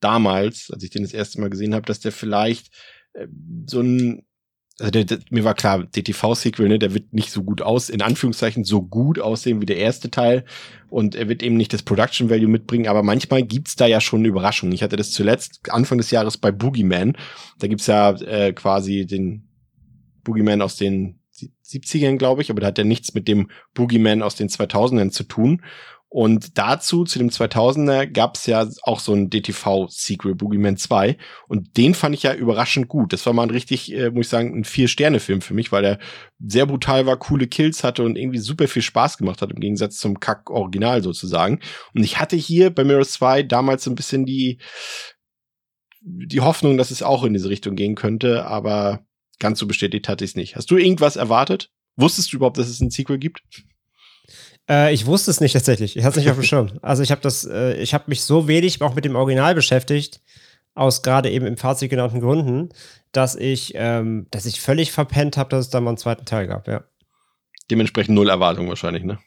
damals, 0.00 0.70
als 0.72 0.82
ich 0.82 0.90
den 0.90 1.02
das 1.02 1.14
erste 1.14 1.40
Mal 1.40 1.50
gesehen 1.50 1.74
habe, 1.74 1.86
dass 1.86 2.00
der 2.00 2.12
vielleicht 2.12 2.74
äh, 3.14 3.26
so 3.66 3.80
ein 3.80 4.26
also 4.78 4.90
der, 4.90 5.04
der, 5.04 5.18
mir 5.30 5.44
war 5.44 5.54
klar, 5.54 5.84
DTV-Sequel, 5.84 6.68
ne, 6.68 6.78
der 6.78 6.94
wird 6.94 7.12
nicht 7.12 7.30
so 7.30 7.42
gut 7.42 7.62
aus, 7.62 7.88
in 7.88 8.02
Anführungszeichen 8.02 8.64
so 8.64 8.82
gut 8.82 9.18
aussehen 9.18 9.60
wie 9.60 9.66
der 9.66 9.76
erste 9.76 10.10
Teil. 10.10 10.44
Und 10.88 11.14
er 11.14 11.28
wird 11.28 11.42
eben 11.42 11.56
nicht 11.56 11.72
das 11.72 11.82
Production 11.82 12.30
Value 12.30 12.48
mitbringen, 12.48 12.88
aber 12.88 13.02
manchmal 13.02 13.42
gibt's 13.42 13.76
da 13.76 13.86
ja 13.86 14.00
schon 14.00 14.20
eine 14.20 14.28
Überraschung. 14.28 14.72
Ich 14.72 14.82
hatte 14.82 14.96
das 14.96 15.10
zuletzt 15.10 15.60
Anfang 15.70 15.98
des 15.98 16.10
Jahres 16.10 16.38
bei 16.38 16.50
Boogeyman. 16.50 17.16
Da 17.58 17.66
gibt's 17.66 17.86
ja 17.86 18.10
äh, 18.12 18.52
quasi 18.52 19.06
den 19.06 19.48
Boogeyman 20.24 20.62
aus 20.62 20.76
den 20.76 21.20
70ern, 21.64 22.18
glaube 22.18 22.42
ich, 22.42 22.50
aber 22.50 22.60
da 22.60 22.66
hat 22.68 22.78
er 22.78 22.84
nichts 22.84 23.14
mit 23.14 23.28
dem 23.28 23.50
Boogeyman 23.74 24.22
aus 24.22 24.36
den 24.36 24.48
2000ern 24.48 25.10
zu 25.10 25.24
tun. 25.24 25.62
Und 26.12 26.58
dazu, 26.58 27.04
zu 27.04 27.18
dem 27.18 27.30
2000er, 27.30 28.04
gab 28.04 28.36
es 28.36 28.44
ja 28.44 28.68
auch 28.82 29.00
so 29.00 29.14
ein 29.14 29.30
DTV-Sequel, 29.30 30.34
Boogeyman 30.34 30.76
2. 30.76 31.16
Und 31.48 31.78
den 31.78 31.94
fand 31.94 32.14
ich 32.14 32.22
ja 32.22 32.34
überraschend 32.34 32.88
gut. 32.88 33.14
Das 33.14 33.24
war 33.24 33.32
mal 33.32 33.44
ein 33.44 33.50
richtig, 33.50 33.90
äh, 33.94 34.10
muss 34.10 34.26
ich 34.26 34.30
sagen, 34.30 34.54
ein 34.54 34.64
Vier-Sterne-Film 34.64 35.40
für 35.40 35.54
mich, 35.54 35.72
weil 35.72 35.86
er 35.86 35.98
sehr 36.38 36.66
brutal 36.66 37.06
war, 37.06 37.16
coole 37.16 37.46
Kills 37.46 37.82
hatte 37.82 38.02
und 38.02 38.16
irgendwie 38.16 38.40
super 38.40 38.68
viel 38.68 38.82
Spaß 38.82 39.16
gemacht 39.16 39.40
hat, 39.40 39.52
im 39.52 39.58
Gegensatz 39.60 39.96
zum 39.96 40.20
Kack-Original 40.20 41.02
sozusagen. 41.02 41.60
Und 41.94 42.04
ich 42.04 42.20
hatte 42.20 42.36
hier 42.36 42.68
bei 42.68 42.84
Mirrors 42.84 43.12
2 43.12 43.44
damals 43.44 43.84
so 43.84 43.90
ein 43.90 43.96
bisschen 43.96 44.26
die, 44.26 44.58
die 46.02 46.42
Hoffnung, 46.42 46.76
dass 46.76 46.90
es 46.90 47.02
auch 47.02 47.24
in 47.24 47.32
diese 47.32 47.48
Richtung 47.48 47.74
gehen 47.74 47.94
könnte, 47.94 48.44
aber 48.44 49.06
ganz 49.38 49.58
so 49.58 49.66
bestätigt 49.66 50.10
hatte 50.10 50.26
ich 50.26 50.32
es 50.32 50.36
nicht. 50.36 50.56
Hast 50.56 50.70
du 50.70 50.76
irgendwas 50.76 51.16
erwartet? 51.16 51.70
Wusstest 51.96 52.34
du 52.34 52.36
überhaupt, 52.36 52.58
dass 52.58 52.68
es 52.68 52.82
ein 52.82 52.90
Sequel 52.90 53.16
gibt? 53.16 53.42
Äh, 54.72 54.94
ich 54.94 55.04
wusste 55.04 55.30
es 55.30 55.40
nicht 55.40 55.52
tatsächlich. 55.52 55.96
Ich 55.96 56.04
hatte 56.04 56.18
es 56.18 56.24
nicht 56.24 56.30
auf 56.30 56.38
dem 56.38 56.44
Schirm. 56.44 56.70
Also 56.80 57.02
ich 57.02 57.10
habe 57.10 57.20
das, 57.20 57.44
äh, 57.44 57.74
ich 57.74 57.92
habe 57.92 58.04
mich 58.06 58.22
so 58.22 58.48
wenig 58.48 58.80
auch 58.80 58.94
mit 58.94 59.04
dem 59.04 59.16
Original 59.16 59.54
beschäftigt, 59.54 60.20
aus 60.74 61.02
gerade 61.02 61.30
eben 61.30 61.44
im 61.44 61.58
Fazit 61.58 61.90
genannten 61.90 62.20
Gründen, 62.20 62.70
dass 63.12 63.34
ich, 63.34 63.74
ähm, 63.76 64.26
dass 64.30 64.46
ich 64.46 64.60
völlig 64.60 64.90
verpennt 64.90 65.36
habe, 65.36 65.50
dass 65.50 65.66
es 65.66 65.70
da 65.70 65.80
mal 65.80 65.90
einen 65.90 65.98
zweiten 65.98 66.24
Teil 66.24 66.46
gab, 66.46 66.66
ja. 66.66 66.84
Dementsprechend 67.70 68.14
null 68.14 68.30
Erwartung 68.30 68.68
wahrscheinlich, 68.68 69.04
ne? 69.04 69.18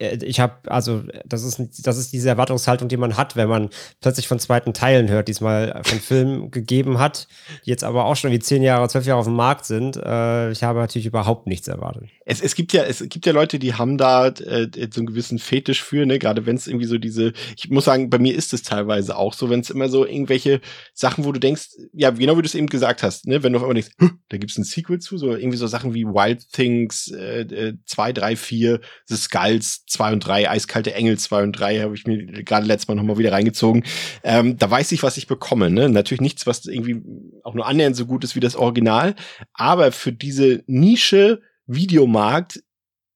Äh, 0.00 0.18
ich 0.24 0.40
habe, 0.40 0.70
also, 0.70 1.04
das 1.24 1.44
ist, 1.44 1.86
das 1.86 1.98
ist 1.98 2.12
diese 2.12 2.28
Erwartungshaltung, 2.28 2.88
die 2.88 2.96
man 2.96 3.16
hat, 3.16 3.36
wenn 3.36 3.48
man 3.48 3.70
plötzlich 4.00 4.26
von 4.26 4.38
zweiten 4.38 4.72
Teilen 4.74 5.08
hört, 5.08 5.28
die 5.28 5.32
es 5.32 5.40
mal 5.40 5.80
von 5.84 6.00
Filmen 6.00 6.50
gegeben 6.50 6.98
hat, 6.98 7.28
die 7.64 7.70
jetzt 7.70 7.84
aber 7.84 8.06
auch 8.06 8.16
schon 8.16 8.32
wie 8.32 8.38
zehn 8.38 8.62
Jahre, 8.62 8.88
zwölf 8.88 9.06
Jahre 9.06 9.20
auf 9.20 9.26
dem 9.26 9.36
Markt 9.36 9.66
sind. 9.66 9.96
Äh, 9.96 10.50
ich 10.50 10.62
habe 10.62 10.80
natürlich 10.80 11.06
überhaupt 11.06 11.46
nichts 11.46 11.68
erwartet. 11.68 12.04
Es, 12.24 12.40
es 12.40 12.54
gibt 12.54 12.72
ja, 12.72 12.84
es 12.84 13.04
gibt 13.08 13.26
ja 13.26 13.32
Leute, 13.32 13.58
die 13.58 13.74
haben 13.74 13.98
da 13.98 14.28
äh, 14.28 14.68
so 14.92 15.00
einen 15.00 15.06
gewissen 15.06 15.38
Fetisch 15.38 15.82
für, 15.82 16.06
ne, 16.06 16.18
gerade 16.18 16.46
wenn 16.46 16.56
es 16.56 16.66
irgendwie 16.66 16.86
so 16.86 16.98
diese, 16.98 17.32
ich 17.56 17.68
muss 17.70 17.84
sagen, 17.84 18.10
bei 18.10 18.18
mir 18.18 18.34
ist 18.34 18.52
es 18.54 18.62
teilweise 18.62 19.16
auch 19.16 19.34
so, 19.34 19.50
wenn 19.50 19.60
es 19.60 19.70
immer 19.70 19.88
so 19.88 20.06
irgendwelche 20.06 20.60
Sachen, 20.94 21.24
wo 21.24 21.32
du 21.32 21.40
denkst, 21.40 21.68
ja, 21.92 22.10
genau 22.10 22.36
wie 22.36 22.42
du 22.42 22.46
es 22.46 22.54
eben 22.54 22.68
gesagt 22.68 23.02
hast, 23.02 23.26
ne, 23.26 23.42
wenn 23.42 23.52
du 23.52 23.58
auf 23.58 23.64
einmal 23.64 23.74
denkst, 23.74 23.96
da 24.28 24.36
gibt 24.36 24.52
es 24.52 24.58
ein 24.58 24.64
Sequel 24.64 25.00
zu, 25.00 25.18
so 25.18 25.34
irgendwie 25.34 25.58
so 25.58 25.66
Sachen 25.66 25.94
wie 25.94 26.04
Wild 26.04 26.48
Things 26.52 27.08
äh, 27.08 27.74
2, 27.84 28.12
3, 28.12 28.36
4, 28.36 28.80
The 29.06 29.16
Skulls, 29.16 29.84
2 29.90 30.12
und 30.12 30.20
3, 30.20 30.48
Eiskalte 30.50 30.94
Engel 30.94 31.18
2 31.18 31.42
und 31.42 31.52
3 31.52 31.80
habe 31.80 31.94
ich 31.94 32.06
mir 32.06 32.24
gerade 32.44 32.66
letztes 32.66 32.88
Mal 32.88 32.94
nochmal 32.94 33.18
wieder 33.18 33.32
reingezogen. 33.32 33.84
Ähm, 34.22 34.56
da 34.56 34.70
weiß 34.70 34.92
ich, 34.92 35.02
was 35.02 35.16
ich 35.16 35.26
bekomme. 35.26 35.70
Ne? 35.70 35.88
Natürlich 35.88 36.20
nichts, 36.20 36.46
was 36.46 36.66
irgendwie 36.66 37.02
auch 37.42 37.54
nur 37.54 37.66
annähernd 37.66 37.96
so 37.96 38.06
gut 38.06 38.24
ist 38.24 38.36
wie 38.36 38.40
das 38.40 38.56
Original. 38.56 39.14
Aber 39.52 39.92
für 39.92 40.12
diese 40.12 40.62
Nische 40.66 41.42
Videomarkt 41.66 42.62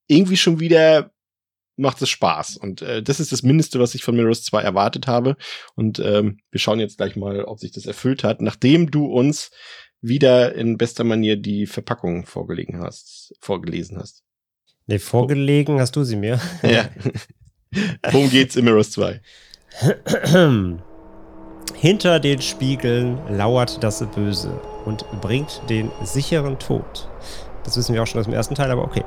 irgendwie 0.06 0.36
schon 0.36 0.60
wieder 0.60 1.12
macht 1.76 2.00
es 2.02 2.08
Spaß. 2.10 2.56
Und 2.56 2.82
äh, 2.82 3.02
das 3.02 3.20
ist 3.20 3.32
das 3.32 3.42
Mindeste, 3.42 3.80
was 3.80 3.94
ich 3.94 4.04
von 4.04 4.14
Mirrors 4.16 4.44
2 4.44 4.62
erwartet 4.62 5.06
habe. 5.06 5.36
Und 5.74 5.98
ähm, 5.98 6.38
wir 6.50 6.60
schauen 6.60 6.80
jetzt 6.80 6.98
gleich 6.98 7.16
mal, 7.16 7.44
ob 7.44 7.58
sich 7.58 7.72
das 7.72 7.86
erfüllt 7.86 8.22
hat, 8.24 8.40
nachdem 8.40 8.90
du 8.90 9.06
uns 9.06 9.50
wieder 10.00 10.54
in 10.54 10.76
bester 10.76 11.02
Manier 11.02 11.36
die 11.36 11.66
Verpackung 11.66 12.26
vorgelegen 12.26 12.80
hast, 12.80 13.34
vorgelesen 13.40 13.98
hast. 13.98 14.22
Nee, 14.86 14.98
vorgelegen 14.98 15.80
hast 15.80 15.96
du 15.96 16.04
sie 16.04 16.16
mir. 16.16 16.38
Ja. 16.62 16.84
Worum 18.12 18.30
geht's 18.30 18.54
in 18.54 18.66
Mirrors 18.66 18.92
2? 18.92 19.20
Hinter 21.74 22.20
den 22.20 22.40
Spiegeln 22.40 23.18
lauert 23.28 23.82
das 23.82 24.04
Böse 24.14 24.60
und 24.84 25.04
bringt 25.20 25.60
den 25.68 25.90
sicheren 26.04 26.58
Tod. 26.58 27.08
Das 27.64 27.76
wissen 27.76 27.94
wir 27.94 28.02
auch 28.02 28.06
schon 28.06 28.20
aus 28.20 28.26
dem 28.26 28.34
ersten 28.34 28.54
Teil, 28.54 28.70
aber 28.70 28.84
okay. 28.84 29.04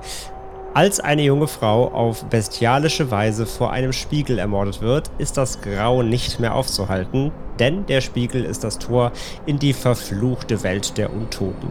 Als 0.74 1.00
eine 1.00 1.24
junge 1.24 1.48
Frau 1.48 1.88
auf 1.88 2.26
bestialische 2.26 3.10
Weise 3.10 3.46
vor 3.46 3.72
einem 3.72 3.94
Spiegel 3.94 4.38
ermordet 4.38 4.82
wird, 4.82 5.10
ist 5.18 5.38
das 5.38 5.62
Grau 5.62 6.04
nicht 6.04 6.40
mehr 6.40 6.54
aufzuhalten, 6.54 7.32
denn 7.58 7.86
der 7.86 8.02
Spiegel 8.02 8.44
ist 8.44 8.64
das 8.64 8.78
Tor 8.78 9.12
in 9.46 9.58
die 9.58 9.74
verfluchte 9.74 10.62
Welt 10.64 10.98
der 10.98 11.12
Untoten. 11.12 11.70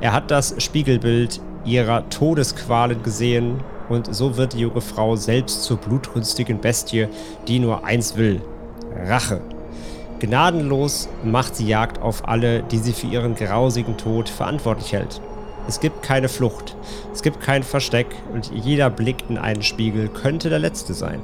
Er 0.00 0.12
hat 0.12 0.30
das 0.30 0.54
Spiegelbild 0.62 1.40
ihrer 1.68 2.08
Todesqualen 2.08 3.02
gesehen 3.02 3.60
und 3.88 4.14
so 4.14 4.36
wird 4.36 4.54
die 4.54 4.60
junge 4.60 4.80
Frau 4.80 5.16
selbst 5.16 5.62
zur 5.62 5.76
blutrünstigen 5.78 6.60
Bestie, 6.60 7.08
die 7.46 7.58
nur 7.58 7.84
eins 7.84 8.16
will: 8.16 8.40
Rache. 9.06 9.40
Gnadenlos 10.20 11.08
macht 11.22 11.54
sie 11.54 11.68
Jagd 11.68 12.02
auf 12.02 12.26
alle, 12.26 12.62
die 12.62 12.78
sie 12.78 12.92
für 12.92 13.06
ihren 13.06 13.34
grausigen 13.36 13.96
Tod 13.96 14.28
verantwortlich 14.28 14.92
hält. 14.92 15.20
Es 15.68 15.80
gibt 15.80 16.02
keine 16.02 16.28
Flucht, 16.28 16.74
es 17.12 17.22
gibt 17.22 17.40
kein 17.40 17.62
Versteck 17.62 18.06
und 18.32 18.50
jeder 18.52 18.90
Blick 18.90 19.24
in 19.28 19.38
einen 19.38 19.62
Spiegel 19.62 20.08
könnte 20.08 20.48
der 20.48 20.58
letzte 20.58 20.94
sein. 20.94 21.20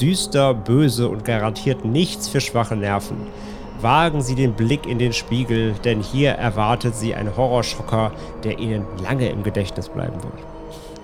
Düster, 0.00 0.54
böse 0.54 1.08
und 1.08 1.24
garantiert 1.24 1.84
nichts 1.84 2.28
für 2.28 2.40
schwache 2.40 2.76
Nerven. 2.76 3.28
Wagen 3.82 4.20
Sie 4.22 4.34
den 4.34 4.54
Blick 4.54 4.86
in 4.86 4.98
den 4.98 5.12
Spiegel, 5.12 5.72
denn 5.84 6.02
hier 6.02 6.32
erwartet 6.32 6.94
Sie 6.94 7.14
ein 7.14 7.36
Horrorschocker, 7.36 8.12
der 8.44 8.58
Ihnen 8.58 8.84
lange 9.02 9.30
im 9.30 9.42
Gedächtnis 9.42 9.88
bleiben 9.88 10.22
wird. 10.22 10.34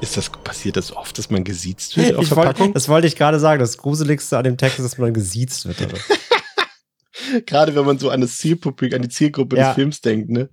Ist 0.02 0.16
das 0.16 0.28
passiert 0.28 0.76
das 0.76 0.94
oft, 0.94 1.16
dass 1.16 1.30
man 1.30 1.42
gesiezt 1.42 1.96
wird 1.96 2.16
auf 2.16 2.30
wollt, 2.36 2.76
das 2.76 2.88
wollte 2.88 3.06
ich 3.06 3.16
gerade 3.16 3.40
sagen. 3.40 3.60
Das 3.60 3.78
Gruseligste 3.78 4.36
an 4.36 4.44
dem 4.44 4.58
Text 4.58 4.78
ist, 4.78 4.84
dass 4.84 4.98
man 4.98 5.14
gesiezt 5.14 5.66
wird. 5.66 5.76
Gerade 7.46 7.74
wenn 7.74 7.86
man 7.86 7.98
so 7.98 8.10
an 8.10 8.20
das 8.20 8.36
Zielpublik, 8.36 8.94
an 8.94 9.00
die 9.02 9.08
Zielgruppe 9.08 9.56
Ja. 9.56 9.68
des 9.68 9.74
Films 9.74 10.00
denkt, 10.02 10.28
ne? 10.28 10.50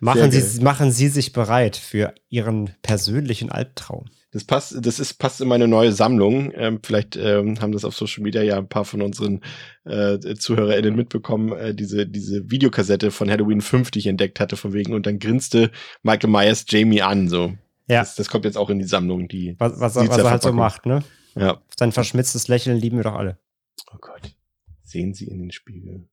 Machen 0.00 0.30
Sehr 0.30 0.40
Sie, 0.42 0.60
machen 0.62 0.92
Sie 0.92 1.08
sich 1.08 1.32
bereit 1.32 1.76
für 1.76 2.14
Ihren 2.28 2.70
persönlichen 2.82 3.50
Albtraum. 3.50 4.06
Das 4.34 4.44
passt, 4.44 4.76
das 4.84 4.98
ist, 4.98 5.14
passt 5.14 5.40
in 5.40 5.46
meine 5.48 5.68
neue 5.68 5.92
Sammlung. 5.92 6.52
Ähm, 6.56 6.80
vielleicht 6.82 7.14
ähm, 7.16 7.60
haben 7.60 7.70
das 7.72 7.84
auf 7.84 7.94
Social 7.96 8.22
Media 8.24 8.42
ja 8.42 8.58
ein 8.58 8.68
paar 8.68 8.84
von 8.84 9.00
unseren 9.00 9.40
äh, 9.84 10.18
ZuhörerInnen 10.18 10.94
mitbekommen, 10.96 11.52
äh, 11.56 11.74
diese, 11.74 12.06
diese 12.06 12.50
Videokassette 12.50 13.12
von 13.12 13.30
Halloween 13.30 13.60
5, 13.60 13.92
die 13.92 14.00
ich 14.00 14.08
entdeckt 14.08 14.40
hatte, 14.40 14.56
von 14.56 14.72
wegen, 14.72 14.92
und 14.92 15.06
dann 15.06 15.20
grinste 15.20 15.70
Michael 16.02 16.30
Myers 16.30 16.64
Jamie 16.68 17.00
an. 17.00 17.28
So. 17.28 17.54
Ja. 17.86 18.00
Das, 18.00 18.16
das 18.16 18.28
kommt 18.28 18.44
jetzt 18.44 18.58
auch 18.58 18.70
in 18.70 18.80
die 18.80 18.86
Sammlung, 18.86 19.28
die. 19.28 19.54
Was, 19.58 19.78
was, 19.78 19.94
er- 19.96 20.08
was 20.08 20.18
er 20.18 20.30
halt 20.30 20.42
so 20.42 20.52
macht, 20.52 20.84
ne? 20.84 21.04
Ja. 21.36 21.62
Sein 21.78 21.92
verschmitztes 21.92 22.48
Lächeln 22.48 22.76
lieben 22.78 22.96
wir 22.96 23.04
doch 23.04 23.14
alle. 23.14 23.38
Oh 23.92 23.98
Gott. 24.00 24.34
Sehen 24.82 25.14
Sie 25.14 25.26
in 25.28 25.38
den 25.38 25.52
Spiegel. 25.52 26.08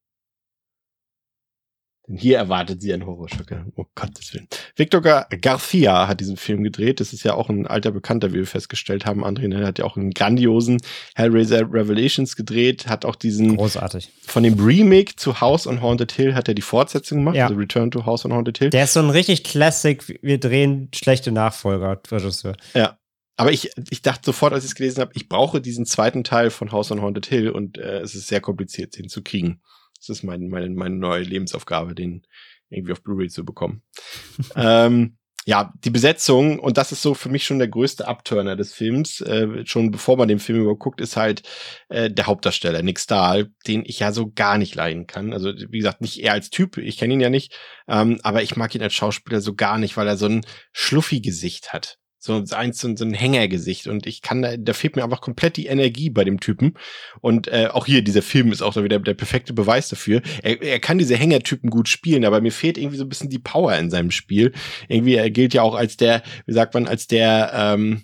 Hier 2.18 2.38
erwartet 2.38 2.82
sie 2.82 2.94
einen 2.94 3.06
Horrorschocker. 3.06 3.66
Oh 3.76 3.86
Gottes 3.96 4.34
Willen. 4.34 4.48
Victor 4.76 5.02
Gar 5.02 5.28
Garcia 5.42 6.08
hat 6.08 6.20
diesen 6.20 6.38
Film 6.38 6.64
gedreht. 6.64 7.00
Das 7.00 7.14
ist 7.14 7.24
ja 7.24 7.34
auch 7.34 7.50
ein 7.50 7.68
alter 7.68 7.92
Bekannter, 7.92 8.32
wie 8.32 8.36
wir 8.40 8.48
festgestellt 8.48 9.06
haben. 9.06 9.24
André 9.24 9.64
hat 9.66 9.80
ja 9.80 9.86
auch 9.86 9.98
einen 9.98 10.12
grandiosen 10.12 10.82
Hellraiser 11.16 11.62
Revelations 11.62 12.36
gedreht, 12.36 12.88
hat 12.88 13.06
auch 13.06 13.16
diesen 13.16 13.58
Großartig. 13.58 14.10
von 14.24 14.44
dem 14.44 14.60
Remake 14.60 15.16
zu 15.16 15.42
House 15.42 15.68
on 15.68 15.82
Haunted 15.82 16.12
Hill 16.12 16.36
hat 16.36 16.48
er 16.48 16.54
die 16.54 16.62
Fortsetzung 16.62 17.20
gemacht, 17.20 17.36
Ja. 17.36 17.46
also 17.48 17.56
Return 17.58 17.92
to 17.92 18.06
House 18.06 18.26
on 18.26 18.34
Haunted 18.34 18.58
Hill. 18.58 18.70
Der 18.70 18.84
ist 18.86 18.94
so 18.94 19.00
ein 19.00 19.10
richtig 19.10 19.44
Classic, 19.44 20.04
wir 20.22 20.40
drehen 20.40 20.90
schlechte 20.94 21.32
Nachfolger, 21.32 22.02
Regisseur. 22.12 22.56
Ja. 22.74 22.98
Aber 23.38 23.52
ich, 23.52 23.72
ich 23.90 24.02
dachte 24.04 24.22
sofort, 24.26 24.54
als 24.54 24.64
ich 24.66 24.72
es 24.72 24.76
gelesen 24.76 25.02
habe, 25.02 25.12
ich 25.16 25.28
brauche 25.28 25.62
diesen 25.62 25.86
zweiten 25.86 26.24
Teil 26.24 26.50
von 26.52 26.72
House 26.72 26.92
on 26.92 27.02
Haunted 27.02 27.26
Hill 27.26 27.50
und 27.50 27.78
äh, 27.80 28.00
es 28.02 28.14
ist 28.14 28.28
sehr 28.28 28.42
kompliziert, 28.42 28.98
den 28.98 29.10
zu 29.10 29.24
kriegen. 29.24 29.62
Das 30.08 30.18
ist 30.18 30.24
mein, 30.24 30.50
meine, 30.50 30.70
meine 30.70 30.96
neue 30.96 31.24
Lebensaufgabe, 31.24 31.96
den 31.96 32.26
irgendwie 32.70 32.94
auf 32.94 33.04
Blu-ray 33.04 33.30
zu 33.30 33.46
bekommen. 33.46 33.84
ähm, 34.56 35.18
ja, 35.46 35.74
die 35.84 35.90
Besetzung, 35.90 36.60
und 36.60 36.78
das 36.78 36.92
ist 36.92 37.02
so 37.02 37.16
für 37.16 37.30
mich 37.30 37.46
schon 37.46 37.58
der 37.58 37.68
größte 37.68 38.08
Abturner 38.08 38.56
des 38.56 38.74
Films, 38.74 39.22
äh, 39.22 39.66
schon 39.66 39.90
bevor 39.90 40.16
man 40.16 40.28
den 40.28 40.40
Film 40.40 40.62
überguckt, 40.62 41.02
ist 41.02 41.18
halt 41.18 41.42
äh, 41.90 42.12
der 42.12 42.28
Hauptdarsteller, 42.28 42.84
Nick 42.84 43.00
Stahl, 43.00 43.50
den 43.66 43.84
ich 43.86 44.00
ja 44.00 44.12
so 44.12 44.32
gar 44.32 44.60
nicht 44.60 44.76
leiden 44.76 45.08
kann. 45.08 45.34
Also, 45.34 45.52
wie 45.56 45.80
gesagt, 45.80 46.02
nicht 46.02 46.20
er 46.20 46.34
als 46.34 46.52
Typ, 46.52 46.78
ich 46.78 46.98
kenne 46.98 47.16
ihn 47.16 47.22
ja 47.22 47.32
nicht, 47.32 47.58
ähm, 47.88 48.20
aber 48.22 48.44
ich 48.44 48.56
mag 48.56 48.76
ihn 48.76 48.84
als 48.84 48.94
Schauspieler 48.94 49.42
so 49.42 49.56
gar 49.56 49.80
nicht, 49.80 49.98
weil 49.98 50.08
er 50.08 50.18
so 50.18 50.28
ein 50.28 50.46
Schluffi-Gesicht 50.74 51.74
hat. 51.74 51.98
So 52.24 52.44
eins, 52.52 52.78
so, 52.78 52.96
so 52.96 53.04
ein 53.04 53.16
Hängergesicht. 53.16 53.88
Und 53.88 54.06
ich 54.06 54.22
kann 54.22 54.44
da, 54.44 54.56
da 54.56 54.74
fehlt 54.74 54.96
mir 54.96 55.04
einfach 55.04 55.22
komplett 55.22 55.58
die 55.58 55.66
Energie 55.66 56.12
bei 56.12 56.24
dem 56.24 56.40
Typen. 56.40 56.76
Und 57.20 57.48
äh, 57.48 57.68
auch 57.72 57.88
hier, 57.88 58.04
dieser 58.04 58.22
Film 58.22 58.52
ist 58.52 58.62
auch 58.62 58.74
so 58.74 58.84
wieder 58.84 59.00
der 59.00 59.16
perfekte 59.16 59.54
Beweis 59.54 59.90
dafür. 59.90 60.22
Er, 60.44 60.62
er 60.62 60.80
kann 60.80 61.00
diese 61.00 61.16
Hängertypen 61.16 61.72
gut 61.72 61.90
spielen, 61.90 62.24
aber 62.24 62.40
mir 62.40 62.52
fehlt 62.52 62.78
irgendwie 62.78 62.98
so 62.98 63.06
ein 63.06 63.10
bisschen 63.10 63.32
die 63.32 63.40
Power 63.40 63.76
in 63.76 63.90
seinem 63.90 64.12
Spiel. 64.12 64.52
Irgendwie, 64.88 65.16
er 65.16 65.32
gilt 65.32 65.56
ja 65.56 65.64
auch 65.64 65.74
als 65.74 65.98
der, 65.98 66.22
wie 66.46 66.54
sagt 66.54 66.76
man, 66.76 66.88
als 66.88 67.08
der, 67.08 67.52
ähm, 67.56 68.04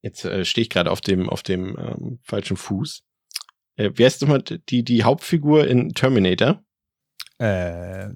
jetzt 0.00 0.24
äh, 0.24 0.46
stehe 0.46 0.62
ich 0.62 0.70
gerade 0.70 0.90
auf 0.90 1.02
dem, 1.02 1.28
auf 1.28 1.42
dem 1.42 1.76
ähm, 1.78 2.20
falschen 2.22 2.56
Fuß. 2.56 3.02
Äh, 3.76 3.90
wer 3.96 4.06
ist 4.06 4.22
nochmal 4.22 4.42
die, 4.42 4.82
die 4.82 5.04
Hauptfigur 5.04 5.66
in 5.66 5.90
Terminator? 5.90 6.62
Äh, 7.36 8.08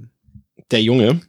Der 0.70 0.82
Junge. 0.82 1.20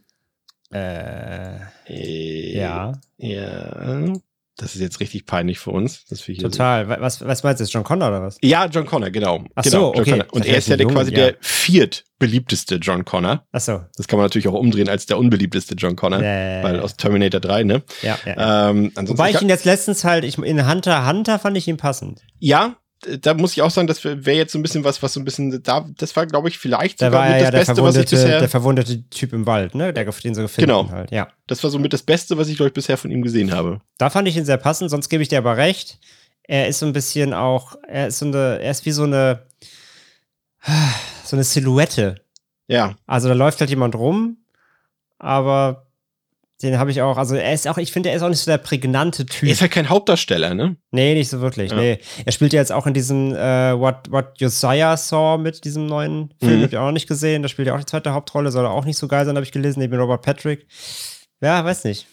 Äh, 0.74 1.60
Äh, 1.88 2.58
ja, 2.58 2.94
Ja. 3.18 4.14
Das 4.56 4.76
ist 4.76 4.82
jetzt 4.82 5.00
richtig 5.00 5.26
peinlich 5.26 5.58
für 5.58 5.72
uns, 5.72 6.06
dass 6.06 6.28
wir 6.28 6.36
hier 6.36 6.44
total. 6.44 6.88
Wa- 6.88 6.98
Was, 7.00 7.26
was 7.26 7.42
meinst 7.42 7.60
du, 7.60 7.64
ist 7.64 7.74
John 7.74 7.84
Connor 7.84 8.10
oder 8.10 8.22
was? 8.22 8.38
Ja, 8.44 8.68
John 8.68 8.86
Connor, 8.86 9.10
genau. 9.10 9.44
Ach 9.56 9.64
genau, 9.64 9.78
so, 9.78 9.94
John 9.94 10.02
okay. 10.02 10.12
Connor. 10.12 10.26
Und 10.32 10.46
Das 10.46 10.52
er 10.52 10.58
ist 10.60 10.68
ja 10.68 10.78
quasi 10.78 11.12
ja. 11.12 11.18
der 11.18 11.36
viertbeliebteste 11.42 12.76
John 12.76 13.04
Connor. 13.04 13.46
Achso. 13.52 13.82
Das 13.98 14.08
kann 14.08 14.18
man 14.18 14.26
natürlich 14.26 14.48
auch 14.48 14.54
umdrehen 14.54 14.90
als 14.90 15.08
der 15.08 15.18
unbeliebteste 15.18 15.74
John 15.76 15.96
Connor, 15.96 16.22
Ja, 16.24 16.64
weil 16.64 16.80
aus 16.82 16.96
Terminator 16.98 17.40
3, 17.42 17.64
ne? 17.64 17.82
ja, 18.04 18.18
ja, 18.26 18.36
ja. 18.38 18.70
Ähm, 18.70 18.92
Wobei 18.96 19.32
ich 19.32 19.42
ihn 19.42 19.50
jetzt 19.50 19.66
letztens 19.66 20.04
halt, 20.04 20.24
ich, 20.24 20.38
in 20.38 20.70
Hunter 20.70 21.08
Hunter 21.08 21.40
fand 21.40 21.58
ich 21.58 21.68
ihn 21.68 21.78
passend. 21.78 22.22
ja, 22.40 22.76
da 23.22 23.34
muss 23.34 23.54
ich 23.54 23.62
auch 23.62 23.70
sagen, 23.72 23.88
das 23.88 24.04
wäre 24.04 24.32
jetzt 24.38 24.52
so 24.52 24.60
ein 24.60 24.62
bisschen 24.62 24.84
was, 24.84 25.02
was 25.04 25.14
so 25.14 25.20
ein 25.20 25.26
bisschen, 25.26 25.62
da, 25.64 25.88
das 25.98 26.16
war, 26.16 26.26
glaube 26.26 26.50
ich, 26.50 26.58
vielleicht 26.58 27.02
Da 27.02 27.08
sogar 27.08 27.24
mit 27.26 27.34
das 27.36 27.42
ja 27.44 27.52
der 27.52 27.58
Beste, 27.60 27.72
was 27.84 27.96
ich 27.96 28.10
verwundete, 28.10 28.16
bisher, 28.16 28.40
der 28.40 28.50
verwundete 28.50 29.10
Typ 29.10 29.34
im 29.34 29.46
Wald, 29.46 29.76
ne? 29.76 29.94
Der, 29.94 30.06
den 30.06 30.36
so 30.36 30.42
gefunden 30.42 30.68
Genau. 30.70 30.90
halt. 30.90 31.12
Ja. 31.12 31.28
das 31.48 31.64
war 31.64 31.70
so 31.70 31.80
mit 31.80 31.94
das 31.94 32.04
Beste, 32.04 32.38
was 32.38 32.48
ich, 32.48 32.56
glaube 32.58 32.68
ich, 32.70 32.74
bisher 32.74 32.98
von 32.98 33.12
ihm 33.12 33.22
gesehen 33.22 33.52
habe. 33.52 33.82
Da 33.98 34.10
fand 34.10 34.28
ich 34.28 34.38
ihn 34.38 34.46
sehr 34.46 34.58
passend, 34.58 34.90
sonst 34.90 35.10
gebe 35.10 35.24
ich 35.24 35.30
dir 35.30 35.38
aber 35.40 35.58
recht. 35.58 36.00
Er 36.44 36.68
ist 36.68 36.80
so 36.80 36.86
ein 36.86 36.94
bisschen 36.94 37.34
auch, 37.34 37.76
er 37.88 38.08
ist 38.08 38.20
so 38.20 38.26
eine, 38.26 38.60
er 38.62 38.72
ist 38.72 38.86
wie 38.86 38.92
so 38.92 39.04
eine, 39.04 39.44
so 41.24 41.36
eine 41.36 41.44
Silhouette. 41.44 42.16
Ja, 42.68 42.96
Also 43.08 43.28
da 43.28 43.34
läuft 43.34 43.60
halt 43.60 43.70
jemand 43.70 43.96
rum, 43.96 44.38
aber 45.20 45.88
den 46.64 46.80
habe 46.80 46.90
ich 46.92 47.02
auch, 47.02 47.18
also 47.18 47.36
er 47.36 47.54
ist 47.54 47.68
auch, 47.68 47.78
ich 47.78 47.92
finde, 47.92 48.10
er 48.10 48.16
ist 48.16 48.22
auch 48.24 48.30
nicht 48.30 48.40
so 48.40 48.50
der 48.50 48.58
prägnante 48.58 49.26
Typ. 49.26 49.44
er 49.50 49.52
ist 49.54 49.62
halt 49.62 49.72
kein 49.72 49.90
Hauptdarsteller, 49.90 50.54
ne? 50.56 50.78
Nee, 50.92 51.14
nicht 51.14 51.30
so 51.30 51.42
wirklich. 51.42 51.72
Ja. 51.72 51.78
Nee. 51.78 52.00
Er 52.26 52.32
spielt 52.32 52.54
ja 52.54 52.60
jetzt 52.60 52.72
auch 52.72 52.88
in 52.88 52.94
diesem 52.94 53.34
äh, 53.36 53.78
What, 53.78 54.10
What 54.10 54.40
Josiah 54.40 54.98
Saw 54.98 55.38
mit 55.38 55.66
diesem 55.66 55.86
neuen 55.86 56.34
Film. 56.40 56.60
Mhm. 56.60 56.64
Hab 56.64 56.70
ich 56.72 56.78
auch 56.78 56.86
noch 56.86 56.92
nicht 56.94 57.08
gesehen. 57.08 57.44
Da 57.44 57.50
spielt 57.50 57.68
er 57.68 57.76
auch 57.76 57.80
die 57.80 57.86
zweite 57.86 58.14
Hauptrolle. 58.14 58.50
Soll 58.52 58.66
er 58.66 58.72
auch 58.72 58.86
nicht 58.86 58.98
so 58.98 59.08
geil 59.08 59.26
sein, 59.26 59.36
habe 59.36 59.46
ich 59.46 59.52
gelesen, 59.52 59.80
neben 59.80 60.00
Robert 60.00 60.22
Patrick. 60.24 60.66
Ja, 61.42 61.64
weiß 61.64 61.84
nicht. 61.84 62.08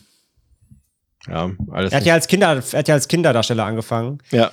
Ja, 1.29 1.51
alles. 1.71 1.93
Er 1.93 1.99
hat 2.01 2.07
ja 2.07 2.15
als 2.15 2.27
Kinder, 2.29 2.49
er 2.73 2.79
hat 2.79 2.89
ja 2.89 2.95
als 2.95 3.09
Kinderdarsteller 3.09 3.65
angefangen. 3.65 4.19
ja, 4.31 4.51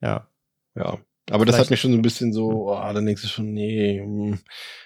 Ja. 0.00 0.26
Ja, 0.74 0.98
aber 1.30 1.44
das 1.44 1.54
Vielleicht- 1.54 1.66
hat 1.66 1.70
mich 1.70 1.80
schon 1.80 1.92
so 1.92 1.98
ein 1.98 2.02
bisschen 2.02 2.32
so, 2.32 2.70
oh, 2.72 2.92
dann 2.92 3.04
denkst 3.06 3.22
du 3.22 3.28
schon, 3.28 3.52
nee, 3.52 3.98
hm. 4.00 4.38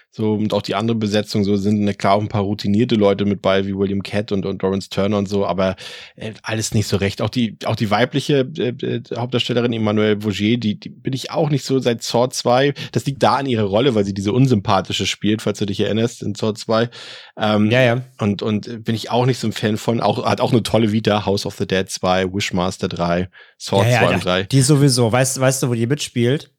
So, 0.09 0.33
und 0.33 0.53
auch 0.53 0.63
die 0.63 0.73
andere 0.73 0.97
Besetzung, 0.97 1.43
so 1.43 1.57
sind 1.57 1.81
na 1.81 1.93
klar 1.93 2.15
auch 2.15 2.21
ein 2.21 2.27
paar 2.27 2.41
routinierte 2.41 2.95
Leute 2.95 3.25
mit 3.25 3.41
bei, 3.41 3.67
wie 3.67 3.77
William 3.77 4.01
Catt 4.01 4.31
und, 4.31 4.47
und 4.47 4.63
Lawrence 4.63 4.89
Turner 4.89 5.17
und 5.17 5.29
so, 5.29 5.45
aber 5.45 5.75
äh, 6.15 6.33
alles 6.41 6.73
nicht 6.73 6.87
so 6.87 6.97
recht. 6.97 7.21
Auch 7.21 7.29
die, 7.29 7.57
auch 7.65 7.75
die 7.75 7.91
weibliche 7.91 8.49
äh, 8.57 8.69
äh, 8.69 9.03
Hauptdarstellerin 9.15 9.73
Emmanuelle 9.73 10.23
Vaugier, 10.23 10.57
die, 10.57 10.79
die 10.79 10.89
bin 10.89 11.13
ich 11.13 11.29
auch 11.29 11.49
nicht 11.49 11.63
so 11.63 11.77
seit 11.77 12.01
Saw 12.01 12.29
2. 12.29 12.73
Das 12.93 13.05
liegt 13.05 13.21
da 13.21 13.35
an 13.35 13.45
ihrer 13.45 13.65
Rolle, 13.65 13.93
weil 13.93 14.05
sie 14.05 14.13
diese 14.13 14.33
unsympathische 14.33 15.05
spielt, 15.05 15.43
falls 15.43 15.59
du 15.59 15.67
dich 15.67 15.81
erinnerst, 15.81 16.23
in 16.23 16.33
Saw 16.33 16.53
2. 16.53 16.89
Ähm, 17.37 17.69
Ja, 17.69 17.83
ja. 17.83 18.01
und, 18.17 18.41
und 18.41 18.83
bin 18.85 18.95
ich 18.95 19.11
auch 19.11 19.27
nicht 19.27 19.37
so 19.37 19.47
ein 19.47 19.53
Fan 19.53 19.77
von. 19.77 20.01
Auch, 20.01 20.25
hat 20.25 20.41
auch 20.41 20.51
eine 20.51 20.63
tolle 20.63 20.91
Vita, 20.91 21.27
House 21.27 21.45
of 21.45 21.55
the 21.57 21.67
Dead 21.67 21.87
2, 21.87 22.33
Wishmaster 22.33 22.87
3, 22.87 23.29
Saw 23.57 23.83
ja, 23.83 23.99
2 23.99 24.05
ja, 24.05 24.09
und 24.15 24.25
3. 24.25 24.43
Die 24.43 24.61
sowieso. 24.61 25.11
Weißt, 25.11 25.39
weißt 25.39 25.61
du, 25.61 25.69
wo 25.69 25.75
die 25.75 25.85
mitspielt? 25.85 26.51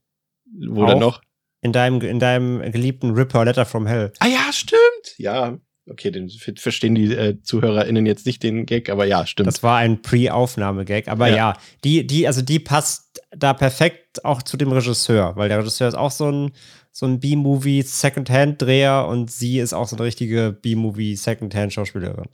Wo 0.68 0.86
dann 0.86 0.99
auch? 0.99 1.01
noch? 1.01 1.20
In 1.61 1.73
deinem, 1.73 2.01
in 2.03 2.21
deinem 2.21 2.61
geliebten 2.71 3.11
Ripper 3.13 3.45
Letter 3.45 3.67
from 3.67 3.87
Hell. 3.87 4.13
Ah 4.21 4.29
ja, 4.29 4.53
stimmt. 4.53 4.79
Ja, 5.17 5.59
okay, 5.91 6.11
den 6.13 6.29
ver- 6.31 6.53
verstehen 6.57 6.95
die 6.95 7.13
äh, 7.13 7.41
ZuhörerInnen 7.43 8.07
jetzt 8.07 8.27
nicht 8.27 8.43
den 8.45 8.65
Gag, 8.65 8.89
aber 8.91 9.07
ja, 9.07 9.27
stimmt. 9.27 9.49
Das 9.49 9.63
war 9.65 9.79
ein 9.79 10.01
Pre-Aufnahme-Gag. 10.03 11.09
Aber 11.09 11.29
Ja. 11.29 11.37
ja, 11.37 11.57
die, 11.85 12.07
die, 12.07 12.27
also 12.29 12.43
die 12.43 12.61
passt 12.61 13.21
da 13.37 13.55
perfekt 13.55 14.25
auch 14.25 14.43
zu 14.43 14.57
dem 14.57 14.71
Regisseur, 14.71 15.35
weil 15.37 15.49
der 15.49 15.59
Regisseur 15.59 15.89
ist 15.89 15.95
auch 15.97 16.13
so 16.13 16.31
ein, 16.31 16.53
so 16.93 17.07
ein 17.07 17.19
B-Movie 17.21 17.83
Secondhand-Dreher 17.83 19.07
und 19.09 19.31
sie 19.31 19.59
ist 19.59 19.73
auch 19.73 19.89
so 19.89 19.97
eine 19.97 20.05
richtige 20.05 20.53
B-Movie 20.53 21.17
Secondhand-Schauspielerin. 21.17 22.29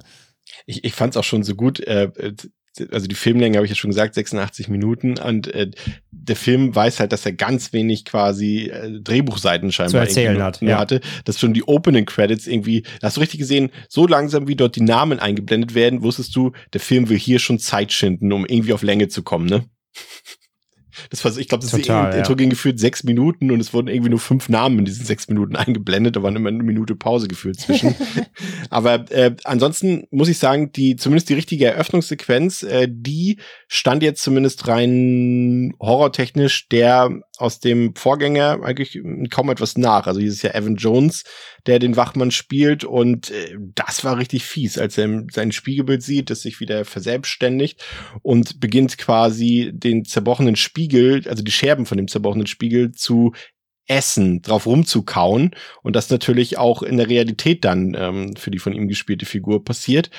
ich 0.66 0.85
ich 0.85 0.93
fand 0.93 1.14
es 1.14 1.16
auch 1.16 1.25
schon 1.25 1.43
so 1.45 1.55
gut. 1.55 1.81
Äh, 1.81 2.05
äh, 2.16 2.35
also 2.91 3.07
die 3.07 3.14
Filmlänge 3.14 3.57
habe 3.57 3.66
ich 3.66 3.70
ja 3.70 3.77
schon 3.77 3.91
gesagt, 3.91 4.14
86 4.14 4.68
Minuten. 4.68 5.18
Und 5.18 5.49
äh, 5.49 5.70
der 6.11 6.37
Film 6.37 6.75
weiß 6.75 7.01
halt, 7.01 7.12
dass 7.12 7.25
er 7.27 7.33
ganz 7.33 7.72
wenig 7.72 8.05
quasi 8.05 8.70
äh, 8.72 9.01
Drehbuchseiten 9.01 9.72
scheinbar 9.72 9.91
Zu 9.91 10.09
erzählen 10.09 10.43
hat, 10.43 10.61
ja. 10.61 10.79
hatte. 10.79 11.01
Dass 11.25 11.39
schon 11.39 11.55
die 11.55 11.64
Opening 11.64 12.07
Credits 12.07 12.47
irgendwie, 12.47 12.85
hast 13.03 13.16
du 13.16 13.20
richtig 13.20 13.41
gesehen, 13.41 13.70
so 13.89 14.07
langsam 14.07 14.49
wie 14.49 14.57
dort 14.57 14.77
die 14.77 14.83
Namen 14.83 15.18
eingeblendet 15.18 15.75
werden, 15.75 16.03
wusstest 16.03 16.35
du, 16.35 16.53
der 16.72 16.81
Film 16.81 17.09
will 17.09 17.18
hier 17.18 17.39
schon 17.39 17.59
Zeit 17.59 17.93
schinden, 17.93 18.33
um 18.33 18.47
irgendwie 18.47 18.72
auf 18.72 18.83
Länge 18.83 19.09
zu 19.09 19.22
kommen, 19.22 19.47
ne? 19.47 19.64
Das 21.11 21.24
war 21.24 21.32
so, 21.32 21.40
ich 21.40 21.49
glaube, 21.49 21.62
das 21.62 21.70
Total, 21.70 22.14
Intro 22.16 22.32
ja. 22.32 22.36
ging 22.36 22.51
gefühlt 22.51 22.78
sechs 22.78 23.05
Minuten 23.05 23.51
und 23.51 23.61
es 23.61 23.72
wurden 23.72 23.88
irgendwie 23.88 24.11
nur 24.11 24.18
fünf 24.18 24.49
Namen 24.49 24.80
in 24.80 24.84
diesen 24.84 25.05
sechs 25.05 25.28
Minuten 25.28 25.57
eingeblendet. 25.57 26.16
Da 26.16 26.22
war 26.22 26.34
immer 26.34 26.49
eine 26.49 26.62
Minute 26.62 26.95
Pause 26.95 27.28
gefühlt 27.28 27.61
zwischen. 27.61 27.95
Aber 28.70 29.11
äh, 29.11 29.34
ansonsten 29.45 30.07
muss 30.11 30.28
ich 30.28 30.38
sagen, 30.38 30.72
die 30.72 30.97
zumindest 30.97 31.28
die 31.28 31.34
richtige 31.34 31.66
Eröffnungssequenz, 31.66 32.62
äh, 32.62 32.88
die 32.90 33.38
stand 33.68 34.03
jetzt 34.03 34.22
zumindest 34.22 34.66
rein 34.68 35.74
horrortechnisch 35.80 36.68
der 36.68 37.11
aus 37.38 37.61
dem 37.61 37.95
Vorgänger 37.97 38.61
eigentlich 38.62 39.01
kaum 39.30 39.51
etwas 39.51 39.76
nach. 39.76 40.07
Also 40.07 40.20
hier 40.20 40.30
ist 40.30 40.42
ja 40.42 40.55
Evan 40.55 40.76
Jones, 40.76 41.24
der 41.66 41.78
den 41.78 41.96
Wachmann 41.96 42.30
spielt 42.30 42.84
und 42.84 43.30
äh, 43.30 43.56
das 43.74 44.04
war 44.04 44.18
richtig 44.18 44.44
fies, 44.44 44.78
als 44.78 44.98
er 44.98 45.24
sein 45.30 45.52
Spiegelbild 45.52 46.02
sieht, 46.02 46.30
das 46.30 46.42
sich 46.42 46.60
wieder 46.60 46.84
verselbstständigt 46.84 47.84
und 48.22 48.60
beginnt 48.60 48.98
quasi 48.98 49.70
den 49.72 50.04
zerbrochenen 50.04 50.56
Spiegel, 50.56 51.26
also 51.28 51.42
die 51.42 51.52
Scherben 51.52 51.86
von 51.86 51.96
dem 51.96 52.08
zerbrochenen 52.08 52.46
Spiegel 52.46 52.92
zu 52.92 53.32
essen, 53.86 54.40
drauf 54.42 54.66
rumzukauen 54.66 55.54
und 55.82 55.94
das 55.96 56.10
natürlich 56.10 56.56
auch 56.58 56.82
in 56.82 56.96
der 56.96 57.08
Realität 57.08 57.64
dann 57.64 57.94
ähm, 57.98 58.36
für 58.36 58.50
die 58.50 58.58
von 58.58 58.72
ihm 58.72 58.88
gespielte 58.88 59.26
Figur 59.26 59.64
passiert. 59.64 60.10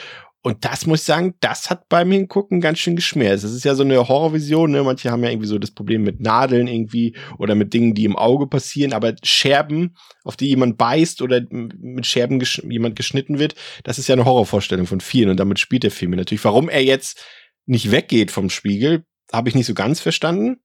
Und 0.46 0.64
das 0.64 0.86
muss 0.86 1.00
ich 1.00 1.06
sagen, 1.06 1.34
das 1.40 1.72
hat 1.72 1.90
beim 1.90 2.12
Hingucken 2.12 2.62
ganz 2.62 2.78
schön 2.78 2.96
geschmerzt. 2.96 3.44
Das 3.44 3.52
ist 3.52 3.66
ja 3.66 3.74
so 3.74 3.82
eine 3.82 4.08
Horrorvision, 4.08 4.70
ne? 4.70 4.84
Manche 4.84 5.10
haben 5.10 5.24
ja 5.24 5.32
irgendwie 5.32 5.48
so 5.48 5.58
das 5.58 5.72
Problem 5.72 6.04
mit 6.04 6.20
Nadeln 6.20 6.68
irgendwie 6.68 7.18
oder 7.40 7.56
mit 7.56 7.74
Dingen, 7.74 7.96
die 7.96 8.06
im 8.06 8.16
Auge 8.16 8.46
passieren, 8.46 8.94
aber 8.94 9.16
Scherben, 9.24 9.96
auf 10.24 10.36
die 10.36 10.46
jemand 10.46 10.78
beißt 10.78 11.24
oder 11.24 11.42
mit 11.50 12.06
Scherben 12.06 12.38
gesch 12.38 12.62
jemand 12.70 12.96
geschnitten 12.96 13.40
wird, 13.40 13.56
das 13.86 13.98
ist 13.98 14.08
ja 14.08 14.14
eine 14.14 14.26
Horrorvorstellung 14.26 14.86
von 14.86 15.02
vielen 15.02 15.32
und 15.32 15.40
damit 15.40 15.58
spielt 15.58 15.82
der 15.82 15.90
Film 15.90 16.12
natürlich. 16.12 16.46
Warum 16.46 16.70
er 16.70 16.84
jetzt 16.84 17.26
nicht 17.66 17.90
weggeht 17.90 18.30
vom 18.30 18.52
Spiegel, 18.52 19.04
habe 19.34 19.50
ich 19.50 19.56
nicht 19.56 19.66
so 19.66 19.74
ganz 19.74 20.00
verstanden. 20.00 20.58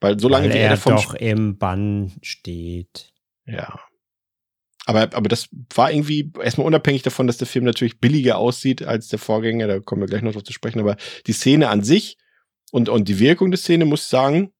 Weil 0.00 0.20
so 0.20 0.28
lange 0.28 0.50
weil 0.50 0.56
er 0.56 0.70
er 0.70 0.76
vom 0.76 0.94
doch 0.94 1.14
im 1.14 1.58
Bann 1.58 2.12
steht. 2.22 3.12
Ja. 3.44 3.80
Aber, 4.86 5.02
aber 5.14 5.28
das 5.28 5.48
war 5.74 5.92
irgendwie 5.92 6.32
erstmal 6.42 6.66
unabhängig 6.66 7.02
davon, 7.02 7.26
dass 7.26 7.36
der 7.38 7.46
Film 7.46 7.64
natürlich 7.64 8.00
billiger 8.00 8.38
aussieht 8.38 8.82
als 8.82 9.08
der 9.08 9.18
Vorgänger, 9.18 9.66
da 9.66 9.78
kommen 9.80 10.00
wir 10.02 10.06
gleich 10.08 10.22
noch 10.22 10.32
drauf 10.32 10.44
zu 10.44 10.52
sprechen, 10.52 10.80
aber 10.80 10.96
die 11.26 11.32
Szene 11.32 11.68
an 11.68 11.82
sich 11.84 12.16
und, 12.72 12.88
und 12.88 13.08
die 13.08 13.18
Wirkung 13.18 13.50
der 13.50 13.58
Szene, 13.58 13.84
muss 13.84 14.02
ich 14.02 14.08
sagen, 14.08 14.52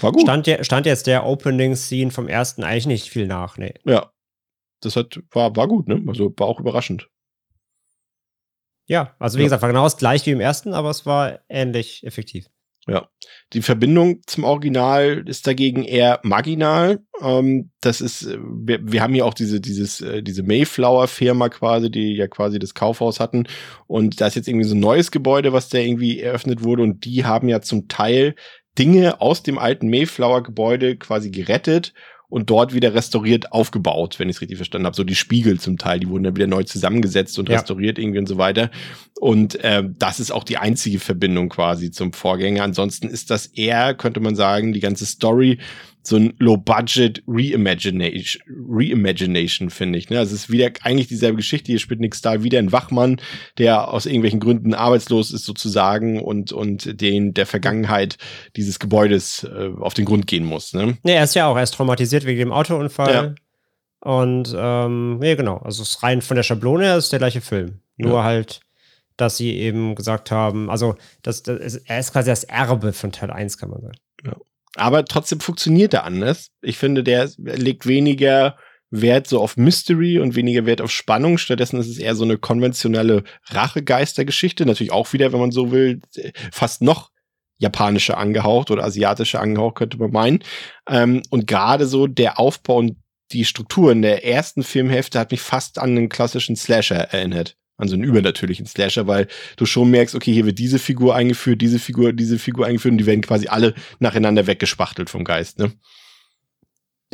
war 0.00 0.12
gut. 0.12 0.22
Stand, 0.22 0.48
stand 0.62 0.86
jetzt 0.86 1.06
der 1.06 1.24
Opening-Scene 1.26 2.10
vom 2.10 2.28
ersten 2.28 2.64
eigentlich 2.64 2.86
nicht 2.86 3.10
viel 3.10 3.26
nach, 3.26 3.56
nee. 3.58 3.74
Ja. 3.84 4.10
das 4.80 4.96
hat, 4.96 5.20
war, 5.30 5.54
war 5.56 5.68
gut, 5.68 5.86
ne? 5.88 6.02
Also 6.08 6.32
war 6.36 6.46
auch 6.46 6.60
überraschend. 6.60 7.08
Ja, 8.86 9.14
also 9.18 9.36
wie 9.36 9.42
Ja. 9.42 9.46
gesagt, 9.46 9.62
war 9.62 9.68
genau 9.68 9.84
das 9.84 9.96
gleiche 9.98 10.26
wie 10.26 10.30
im 10.30 10.40
ersten, 10.40 10.72
aber 10.72 10.90
es 10.90 11.04
war 11.04 11.40
ähnlich 11.48 12.04
effektiv. 12.04 12.46
Ja. 12.88 13.08
Die 13.52 13.62
Verbindung 13.62 14.22
zum 14.26 14.44
Original 14.44 15.22
ist 15.26 15.46
dagegen 15.46 15.84
eher 15.84 16.20
marginal. 16.22 17.00
Ähm, 17.20 17.70
das 17.80 18.00
ist, 18.00 18.24
äh, 18.24 18.38
wir, 18.40 18.80
wir 18.82 19.02
haben 19.02 19.14
hier 19.14 19.26
auch 19.26 19.34
diese, 19.34 19.60
dieses, 19.60 20.00
äh, 20.00 20.22
diese 20.22 20.42
Mayflower-Firma 20.42 21.50
quasi, 21.50 21.90
die 21.90 22.14
ja 22.14 22.28
quasi 22.28 22.58
das 22.58 22.74
Kaufhaus 22.74 23.20
hatten. 23.20 23.44
Und 23.86 24.20
da 24.20 24.26
ist 24.26 24.36
jetzt 24.36 24.48
irgendwie 24.48 24.66
so 24.66 24.74
ein 24.74 24.80
neues 24.80 25.10
Gebäude, 25.10 25.52
was 25.52 25.68
da 25.68 25.78
irgendwie 25.78 26.20
eröffnet 26.20 26.64
wurde. 26.64 26.82
Und 26.82 27.04
die 27.04 27.24
haben 27.24 27.48
ja 27.48 27.60
zum 27.60 27.88
Teil 27.88 28.34
Dinge 28.78 29.20
aus 29.20 29.42
dem 29.42 29.58
alten 29.58 29.88
Mayflower-Gebäude 29.88 30.96
quasi 30.96 31.30
gerettet 31.30 31.92
und 32.30 32.50
dort 32.50 32.74
wieder 32.74 32.94
restauriert 32.94 33.52
aufgebaut, 33.52 34.18
wenn 34.18 34.28
ich 34.28 34.36
es 34.36 34.40
richtig 34.42 34.58
verstanden 34.58 34.86
habe. 34.86 34.96
So 34.96 35.04
die 35.04 35.14
Spiegel 35.14 35.58
zum 35.58 35.78
Teil, 35.78 36.00
die 36.00 36.08
wurden 36.08 36.24
dann 36.24 36.36
wieder 36.36 36.46
neu 36.46 36.62
zusammengesetzt 36.62 37.38
und 37.38 37.48
Ja. 37.48 37.56
restauriert 37.56 37.98
irgendwie 37.98 38.18
und 38.18 38.28
so 38.28 38.36
weiter. 38.36 38.70
Und 39.18 39.58
ähm, 39.62 39.96
das 39.98 40.20
ist 40.20 40.30
auch 40.30 40.44
die 40.44 40.58
einzige 40.58 40.98
Verbindung 40.98 41.48
quasi 41.48 41.90
zum 41.90 42.12
Vorgänger. 42.12 42.62
Ansonsten 42.62 43.08
ist 43.08 43.30
das 43.30 43.46
eher, 43.46 43.94
könnte 43.94 44.20
man 44.20 44.36
sagen, 44.36 44.72
die 44.72 44.80
ganze 44.80 45.06
Story 45.06 45.58
so 46.08 46.16
ein 46.16 46.34
Low-Budget 46.38 47.22
Reimagination, 47.26 48.42
Reimagination 48.68 49.70
finde 49.70 49.98
ich. 49.98 50.10
Ne? 50.10 50.18
Also 50.18 50.34
es 50.34 50.42
ist 50.44 50.50
wieder 50.50 50.70
eigentlich 50.82 51.08
dieselbe 51.08 51.36
Geschichte. 51.36 51.70
Hier 51.72 51.78
spielt 51.78 52.00
Nick 52.00 52.16
Stahl 52.16 52.42
wieder 52.42 52.58
ein 52.58 52.72
Wachmann, 52.72 53.20
der 53.58 53.88
aus 53.88 54.06
irgendwelchen 54.06 54.40
Gründen 54.40 54.74
arbeitslos 54.74 55.32
ist 55.32 55.44
sozusagen 55.44 56.20
und, 56.20 56.52
und 56.52 57.00
den 57.00 57.34
der 57.34 57.46
Vergangenheit 57.46 58.16
dieses 58.56 58.78
Gebäudes 58.78 59.44
äh, 59.44 59.70
auf 59.80 59.94
den 59.94 60.04
Grund 60.04 60.26
gehen 60.26 60.44
muss. 60.44 60.72
Ne? 60.72 60.96
Nee, 61.02 61.14
er 61.14 61.24
ist 61.24 61.34
ja 61.34 61.46
auch 61.46 61.56
erst 61.56 61.74
traumatisiert 61.74 62.24
wegen 62.24 62.38
dem 62.40 62.52
Autounfall. 62.52 63.34
Und 64.00 64.54
ähm, 64.56 65.18
nee, 65.18 65.34
genau. 65.36 65.58
Also 65.58 65.82
es 65.82 65.90
ist 65.90 66.02
rein 66.02 66.22
von 66.22 66.36
der 66.36 66.44
Schablone 66.44 66.84
her 66.84 66.96
ist 66.96 67.12
der 67.12 67.18
gleiche 67.18 67.40
Film. 67.40 67.80
Nur 67.96 68.18
Ja. 68.18 68.24
halt, 68.24 68.60
dass 69.16 69.36
sie 69.36 69.54
eben 69.56 69.94
gesagt 69.96 70.30
haben, 70.30 70.70
also 70.70 70.94
das, 71.22 71.42
das 71.42 71.58
ist, 71.58 71.88
er 71.90 71.98
ist 71.98 72.12
quasi 72.12 72.30
das 72.30 72.44
Erbe 72.44 72.92
von 72.92 73.10
Teil 73.12 73.30
1, 73.30 73.58
kann 73.58 73.70
man 73.70 73.82
sagen. 73.82 73.98
Aber 74.76 75.04
trotzdem 75.04 75.40
funktioniert 75.40 75.94
er 75.94 76.04
anders. 76.04 76.50
Ich 76.60 76.78
finde, 76.78 77.02
der 77.02 77.30
legt 77.36 77.86
weniger 77.86 78.56
Wert 78.90 79.26
so 79.26 79.40
auf 79.40 79.56
Mystery 79.56 80.18
und 80.18 80.34
weniger 80.34 80.66
Wert 80.66 80.80
auf 80.80 80.90
Spannung. 80.90 81.38
Stattdessen 81.38 81.78
ist 81.78 81.88
es 81.88 81.98
eher 81.98 82.14
so 82.14 82.24
eine 82.24 82.38
konventionelle 82.38 83.24
Rachegeistergeschichte. 83.46 84.64
Natürlich 84.64 84.92
auch 84.92 85.12
wieder, 85.12 85.32
wenn 85.32 85.40
man 85.40 85.50
so 85.50 85.70
will, 85.70 86.00
fast 86.52 86.82
noch 86.82 87.10
japanische 87.58 88.16
angehaucht 88.16 88.70
oder 88.70 88.84
asiatische 88.84 89.40
angehaucht, 89.40 89.76
könnte 89.76 89.98
man 89.98 90.12
meinen. 90.12 90.44
Ähm, 90.88 91.22
und 91.30 91.46
gerade 91.46 91.86
so 91.86 92.06
der 92.06 92.38
Aufbau 92.38 92.76
und 92.76 92.96
die 93.32 93.44
Struktur 93.44 93.92
in 93.92 94.02
der 94.02 94.24
ersten 94.24 94.62
Filmhälfte 94.62 95.18
hat 95.18 95.32
mich 95.32 95.40
fast 95.40 95.78
an 95.78 95.90
einen 95.90 96.08
klassischen 96.08 96.56
Slasher 96.56 96.96
erinnert. 96.96 97.56
An 97.78 97.88
so 97.88 97.94
einen 97.94 98.04
übernatürlichen 98.04 98.66
Slasher, 98.66 99.06
weil 99.06 99.28
du 99.56 99.64
schon 99.64 99.90
merkst, 99.90 100.14
okay, 100.14 100.32
hier 100.32 100.44
wird 100.44 100.58
diese 100.58 100.78
Figur 100.78 101.14
eingeführt, 101.14 101.62
diese 101.62 101.78
Figur, 101.78 102.12
diese 102.12 102.38
Figur 102.38 102.66
eingeführt 102.66 102.92
und 102.92 102.98
die 102.98 103.06
werden 103.06 103.22
quasi 103.22 103.48
alle 103.48 103.72
nacheinander 104.00 104.46
weggespachtelt 104.46 105.08
vom 105.08 105.24
Geist, 105.24 105.58
ne? 105.58 105.72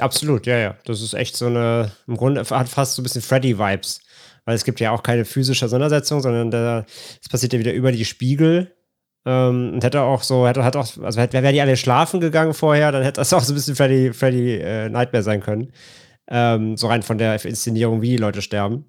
Absolut, 0.01 0.47
ja, 0.47 0.59
ja. 0.59 0.77
Das 0.85 1.03
ist 1.03 1.15
echt 1.15 1.37
so 1.37 1.47
eine, 1.47 1.93
im 2.09 2.17
Grunde 2.17 2.45
hat 2.45 2.69
fast 2.69 2.97
so 2.97 3.03
ein 3.03 3.05
bisschen 3.05 3.23
Freddy-Vibes. 3.23 4.01
Weil 4.45 4.57
es 4.57 4.65
gibt 4.65 4.81
ja 4.81 4.91
auch 4.91 5.03
keine 5.03 5.25
physische 5.25 5.65
Auseinandersetzung, 5.65 6.21
sondern 6.21 6.51
der, 6.51 6.85
es 7.23 7.29
passiert 7.29 7.53
ja 7.53 7.59
wieder 7.59 7.73
über 7.73 7.93
die 7.93 8.05
Spiegel. 8.05 8.75
Ähm, 9.25 9.73
und 9.75 9.85
hätte 9.85 10.03
auch 10.03 10.23
so, 10.23 10.47
hätte, 10.47 10.65
hat 10.65 10.77
auch, 10.77 10.87
also 11.03 11.21
hätte, 11.21 11.43
wäre 11.43 11.53
die 11.53 11.61
alle 11.61 11.77
schlafen 11.77 12.21
gegangen 12.21 12.53
vorher, 12.53 12.93
dann 12.93 13.03
hätte 13.03 13.21
das 13.21 13.33
auch 13.33 13.41
so 13.41 13.53
ein 13.53 13.55
bisschen 13.55 13.77
Freddy, 13.77 14.13
Freddy 14.13 14.57
äh, 14.57 14.89
Nightmare 14.91 15.23
sein 15.23 15.41
können. 15.41 15.73
Ähm, 16.29 16.77
so 16.77 16.89
rein 16.89 17.03
von 17.03 17.17
der 17.17 17.43
Inszenierung, 17.45 18.03
wie 18.03 18.11
die 18.11 18.17
Leute 18.19 18.43
sterben. 18.43 18.85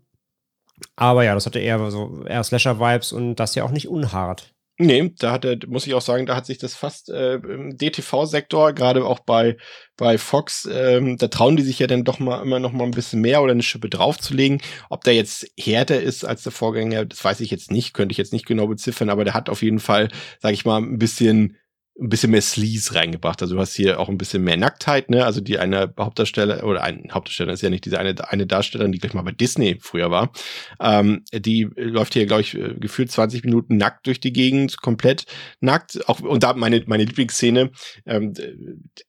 Aber 0.96 1.24
ja, 1.24 1.34
das 1.34 1.46
hatte 1.46 1.60
eher 1.60 1.92
so 1.92 2.24
eher 2.26 2.44
Slasher-Vibes 2.44 3.14
und 3.14 3.36
das 3.36 3.56
ja 3.56 3.64
auch 3.64 3.72
nicht 3.72 3.88
unhart. 3.88 4.56
Nee, 4.78 5.14
da 5.20 5.32
hat 5.32 5.46
er, 5.46 5.58
muss 5.68 5.88
ich 5.88 5.94
auch 5.94 6.02
sagen, 6.02 6.26
da 6.26 6.36
hat 6.36 6.46
sich 6.46 6.58
das 6.58 6.76
fast 6.76 7.10
äh, 7.10 7.36
im 7.36 7.78
DTV-Sektor, 7.78 8.74
gerade 8.74 9.06
auch 9.06 9.22
bei, 9.22 9.56
bei 9.96 10.18
Fox, 10.18 10.68
ähm, 10.70 11.16
da 11.18 11.30
trauen 11.30 11.56
die 11.56 11.64
sich 11.64 11.80
ja 11.80 11.88
dann 11.88 12.04
doch 12.04 12.20
mal 12.20 12.42
immer 12.42 12.60
noch 12.60 12.74
mal 12.74 12.84
ein 12.84 12.92
bisschen 12.92 13.22
mehr 13.22 13.42
oder 13.42 13.54
eine 13.54 13.64
Schippe 13.64 13.90
draufzulegen. 13.90 14.62
Ob 14.90 15.06
der 15.06 15.16
jetzt 15.16 15.48
härter 15.58 16.02
ist 16.02 16.26
als 16.26 16.44
der 16.44 16.52
Vorgänger, 16.52 17.06
das 17.06 17.24
weiß 17.24 17.40
ich 17.40 17.52
jetzt 17.52 17.72
nicht, 17.72 17.94
könnte 17.94 18.12
ich 18.12 18.18
jetzt 18.18 18.34
nicht 18.34 18.46
genau 18.46 18.68
beziffern, 18.68 19.10
aber 19.10 19.24
der 19.24 19.34
hat 19.34 19.50
auf 19.50 19.62
jeden 19.64 19.80
Fall, 19.80 20.10
sag 20.42 20.52
ich 20.52 20.66
mal, 20.66 20.82
ein 20.82 21.00
bisschen 21.00 21.58
ein 22.00 22.10
bisschen 22.10 22.32
mehr 22.32 22.42
Sleaze 22.42 22.94
reingebracht. 22.94 23.42
Also 23.42 23.56
du 23.56 23.62
hast 23.62 23.74
hier 23.74 24.00
auch 24.00 24.10
ein 24.10 24.18
bisschen 24.18 24.44
mehr 24.44 24.58
Nacktheit, 24.58 25.10
ne? 25.10 25.26
Also 25.26 25.40
die 25.40 25.60
eine 25.60 25.94
Hauptdarsteller 25.98 26.66
oder 26.66 26.84
ein 26.84 27.10
Hauptdarsteller 27.12 27.54
ist 27.54 27.62
ja 27.62 27.70
nicht 27.70 27.86
diese 27.86 28.00
eine, 28.00 28.30
eine 28.30 28.46
Darstellerin, 28.46 28.92
die 28.92 29.00
gleich 29.00 29.14
mal 29.14 29.22
bei 29.22 29.32
Disney 29.32 29.78
früher 29.80 30.12
war. 30.12 30.32
Ähm, 30.82 31.24
die 31.32 31.70
läuft 31.76 32.14
hier, 32.14 32.26
glaube 32.26 32.42
ich, 32.42 32.56
äh, 32.56 32.76
gefühlt 32.78 33.12
20 33.12 33.46
Minuten 33.46 33.78
nackt 33.78 34.08
durch 34.08 34.20
die 34.20 34.34
Gegend, 34.34 34.82
komplett 34.82 35.26
nackt. 35.62 36.08
Auch 36.10 36.20
und 36.20 36.44
da 36.44 36.54
meine 36.54 36.84
meine 36.86 37.06
Lieblingsszene. 37.06 37.72
Ähm, 38.06 38.34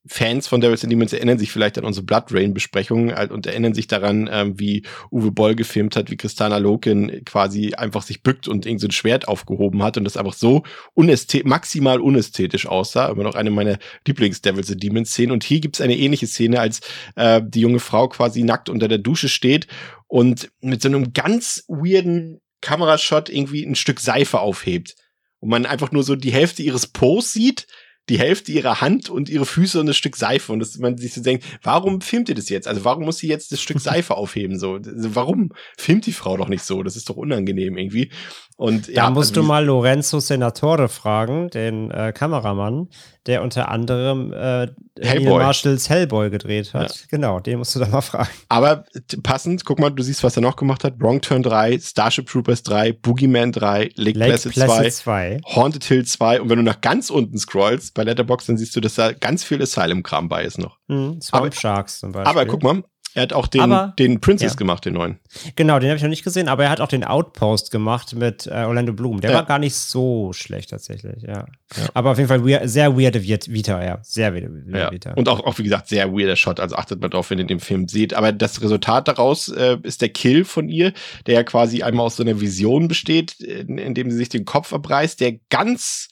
Fans 0.07 0.47
von 0.47 0.61
Devils 0.61 0.85
and 0.85 0.93
Demons 0.93 1.13
erinnern 1.13 1.39
sich 1.39 1.51
vielleicht 1.51 1.79
an 1.79 1.85
unsere 1.85 2.07
Blood 2.07 2.27
Rain 2.31 2.55
Besprechung 2.55 3.11
äh, 3.11 3.29
und 3.29 3.47
erinnern 3.47 3.75
sich 3.75 3.89
daran, 3.89 4.29
ähm, 4.31 4.61
wie 4.61 4.85
Uwe 5.11 5.33
Boll 5.33 5.57
gefilmt 5.57 5.97
hat, 5.97 6.11
wie 6.13 6.17
Christana 6.17 6.59
Loken 6.59 7.25
quasi 7.25 7.75
einfach 7.75 8.03
sich 8.03 8.23
bückt 8.23 8.47
und 8.47 8.65
irgend 8.65 8.81
so 8.81 8.91
Schwert 8.91 9.27
aufgehoben 9.27 9.83
hat 9.83 9.97
und 9.97 10.05
das 10.05 10.17
einfach 10.17 10.35
so 10.35 10.63
unästhet 10.95 11.45
maximal 11.47 12.01
unästhetisch 12.01 12.67
aussah. 12.77 13.09
Immer 13.09 13.25
noch 13.25 13.35
eine 13.35 13.51
meiner 13.51 13.79
Lieblings-Devils 14.07 14.71
and 14.71 14.83
Demons-Szenen. 14.83 15.33
Und 15.33 15.45
hier 15.45 15.61
gibt 15.61 15.77
es 15.77 15.81
eine 15.81 15.97
ähnliche 15.97 16.27
Szene, 16.27 16.61
als 16.61 16.81
äh, 17.17 17.41
die 17.45 17.61
junge 17.61 17.81
Frau 17.81 18.09
quasi 18.09 18.43
nackt 18.43 18.69
unter 18.69 18.89
der 18.89 18.99
Dusche 18.99 19.29
steht 19.29 19.67
und 20.07 20.51
mit 20.61 20.83
so 20.83 20.89
einem 20.89 21.13
ganz 21.13 21.65
weirden 21.69 22.41
Kamerashot 22.61 23.29
irgendwie 23.29 23.65
ein 23.65 23.75
Stück 23.75 24.01
Seife 24.01 24.41
aufhebt. 24.41 24.97
Und 25.41 25.51
man 25.51 25.67
einfach 25.67 25.93
nur 25.93 26.03
so 26.03 26.17
die 26.17 26.33
Hälfte 26.33 26.63
ihres 26.63 26.87
Pos 26.87 27.33
sieht, 27.33 27.67
die 28.09 28.19
Hälfte 28.19 28.53
ihrer 28.53 28.81
Hand 28.81 29.11
und 29.11 29.29
ihre 29.29 29.47
Füße 29.47 29.81
und 29.81 29.87
das 29.87 29.97
Stück 29.97 30.17
Seife. 30.17 30.53
Und 30.53 30.61
dass 30.61 30.79
man 30.79 30.97
sich 30.97 31.15
so 31.15 31.23
denkt, 31.23 31.45
warum 31.63 32.01
filmt 32.01 32.29
ihr 32.29 32.35
das 32.35 32.49
jetzt? 32.49 32.69
Also 32.69 32.85
warum 32.85 33.05
muss 33.05 33.19
sie 33.19 33.29
jetzt 33.29 33.53
das 33.53 33.61
Stück 33.61 33.81
Seife 33.81 34.15
aufheben? 34.17 34.59
So, 34.59 34.79
warum 34.83 35.53
filmt 35.77 36.07
die 36.07 36.13
Frau 36.13 36.37
doch 36.37 36.49
nicht 36.49 36.63
so? 36.63 36.83
Das 36.83 36.97
ist 36.97 37.09
doch 37.11 37.17
unangenehm 37.17 37.77
irgendwie. 37.77 38.11
Und 38.57 38.89
Da 38.89 38.93
ja, 38.93 39.11
musst 39.11 39.33
also 39.33 39.43
du 39.43 39.47
mal 39.47 39.65
Lorenzo 39.65 40.19
Senatore 40.19 40.89
fragen, 40.89 41.51
den 41.51 41.91
äh, 41.91 42.13
Kameramann, 42.15 42.89
der 43.27 43.43
unter 43.43 43.69
anderem 43.69 44.33
äh, 44.33 44.69
Hellboy. 44.99 45.43
Marshalls 45.43 45.91
Hellboy 45.91 46.31
gedreht 46.31 46.73
hat. 46.73 47.07
Genau, 47.11 47.39
den 47.41 47.59
musst 47.59 47.75
du 47.75 47.81
da 47.81 47.89
mal 47.89 48.01
fragen. 48.01 48.31
Aber 48.49 48.87
passend, 49.23 49.67
guck 49.67 49.79
mal, 49.79 49.91
du 49.91 50.03
siehst, 50.03 50.25
was 50.25 50.37
er 50.37 50.43
noch 50.43 50.57
gemacht 50.57 50.85
hat. 50.85 50.95
Wrong 51.01 51.21
Turn 51.21 51.43
3, 51.43 51.79
Starship 51.81 52.27
Troopers 52.29 52.63
3, 52.63 52.93
Boogeyman 52.93 53.53
3, 53.53 53.91
Lake, 53.97 54.19
Lake 54.19 54.31
Placid, 54.31 54.53
Placid 54.53 54.93
2, 54.95 55.41
2. 55.41 55.41
Haunted 55.55 55.85
Hill 55.85 56.07
2. 56.07 56.41
Und 56.41 56.49
wenn 56.49 56.57
du 56.57 56.65
nach 56.65 56.81
ganz 56.81 57.11
unten 57.11 57.37
scrollst 57.37 57.93
bei 57.97 58.05
Letterboxd, 58.05 58.49
dann 58.51 58.59
siehst 58.59 58.77
du, 58.77 58.81
dass 58.81 58.95
da 58.95 59.13
ganz 59.13 59.43
viel 59.45 59.61
Asylum-Kram 59.61 60.29
bei 60.29 60.45
ist 60.45 60.59
noch. 60.59 60.79
Hm, 60.89 61.21
Swamp 61.21 61.55
Sharks 61.55 61.99
zum 62.01 62.13
Beispiel. 62.13 62.31
Aber 62.31 62.47
guck 62.47 62.63
mal, 62.63 62.85
er 63.15 63.23
hat 63.23 63.33
auch 63.33 63.47
den, 63.47 63.63
Aber- 63.63 63.95
den 63.99 64.21
Princess 64.21 64.53
ja. 64.53 64.57
gemacht, 64.59 64.85
den 64.85 64.93
neuen. 64.93 65.19
Genau, 65.55 65.79
den 65.79 65.89
habe 65.89 65.97
ich 65.97 66.03
noch 66.03 66.11
nicht 66.11 66.23
gesehen, 66.23 66.49
aber 66.49 66.65
er 66.65 66.71
hat 66.71 66.83
auch 66.83 66.89
den 66.89 67.03
Outpost 67.03 67.71
gemacht 67.71 68.15
mit 68.15 68.47
äh, 68.47 68.51
Orlando 68.65 68.93
Bloom. 68.93 69.23
Der 69.23 69.31
Ja. 69.31 69.37
war 69.39 69.47
gar 69.47 69.59
nicht 69.59 69.75
so 69.75 70.35
schlecht 70.35 70.69
tatsächlich, 70.69 71.23
ja. 71.23 71.47
Aber 71.95 72.11
auf 72.11 72.19
jeden 72.19 72.29
Fall 72.29 72.45
weir 72.47 72.69
sehr 72.69 72.95
weirde 72.95 73.23
Vita, 73.25 73.83
ja. 73.83 74.01
Sehr 74.03 74.35
weirde 74.35 74.51
weirde 74.51 74.79
Ja. 74.79 74.93
Vita. 74.93 75.15
Und 75.15 75.31
auch, 75.31 75.41
auch, 75.41 75.57
wie 75.57 75.63
gesagt, 75.63 75.89
sehr 75.89 76.13
weirder 76.13 76.37
Shot. 76.37 76.61
Also 76.61 76.77
achtet 76.77 77.01
mal 77.01 77.09
drauf, 77.09 77.31
wenn 77.31 77.39
ihr 77.39 77.47
den 77.47 77.61
Film 77.61 77.89
seht. 77.89 78.13
Aber 78.13 78.33
das 78.33 78.61
Resultat 78.61 79.09
daraus 79.09 79.49
äh, 79.49 79.79
ist 79.83 80.03
der 80.03 80.11
Kill 80.11 80.45
von 80.45 80.69
ihr, 80.69 80.93
der 81.25 81.37
ja 81.37 81.43
quasi 81.43 81.83
einmal 81.83 82.05
aus 82.05 82.17
so 82.17 82.23
einer 82.23 82.39
Vision 82.39 82.87
besteht, 82.87 83.41
in, 83.41 83.79
in 83.79 83.95
dem 83.95 84.11
sie 84.11 84.17
sich 84.19 84.29
den 84.29 84.45
Kopf 84.45 84.75
abreißt, 84.75 85.19
der 85.21 85.37
ganz 85.49 86.09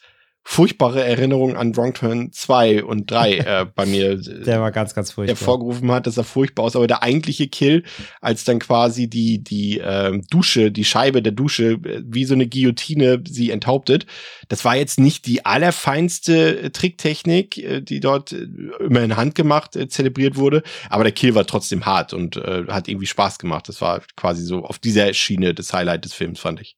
furchtbare 0.47 1.03
Erinnerungen 1.03 1.57
an 1.57 1.74
Wrong 1.74 1.95
Turn 1.95 2.30
2 2.30 2.84
und 2.84 3.11
3 3.11 3.32
äh, 3.38 3.66
bei 3.74 3.86
mir 3.86 4.12
äh, 4.12 4.45
der 4.45 4.61
war 4.61 4.70
ganz, 4.70 4.95
ganz 4.95 5.11
furchtbar. 5.11 5.36
hervorgerufen 5.36 5.90
hat, 5.90 6.07
dass 6.07 6.18
er 6.18 6.24
furchtbar 6.24 6.64
aus. 6.64 6.76
Aber 6.76 6.86
der 6.86 7.03
eigentliche 7.03 7.49
Kill, 7.49 7.82
als 8.20 8.45
dann 8.45 8.59
quasi 8.59 9.09
die, 9.09 9.42
die 9.42 9.80
ähm, 9.82 10.22
Dusche, 10.30 10.70
die 10.70 10.84
Scheibe 10.84 11.22
der 11.22 11.32
Dusche, 11.32 11.72
äh, 11.72 12.03
wie 12.05 12.26
so 12.26 12.34
eine 12.34 12.47
Guillotine 12.47 13.22
sie 13.26 13.51
enthauptet, 13.51 14.07
das 14.49 14.64
war 14.64 14.76
jetzt 14.76 15.01
nicht 15.01 15.26
die 15.26 15.47
allerfeinste 15.47 16.64
äh, 16.64 16.70
Tricktechnik, 16.70 17.57
äh, 17.59 17.80
die 17.80 18.01
dort 18.01 18.32
äh, 18.32 18.47
immer 18.80 19.01
in 19.01 19.16
Hand 19.16 19.34
gemacht, 19.34 19.76
äh, 19.76 19.88
zelebriert 19.88 20.36
wurde. 20.36 20.62
Aber 20.90 21.05
der 21.05 21.12
Kill 21.12 21.34
war 21.34 21.47
trotzdem 21.47 21.86
hart 21.86 22.12
und 22.12 22.36
äh, 22.36 22.64
hat 22.68 22.86
irgendwie 22.86 23.07
Spaß 23.07 23.38
gemacht. 23.38 23.68
Das 23.68 23.80
war 23.80 24.03
quasi 24.14 24.45
so 24.45 24.62
auf 24.62 24.78
dieser 24.78 25.14
Schiene 25.14 25.55
das 25.55 25.72
Highlight 25.72 26.05
des 26.05 26.12
Films, 26.12 26.38
fand 26.38 26.61
ich. 26.61 26.76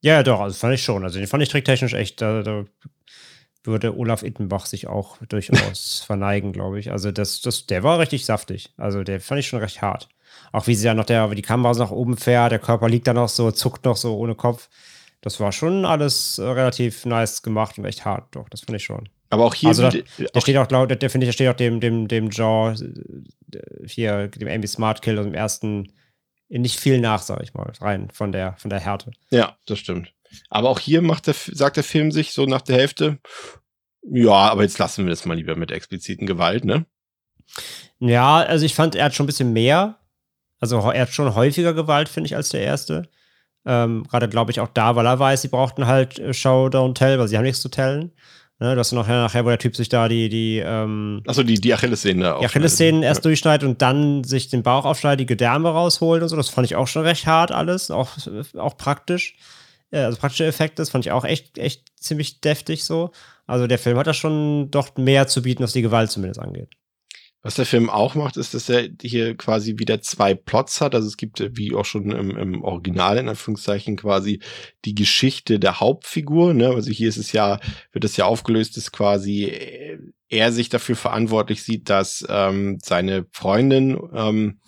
Ja, 0.00 0.22
doch, 0.22 0.40
also 0.40 0.56
fand 0.56 0.74
ich 0.74 0.82
schon. 0.82 1.04
Also 1.04 1.18
den 1.18 1.28
fand 1.28 1.42
ich 1.42 1.48
tricktechnisch 1.48 1.94
echt, 1.94 2.20
da, 2.20 2.42
da 2.42 2.64
würde 3.64 3.96
Olaf 3.96 4.22
Ittenbach 4.22 4.66
sich 4.66 4.86
auch 4.86 5.18
durchaus 5.28 6.00
verneigen, 6.06 6.52
glaube 6.52 6.78
ich. 6.78 6.90
Also 6.90 7.10
das, 7.10 7.40
das, 7.40 7.66
der 7.66 7.82
war 7.82 7.98
richtig 7.98 8.24
saftig. 8.24 8.72
Also 8.76 9.02
der 9.02 9.20
fand 9.20 9.40
ich 9.40 9.48
schon 9.48 9.60
recht 9.60 9.82
hart. 9.82 10.08
Auch 10.52 10.66
wie 10.66 10.74
sie 10.74 10.86
ja 10.86 10.94
noch 10.94 11.04
der, 11.04 11.30
wie 11.30 11.34
die 11.34 11.42
Kamera 11.42 11.74
so 11.74 11.82
nach 11.82 11.90
oben 11.90 12.16
fährt, 12.16 12.52
der 12.52 12.58
Körper 12.58 12.88
liegt 12.88 13.06
da 13.06 13.14
noch 13.14 13.28
so, 13.28 13.50
zuckt 13.50 13.84
noch 13.84 13.96
so 13.96 14.16
ohne 14.16 14.34
Kopf. 14.34 14.68
Das 15.20 15.40
war 15.40 15.52
schon 15.52 15.84
alles 15.84 16.38
äh, 16.38 16.44
relativ 16.44 17.04
nice 17.04 17.42
gemacht 17.42 17.76
und 17.78 17.84
echt 17.84 18.04
hart. 18.04 18.34
Doch, 18.36 18.48
das 18.48 18.60
finde 18.60 18.76
ich 18.76 18.84
schon. 18.84 19.08
Aber 19.30 19.44
auch 19.44 19.54
hier 19.54 19.68
Also 19.68 19.82
da, 19.82 19.90
der 19.90 20.40
steht 20.40 20.56
auch, 20.56 20.68
glaub, 20.68 20.88
der, 20.88 20.96
der 20.96 21.10
finde 21.10 21.24
ich, 21.24 21.28
der 21.28 21.32
steht 21.32 21.48
auch 21.48 21.56
dem, 21.56 21.80
dem, 21.80 22.08
dem 22.08 22.30
Jaw, 22.30 22.72
äh, 22.72 23.86
hier 23.86 24.28
dem 24.28 24.48
Amy 24.48 24.66
Smart 24.66 25.02
Kill 25.02 25.18
und 25.18 25.26
dem 25.26 25.34
ersten 25.34 25.92
nicht 26.48 26.78
viel 26.78 27.00
nach, 27.00 27.22
sag 27.22 27.42
ich 27.42 27.54
mal, 27.54 27.72
rein 27.80 28.08
von 28.10 28.32
der, 28.32 28.54
von 28.58 28.70
der 28.70 28.80
Härte. 28.80 29.10
Ja, 29.30 29.56
das 29.66 29.78
stimmt. 29.78 30.12
Aber 30.50 30.68
auch 30.68 30.78
hier 30.78 31.02
macht 31.02 31.26
der, 31.26 31.34
sagt 31.34 31.76
der 31.76 31.84
Film 31.84 32.12
sich 32.12 32.32
so 32.32 32.44
nach 32.44 32.62
der 32.62 32.76
Hälfte, 32.76 33.18
ja, 34.10 34.32
aber 34.32 34.62
jetzt 34.62 34.78
lassen 34.78 35.04
wir 35.04 35.10
das 35.10 35.24
mal 35.26 35.34
lieber 35.34 35.56
mit 35.56 35.70
expliziten 35.70 36.26
Gewalt, 36.26 36.64
ne? 36.64 36.86
Ja, 37.98 38.36
also 38.38 38.64
ich 38.64 38.74
fand, 38.74 38.94
er 38.94 39.06
hat 39.06 39.14
schon 39.14 39.24
ein 39.24 39.28
bisschen 39.28 39.52
mehr. 39.52 39.98
Also 40.60 40.78
er 40.78 41.02
hat 41.02 41.10
schon 41.10 41.34
häufiger 41.34 41.74
Gewalt, 41.74 42.08
finde 42.08 42.26
ich, 42.26 42.36
als 42.36 42.48
der 42.48 42.62
erste. 42.62 43.08
Ähm, 43.64 44.04
Gerade 44.08 44.28
glaube 44.28 44.50
ich 44.50 44.60
auch 44.60 44.68
da, 44.68 44.96
weil 44.96 45.06
er 45.06 45.18
weiß, 45.18 45.42
sie 45.42 45.48
brauchten 45.48 45.86
halt 45.86 46.18
äh, 46.18 46.32
Show, 46.32 46.66
Don't 46.66 46.94
Tell, 46.94 47.18
weil 47.18 47.28
sie 47.28 47.36
haben 47.36 47.44
nichts 47.44 47.60
zu 47.60 47.68
tellen. 47.68 48.12
Ne, 48.60 48.74
dass 48.74 48.90
du 48.90 48.96
nachher, 48.96 49.22
nachher, 49.22 49.44
wo 49.44 49.50
der 49.50 49.58
Typ 49.58 49.76
sich 49.76 49.88
da 49.88 50.08
die, 50.08 50.28
die, 50.28 50.58
ähm, 50.58 51.22
Achso, 51.28 51.44
die, 51.44 51.60
die 51.60 51.72
Achillessehnen 51.72 52.22
da 52.24 52.40
Die 52.40 52.46
Achillessehnen 52.46 53.04
erst 53.04 53.20
ja. 53.20 53.28
durchschneidet 53.28 53.68
und 53.68 53.80
dann 53.80 54.24
sich 54.24 54.48
den 54.48 54.64
Bauch 54.64 54.84
aufschneidet, 54.84 55.20
die 55.20 55.26
Gedärme 55.26 55.68
rausholt 55.68 56.22
und 56.22 56.28
so. 56.28 56.34
Das 56.34 56.48
fand 56.48 56.66
ich 56.66 56.74
auch 56.74 56.88
schon 56.88 57.02
recht 57.02 57.26
hart 57.26 57.52
alles, 57.52 57.92
auch, 57.92 58.10
auch 58.56 58.76
praktisch. 58.76 59.36
Also 59.92 60.18
praktische 60.18 60.44
Effekte, 60.44 60.82
das 60.82 60.90
fand 60.90 61.06
ich 61.06 61.12
auch 61.12 61.24
echt, 61.24 61.56
echt 61.56 61.84
ziemlich 62.00 62.40
deftig 62.40 62.84
so. 62.84 63.12
Also 63.46 63.68
der 63.68 63.78
Film 63.78 63.96
hat 63.96 64.08
da 64.08 64.12
schon 64.12 64.70
doch 64.72 64.96
mehr 64.96 65.28
zu 65.28 65.42
bieten, 65.42 65.62
was 65.62 65.72
die 65.72 65.82
Gewalt 65.82 66.10
zumindest 66.10 66.40
angeht. 66.40 66.70
Was 67.48 67.54
der 67.54 67.64
Film 67.64 67.88
auch 67.88 68.14
macht, 68.14 68.36
ist, 68.36 68.52
dass 68.52 68.68
er 68.68 68.90
hier 69.00 69.34
quasi 69.34 69.78
wieder 69.78 70.02
zwei 70.02 70.34
Plots 70.34 70.82
hat. 70.82 70.94
Also 70.94 71.08
es 71.08 71.16
gibt, 71.16 71.42
wie 71.56 71.74
auch 71.74 71.86
schon 71.86 72.10
im, 72.10 72.36
im 72.36 72.62
Original 72.62 73.16
in 73.16 73.26
Anführungszeichen, 73.26 73.96
quasi 73.96 74.40
die 74.84 74.94
Geschichte 74.94 75.58
der 75.58 75.80
Hauptfigur. 75.80 76.52
Ne? 76.52 76.68
Also 76.68 76.90
hier 76.90 77.08
ist 77.08 77.16
es 77.16 77.32
ja, 77.32 77.58
wird 77.90 78.04
es 78.04 78.18
ja 78.18 78.26
aufgelöst, 78.26 78.76
dass 78.76 78.92
quasi 78.92 79.44
äh, 79.44 79.98
er 80.28 80.52
sich 80.52 80.68
dafür 80.68 80.94
verantwortlich 80.94 81.62
sieht, 81.62 81.88
dass 81.88 82.22
ähm, 82.28 82.80
seine 82.84 83.24
Freundin 83.32 83.98
ähm, 84.14 84.60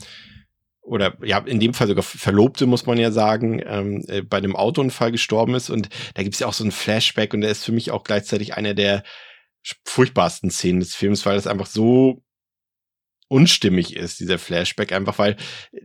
oder 0.80 1.18
ja, 1.22 1.36
in 1.40 1.60
dem 1.60 1.74
Fall 1.74 1.86
sogar 1.86 2.02
Verlobte, 2.02 2.64
muss 2.64 2.86
man 2.86 2.96
ja 2.96 3.10
sagen, 3.10 3.60
ähm, 3.62 4.02
äh, 4.08 4.22
bei 4.22 4.38
einem 4.38 4.56
Autounfall 4.56 5.12
gestorben 5.12 5.54
ist. 5.54 5.68
Und 5.68 5.90
da 6.14 6.22
gibt 6.22 6.32
es 6.32 6.40
ja 6.40 6.46
auch 6.46 6.54
so 6.54 6.64
ein 6.64 6.72
Flashback 6.72 7.34
und 7.34 7.42
der 7.42 7.50
ist 7.50 7.62
für 7.62 7.72
mich 7.72 7.90
auch 7.90 8.04
gleichzeitig 8.04 8.54
einer 8.54 8.72
der 8.72 9.02
furchtbarsten 9.84 10.50
Szenen 10.50 10.80
des 10.80 10.94
Films, 10.94 11.26
weil 11.26 11.36
es 11.36 11.46
einfach 11.46 11.66
so 11.66 12.22
unstimmig 13.30 13.96
ist, 13.96 14.20
dieser 14.20 14.38
Flashback, 14.38 14.92
einfach 14.92 15.18
weil 15.18 15.36
äh, 15.72 15.80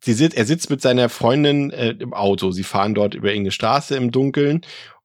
sie 0.00 0.12
sitzt, 0.12 0.36
er 0.36 0.44
sitzt 0.44 0.70
mit 0.70 0.82
seiner 0.82 1.08
Freundin 1.08 1.70
äh, 1.70 1.90
im 1.98 2.12
Auto. 2.12 2.50
Sie 2.50 2.64
fahren 2.64 2.94
dort 2.94 3.14
über 3.14 3.28
irgendeine 3.28 3.52
Straße 3.52 3.96
im 3.96 4.10
Dunkeln 4.10 4.62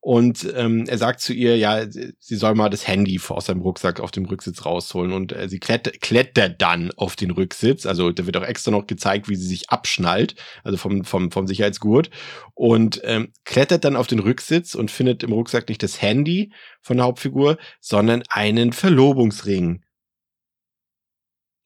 und 0.07 0.47
ähm, 0.55 0.85
er 0.87 0.97
sagt 0.97 1.19
zu 1.19 1.33
ihr, 1.33 1.57
ja, 1.57 1.85
sie 1.85 2.35
soll 2.37 2.55
mal 2.55 2.69
das 2.69 2.87
Handy 2.87 3.19
aus 3.27 3.47
seinem 3.47 3.61
Rucksack 3.61 3.99
auf 3.99 4.11
dem 4.11 4.25
Rücksitz 4.25 4.65
rausholen 4.65 5.11
und 5.11 5.33
äh, 5.33 5.49
sie 5.49 5.59
klettert, 5.59 5.99
klettert 5.99 6.61
dann 6.61 6.91
auf 6.95 7.15
den 7.15 7.31
Rücksitz. 7.31 7.85
Also 7.85 8.11
da 8.11 8.25
wird 8.25 8.37
auch 8.37 8.43
extra 8.43 8.71
noch 8.71 8.87
gezeigt, 8.87 9.27
wie 9.27 9.35
sie 9.35 9.47
sich 9.47 9.69
abschnallt, 9.69 10.35
also 10.63 10.77
vom, 10.77 11.03
vom, 11.03 11.31
vom 11.31 11.45
Sicherheitsgurt 11.45 12.09
und 12.53 13.01
ähm, 13.03 13.33
klettert 13.43 13.83
dann 13.83 13.97
auf 13.97 14.07
den 14.07 14.19
Rücksitz 14.19 14.75
und 14.75 14.91
findet 14.91 15.23
im 15.23 15.33
Rucksack 15.33 15.67
nicht 15.67 15.83
das 15.83 16.01
Handy 16.01 16.53
von 16.81 16.97
der 16.97 17.05
Hauptfigur, 17.05 17.57
sondern 17.81 18.23
einen 18.29 18.71
Verlobungsring. 18.71 19.83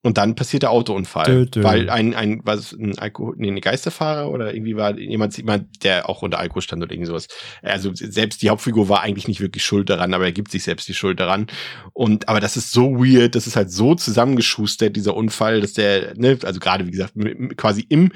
Und 0.04 0.18
dann 0.18 0.34
passiert 0.34 0.64
der 0.64 0.72
Autounfall, 0.72 1.26
dö, 1.26 1.46
dö. 1.46 1.64
weil 1.64 1.90
ein 1.90 2.16
ein 2.16 2.42
was 2.44 2.72
ein 2.72 2.98
Alkohol, 2.98 3.36
nee, 3.38 3.50
ein 3.50 3.62
Geisterfahrer 3.62 4.32
oder 4.32 4.54
irgendwie 4.54 4.76
war 4.76 4.98
jemand 4.98 5.38
jemand, 5.38 5.84
der 5.84 6.10
auch 6.10 6.24
unter 6.24 6.40
Alkohol 6.40 6.64
stand 6.64 6.82
oder 6.82 6.92
irgend 6.92 7.08
sowas. 7.08 7.28
Also 7.62 7.92
selbst 7.94 8.42
die 8.42 8.50
Hauptfigur 8.50 8.90
war 8.90 9.02
eigentlich 9.02 9.28
nicht 9.28 9.42
wirklich 9.42 9.64
schuld 9.64 9.92
daran, 9.92 10.16
aber 10.16 10.26
er 10.26 10.32
gibt 10.32 10.50
sich 10.50 10.64
selbst 10.64 10.88
die 10.88 10.96
Schuld 10.96 11.20
daran. 11.20 11.46
Und 11.94 12.30
aber 12.30 12.40
das 12.40 12.58
ist 12.58 12.72
so 12.72 12.96
weird, 12.96 13.36
das 13.36 13.46
ist 13.46 13.56
halt 13.56 13.72
so 13.72 13.94
zusammengeschustert 13.94 14.96
dieser 14.96 15.16
Unfall, 15.16 15.62
dass 15.62 15.74
der 15.74 16.16
ne, 16.16 16.40
also 16.44 16.60
gerade 16.60 16.88
wie 16.88 16.92
gesagt 16.92 17.14
quasi 17.56 17.86
im 17.88 18.12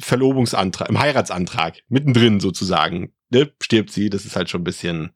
Verlobungsantrag, 0.00 0.88
im 0.88 0.98
Heiratsantrag 0.98 1.78
mittendrin 1.88 2.40
sozusagen 2.40 3.12
ne, 3.30 3.52
stirbt 3.60 3.90
sie. 3.90 4.10
Das 4.10 4.24
ist 4.24 4.36
halt 4.36 4.50
schon 4.50 4.62
ein 4.62 4.64
bisschen, 4.64 5.10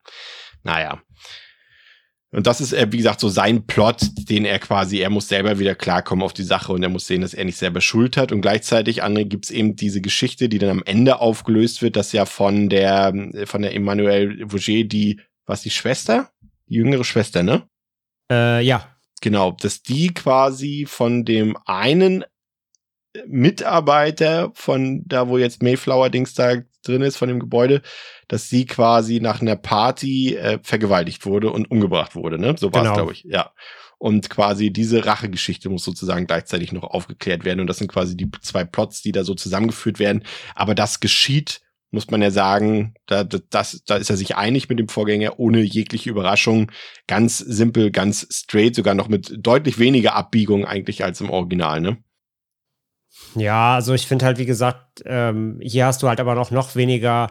naja. 0.63 1.03
Und 2.35 2.47
das 2.47 2.63
ist, 2.63 2.73
äh, 2.73 2.91
wie 2.91 2.97
gesagt, 2.97 3.21
so 3.21 3.29
sein 3.29 3.67
Plot, 3.67 4.01
den 4.31 4.47
er 4.47 4.59
quasi, 4.59 4.99
er 4.99 5.11
muss 5.11 5.29
selber 5.29 5.59
wieder 5.59 5.75
klarkommen 5.75 6.25
auf 6.25 6.33
die 6.33 6.43
Sache 6.43 6.73
und 6.73 6.83
er 6.83 6.89
muss 6.89 7.07
sehen, 7.07 7.21
dass 7.21 7.35
er 7.35 7.45
nicht 7.45 7.59
selber 7.59 7.83
Schuld 7.83 8.17
hat. 8.17 8.33
Und 8.33 8.41
gleichzeitig, 8.41 9.05
André, 9.05 9.27
gibt's 9.27 9.51
eben 9.51 9.77
diese 9.77 10.01
Geschichte, 10.01 10.49
die 10.49 10.59
dann 10.59 10.71
am 10.71 10.83
Ende 10.85 11.21
aufgelöst 11.21 11.83
wird, 11.83 11.95
dass 11.95 12.13
ja 12.13 12.25
von 12.25 12.71
der, 12.71 13.13
von 13.45 13.61
der 13.61 13.75
Emmanuelle 13.75 14.49
Vauger, 14.49 14.85
die, 14.85 15.21
was 15.45 15.61
die 15.61 15.71
Schwester? 15.71 16.31
Die 16.69 16.75
jüngere 16.75 17.05
Schwester, 17.05 17.43
ne? 17.43 17.69
Äh, 18.31 18.65
ja. 18.65 18.89
Genau, 19.21 19.53
dass 19.53 19.83
die 19.83 20.15
quasi 20.15 20.87
von 20.89 21.27
dem 21.27 21.57
einen 21.67 22.25
Mitarbeiter 23.27 24.51
von 24.55 25.03
da, 25.07 25.29
wo 25.29 25.37
jetzt 25.37 25.63
Mayflower-Dings 25.63 26.33
da 26.33 26.63
drin 26.83 27.03
ist, 27.03 27.17
von 27.17 27.29
dem 27.29 27.41
Gebäude, 27.41 27.83
dass 28.29 28.49
sie 28.49 28.67
quasi 28.67 29.21
nach 29.21 29.41
einer 29.41 29.57
Party 29.57 30.37
äh, 30.37 30.59
vergewaltigt 30.63 31.25
wurde 31.27 31.51
und 31.51 31.71
umgebracht 31.71 32.15
wurde, 32.15 32.39
ne? 32.39 32.55
So 32.59 32.73
war 32.73 32.83
es, 32.83 32.89
genau. 32.89 32.95
glaube 32.95 33.13
ich, 33.13 33.25
ja. 33.25 33.53
Und 33.99 34.31
quasi 34.31 34.73
diese 34.73 35.07
Rachegeschichte 35.07 35.69
muss 35.69 35.85
sozusagen 35.85 36.27
gleichzeitig 36.27 36.73
noch 36.73 36.83
aufgeklärt 36.83 37.45
werden. 37.45 37.61
Und 37.61 37.69
das 37.69 37.79
sind 37.79 37.87
quasi 37.87 38.17
die 38.17 38.29
zwei 38.41 38.65
Plots, 38.65 39.01
die 39.01 39.13
da 39.13 39.23
so 39.23 39.35
zusammengeführt 39.35 40.01
werden. 40.01 40.25
Aber 40.57 40.75
das 40.75 40.99
geschieht, 40.99 41.61
muss 41.93 42.11
man 42.11 42.21
ja 42.21 42.33
sagen, 42.33 42.95
da, 43.07 43.23
das, 43.23 43.83
da 43.87 43.97
ist 43.97 44.11
er 44.11 44.17
sich 44.17 44.35
einig 44.35 44.69
mit 44.69 44.81
dem 44.81 44.89
Vorgänger, 44.89 45.39
ohne 45.39 45.61
jegliche 45.61 46.11
Überraschung. 46.11 46.73
Ganz 47.07 47.39
simpel, 47.39 47.93
ganz 47.93 48.27
straight, 48.31 48.75
sogar 48.75 48.95
noch 48.95 49.09
mit 49.09 49.37
deutlich 49.39 49.79
weniger 49.79 50.17
Abbiegung 50.17 50.65
eigentlich 50.65 51.05
als 51.05 51.21
im 51.21 51.31
Original, 51.31 51.81
ne? 51.81 51.99
Ja, 53.35 53.75
also 53.75 53.95
ich 53.95 54.07
finde 54.07 54.25
halt, 54.25 54.39
wie 54.39 54.47
gesagt, 54.47 55.03
ähm, 55.05 55.59
hier 55.63 55.87
hast 55.87 56.03
du 56.03 56.09
halt 56.09 56.21
aber 56.21 56.35
noch, 56.35 56.51
noch 56.51 56.75
weniger. 56.77 57.31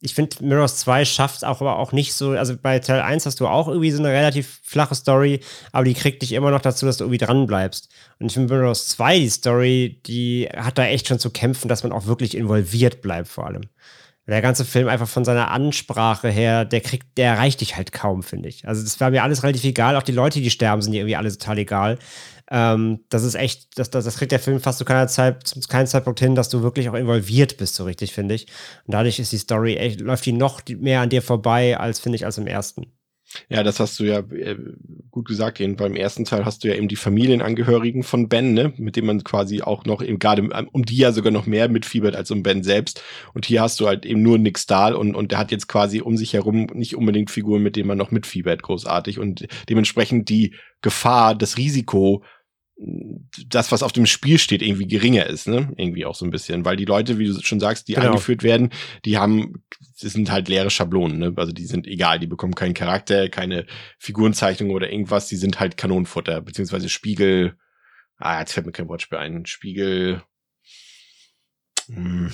Ich 0.00 0.14
finde, 0.14 0.36
Mirrors 0.44 0.76
2 0.78 1.04
schafft 1.06 1.36
es 1.36 1.44
auch 1.44 1.60
aber 1.62 1.78
auch 1.78 1.92
nicht 1.92 2.12
so. 2.14 2.30
Also 2.30 2.56
bei 2.60 2.78
Teil 2.78 3.00
1 3.00 3.24
hast 3.24 3.40
du 3.40 3.46
auch 3.46 3.68
irgendwie 3.68 3.90
so 3.90 4.00
eine 4.00 4.10
relativ 4.12 4.60
flache 4.62 4.94
Story, 4.94 5.40
aber 5.72 5.84
die 5.84 5.94
kriegt 5.94 6.22
dich 6.22 6.32
immer 6.32 6.50
noch 6.50 6.60
dazu, 6.60 6.84
dass 6.84 6.98
du 6.98 7.04
irgendwie 7.04 7.24
dran 7.24 7.46
bleibst. 7.46 7.88
Und 8.18 8.26
ich 8.26 8.34
finde, 8.34 8.54
Mirrors 8.54 8.88
2, 8.88 9.18
die 9.18 9.30
Story, 9.30 10.00
die 10.06 10.48
hat 10.54 10.76
da 10.76 10.84
echt 10.84 11.08
schon 11.08 11.18
zu 11.18 11.30
kämpfen, 11.30 11.68
dass 11.68 11.82
man 11.82 11.92
auch 11.92 12.06
wirklich 12.06 12.36
involviert 12.36 13.00
bleibt, 13.00 13.28
vor 13.28 13.46
allem. 13.46 13.62
Der 14.26 14.40
ganze 14.40 14.64
Film 14.64 14.88
einfach 14.88 15.08
von 15.08 15.24
seiner 15.24 15.50
Ansprache 15.50 16.30
her, 16.30 16.64
der 16.64 16.80
kriegt, 16.80 17.18
der 17.18 17.32
erreicht 17.32 17.60
dich 17.60 17.76
halt 17.76 17.92
kaum, 17.92 18.22
finde 18.22 18.48
ich. 18.48 18.66
Also, 18.66 18.82
das 18.82 18.98
war 19.00 19.10
mir 19.10 19.22
alles 19.22 19.42
relativ 19.42 19.64
egal. 19.64 19.96
Auch 19.96 20.02
die 20.02 20.12
Leute, 20.12 20.40
die 20.40 20.50
sterben, 20.50 20.80
sind 20.80 20.94
irgendwie 20.94 21.16
alle 21.16 21.30
total 21.30 21.58
egal. 21.58 21.98
Ähm, 22.50 23.00
das 23.08 23.22
ist 23.22 23.34
echt, 23.34 23.78
das, 23.78 23.90
das, 23.90 24.04
das 24.04 24.16
kriegt 24.16 24.32
der 24.32 24.40
Film 24.40 24.60
fast 24.60 24.78
zu 24.78 24.84
keiner 24.84 25.08
Zeit, 25.08 25.46
zu 25.46 25.60
keinem 25.60 25.86
Zeitpunkt 25.86 26.20
hin, 26.20 26.34
dass 26.34 26.48
du 26.48 26.62
wirklich 26.62 26.88
auch 26.88 26.94
involviert 26.94 27.56
bist, 27.56 27.74
so 27.74 27.84
richtig, 27.84 28.12
finde 28.12 28.34
ich. 28.34 28.46
Und 28.86 28.94
dadurch 28.94 29.18
ist 29.18 29.32
die 29.32 29.38
Story 29.38 29.76
echt, 29.76 30.00
läuft 30.00 30.26
die 30.26 30.32
noch 30.32 30.60
mehr 30.68 31.00
an 31.00 31.10
dir 31.10 31.22
vorbei, 31.22 31.78
als, 31.78 32.00
finde 32.00 32.16
ich, 32.16 32.26
als 32.26 32.38
im 32.38 32.46
ersten. 32.46 32.86
Ja, 33.48 33.62
das 33.62 33.80
hast 33.80 33.98
du 34.00 34.04
ja 34.04 34.18
äh, 34.18 34.56
gut 35.10 35.26
gesagt. 35.26 35.60
Eben 35.60 35.76
beim 35.76 35.94
ersten 35.94 36.24
Teil 36.24 36.44
hast 36.44 36.64
du 36.64 36.68
ja 36.68 36.74
eben 36.74 36.88
die 36.88 36.96
Familienangehörigen 36.96 38.02
von 38.02 38.28
Ben, 38.28 38.54
ne, 38.54 38.72
mit 38.76 38.96
dem 38.96 39.06
man 39.06 39.24
quasi 39.24 39.62
auch 39.62 39.84
noch 39.84 40.02
eben 40.02 40.18
gerade 40.18 40.48
um 40.72 40.84
die 40.84 40.96
ja 40.96 41.12
sogar 41.12 41.32
noch 41.32 41.46
mehr 41.46 41.68
mitfiebert 41.68 42.16
als 42.16 42.30
um 42.30 42.42
Ben 42.42 42.62
selbst. 42.62 43.02
Und 43.32 43.46
hier 43.46 43.62
hast 43.62 43.80
du 43.80 43.86
halt 43.86 44.06
eben 44.06 44.22
nur 44.22 44.38
Nick 44.38 44.58
Stahl 44.58 44.94
und 44.94 45.14
und 45.14 45.32
der 45.32 45.38
hat 45.38 45.50
jetzt 45.50 45.68
quasi 45.68 46.00
um 46.00 46.16
sich 46.16 46.32
herum 46.32 46.66
nicht 46.74 46.96
unbedingt 46.96 47.30
Figuren, 47.30 47.62
mit 47.62 47.76
denen 47.76 47.88
man 47.88 47.98
noch 47.98 48.10
mitfiebert, 48.10 48.62
großartig 48.62 49.18
und 49.18 49.46
dementsprechend 49.68 50.28
die 50.28 50.54
Gefahr, 50.82 51.34
das 51.34 51.56
Risiko 51.56 52.22
das, 52.76 53.70
was 53.70 53.82
auf 53.82 53.92
dem 53.92 54.06
Spiel 54.06 54.38
steht, 54.38 54.60
irgendwie 54.60 54.88
geringer 54.88 55.26
ist, 55.26 55.46
ne? 55.46 55.72
Irgendwie 55.76 56.04
auch 56.04 56.14
so 56.14 56.24
ein 56.24 56.30
bisschen. 56.30 56.64
Weil 56.64 56.76
die 56.76 56.84
Leute, 56.84 57.18
wie 57.18 57.26
du 57.26 57.40
schon 57.40 57.60
sagst, 57.60 57.88
die 57.88 57.94
genau. 57.94 58.08
angeführt 58.08 58.42
werden, 58.42 58.70
die 59.04 59.16
haben, 59.16 59.62
das 60.00 60.12
sind 60.12 60.30
halt 60.30 60.48
leere 60.48 60.70
Schablonen, 60.70 61.18
ne? 61.18 61.32
Also 61.36 61.52
die 61.52 61.66
sind 61.66 61.86
egal, 61.86 62.18
die 62.18 62.26
bekommen 62.26 62.54
keinen 62.54 62.74
Charakter, 62.74 63.28
keine 63.28 63.66
Figurenzeichnung 63.98 64.70
oder 64.70 64.90
irgendwas, 64.90 65.28
die 65.28 65.36
sind 65.36 65.60
halt 65.60 65.76
Kanonenfutter, 65.76 66.40
beziehungsweise 66.40 66.88
Spiegel, 66.88 67.56
ah, 68.18 68.40
jetzt 68.40 68.52
fällt 68.52 68.66
mir 68.66 68.72
kein 68.72 68.88
Wortspiel 68.88 69.18
ein, 69.18 69.46
Spiegel, 69.46 70.22
hm. 71.86 72.32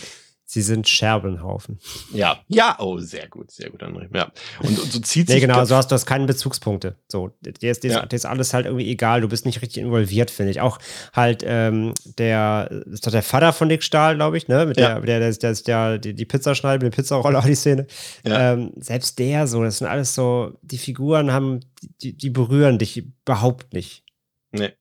Sie 0.53 0.63
sind 0.63 0.89
Scherbenhaufen. 0.89 1.79
Ja, 2.13 2.41
ja, 2.49 2.75
oh, 2.81 2.99
sehr 2.99 3.29
gut, 3.29 3.53
sehr 3.53 3.71
gut, 3.71 3.85
André. 3.85 4.09
Ja. 4.13 4.33
Und, 4.59 4.81
und 4.81 4.91
so 4.91 4.99
zieht 4.99 5.29
nee, 5.29 5.35
sich. 5.35 5.43
genau, 5.43 5.65
so 5.65 5.77
hast 5.77 5.93
du 5.93 5.95
hast 5.95 6.07
keine 6.07 6.27
Bezugspunkte. 6.27 6.97
So, 7.07 7.31
dir 7.41 7.71
ist, 7.71 7.85
dir, 7.85 7.93
ja. 7.93 8.01
ist, 8.01 8.11
dir 8.11 8.17
ist 8.17 8.27
alles 8.27 8.53
halt 8.53 8.67
irgendwie 8.67 8.91
egal. 8.91 9.21
Du 9.21 9.29
bist 9.29 9.47
nicht 9.47 9.63
richtig 9.63 9.81
involviert, 9.81 10.29
finde 10.29 10.51
ich. 10.51 10.61
Auch 10.61 10.81
halt 11.13 11.45
ähm, 11.47 11.95
der, 12.19 12.69
ist 12.91 13.07
doch 13.07 13.13
der 13.13 13.23
Vater 13.23 13.53
von 13.53 13.69
Nick 13.69 13.85
Stahl, 13.85 14.17
glaube 14.17 14.39
ich, 14.39 14.49
ne? 14.49 14.67
Mit 14.67 14.77
ja. 14.77 14.95
der, 14.99 15.03
der, 15.03 15.21
der, 15.21 15.33
der 15.33 15.51
ist 15.53 15.69
ja 15.69 15.99
die, 15.99 16.15
die 16.15 16.25
Pizza 16.25 16.57
schneidet, 16.57 16.83
mit 16.83 16.95
der 16.95 16.97
Pizzarolle, 16.97 17.41
die 17.47 17.55
Szene. 17.55 17.87
Ja. 18.27 18.55
Ähm, 18.55 18.73
selbst 18.75 19.21
der 19.21 19.47
so, 19.47 19.63
das 19.63 19.79
sind 19.79 19.87
alles 19.87 20.17
so, 20.17 20.59
die 20.63 20.79
Figuren 20.79 21.31
haben, 21.31 21.61
die, 22.03 22.17
die 22.17 22.31
berühren 22.31 22.79
dich 22.81 22.97
überhaupt 22.97 23.73
nicht. 23.73 24.03
Nee. 24.51 24.73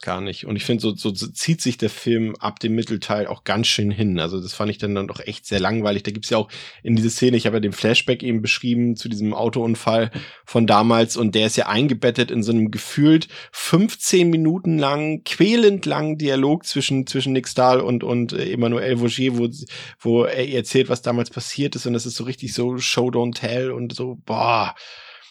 Gar 0.00 0.20
nicht. 0.20 0.46
Und 0.46 0.56
ich 0.56 0.64
finde, 0.64 0.80
so, 0.80 0.94
so, 0.94 1.12
so 1.14 1.26
zieht 1.26 1.60
sich 1.60 1.76
der 1.76 1.90
Film 1.90 2.36
ab 2.36 2.60
dem 2.60 2.74
Mittelteil 2.74 3.26
auch 3.26 3.44
ganz 3.44 3.66
schön 3.66 3.90
hin. 3.90 4.18
Also 4.20 4.40
das 4.40 4.54
fand 4.54 4.70
ich 4.70 4.78
dann, 4.78 4.94
dann 4.94 5.08
doch 5.08 5.20
echt 5.20 5.46
sehr 5.46 5.60
langweilig. 5.60 6.04
Da 6.04 6.12
gibt's 6.12 6.30
ja 6.30 6.38
auch 6.38 6.48
in 6.82 6.96
diese 6.96 7.10
Szene, 7.10 7.36
ich 7.36 7.46
habe 7.46 7.56
ja 7.56 7.60
den 7.60 7.72
Flashback 7.72 8.22
eben 8.22 8.40
beschrieben 8.40 8.96
zu 8.96 9.08
diesem 9.08 9.34
Autounfall 9.34 10.10
von 10.44 10.66
damals 10.66 11.16
und 11.16 11.34
der 11.34 11.46
ist 11.46 11.56
ja 11.56 11.66
eingebettet 11.66 12.30
in 12.30 12.42
so 12.42 12.52
einem 12.52 12.70
gefühlt 12.70 13.28
15 13.52 14.30
Minuten 14.30 14.78
lang, 14.78 15.24
quälend 15.24 15.84
langen 15.84 16.16
Dialog 16.16 16.64
zwischen, 16.64 17.06
zwischen 17.06 17.32
Nick 17.32 17.48
Stahl 17.48 17.80
und, 17.80 18.04
und 18.04 18.32
äh, 18.32 18.52
Emmanuel 18.52 18.98
Vaugier, 18.98 19.36
wo, 19.36 19.48
wo 19.98 20.24
er 20.24 20.48
erzählt, 20.48 20.88
was 20.88 21.02
damals 21.02 21.30
passiert 21.30 21.74
ist 21.74 21.86
und 21.86 21.92
das 21.92 22.06
ist 22.06 22.16
so 22.16 22.24
richtig 22.24 22.54
so 22.54 22.78
Show 22.78 23.08
Don't 23.08 23.34
Tell 23.34 23.72
und 23.72 23.94
so, 23.94 24.18
boah 24.24 24.74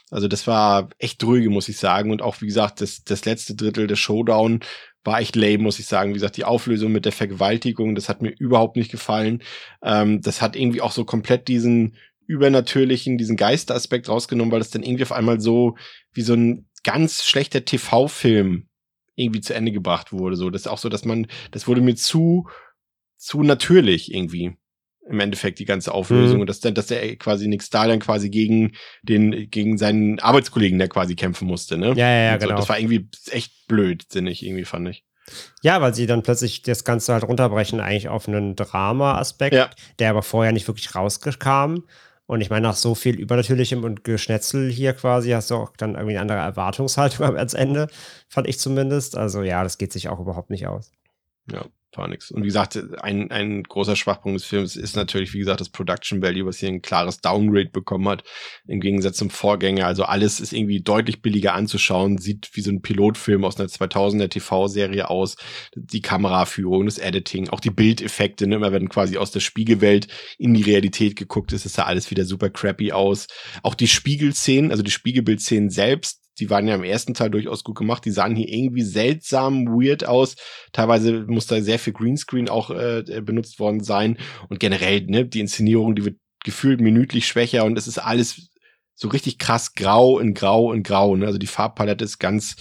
also 0.09 0.27
das 0.27 0.47
war 0.47 0.89
echt 0.99 1.21
dröge, 1.21 1.49
muss 1.49 1.69
ich 1.69 1.77
sagen. 1.77 2.11
Und 2.11 2.21
auch, 2.21 2.41
wie 2.41 2.47
gesagt, 2.47 2.81
das, 2.81 3.03
das 3.03 3.25
letzte 3.25 3.55
Drittel 3.55 3.88
der 3.88 3.95
Showdown 3.95 4.61
war 5.03 5.19
echt 5.19 5.35
lame, 5.35 5.59
muss 5.59 5.79
ich 5.79 5.85
sagen. 5.85 6.11
Wie 6.11 6.15
gesagt, 6.15 6.38
die 6.38 6.45
Auflösung 6.45 6.91
mit 6.91 7.05
der 7.05 7.11
Vergewaltigung, 7.11 7.95
das 7.95 8.09
hat 8.09 8.21
mir 8.21 8.29
überhaupt 8.29 8.77
nicht 8.77 8.91
gefallen. 8.91 9.43
Ähm, 9.81 10.21
das 10.21 10.41
hat 10.41 10.55
irgendwie 10.55 10.81
auch 10.81 10.91
so 10.91 11.05
komplett 11.05 11.47
diesen 11.47 11.95
übernatürlichen, 12.25 13.17
diesen 13.17 13.38
Geisteraspekt 13.38 14.09
rausgenommen, 14.09 14.51
weil 14.51 14.59
das 14.59 14.69
dann 14.69 14.84
irgendwie 14.84 15.03
auf 15.03 15.13
einmal 15.13 15.39
so 15.39 15.77
wie 16.11 16.21
so 16.21 16.34
ein 16.34 16.67
ganz 16.84 17.23
schlechter 17.23 17.63
TV-Film 17.65 18.67
irgendwie 19.15 19.41
zu 19.41 19.53
Ende 19.53 19.71
gebracht 19.71 20.11
wurde. 20.11 20.35
So, 20.35 20.49
das 20.49 20.63
ist 20.63 20.67
auch 20.67 20.77
so, 20.77 20.89
dass 20.89 21.05
man, 21.05 21.27
das 21.51 21.67
wurde 21.67 21.81
mir 21.81 21.95
zu, 21.95 22.47
zu 23.17 23.43
natürlich 23.43 24.13
irgendwie 24.13 24.57
im 25.09 25.19
Endeffekt 25.19 25.59
die 25.59 25.65
ganze 25.65 25.93
Auflösung 25.93 26.38
mhm. 26.38 26.41
und 26.41 26.47
dass, 26.47 26.59
dass 26.59 26.88
der 26.88 27.15
quasi 27.15 27.47
Nick 27.47 27.63
Stahl 27.63 27.88
dann 27.88 27.99
quasi 27.99 28.29
gegen 28.29 28.73
den, 29.01 29.49
gegen 29.49 29.77
seinen 29.77 30.19
Arbeitskollegen, 30.19 30.77
der 30.77 30.89
quasi 30.89 31.15
kämpfen 31.15 31.47
musste, 31.47 31.77
ne? 31.77 31.93
Ja, 31.95 32.09
ja, 32.09 32.23
ja 32.23 32.39
so, 32.39 32.47
genau. 32.47 32.59
Das 32.59 32.69
war 32.69 32.79
irgendwie 32.79 33.09
echt 33.31 33.67
blöd, 33.67 34.05
sinnig, 34.09 34.45
irgendwie 34.45 34.65
fand 34.65 34.89
ich. 34.89 35.03
Ja, 35.61 35.81
weil 35.81 35.93
sie 35.93 36.05
dann 36.05 36.23
plötzlich 36.23 36.61
das 36.61 36.84
Ganze 36.84 37.13
halt 37.13 37.25
runterbrechen, 37.25 37.81
eigentlich 37.81 38.07
auf 38.07 38.27
einen 38.27 38.55
Drama-Aspekt, 38.55 39.55
ja. 39.55 39.69
der 39.99 40.09
aber 40.11 40.23
vorher 40.23 40.53
nicht 40.53 40.67
wirklich 40.67 40.95
rauskam. 40.95 41.84
Und 42.25 42.41
ich 42.41 42.49
meine, 42.49 42.67
nach 42.67 42.75
so 42.75 42.95
viel 42.95 43.19
Übernatürlichem 43.19 43.84
und 43.84 44.03
Geschnetzel 44.03 44.69
hier 44.69 44.93
quasi 44.93 45.31
hast 45.31 45.49
du 45.49 45.55
auch 45.55 45.71
dann 45.77 45.95
irgendwie 45.95 46.17
eine 46.17 46.21
andere 46.21 46.39
Erwartungshaltung 46.39 47.25
am 47.25 47.35
Ende, 47.35 47.88
fand 48.29 48.47
ich 48.47 48.59
zumindest. 48.59 49.17
Also 49.17 49.43
ja, 49.43 49.63
das 49.63 49.77
geht 49.77 49.93
sich 49.93 50.09
auch 50.09 50.19
überhaupt 50.19 50.49
nicht 50.49 50.67
aus. 50.67 50.91
Ja 51.51 51.65
war. 51.95 52.05
Und 52.07 52.43
wie 52.43 52.47
gesagt, 52.47 52.77
ein, 53.01 53.31
ein 53.31 53.64
großer 53.64 53.95
Schwachpunkt 53.95 54.39
des 54.39 54.45
Films 54.45 54.76
ist 54.76 54.95
natürlich, 54.95 55.34
wie 55.34 55.39
gesagt, 55.39 55.61
das 55.61 55.69
Production 55.69 56.22
Value, 56.22 56.45
was 56.45 56.57
hier 56.57 56.69
ein 56.69 56.81
klares 56.81 57.19
Downgrade 57.19 57.69
bekommen 57.69 58.07
hat, 58.09 58.23
im 58.68 58.80
Gegensatz 58.80 59.18
zum 59.18 59.30
Vorgänger. 59.30 59.85
Also 59.85 60.03
alles 60.03 60.39
ist 60.39 60.53
irgendwie 60.53 60.81
deutlich 60.81 61.22
billiger 61.22 61.53
anzuschauen, 61.53 62.18
sieht 62.18 62.49
wie 62.53 62.61
so 62.61 62.72
ein 62.72 62.81
Pilotfilm 62.81 63.45
aus 63.45 63.59
einer 63.59 63.69
2000er 63.69 64.30
TV-Serie 64.30 65.09
aus. 65.09 65.35
Die 65.76 66.01
Kameraführung, 66.01 66.85
das 66.85 66.97
Editing, 66.97 67.49
auch 67.49 67.59
die 67.59 67.69
Bildeffekte, 67.69 68.47
ne? 68.47 68.55
immer 68.55 68.72
wenn 68.72 68.89
quasi 68.89 69.18
aus 69.18 69.31
der 69.31 69.39
Spiegelwelt 69.39 70.07
in 70.38 70.53
die 70.53 70.64
Realität 70.64 71.15
geguckt 71.15 71.53
ist, 71.53 71.65
ist 71.65 71.77
da 71.77 71.84
alles 71.84 72.11
wieder 72.11 72.26
super 72.26 72.49
crappy 72.49 72.91
aus. 72.91 73.27
Auch 73.64 73.76
die 73.76 73.88
Spiegelszenen, 73.88 74.72
also 74.72 74.84
die 74.84 74.91
Spiegelbildszenen 74.91 75.69
selbst, 75.69 76.27
die 76.39 76.49
waren 76.49 76.68
ja 76.68 76.76
im 76.76 76.84
ersten 76.84 77.14
Teil 77.14 77.30
durchaus 77.30 77.64
gut 77.64 77.77
gemacht. 77.77 78.05
Die 78.05 78.11
sahen 78.11 78.35
hier 78.35 78.47
irgendwie 78.47 78.84
seltsam 78.84 79.68
weird 79.68 80.05
aus. 80.05 80.35
Teilweise 80.72 81.26
muss 81.27 81.47
da 81.47 81.61
sehr 81.61 81.80
viel 81.80 81.93
Greenscreen 81.93 82.49
auch 82.49 82.72
äh, 82.72 83.03
benutzt 83.22 83.59
worden 83.59 83.84
sein. 83.84 84.18
Und 84.49 84.59
generell, 84.59 85.05
ne, 85.05 85.26
die 85.26 85.39
Inszenierung, 85.39 85.95
die 85.95 86.05
wird 86.05 86.18
gefühlt 86.43 86.80
minütlich 86.80 87.27
schwächer 87.27 87.65
und 87.65 87.77
es 87.77 87.88
ist 87.88 87.97
alles 87.97 88.49
so 88.99 89.10
richtig 89.10 89.38
krass 89.38 89.76
grau 89.76 90.18
in 90.18 90.34
grau 90.34 90.74
in 90.74 90.82
grau. 90.82 91.15
Ne? 91.15 91.28
Also 91.28 91.38
die 91.38 91.45
Farbpalette 91.45 92.03
ist 92.03 92.18
ganz, 92.18 92.56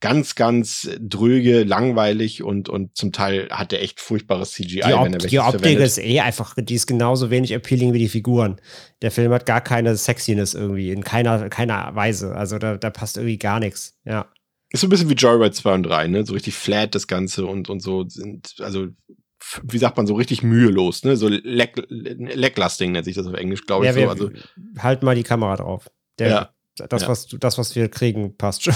ganz, 0.00 0.34
ganz 0.34 0.88
dröge, 0.98 1.64
langweilig 1.64 2.42
und, 2.42 2.70
und 2.70 2.96
zum 2.96 3.12
Teil 3.12 3.50
hat 3.50 3.74
er 3.74 3.82
echt 3.82 4.00
furchtbares 4.00 4.52
CGI, 4.52 4.80
die 4.86 4.94
Op 4.94 5.04
wenn 5.04 5.18
Die 5.18 5.38
Optik 5.38 5.60
verwendet. 5.60 5.84
ist 5.84 5.98
eh 5.98 6.20
einfach, 6.20 6.54
die 6.58 6.74
ist 6.74 6.86
genauso 6.86 7.30
wenig 7.30 7.54
appealing 7.54 7.92
wie 7.92 7.98
die 7.98 8.08
Figuren. 8.08 8.58
Der 9.02 9.10
Film 9.10 9.30
hat 9.32 9.44
gar 9.44 9.60
keine 9.60 9.94
Sexiness 9.94 10.54
irgendwie, 10.54 10.90
in 10.90 11.04
keiner, 11.04 11.50
keiner 11.50 11.94
Weise. 11.94 12.34
Also 12.34 12.58
da, 12.58 12.78
da 12.78 12.88
passt 12.88 13.18
irgendwie 13.18 13.38
gar 13.38 13.60
nichts, 13.60 13.98
ja. 14.06 14.26
Ist 14.70 14.80
so 14.80 14.86
ein 14.86 14.90
bisschen 14.90 15.10
wie 15.10 15.14
Joyride 15.14 15.52
2 15.52 15.74
und 15.74 15.82
3, 15.82 16.06
ne? 16.06 16.24
So 16.24 16.32
richtig 16.32 16.54
flat 16.54 16.94
das 16.94 17.06
Ganze 17.06 17.44
und, 17.44 17.68
und 17.68 17.80
so 17.80 18.08
sind, 18.08 18.54
also 18.60 18.86
wie 19.62 19.78
sagt 19.78 19.96
man, 19.96 20.06
so 20.06 20.14
richtig 20.14 20.42
mühelos, 20.42 21.04
ne? 21.04 21.16
So 21.16 21.28
Lecklasting 21.28 22.92
nennt 22.92 23.04
sich 23.04 23.14
das 23.14 23.26
auf 23.26 23.34
Englisch, 23.34 23.66
glaube 23.66 23.86
ich. 23.86 23.94
Ja, 23.94 24.02
so. 24.02 24.08
also, 24.08 24.30
halt 24.78 25.02
mal 25.02 25.14
die 25.14 25.22
Kamera 25.22 25.56
drauf. 25.56 25.90
Der, 26.18 26.28
ja, 26.28 26.50
das, 26.76 27.02
ja. 27.02 27.08
Was, 27.08 27.26
das, 27.26 27.58
was 27.58 27.74
wir 27.74 27.88
kriegen, 27.88 28.36
passt 28.36 28.64
schon. 28.64 28.74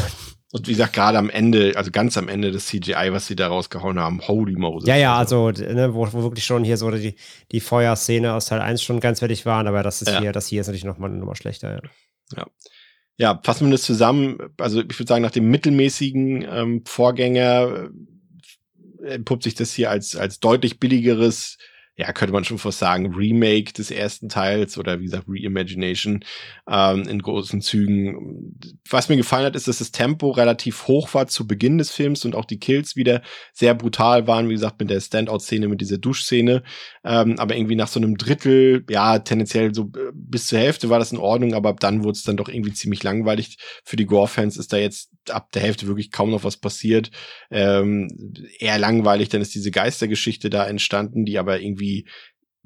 Und 0.52 0.68
wie 0.68 0.72
gesagt, 0.72 0.92
gerade 0.92 1.18
am 1.18 1.28
Ende, 1.28 1.74
also 1.76 1.90
ganz 1.90 2.16
am 2.16 2.28
Ende 2.28 2.50
des 2.50 2.66
CGI, 2.66 3.08
was 3.10 3.26
sie 3.26 3.36
da 3.36 3.48
rausgehauen 3.48 3.98
haben, 3.98 4.20
holy 4.26 4.54
Moses. 4.54 4.88
Ja, 4.88 4.96
ja, 4.96 5.16
also, 5.16 5.50
ne, 5.50 5.92
wo, 5.92 6.10
wo 6.12 6.22
wirklich 6.22 6.44
schon 6.44 6.64
hier 6.64 6.76
so 6.76 6.90
die, 6.90 7.16
die 7.52 7.60
Feuerszene 7.60 8.32
aus 8.32 8.46
Teil 8.46 8.60
1 8.60 8.82
schon 8.82 9.00
ganz 9.00 9.18
fertig 9.18 9.44
waren, 9.44 9.66
aber 9.66 9.82
das 9.82 10.02
ist 10.02 10.12
ja. 10.12 10.20
hier, 10.20 10.32
das 10.32 10.46
hier 10.46 10.60
ist 10.60 10.68
natürlich 10.68 10.84
nochmal 10.84 11.10
noch 11.10 11.26
mal 11.26 11.34
schlechter, 11.34 11.72
ja. 11.74 11.80
Ja. 12.36 12.46
Ja, 13.18 13.40
fassen 13.42 13.66
wir 13.66 13.72
das 13.72 13.82
zusammen. 13.82 14.38
Also 14.58 14.80
ich 14.80 14.98
würde 14.98 15.08
sagen, 15.08 15.22
nach 15.22 15.30
dem 15.30 15.50
mittelmäßigen 15.50 16.42
ähm, 16.42 16.82
Vorgänger 16.86 17.88
entpuppt 19.06 19.42
sich 19.42 19.54
das 19.54 19.72
hier 19.72 19.90
als, 19.90 20.16
als 20.16 20.40
deutlich 20.40 20.78
billigeres 20.78 21.58
ja, 21.98 22.12
könnte 22.12 22.35
man 22.35 22.44
schon 22.44 22.59
fast 22.59 22.78
sagen, 22.78 23.14
Remake 23.14 23.73
des 23.73 23.90
ersten 23.90 24.28
Teils 24.28 24.77
oder 24.77 25.01
wie 25.01 25.06
gesagt, 25.06 25.24
Reimagination 25.27 26.23
ähm, 26.68 27.09
in 27.09 27.23
großen 27.23 27.62
Zügen. 27.62 28.59
Was 28.90 29.09
mir 29.09 29.16
gefallen 29.16 29.47
hat, 29.47 29.56
ist, 29.56 29.66
dass 29.66 29.78
das 29.78 29.93
Tempo 29.93 30.31
relativ 30.31 30.89
hoch 30.89 31.14
war 31.14 31.27
zu 31.27 31.47
Beginn 31.47 31.78
des 31.78 31.90
Films 31.90 32.27
und 32.27 32.35
auch 32.35 32.44
die 32.44 32.59
Kills 32.59 32.97
wieder 32.97 33.23
sehr 33.55 33.74
brutal 33.74 34.27
waren, 34.27 34.51
wie 34.51 34.55
gesagt, 34.55 34.78
mit 34.78 34.90
der 34.90 35.01
Standout-Szene, 35.01 35.68
mit 35.68 35.81
dieser 35.81 35.97
Duschszene. 35.97 36.62
Ähm, 37.02 37.39
aber 37.39 37.56
irgendwie 37.56 37.77
nach 37.77 37.89
so 37.89 37.98
einem 37.98 38.18
Drittel, 38.18 38.85
ja, 38.90 39.18
tendenziell 39.18 39.74
so 39.74 39.85
äh, 39.85 40.12
bis 40.12 40.48
zur 40.48 40.59
Hälfte 40.59 40.90
war 40.90 40.98
das 40.98 41.12
in 41.12 41.18
Ordnung, 41.18 41.55
aber 41.55 41.70
ab 41.70 41.81
dann 41.81 42.05
wurde 42.05 42.16
es 42.16 42.24
dann 42.24 42.36
doch 42.36 42.51
irgendwie 42.51 42.74
ziemlich 42.74 43.02
langweilig. 43.05 43.56
Für 43.85 43.97
die 43.97 44.06
Gore-Fans 44.06 44.59
ist 44.59 44.70
da 44.74 44.77
jetzt 44.77 45.10
ab 45.31 45.51
der 45.52 45.62
Hälfte 45.62 45.86
wirklich 45.86 46.10
kaum 46.10 46.31
noch 46.31 46.44
was 46.44 46.59
passiert. 46.59 47.10
Ähm, 47.51 48.09
eher 48.59 48.78
langweilig, 48.78 49.31
dann 49.31 49.40
ist 49.40 49.55
diese 49.55 49.70
Geistergeschichte 49.70 50.51
da 50.51 50.66
entstanden, 50.66 51.24
die 51.24 51.39
aber 51.39 51.60
irgendwie 51.60 51.85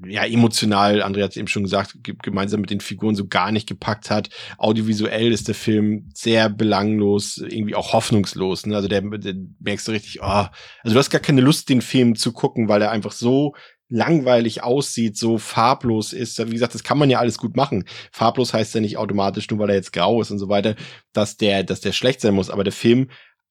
ja, 0.06 0.24
emotional, 0.24 1.02
Andrea 1.02 1.24
hat 1.24 1.36
eben 1.36 1.48
schon 1.48 1.64
gesagt, 1.64 1.96
gemeinsam 2.22 2.60
mit 2.60 2.70
den 2.70 2.80
Figuren 2.80 3.14
so 3.14 3.26
gar 3.26 3.52
nicht 3.52 3.68
gepackt 3.68 4.10
hat. 4.10 4.30
Audiovisuell 4.56 5.32
ist 5.32 5.48
der 5.48 5.54
Film 5.54 6.08
sehr 6.14 6.48
belanglos, 6.48 7.36
irgendwie 7.36 7.74
auch 7.74 7.92
hoffnungslos. 7.92 8.66
Ne? 8.66 8.76
Also 8.76 8.88
der, 8.88 9.02
der 9.02 9.34
merkst 9.58 9.88
du 9.88 9.92
richtig, 9.92 10.22
oh, 10.22 10.24
also 10.26 10.94
du 10.94 10.96
hast 10.96 11.10
gar 11.10 11.20
keine 11.20 11.42
Lust, 11.42 11.68
den 11.68 11.82
Film 11.82 12.16
zu 12.16 12.32
gucken, 12.32 12.68
weil 12.68 12.82
er 12.82 12.90
einfach 12.90 13.12
so 13.12 13.54
langweilig 13.90 14.62
aussieht, 14.62 15.18
so 15.18 15.36
farblos 15.36 16.12
ist. 16.12 16.38
Wie 16.46 16.52
gesagt, 16.52 16.74
das 16.74 16.84
kann 16.84 16.96
man 16.96 17.10
ja 17.10 17.18
alles 17.18 17.38
gut 17.38 17.56
machen. 17.56 17.84
Farblos 18.12 18.54
heißt 18.54 18.74
ja 18.74 18.80
nicht 18.80 18.96
automatisch, 18.96 19.50
nur 19.50 19.58
weil 19.58 19.70
er 19.70 19.76
jetzt 19.76 19.92
grau 19.92 20.20
ist 20.22 20.30
und 20.30 20.38
so 20.38 20.48
weiter, 20.48 20.76
dass 21.12 21.36
der, 21.36 21.64
dass 21.64 21.80
der 21.80 21.92
schlecht 21.92 22.20
sein 22.20 22.34
muss. 22.34 22.50
Aber 22.50 22.62
der 22.62 22.72
Film, 22.72 23.10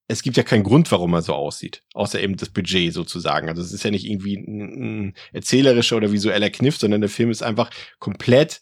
es 0.10 0.23
gibt 0.23 0.38
ja 0.38 0.44
keinen 0.44 0.64
Grund, 0.64 0.91
warum 0.91 1.14
er 1.14 1.22
so 1.22 1.36
aussieht. 1.36 1.84
Außer 1.94 2.19
eben 2.19 2.36
das 2.36 2.49
Budget 2.49 2.91
sozusagen. 2.91 3.48
Also 3.48 3.61
es 3.61 3.72
ist 3.72 3.84
ja 3.84 3.91
nicht 3.91 4.06
irgendwie 4.06 4.38
ein, 4.38 5.06
ein 5.06 5.14
erzählerischer 5.34 5.98
oder 5.98 6.11
visueller 6.11 6.49
Kniff, 6.49 6.77
sondern 6.77 7.02
der 7.02 7.11
Film 7.11 7.30
ist 7.30 7.44
einfach 7.44 7.69
komplett 7.99 8.60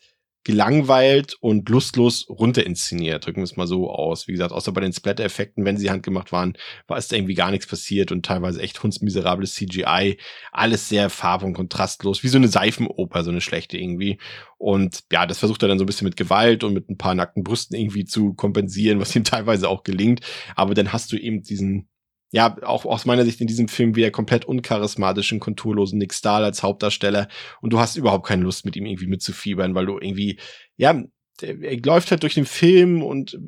gelangweilt 0.47 1.35
und 1.41 1.67
lustlos 1.67 2.25
runterinszeniert, 2.29 3.25
drücken 3.25 3.41
wir 3.41 3.43
es 3.43 3.57
mal 3.57 3.67
so 3.67 3.91
aus. 3.91 4.29
Wie 4.29 4.31
gesagt, 4.31 4.53
außer 4.53 4.71
bei 4.71 4.79
den 4.79 4.93
Splatter-Effekten, 4.93 5.65
wenn 5.65 5.75
sie 5.75 5.89
handgemacht 5.89 6.31
waren, 6.31 6.57
war 6.87 6.97
es 6.97 7.11
irgendwie 7.11 7.33
gar 7.33 7.51
nichts 7.51 7.67
passiert 7.67 8.13
und 8.13 8.25
teilweise 8.25 8.61
echt 8.61 8.81
hundsmiserables 8.81 9.55
CGI. 9.55 10.17
Alles 10.53 10.87
sehr 10.87 11.09
farb- 11.09 11.43
und 11.43 11.51
kontrastlos, 11.51 12.23
wie 12.23 12.29
so 12.29 12.37
eine 12.37 12.47
Seifenoper, 12.47 13.25
so 13.25 13.29
eine 13.29 13.41
schlechte 13.41 13.77
irgendwie. 13.77 14.19
Und 14.57 15.03
ja, 15.11 15.25
das 15.25 15.39
versucht 15.39 15.63
er 15.63 15.67
dann 15.67 15.79
so 15.79 15.83
ein 15.83 15.85
bisschen 15.85 16.05
mit 16.05 16.15
Gewalt 16.15 16.63
und 16.63 16.73
mit 16.73 16.89
ein 16.89 16.97
paar 16.97 17.13
nackten 17.13 17.43
Brüsten 17.43 17.77
irgendwie 17.77 18.05
zu 18.05 18.33
kompensieren, 18.33 19.01
was 19.01 19.13
ihm 19.17 19.23
teilweise 19.25 19.67
auch 19.67 19.83
gelingt. 19.83 20.21
Aber 20.55 20.75
dann 20.75 20.93
hast 20.93 21.11
du 21.11 21.17
eben 21.17 21.43
diesen 21.43 21.89
ja, 22.31 22.57
auch 22.63 22.85
aus 22.85 23.05
meiner 23.05 23.23
Sicht 23.23 23.39
in 23.39 23.47
diesem 23.47 23.67
Film 23.67 23.95
wieder 23.95 24.11
komplett 24.11 24.45
uncharismatischen, 24.45 25.39
konturlosen 25.39 25.97
Nick 25.97 26.13
Stahl 26.13 26.43
als 26.43 26.61
Hauptdarsteller. 26.61 27.29
Und 27.61 27.71
du 27.71 27.79
hast 27.79 27.95
überhaupt 27.95 28.27
keine 28.27 28.43
Lust 28.43 28.65
mit 28.65 28.75
ihm 28.75 28.85
irgendwie 28.85 29.07
mitzufiebern, 29.07 29.75
weil 29.75 29.85
du 29.85 29.97
irgendwie, 29.97 30.39
ja, 30.75 31.01
er 31.41 31.77
läuft 31.81 32.11
halt 32.11 32.23
durch 32.23 32.33
den 32.33 32.45
Film 32.45 33.03
und 33.03 33.39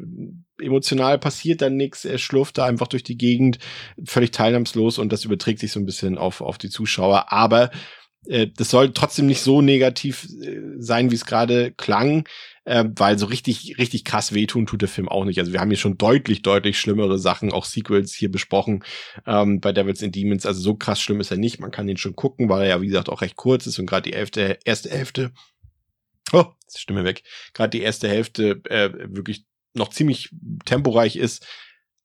emotional 0.59 1.17
passiert 1.17 1.61
dann 1.61 1.75
nichts, 1.75 2.05
er 2.05 2.17
schlurft 2.19 2.57
da 2.57 2.65
einfach 2.65 2.87
durch 2.87 3.03
die 3.03 3.17
Gegend, 3.17 3.57
völlig 4.05 4.31
teilnahmslos 4.31 4.99
und 4.99 5.11
das 5.11 5.25
überträgt 5.25 5.59
sich 5.59 5.71
so 5.71 5.79
ein 5.79 5.85
bisschen 5.85 6.17
auf, 6.17 6.41
auf 6.41 6.57
die 6.57 6.69
Zuschauer, 6.69 7.31
aber 7.31 7.71
äh, 8.27 8.47
das 8.55 8.69
soll 8.69 8.93
trotzdem 8.93 9.27
nicht 9.27 9.41
so 9.41 9.61
negativ 9.61 10.27
äh, 10.41 10.59
sein, 10.77 11.11
wie 11.11 11.15
es 11.15 11.25
gerade 11.25 11.71
klang 11.71 12.25
äh, 12.69 12.85
weil 12.95 13.17
so 13.17 13.25
richtig, 13.25 13.79
richtig 13.79 14.05
krass 14.05 14.31
wehtun 14.31 14.67
tut 14.67 14.83
der 14.83 14.89
Film 14.89 15.09
auch 15.09 15.25
nicht. 15.25 15.39
Also 15.39 15.51
wir 15.51 15.59
haben 15.59 15.71
hier 15.71 15.77
schon 15.77 15.97
deutlich, 15.97 16.43
deutlich 16.43 16.79
schlimmere 16.79 17.17
Sachen, 17.17 17.51
auch 17.51 17.65
Sequels 17.65 18.13
hier 18.13 18.31
besprochen 18.31 18.83
ähm, 19.25 19.59
bei 19.59 19.71
Devils 19.71 20.03
and 20.03 20.13
Demons. 20.13 20.45
Also 20.45 20.61
so 20.61 20.75
krass 20.75 21.01
schlimm 21.01 21.19
ist 21.19 21.31
er 21.31 21.37
nicht. 21.37 21.59
Man 21.59 21.71
kann 21.71 21.89
ihn 21.89 21.97
schon 21.97 22.15
gucken, 22.15 22.47
weil 22.47 22.61
er 22.61 22.67
ja, 22.67 22.81
wie 22.81 22.87
gesagt, 22.87 23.09
auch 23.09 23.21
recht 23.21 23.37
kurz 23.37 23.65
ist 23.65 23.79
und 23.79 23.87
gerade 23.87 24.07
die 24.07 24.13
elfte, 24.15 24.59
erste 24.65 24.91
Hälfte, 24.91 25.31
oh, 26.31 26.45
Stimme 26.71 27.05
weg, 27.05 27.23
gerade 27.53 27.71
die 27.71 27.81
erste 27.81 28.07
Hälfte 28.07 28.61
äh, 28.65 28.91
wirklich 29.15 29.45
noch 29.73 29.89
ziemlich 29.89 30.29
temporeich 30.65 31.15
ist. 31.15 31.47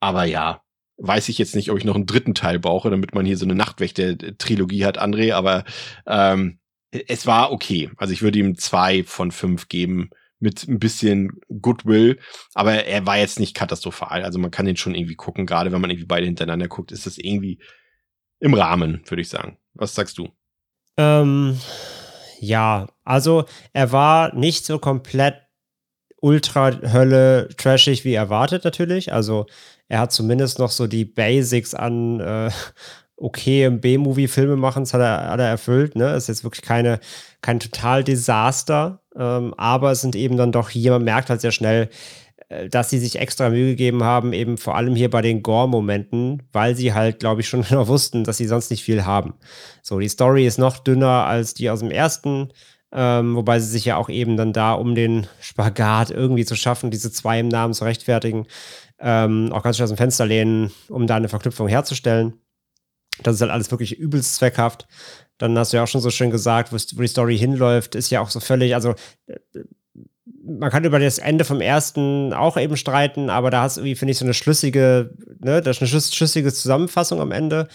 Aber 0.01 0.25
ja, 0.25 0.64
weiß 0.97 1.29
ich 1.29 1.39
jetzt 1.39 1.55
nicht, 1.57 1.71
ob 1.71 1.79
ich 1.79 1.85
noch 1.85 1.97
einen 1.97 2.07
dritten 2.07 2.35
Teil 2.35 2.59
brauche, 2.59 2.91
damit 2.91 3.15
man 3.15 3.27
hier 3.27 3.37
so 3.37 3.45
eine 3.45 3.55
Nachtwächter-Trilogie 3.55 4.85
hat, 4.85 5.01
André, 5.01 5.35
aber 5.35 5.65
ähm, 6.07 6.59
es 6.91 7.27
war 7.27 7.51
okay. 7.51 7.91
Also 7.97 8.13
ich 8.13 8.23
würde 8.23 8.39
ihm 8.39 8.57
zwei 8.57 9.03
von 9.05 9.33
fünf 9.33 9.69
geben 9.69 10.11
mit 10.39 10.69
ein 10.69 10.79
bisschen 10.79 11.41
Goodwill, 11.61 12.19
aber 12.55 12.85
er 12.85 13.07
war 13.07 13.19
jetzt 13.19 13.41
nicht 13.41 13.55
katastrophal. 13.55 14.23
Also 14.23 14.39
man 14.39 14.51
kann 14.51 14.67
den 14.67 14.77
schon 14.77 14.95
irgendwie 14.95 15.17
gucken, 15.17 15.47
gerade 15.47 15.73
wenn 15.73 15.81
man 15.81 15.91
irgendwie 15.91 16.07
beide 16.07 16.27
hintereinander 16.27 16.69
guckt, 16.69 16.93
ist 16.93 17.07
das 17.07 17.19
irgendwie 17.19 17.59
im 18.41 18.55
Rahmen, 18.55 19.03
würde 19.07 19.23
ich 19.23 19.29
sagen. 19.29 19.59
Was 19.73 19.95
sagst 19.95 20.19
du? 20.19 20.29
Ähm, 20.97 21.59
ja, 22.41 22.87
also 23.05 23.47
er 23.73 23.91
war 23.91 24.35
nicht 24.35 24.65
so 24.65 24.79
komplett 24.79 25.37
ultra-Hölle 26.21 27.49
trashig 27.57 28.05
wie 28.05 28.15
erwartet 28.15 28.65
natürlich. 28.65 29.13
Also 29.13 29.47
er 29.95 30.01
hat 30.01 30.13
zumindest 30.13 30.59
noch 30.59 30.73
so 30.73 30.89
die 30.89 31.05
Basics 31.05 31.73
an 31.73 32.19
äh, 32.19 32.51
okay 33.17 33.71
B-Movie-Filme 33.71 34.57
machen, 34.57 34.83
hat 34.85 34.95
er, 34.95 35.31
hat 35.31 35.39
er 35.39 35.47
erfüllt. 35.47 35.95
Ne? 35.95 36.17
Ist 36.17 36.27
jetzt 36.27 36.43
wirklich 36.43 36.63
keine, 36.63 36.99
kein 37.43 37.61
Total-Desaster, 37.61 39.03
ähm, 39.17 39.55
aber 39.57 39.93
es 39.93 40.01
sind 40.01 40.17
eben 40.17 40.37
dann 40.37 40.51
doch 40.51 40.69
hier, 40.69 40.91
man 40.91 41.05
merkt 41.05 41.31
halt 41.31 41.41
sehr 41.41 41.53
schnell, 41.53 41.91
äh, 42.49 42.69
dass 42.69 42.91
sie 42.91 42.99
sich 42.99 43.21
extra 43.21 43.51
Mühe 43.51 43.69
gegeben 43.69 44.03
haben, 44.03 44.33
eben 44.33 44.59
vor 44.59 44.75
allem 44.75 44.97
hier 44.97 45.11
bei 45.11 45.23
den 45.23 45.45
Gore-Momenten, 45.45 46.43
weil 46.51 46.75
sie 46.75 46.93
halt, 46.93 47.21
glaube 47.21 47.43
ich, 47.43 47.49
schon 47.49 47.63
genau 47.69 47.87
wussten, 47.87 48.25
dass 48.25 48.39
sie 48.39 48.49
sonst 48.49 48.73
nicht 48.73 48.83
viel 48.83 49.05
haben. 49.05 49.35
So, 49.81 50.01
die 50.01 50.09
Story 50.09 50.45
ist 50.45 50.59
noch 50.59 50.79
dünner 50.79 51.25
als 51.25 51.55
die 51.55 51.71
aus 51.71 51.79
dem 51.79 51.93
ersten, 51.93 52.49
ähm, 52.91 53.35
wobei 53.37 53.59
sie 53.61 53.69
sich 53.69 53.85
ja 53.85 53.97
auch 53.97 54.09
eben 54.09 54.37
dann 54.37 54.53
da, 54.53 54.73
um 54.73 54.97
den 54.97 55.29
Spagat 55.41 56.11
irgendwie 56.11 56.45
zu 56.45 56.57
schaffen, 56.57 56.91
diese 56.91 57.13
zwei 57.13 57.39
im 57.39 57.49
Namen 57.49 57.75
zu 57.75 57.85
rechtfertigen, 57.85 58.47
ähm, 58.99 59.53
auch 59.53 59.63
ganz 59.63 59.77
schön 59.77 59.85
aus 59.85 59.91
dem 59.91 59.97
Fenster 59.97 60.27
lehnen, 60.27 60.71
um 60.89 61.07
da 61.07 61.17
eine 61.17 61.29
Verknüpfung 61.29 61.69
herzustellen. 61.69 62.35
Das 63.23 63.37
ist 63.37 63.41
halt 63.41 63.51
alles 63.51 63.71
wirklich 63.71 63.99
übelst 63.99 64.37
zweckhaft. 64.37 64.87
Dann 65.39 65.57
hast 65.59 65.73
du 65.73 65.77
ja 65.77 65.85
auch 65.85 65.89
schon 65.89 66.01
so 66.01 66.11
schön 66.11 66.31
gesagt, 66.31 66.73
wo 66.73 66.77
die 66.77 67.07
Story 67.07 67.39
hinläuft, 67.39 67.95
ist 67.95 68.11
ja 68.11 68.21
auch 68.21 68.31
so 68.31 68.41
völlig, 68.41 68.75
also 68.75 68.95
äh, 69.27 69.37
man 70.47 70.71
kann 70.71 70.85
über 70.85 70.99
das 70.99 71.19
Ende 71.19 71.45
vom 71.45 71.61
ersten 71.61 72.33
auch 72.33 72.57
eben 72.57 72.77
streiten, 72.77 73.31
aber 73.31 73.51
da 73.51 73.63
hast 73.63 73.77
du 73.77 73.81
irgendwie, 73.81 73.95
finde 73.95 74.13
ich, 74.13 74.19
so 74.19 74.25
eine 74.25 74.35
schlüssige, 74.35 75.11
ne, 75.41 75.63
das 75.63 75.81
ist 75.81 75.95
eine 75.95 76.03
schlüssige 76.03 76.53
Zusammenfassung 76.53 77.21
am 77.21 77.33
Ende. 77.33 77.69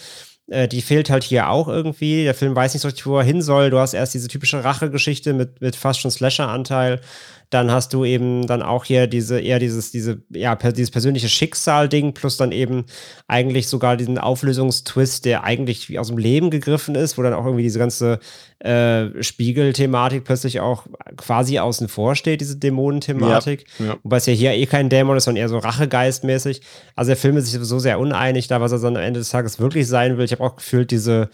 Äh, 0.47 0.67
die 0.67 0.81
fehlt 0.81 1.09
halt 1.09 1.23
hier 1.23 1.49
auch 1.49 1.67
irgendwie. 1.67 2.23
Der 2.23 2.33
Film 2.33 2.55
weiß 2.55 2.73
nicht 2.73 2.81
so 2.81 2.87
richtig, 2.87 3.05
wo 3.05 3.17
er 3.17 3.23
hin 3.23 3.41
soll. 3.41 3.69
Du 3.69 3.77
hast 3.77 3.93
erst 3.93 4.13
diese 4.13 4.27
typische 4.27 4.63
Rachegeschichte 4.63 5.33
mit, 5.33 5.61
mit 5.61 5.75
fast 5.75 5.99
schon 5.99 6.11
Slasher-Anteil. 6.11 7.01
Dann 7.49 7.71
hast 7.71 7.93
du 7.93 8.05
eben 8.05 8.45
dann 8.45 8.61
auch 8.61 8.85
hier 8.85 9.07
diese, 9.07 9.39
eher 9.39 9.57
dieses, 9.57 9.91
diese, 9.91 10.21
ja, 10.29 10.55
dieses 10.55 10.91
persönliche 10.91 11.29
Schicksal-Ding, 11.29 12.13
plus 12.13 12.37
dann 12.37 12.51
eben 12.51 12.85
eigentlich 13.27 13.67
sogar 13.67 13.97
diesen 13.97 14.19
Auflösungstwist, 14.19 15.25
der 15.25 15.43
eigentlich 15.43 15.89
wie 15.89 15.97
aus 15.97 16.09
dem 16.09 16.19
Leben 16.19 16.51
gegriffen 16.51 16.93
ist, 16.93 17.17
wo 17.17 17.23
dann 17.23 17.33
auch 17.33 17.45
irgendwie 17.45 17.63
diese 17.63 17.79
ganze 17.79 18.19
äh, 18.59 19.23
Spiegel-Thematik 19.23 20.25
plötzlich 20.25 20.59
auch 20.59 20.85
quasi 21.17 21.57
außen 21.57 21.87
vor 21.87 22.15
steht, 22.15 22.41
diese 22.41 22.57
Dämonenthematik. 22.57 23.65
Ja, 23.79 23.85
ja. 23.85 23.97
Wobei 24.03 24.17
es 24.17 24.27
ja 24.27 24.33
hier 24.33 24.53
eh 24.53 24.65
kein 24.67 24.89
Dämon 24.89 25.17
ist, 25.17 25.23
sondern 25.23 25.41
eher 25.41 25.49
so 25.49 25.57
Rachegeistmäßig. 25.57 26.61
Also 26.95 27.09
der 27.09 27.17
Film 27.17 27.37
ist 27.37 27.47
sich 27.47 27.59
so 27.61 27.79
sehr 27.79 27.99
uneinig, 27.99 28.47
da 28.47 28.61
was 28.61 28.71
er 28.71 28.79
dann 28.79 28.95
am 28.95 29.03
Ende 29.03 29.21
des 29.21 29.29
Tages 29.29 29.59
wirklich 29.59 29.87
sein 29.87 30.17
will. 30.17 30.25
Ich 30.25 30.33
habe 30.33 30.43
auch 30.43 30.55
gefühlt, 30.55 30.91
diese 30.91 31.29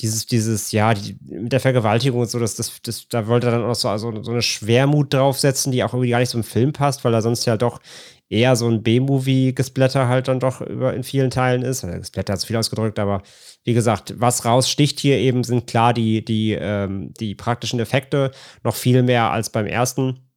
dieses, 0.00 0.26
dieses, 0.26 0.70
ja, 0.70 0.94
die, 0.94 1.16
mit 1.22 1.52
der 1.52 1.60
Vergewaltigung 1.60 2.20
und 2.20 2.30
so, 2.30 2.38
das, 2.38 2.54
das, 2.54 2.80
das, 2.82 3.08
da 3.08 3.26
wollte 3.26 3.48
er 3.48 3.52
dann 3.52 3.64
auch 3.64 3.74
so, 3.74 3.88
also 3.88 4.22
so 4.22 4.30
eine 4.30 4.42
Schwermut 4.42 5.12
draufsetzen, 5.12 5.72
die 5.72 5.82
auch 5.82 5.92
irgendwie 5.92 6.10
gar 6.10 6.20
nicht 6.20 6.34
im 6.34 6.44
Film 6.44 6.72
passt, 6.72 7.04
weil 7.04 7.14
er 7.14 7.22
sonst 7.22 7.44
ja 7.46 7.56
doch 7.56 7.80
eher 8.28 8.54
so 8.56 8.68
ein 8.68 8.82
B-Movie-Gesplatter 8.82 10.06
halt 10.06 10.28
dann 10.28 10.38
doch 10.38 10.60
über 10.60 10.94
in 10.94 11.02
vielen 11.02 11.30
Teilen 11.30 11.62
ist. 11.62 11.82
Gesplatter 11.82 12.34
hat 12.34 12.38
es 12.38 12.44
viel 12.44 12.56
ausgedrückt, 12.56 12.98
aber 12.98 13.22
wie 13.64 13.74
gesagt, 13.74 14.14
was 14.18 14.44
raussticht 14.44 15.00
hier 15.00 15.16
eben 15.18 15.44
sind 15.44 15.66
klar 15.66 15.94
die, 15.94 16.24
die, 16.24 16.52
ähm, 16.52 17.12
die 17.18 17.34
praktischen 17.34 17.80
Effekte, 17.80 18.30
noch 18.62 18.76
viel 18.76 19.02
mehr 19.02 19.30
als 19.30 19.50
beim 19.50 19.66
ersten. 19.66 20.30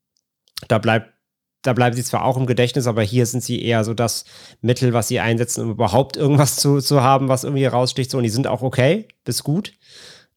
Da 0.67 0.77
bleibt 0.77 1.11
da 1.61 1.73
bleiben 1.73 1.95
sie 1.95 2.03
zwar 2.03 2.25
auch 2.25 2.37
im 2.37 2.45
Gedächtnis, 2.45 2.87
aber 2.87 3.01
hier 3.03 3.25
sind 3.25 3.43
sie 3.43 3.63
eher 3.63 3.83
so 3.83 3.93
das 3.93 4.25
Mittel, 4.61 4.93
was 4.93 5.07
sie 5.07 5.19
einsetzen, 5.19 5.63
um 5.65 5.71
überhaupt 5.71 6.17
irgendwas 6.17 6.55
zu, 6.55 6.79
zu 6.79 7.01
haben, 7.01 7.27
was 7.27 7.43
irgendwie 7.43 7.65
raussticht. 7.65 8.11
So, 8.11 8.17
und 8.17 8.23
die 8.23 8.29
sind 8.29 8.47
auch 8.47 8.61
okay, 8.61 9.07
bis 9.23 9.43
gut. 9.43 9.73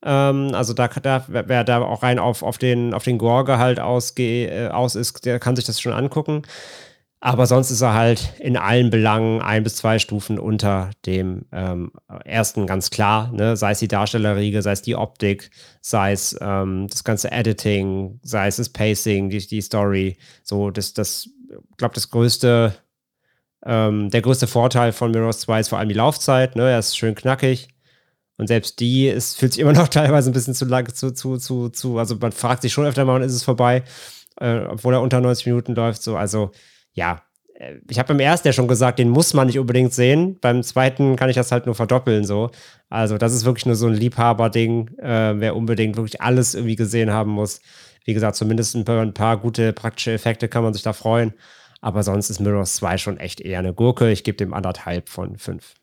Ähm, 0.05 0.51
also 0.53 0.75
da, 0.75 0.89
da 0.89 1.25
wer 1.29 1.65
da 1.65 1.83
auch 1.83 2.03
rein 2.03 2.19
auf, 2.19 2.43
auf 2.43 2.59
den, 2.59 2.93
auf 2.93 3.05
den 3.05 3.19
Gorge 3.19 3.83
ausge, 3.83 4.47
äh, 4.47 4.69
aus 4.69 4.95
ist, 4.95 5.25
der 5.25 5.39
kann 5.41 5.57
sich 5.57 5.65
das 5.65 5.81
schon 5.81 5.93
angucken. 5.93 6.43
Aber 7.25 7.47
sonst 7.47 7.71
ist 7.71 7.81
er 7.81 7.95
halt 7.95 8.35
in 8.39 8.59
allen 8.59 8.91
Belangen 8.91 9.41
ein 9.41 9.63
bis 9.63 9.77
zwei 9.77 9.99
Stufen 9.99 10.39
unter 10.39 10.91
dem 11.07 11.47
ähm, 11.53 11.91
ersten 12.23 12.67
ganz 12.67 12.91
klar. 12.91 13.33
Ne? 13.33 13.57
Sei 13.57 13.71
es 13.71 13.79
die 13.79 13.89
Darstellerriege, 13.89 14.61
sei 14.61 14.73
es 14.73 14.83
die 14.83 14.95
Optik, 14.95 15.51
sei 15.81 16.13
es 16.13 16.37
ähm, 16.43 16.87
das 16.91 17.03
ganze 17.03 17.33
Editing, 17.33 18.21
sei 18.23 18.49
es 18.49 18.57
das 18.57 18.69
Pacing, 18.69 19.31
die, 19.31 19.39
die 19.39 19.63
Story. 19.63 20.19
So, 20.43 20.71
das, 20.71 20.93
das, 20.93 21.31
ich 21.49 21.77
glaube, 21.79 21.95
das 21.95 22.11
größte, 22.11 22.75
ähm, 23.65 24.11
der 24.11 24.21
größte 24.21 24.47
Vorteil 24.47 24.93
von 24.93 25.11
Mirrors 25.11 25.41
2 25.41 25.61
ist 25.61 25.69
vor 25.69 25.79
allem 25.79 25.89
die 25.89 25.95
Laufzeit. 25.95 26.57
Ne? 26.57 26.73
Er 26.73 26.79
ist 26.79 26.95
schön 26.95 27.15
knackig. 27.15 27.69
Und 28.37 28.49
selbst 28.49 28.81
die 28.81 29.09
ist, 29.09 29.39
fühlt 29.39 29.55
sich 29.55 29.63
immer 29.63 29.73
noch 29.73 29.89
teilweise 29.89 30.29
ein 30.29 30.35
bisschen 30.35 30.53
zu 30.53 30.67
lang, 30.67 30.95
zu, 30.95 31.15
zu, 31.15 31.39
zu, 31.39 31.71
zu, 31.71 31.97
also 31.97 32.17
man 32.17 32.33
fragt 32.33 32.61
sich 32.61 32.75
schon 32.75 32.85
öfter 32.85 33.07
mal, 33.07 33.15
wann 33.15 33.23
ist 33.23 33.33
es 33.33 33.45
vorbei, 33.45 33.83
äh, 34.37 34.59
obwohl 34.67 34.93
er 34.93 35.01
unter 35.01 35.23
90 35.23 35.47
Minuten 35.47 35.75
läuft. 35.75 36.03
So, 36.03 36.19
also 36.19 36.51
ja, 36.95 37.23
äh, 37.55 37.77
ich 37.89 37.99
habe 37.99 38.09
beim 38.09 38.21
ersten 38.21 38.49
ja 38.49 38.53
schon 38.53 38.69
gesagt, 38.69 38.99
den 38.99 39.11
muss 39.11 39.35
man 39.35 39.47
nicht 39.47 39.59
unbedingt 39.59 39.93
sehen. 39.93 40.39
Beim 40.41 40.63
zweiten 40.63 41.17
kann 41.17 41.29
ich 41.29 41.37
das 41.37 41.53
halt 41.53 41.67
nur 41.67 41.75
verdoppeln 41.75 42.25
so. 42.25 42.51
Also 42.89 43.19
das 43.19 43.35
ist 43.35 43.45
wirklich 43.45 43.67
nur 43.67 43.77
so 43.77 43.87
ein 43.87 43.95
Liebhaber-Ding, 43.95 44.99
äh, 44.99 45.35
wer 45.37 45.57
unbedingt 45.57 45.97
wirklich 45.97 46.21
alles 46.21 46.55
irgendwie 46.55 46.77
gesehen 46.77 47.13
haben 47.13 47.31
muss. 47.31 47.61
Wie 48.05 48.15
gesagt, 48.15 48.37
zumindest 48.37 48.75
ein 48.75 48.85
paar, 48.85 49.01
ein 49.01 49.15
paar, 49.15 49.39
gute 49.39 49.73
praktische 49.73 50.13
Effekte 50.13 50.49
kann 50.49 50.63
man 50.63 50.75
sich 50.75 50.83
da 50.83 50.93
freuen. 50.93 51.35
Aber 51.81 52.03
sonst 52.03 52.31
ist 52.31 52.41
Mirrors 52.41 52.77
2 52.77 52.99
schon 52.99 53.19
echt 53.19 53.41
eher 53.41 53.59
eine 53.59 53.75
Gurke. 53.75 54.11
Ich 54.11 54.25
gebe 54.25 54.37
dem 54.37 54.55
anderthalb 54.55 55.09
von 55.09 55.37
fünf. 55.37 55.75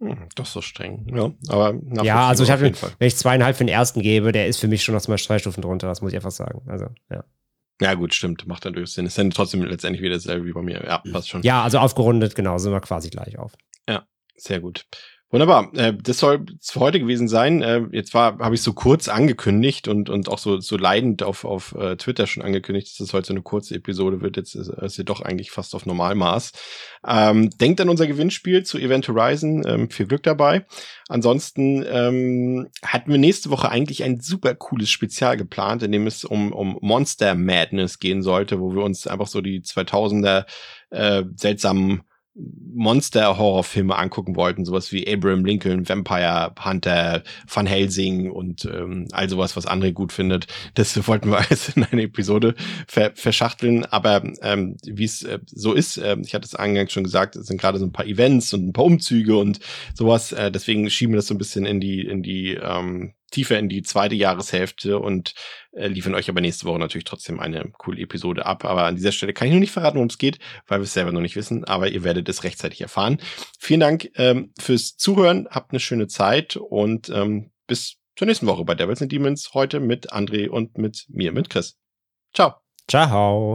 Hm, 0.00 0.28
das 0.34 0.48
ist 0.48 0.54
so 0.54 0.60
streng, 0.60 1.06
ja. 1.14 1.30
Aber 1.48 1.74
ja, 2.02 2.28
also 2.28 2.42
ich 2.42 2.50
habe, 2.50 2.62
wenn 2.62 3.06
ich 3.06 3.16
zweieinhalb 3.16 3.56
für 3.56 3.64
den 3.64 3.72
ersten 3.72 4.02
gebe, 4.02 4.32
der 4.32 4.48
ist 4.48 4.58
für 4.58 4.68
mich 4.68 4.82
schon 4.82 4.94
noch 4.94 5.06
mal 5.06 5.18
zwei 5.18 5.38
Stufen 5.38 5.62
drunter, 5.62 5.86
das 5.86 6.02
muss 6.02 6.12
ich 6.12 6.16
einfach 6.16 6.32
sagen. 6.32 6.62
Also, 6.66 6.86
ja. 7.10 7.24
Ja, 7.80 7.94
gut, 7.94 8.14
stimmt. 8.14 8.46
Macht 8.46 8.64
dann 8.64 8.74
durchaus 8.74 8.94
Sinn. 8.94 9.06
Ist 9.06 9.18
dann 9.18 9.30
trotzdem 9.30 9.62
letztendlich 9.64 10.02
wieder 10.02 10.14
dasselbe 10.14 10.46
wie 10.46 10.52
bei 10.52 10.62
mir. 10.62 10.84
Ja, 10.84 10.98
passt 11.10 11.28
schon. 11.28 11.42
Ja, 11.42 11.62
also 11.62 11.78
aufgerundet, 11.78 12.34
genau, 12.34 12.58
sind 12.58 12.72
wir 12.72 12.80
quasi 12.80 13.10
gleich 13.10 13.38
auf. 13.38 13.52
Ja, 13.88 14.06
sehr 14.36 14.60
gut. 14.60 14.86
Wunderbar. 15.32 15.72
Äh, 15.74 15.94
das 15.94 16.18
soll 16.18 16.44
es 16.60 16.72
für 16.72 16.80
heute 16.80 17.00
gewesen 17.00 17.26
sein. 17.26 17.62
Äh, 17.62 17.86
jetzt 17.92 18.12
war, 18.12 18.38
habe 18.38 18.54
ich 18.54 18.60
so 18.60 18.74
kurz 18.74 19.08
angekündigt 19.08 19.88
und, 19.88 20.10
und 20.10 20.28
auch 20.28 20.36
so, 20.36 20.60
so 20.60 20.76
leidend 20.76 21.22
auf, 21.22 21.46
auf 21.46 21.74
äh, 21.74 21.96
Twitter 21.96 22.26
schon 22.26 22.42
angekündigt, 22.42 22.88
dass 22.88 22.98
das 22.98 23.14
heute 23.14 23.28
so 23.28 23.32
eine 23.32 23.40
kurze 23.40 23.74
Episode 23.74 24.20
wird. 24.20 24.36
Jetzt 24.36 24.54
ist, 24.54 24.68
ist 24.68 24.94
sie 24.96 25.06
doch 25.06 25.22
eigentlich 25.22 25.50
fast 25.50 25.74
auf 25.74 25.86
Normalmaß. 25.86 26.52
Ähm, 27.08 27.48
denkt 27.48 27.80
an 27.80 27.88
unser 27.88 28.06
Gewinnspiel 28.06 28.62
zu 28.64 28.76
Event 28.76 29.08
Horizon. 29.08 29.62
Ähm, 29.66 29.88
viel 29.88 30.04
Glück 30.06 30.22
dabei. 30.22 30.66
Ansonsten 31.08 31.82
ähm, 31.88 32.68
hatten 32.84 33.10
wir 33.10 33.18
nächste 33.18 33.48
Woche 33.48 33.70
eigentlich 33.70 34.04
ein 34.04 34.20
super 34.20 34.54
cooles 34.54 34.90
Spezial 34.90 35.38
geplant, 35.38 35.82
in 35.82 35.92
dem 35.92 36.06
es 36.06 36.26
um, 36.26 36.52
um 36.52 36.76
Monster 36.82 37.34
Madness 37.34 38.00
gehen 38.00 38.22
sollte, 38.22 38.60
wo 38.60 38.74
wir 38.74 38.82
uns 38.82 39.06
einfach 39.06 39.28
so 39.28 39.40
die 39.40 39.62
2000er 39.62 40.44
äh, 40.90 41.24
seltsamen 41.36 42.02
Monster-Horrorfilme 42.34 43.96
angucken 43.96 44.36
wollten, 44.36 44.64
sowas 44.64 44.92
wie 44.92 45.06
Abraham 45.06 45.44
Lincoln, 45.44 45.88
Vampire 45.88 46.54
Hunter, 46.64 47.22
Van 47.46 47.66
Helsing 47.66 48.30
und 48.30 48.64
ähm, 48.64 49.08
all 49.12 49.28
sowas, 49.28 49.56
was 49.56 49.68
André 49.68 49.92
gut 49.92 50.12
findet. 50.12 50.46
Das 50.74 50.96
wollten 51.08 51.30
wir 51.30 51.38
alles 51.38 51.76
in 51.76 51.84
eine 51.84 52.02
Episode 52.02 52.54
ver 52.86 53.12
verschachteln. 53.14 53.84
Aber 53.84 54.22
ähm, 54.42 54.76
wie 54.84 55.04
es 55.04 55.22
äh, 55.22 55.40
so 55.46 55.74
ist, 55.74 55.98
äh, 55.98 56.16
ich 56.24 56.34
hatte 56.34 56.46
es 56.46 56.54
eingangs 56.54 56.92
schon 56.92 57.04
gesagt, 57.04 57.36
es 57.36 57.46
sind 57.46 57.60
gerade 57.60 57.78
so 57.78 57.84
ein 57.84 57.92
paar 57.92 58.06
Events 58.06 58.52
und 58.54 58.68
ein 58.68 58.72
paar 58.72 58.86
Umzüge 58.86 59.36
und 59.36 59.60
sowas. 59.94 60.32
Äh, 60.32 60.50
deswegen 60.50 60.88
schieben 60.88 61.12
wir 61.12 61.18
das 61.18 61.26
so 61.26 61.34
ein 61.34 61.38
bisschen 61.38 61.66
in 61.66 61.80
die 61.80 62.00
in 62.00 62.22
die 62.22 62.54
ähm, 62.54 63.12
tiefer 63.32 63.58
in 63.58 63.68
die 63.68 63.82
zweite 63.82 64.14
Jahreshälfte 64.14 64.98
und 64.98 65.34
äh, 65.72 65.88
liefern 65.88 66.14
euch 66.14 66.28
aber 66.28 66.40
nächste 66.40 66.66
Woche 66.66 66.78
natürlich 66.78 67.04
trotzdem 67.04 67.40
eine 67.40 67.70
coole 67.78 68.00
Episode 68.00 68.46
ab. 68.46 68.64
Aber 68.64 68.84
an 68.84 68.96
dieser 68.96 69.10
Stelle 69.10 69.32
kann 69.32 69.48
ich 69.48 69.54
noch 69.54 69.60
nicht 69.60 69.72
verraten, 69.72 69.96
worum 69.96 70.08
es 70.08 70.18
geht, 70.18 70.38
weil 70.66 70.78
wir 70.78 70.84
es 70.84 70.92
selber 70.92 71.10
noch 71.10 71.20
nicht 71.20 71.36
wissen, 71.36 71.64
aber 71.64 71.88
ihr 71.88 72.04
werdet 72.04 72.28
es 72.28 72.44
rechtzeitig 72.44 72.80
erfahren. 72.80 73.18
Vielen 73.58 73.80
Dank 73.80 74.10
ähm, 74.14 74.52
fürs 74.58 74.96
Zuhören, 74.96 75.48
habt 75.50 75.72
eine 75.72 75.80
schöne 75.80 76.06
Zeit 76.06 76.56
und 76.56 77.08
ähm, 77.08 77.50
bis 77.66 77.96
zur 78.16 78.26
nächsten 78.26 78.46
Woche 78.46 78.64
bei 78.64 78.74
Devils 78.74 79.02
and 79.02 79.10
Demons. 79.10 79.54
Heute 79.54 79.80
mit 79.80 80.12
André 80.12 80.48
und 80.48 80.78
mit 80.78 81.06
mir, 81.08 81.32
mit 81.32 81.50
Chris. 81.50 81.76
Ciao. 82.32 82.54
Ciao. 82.88 83.50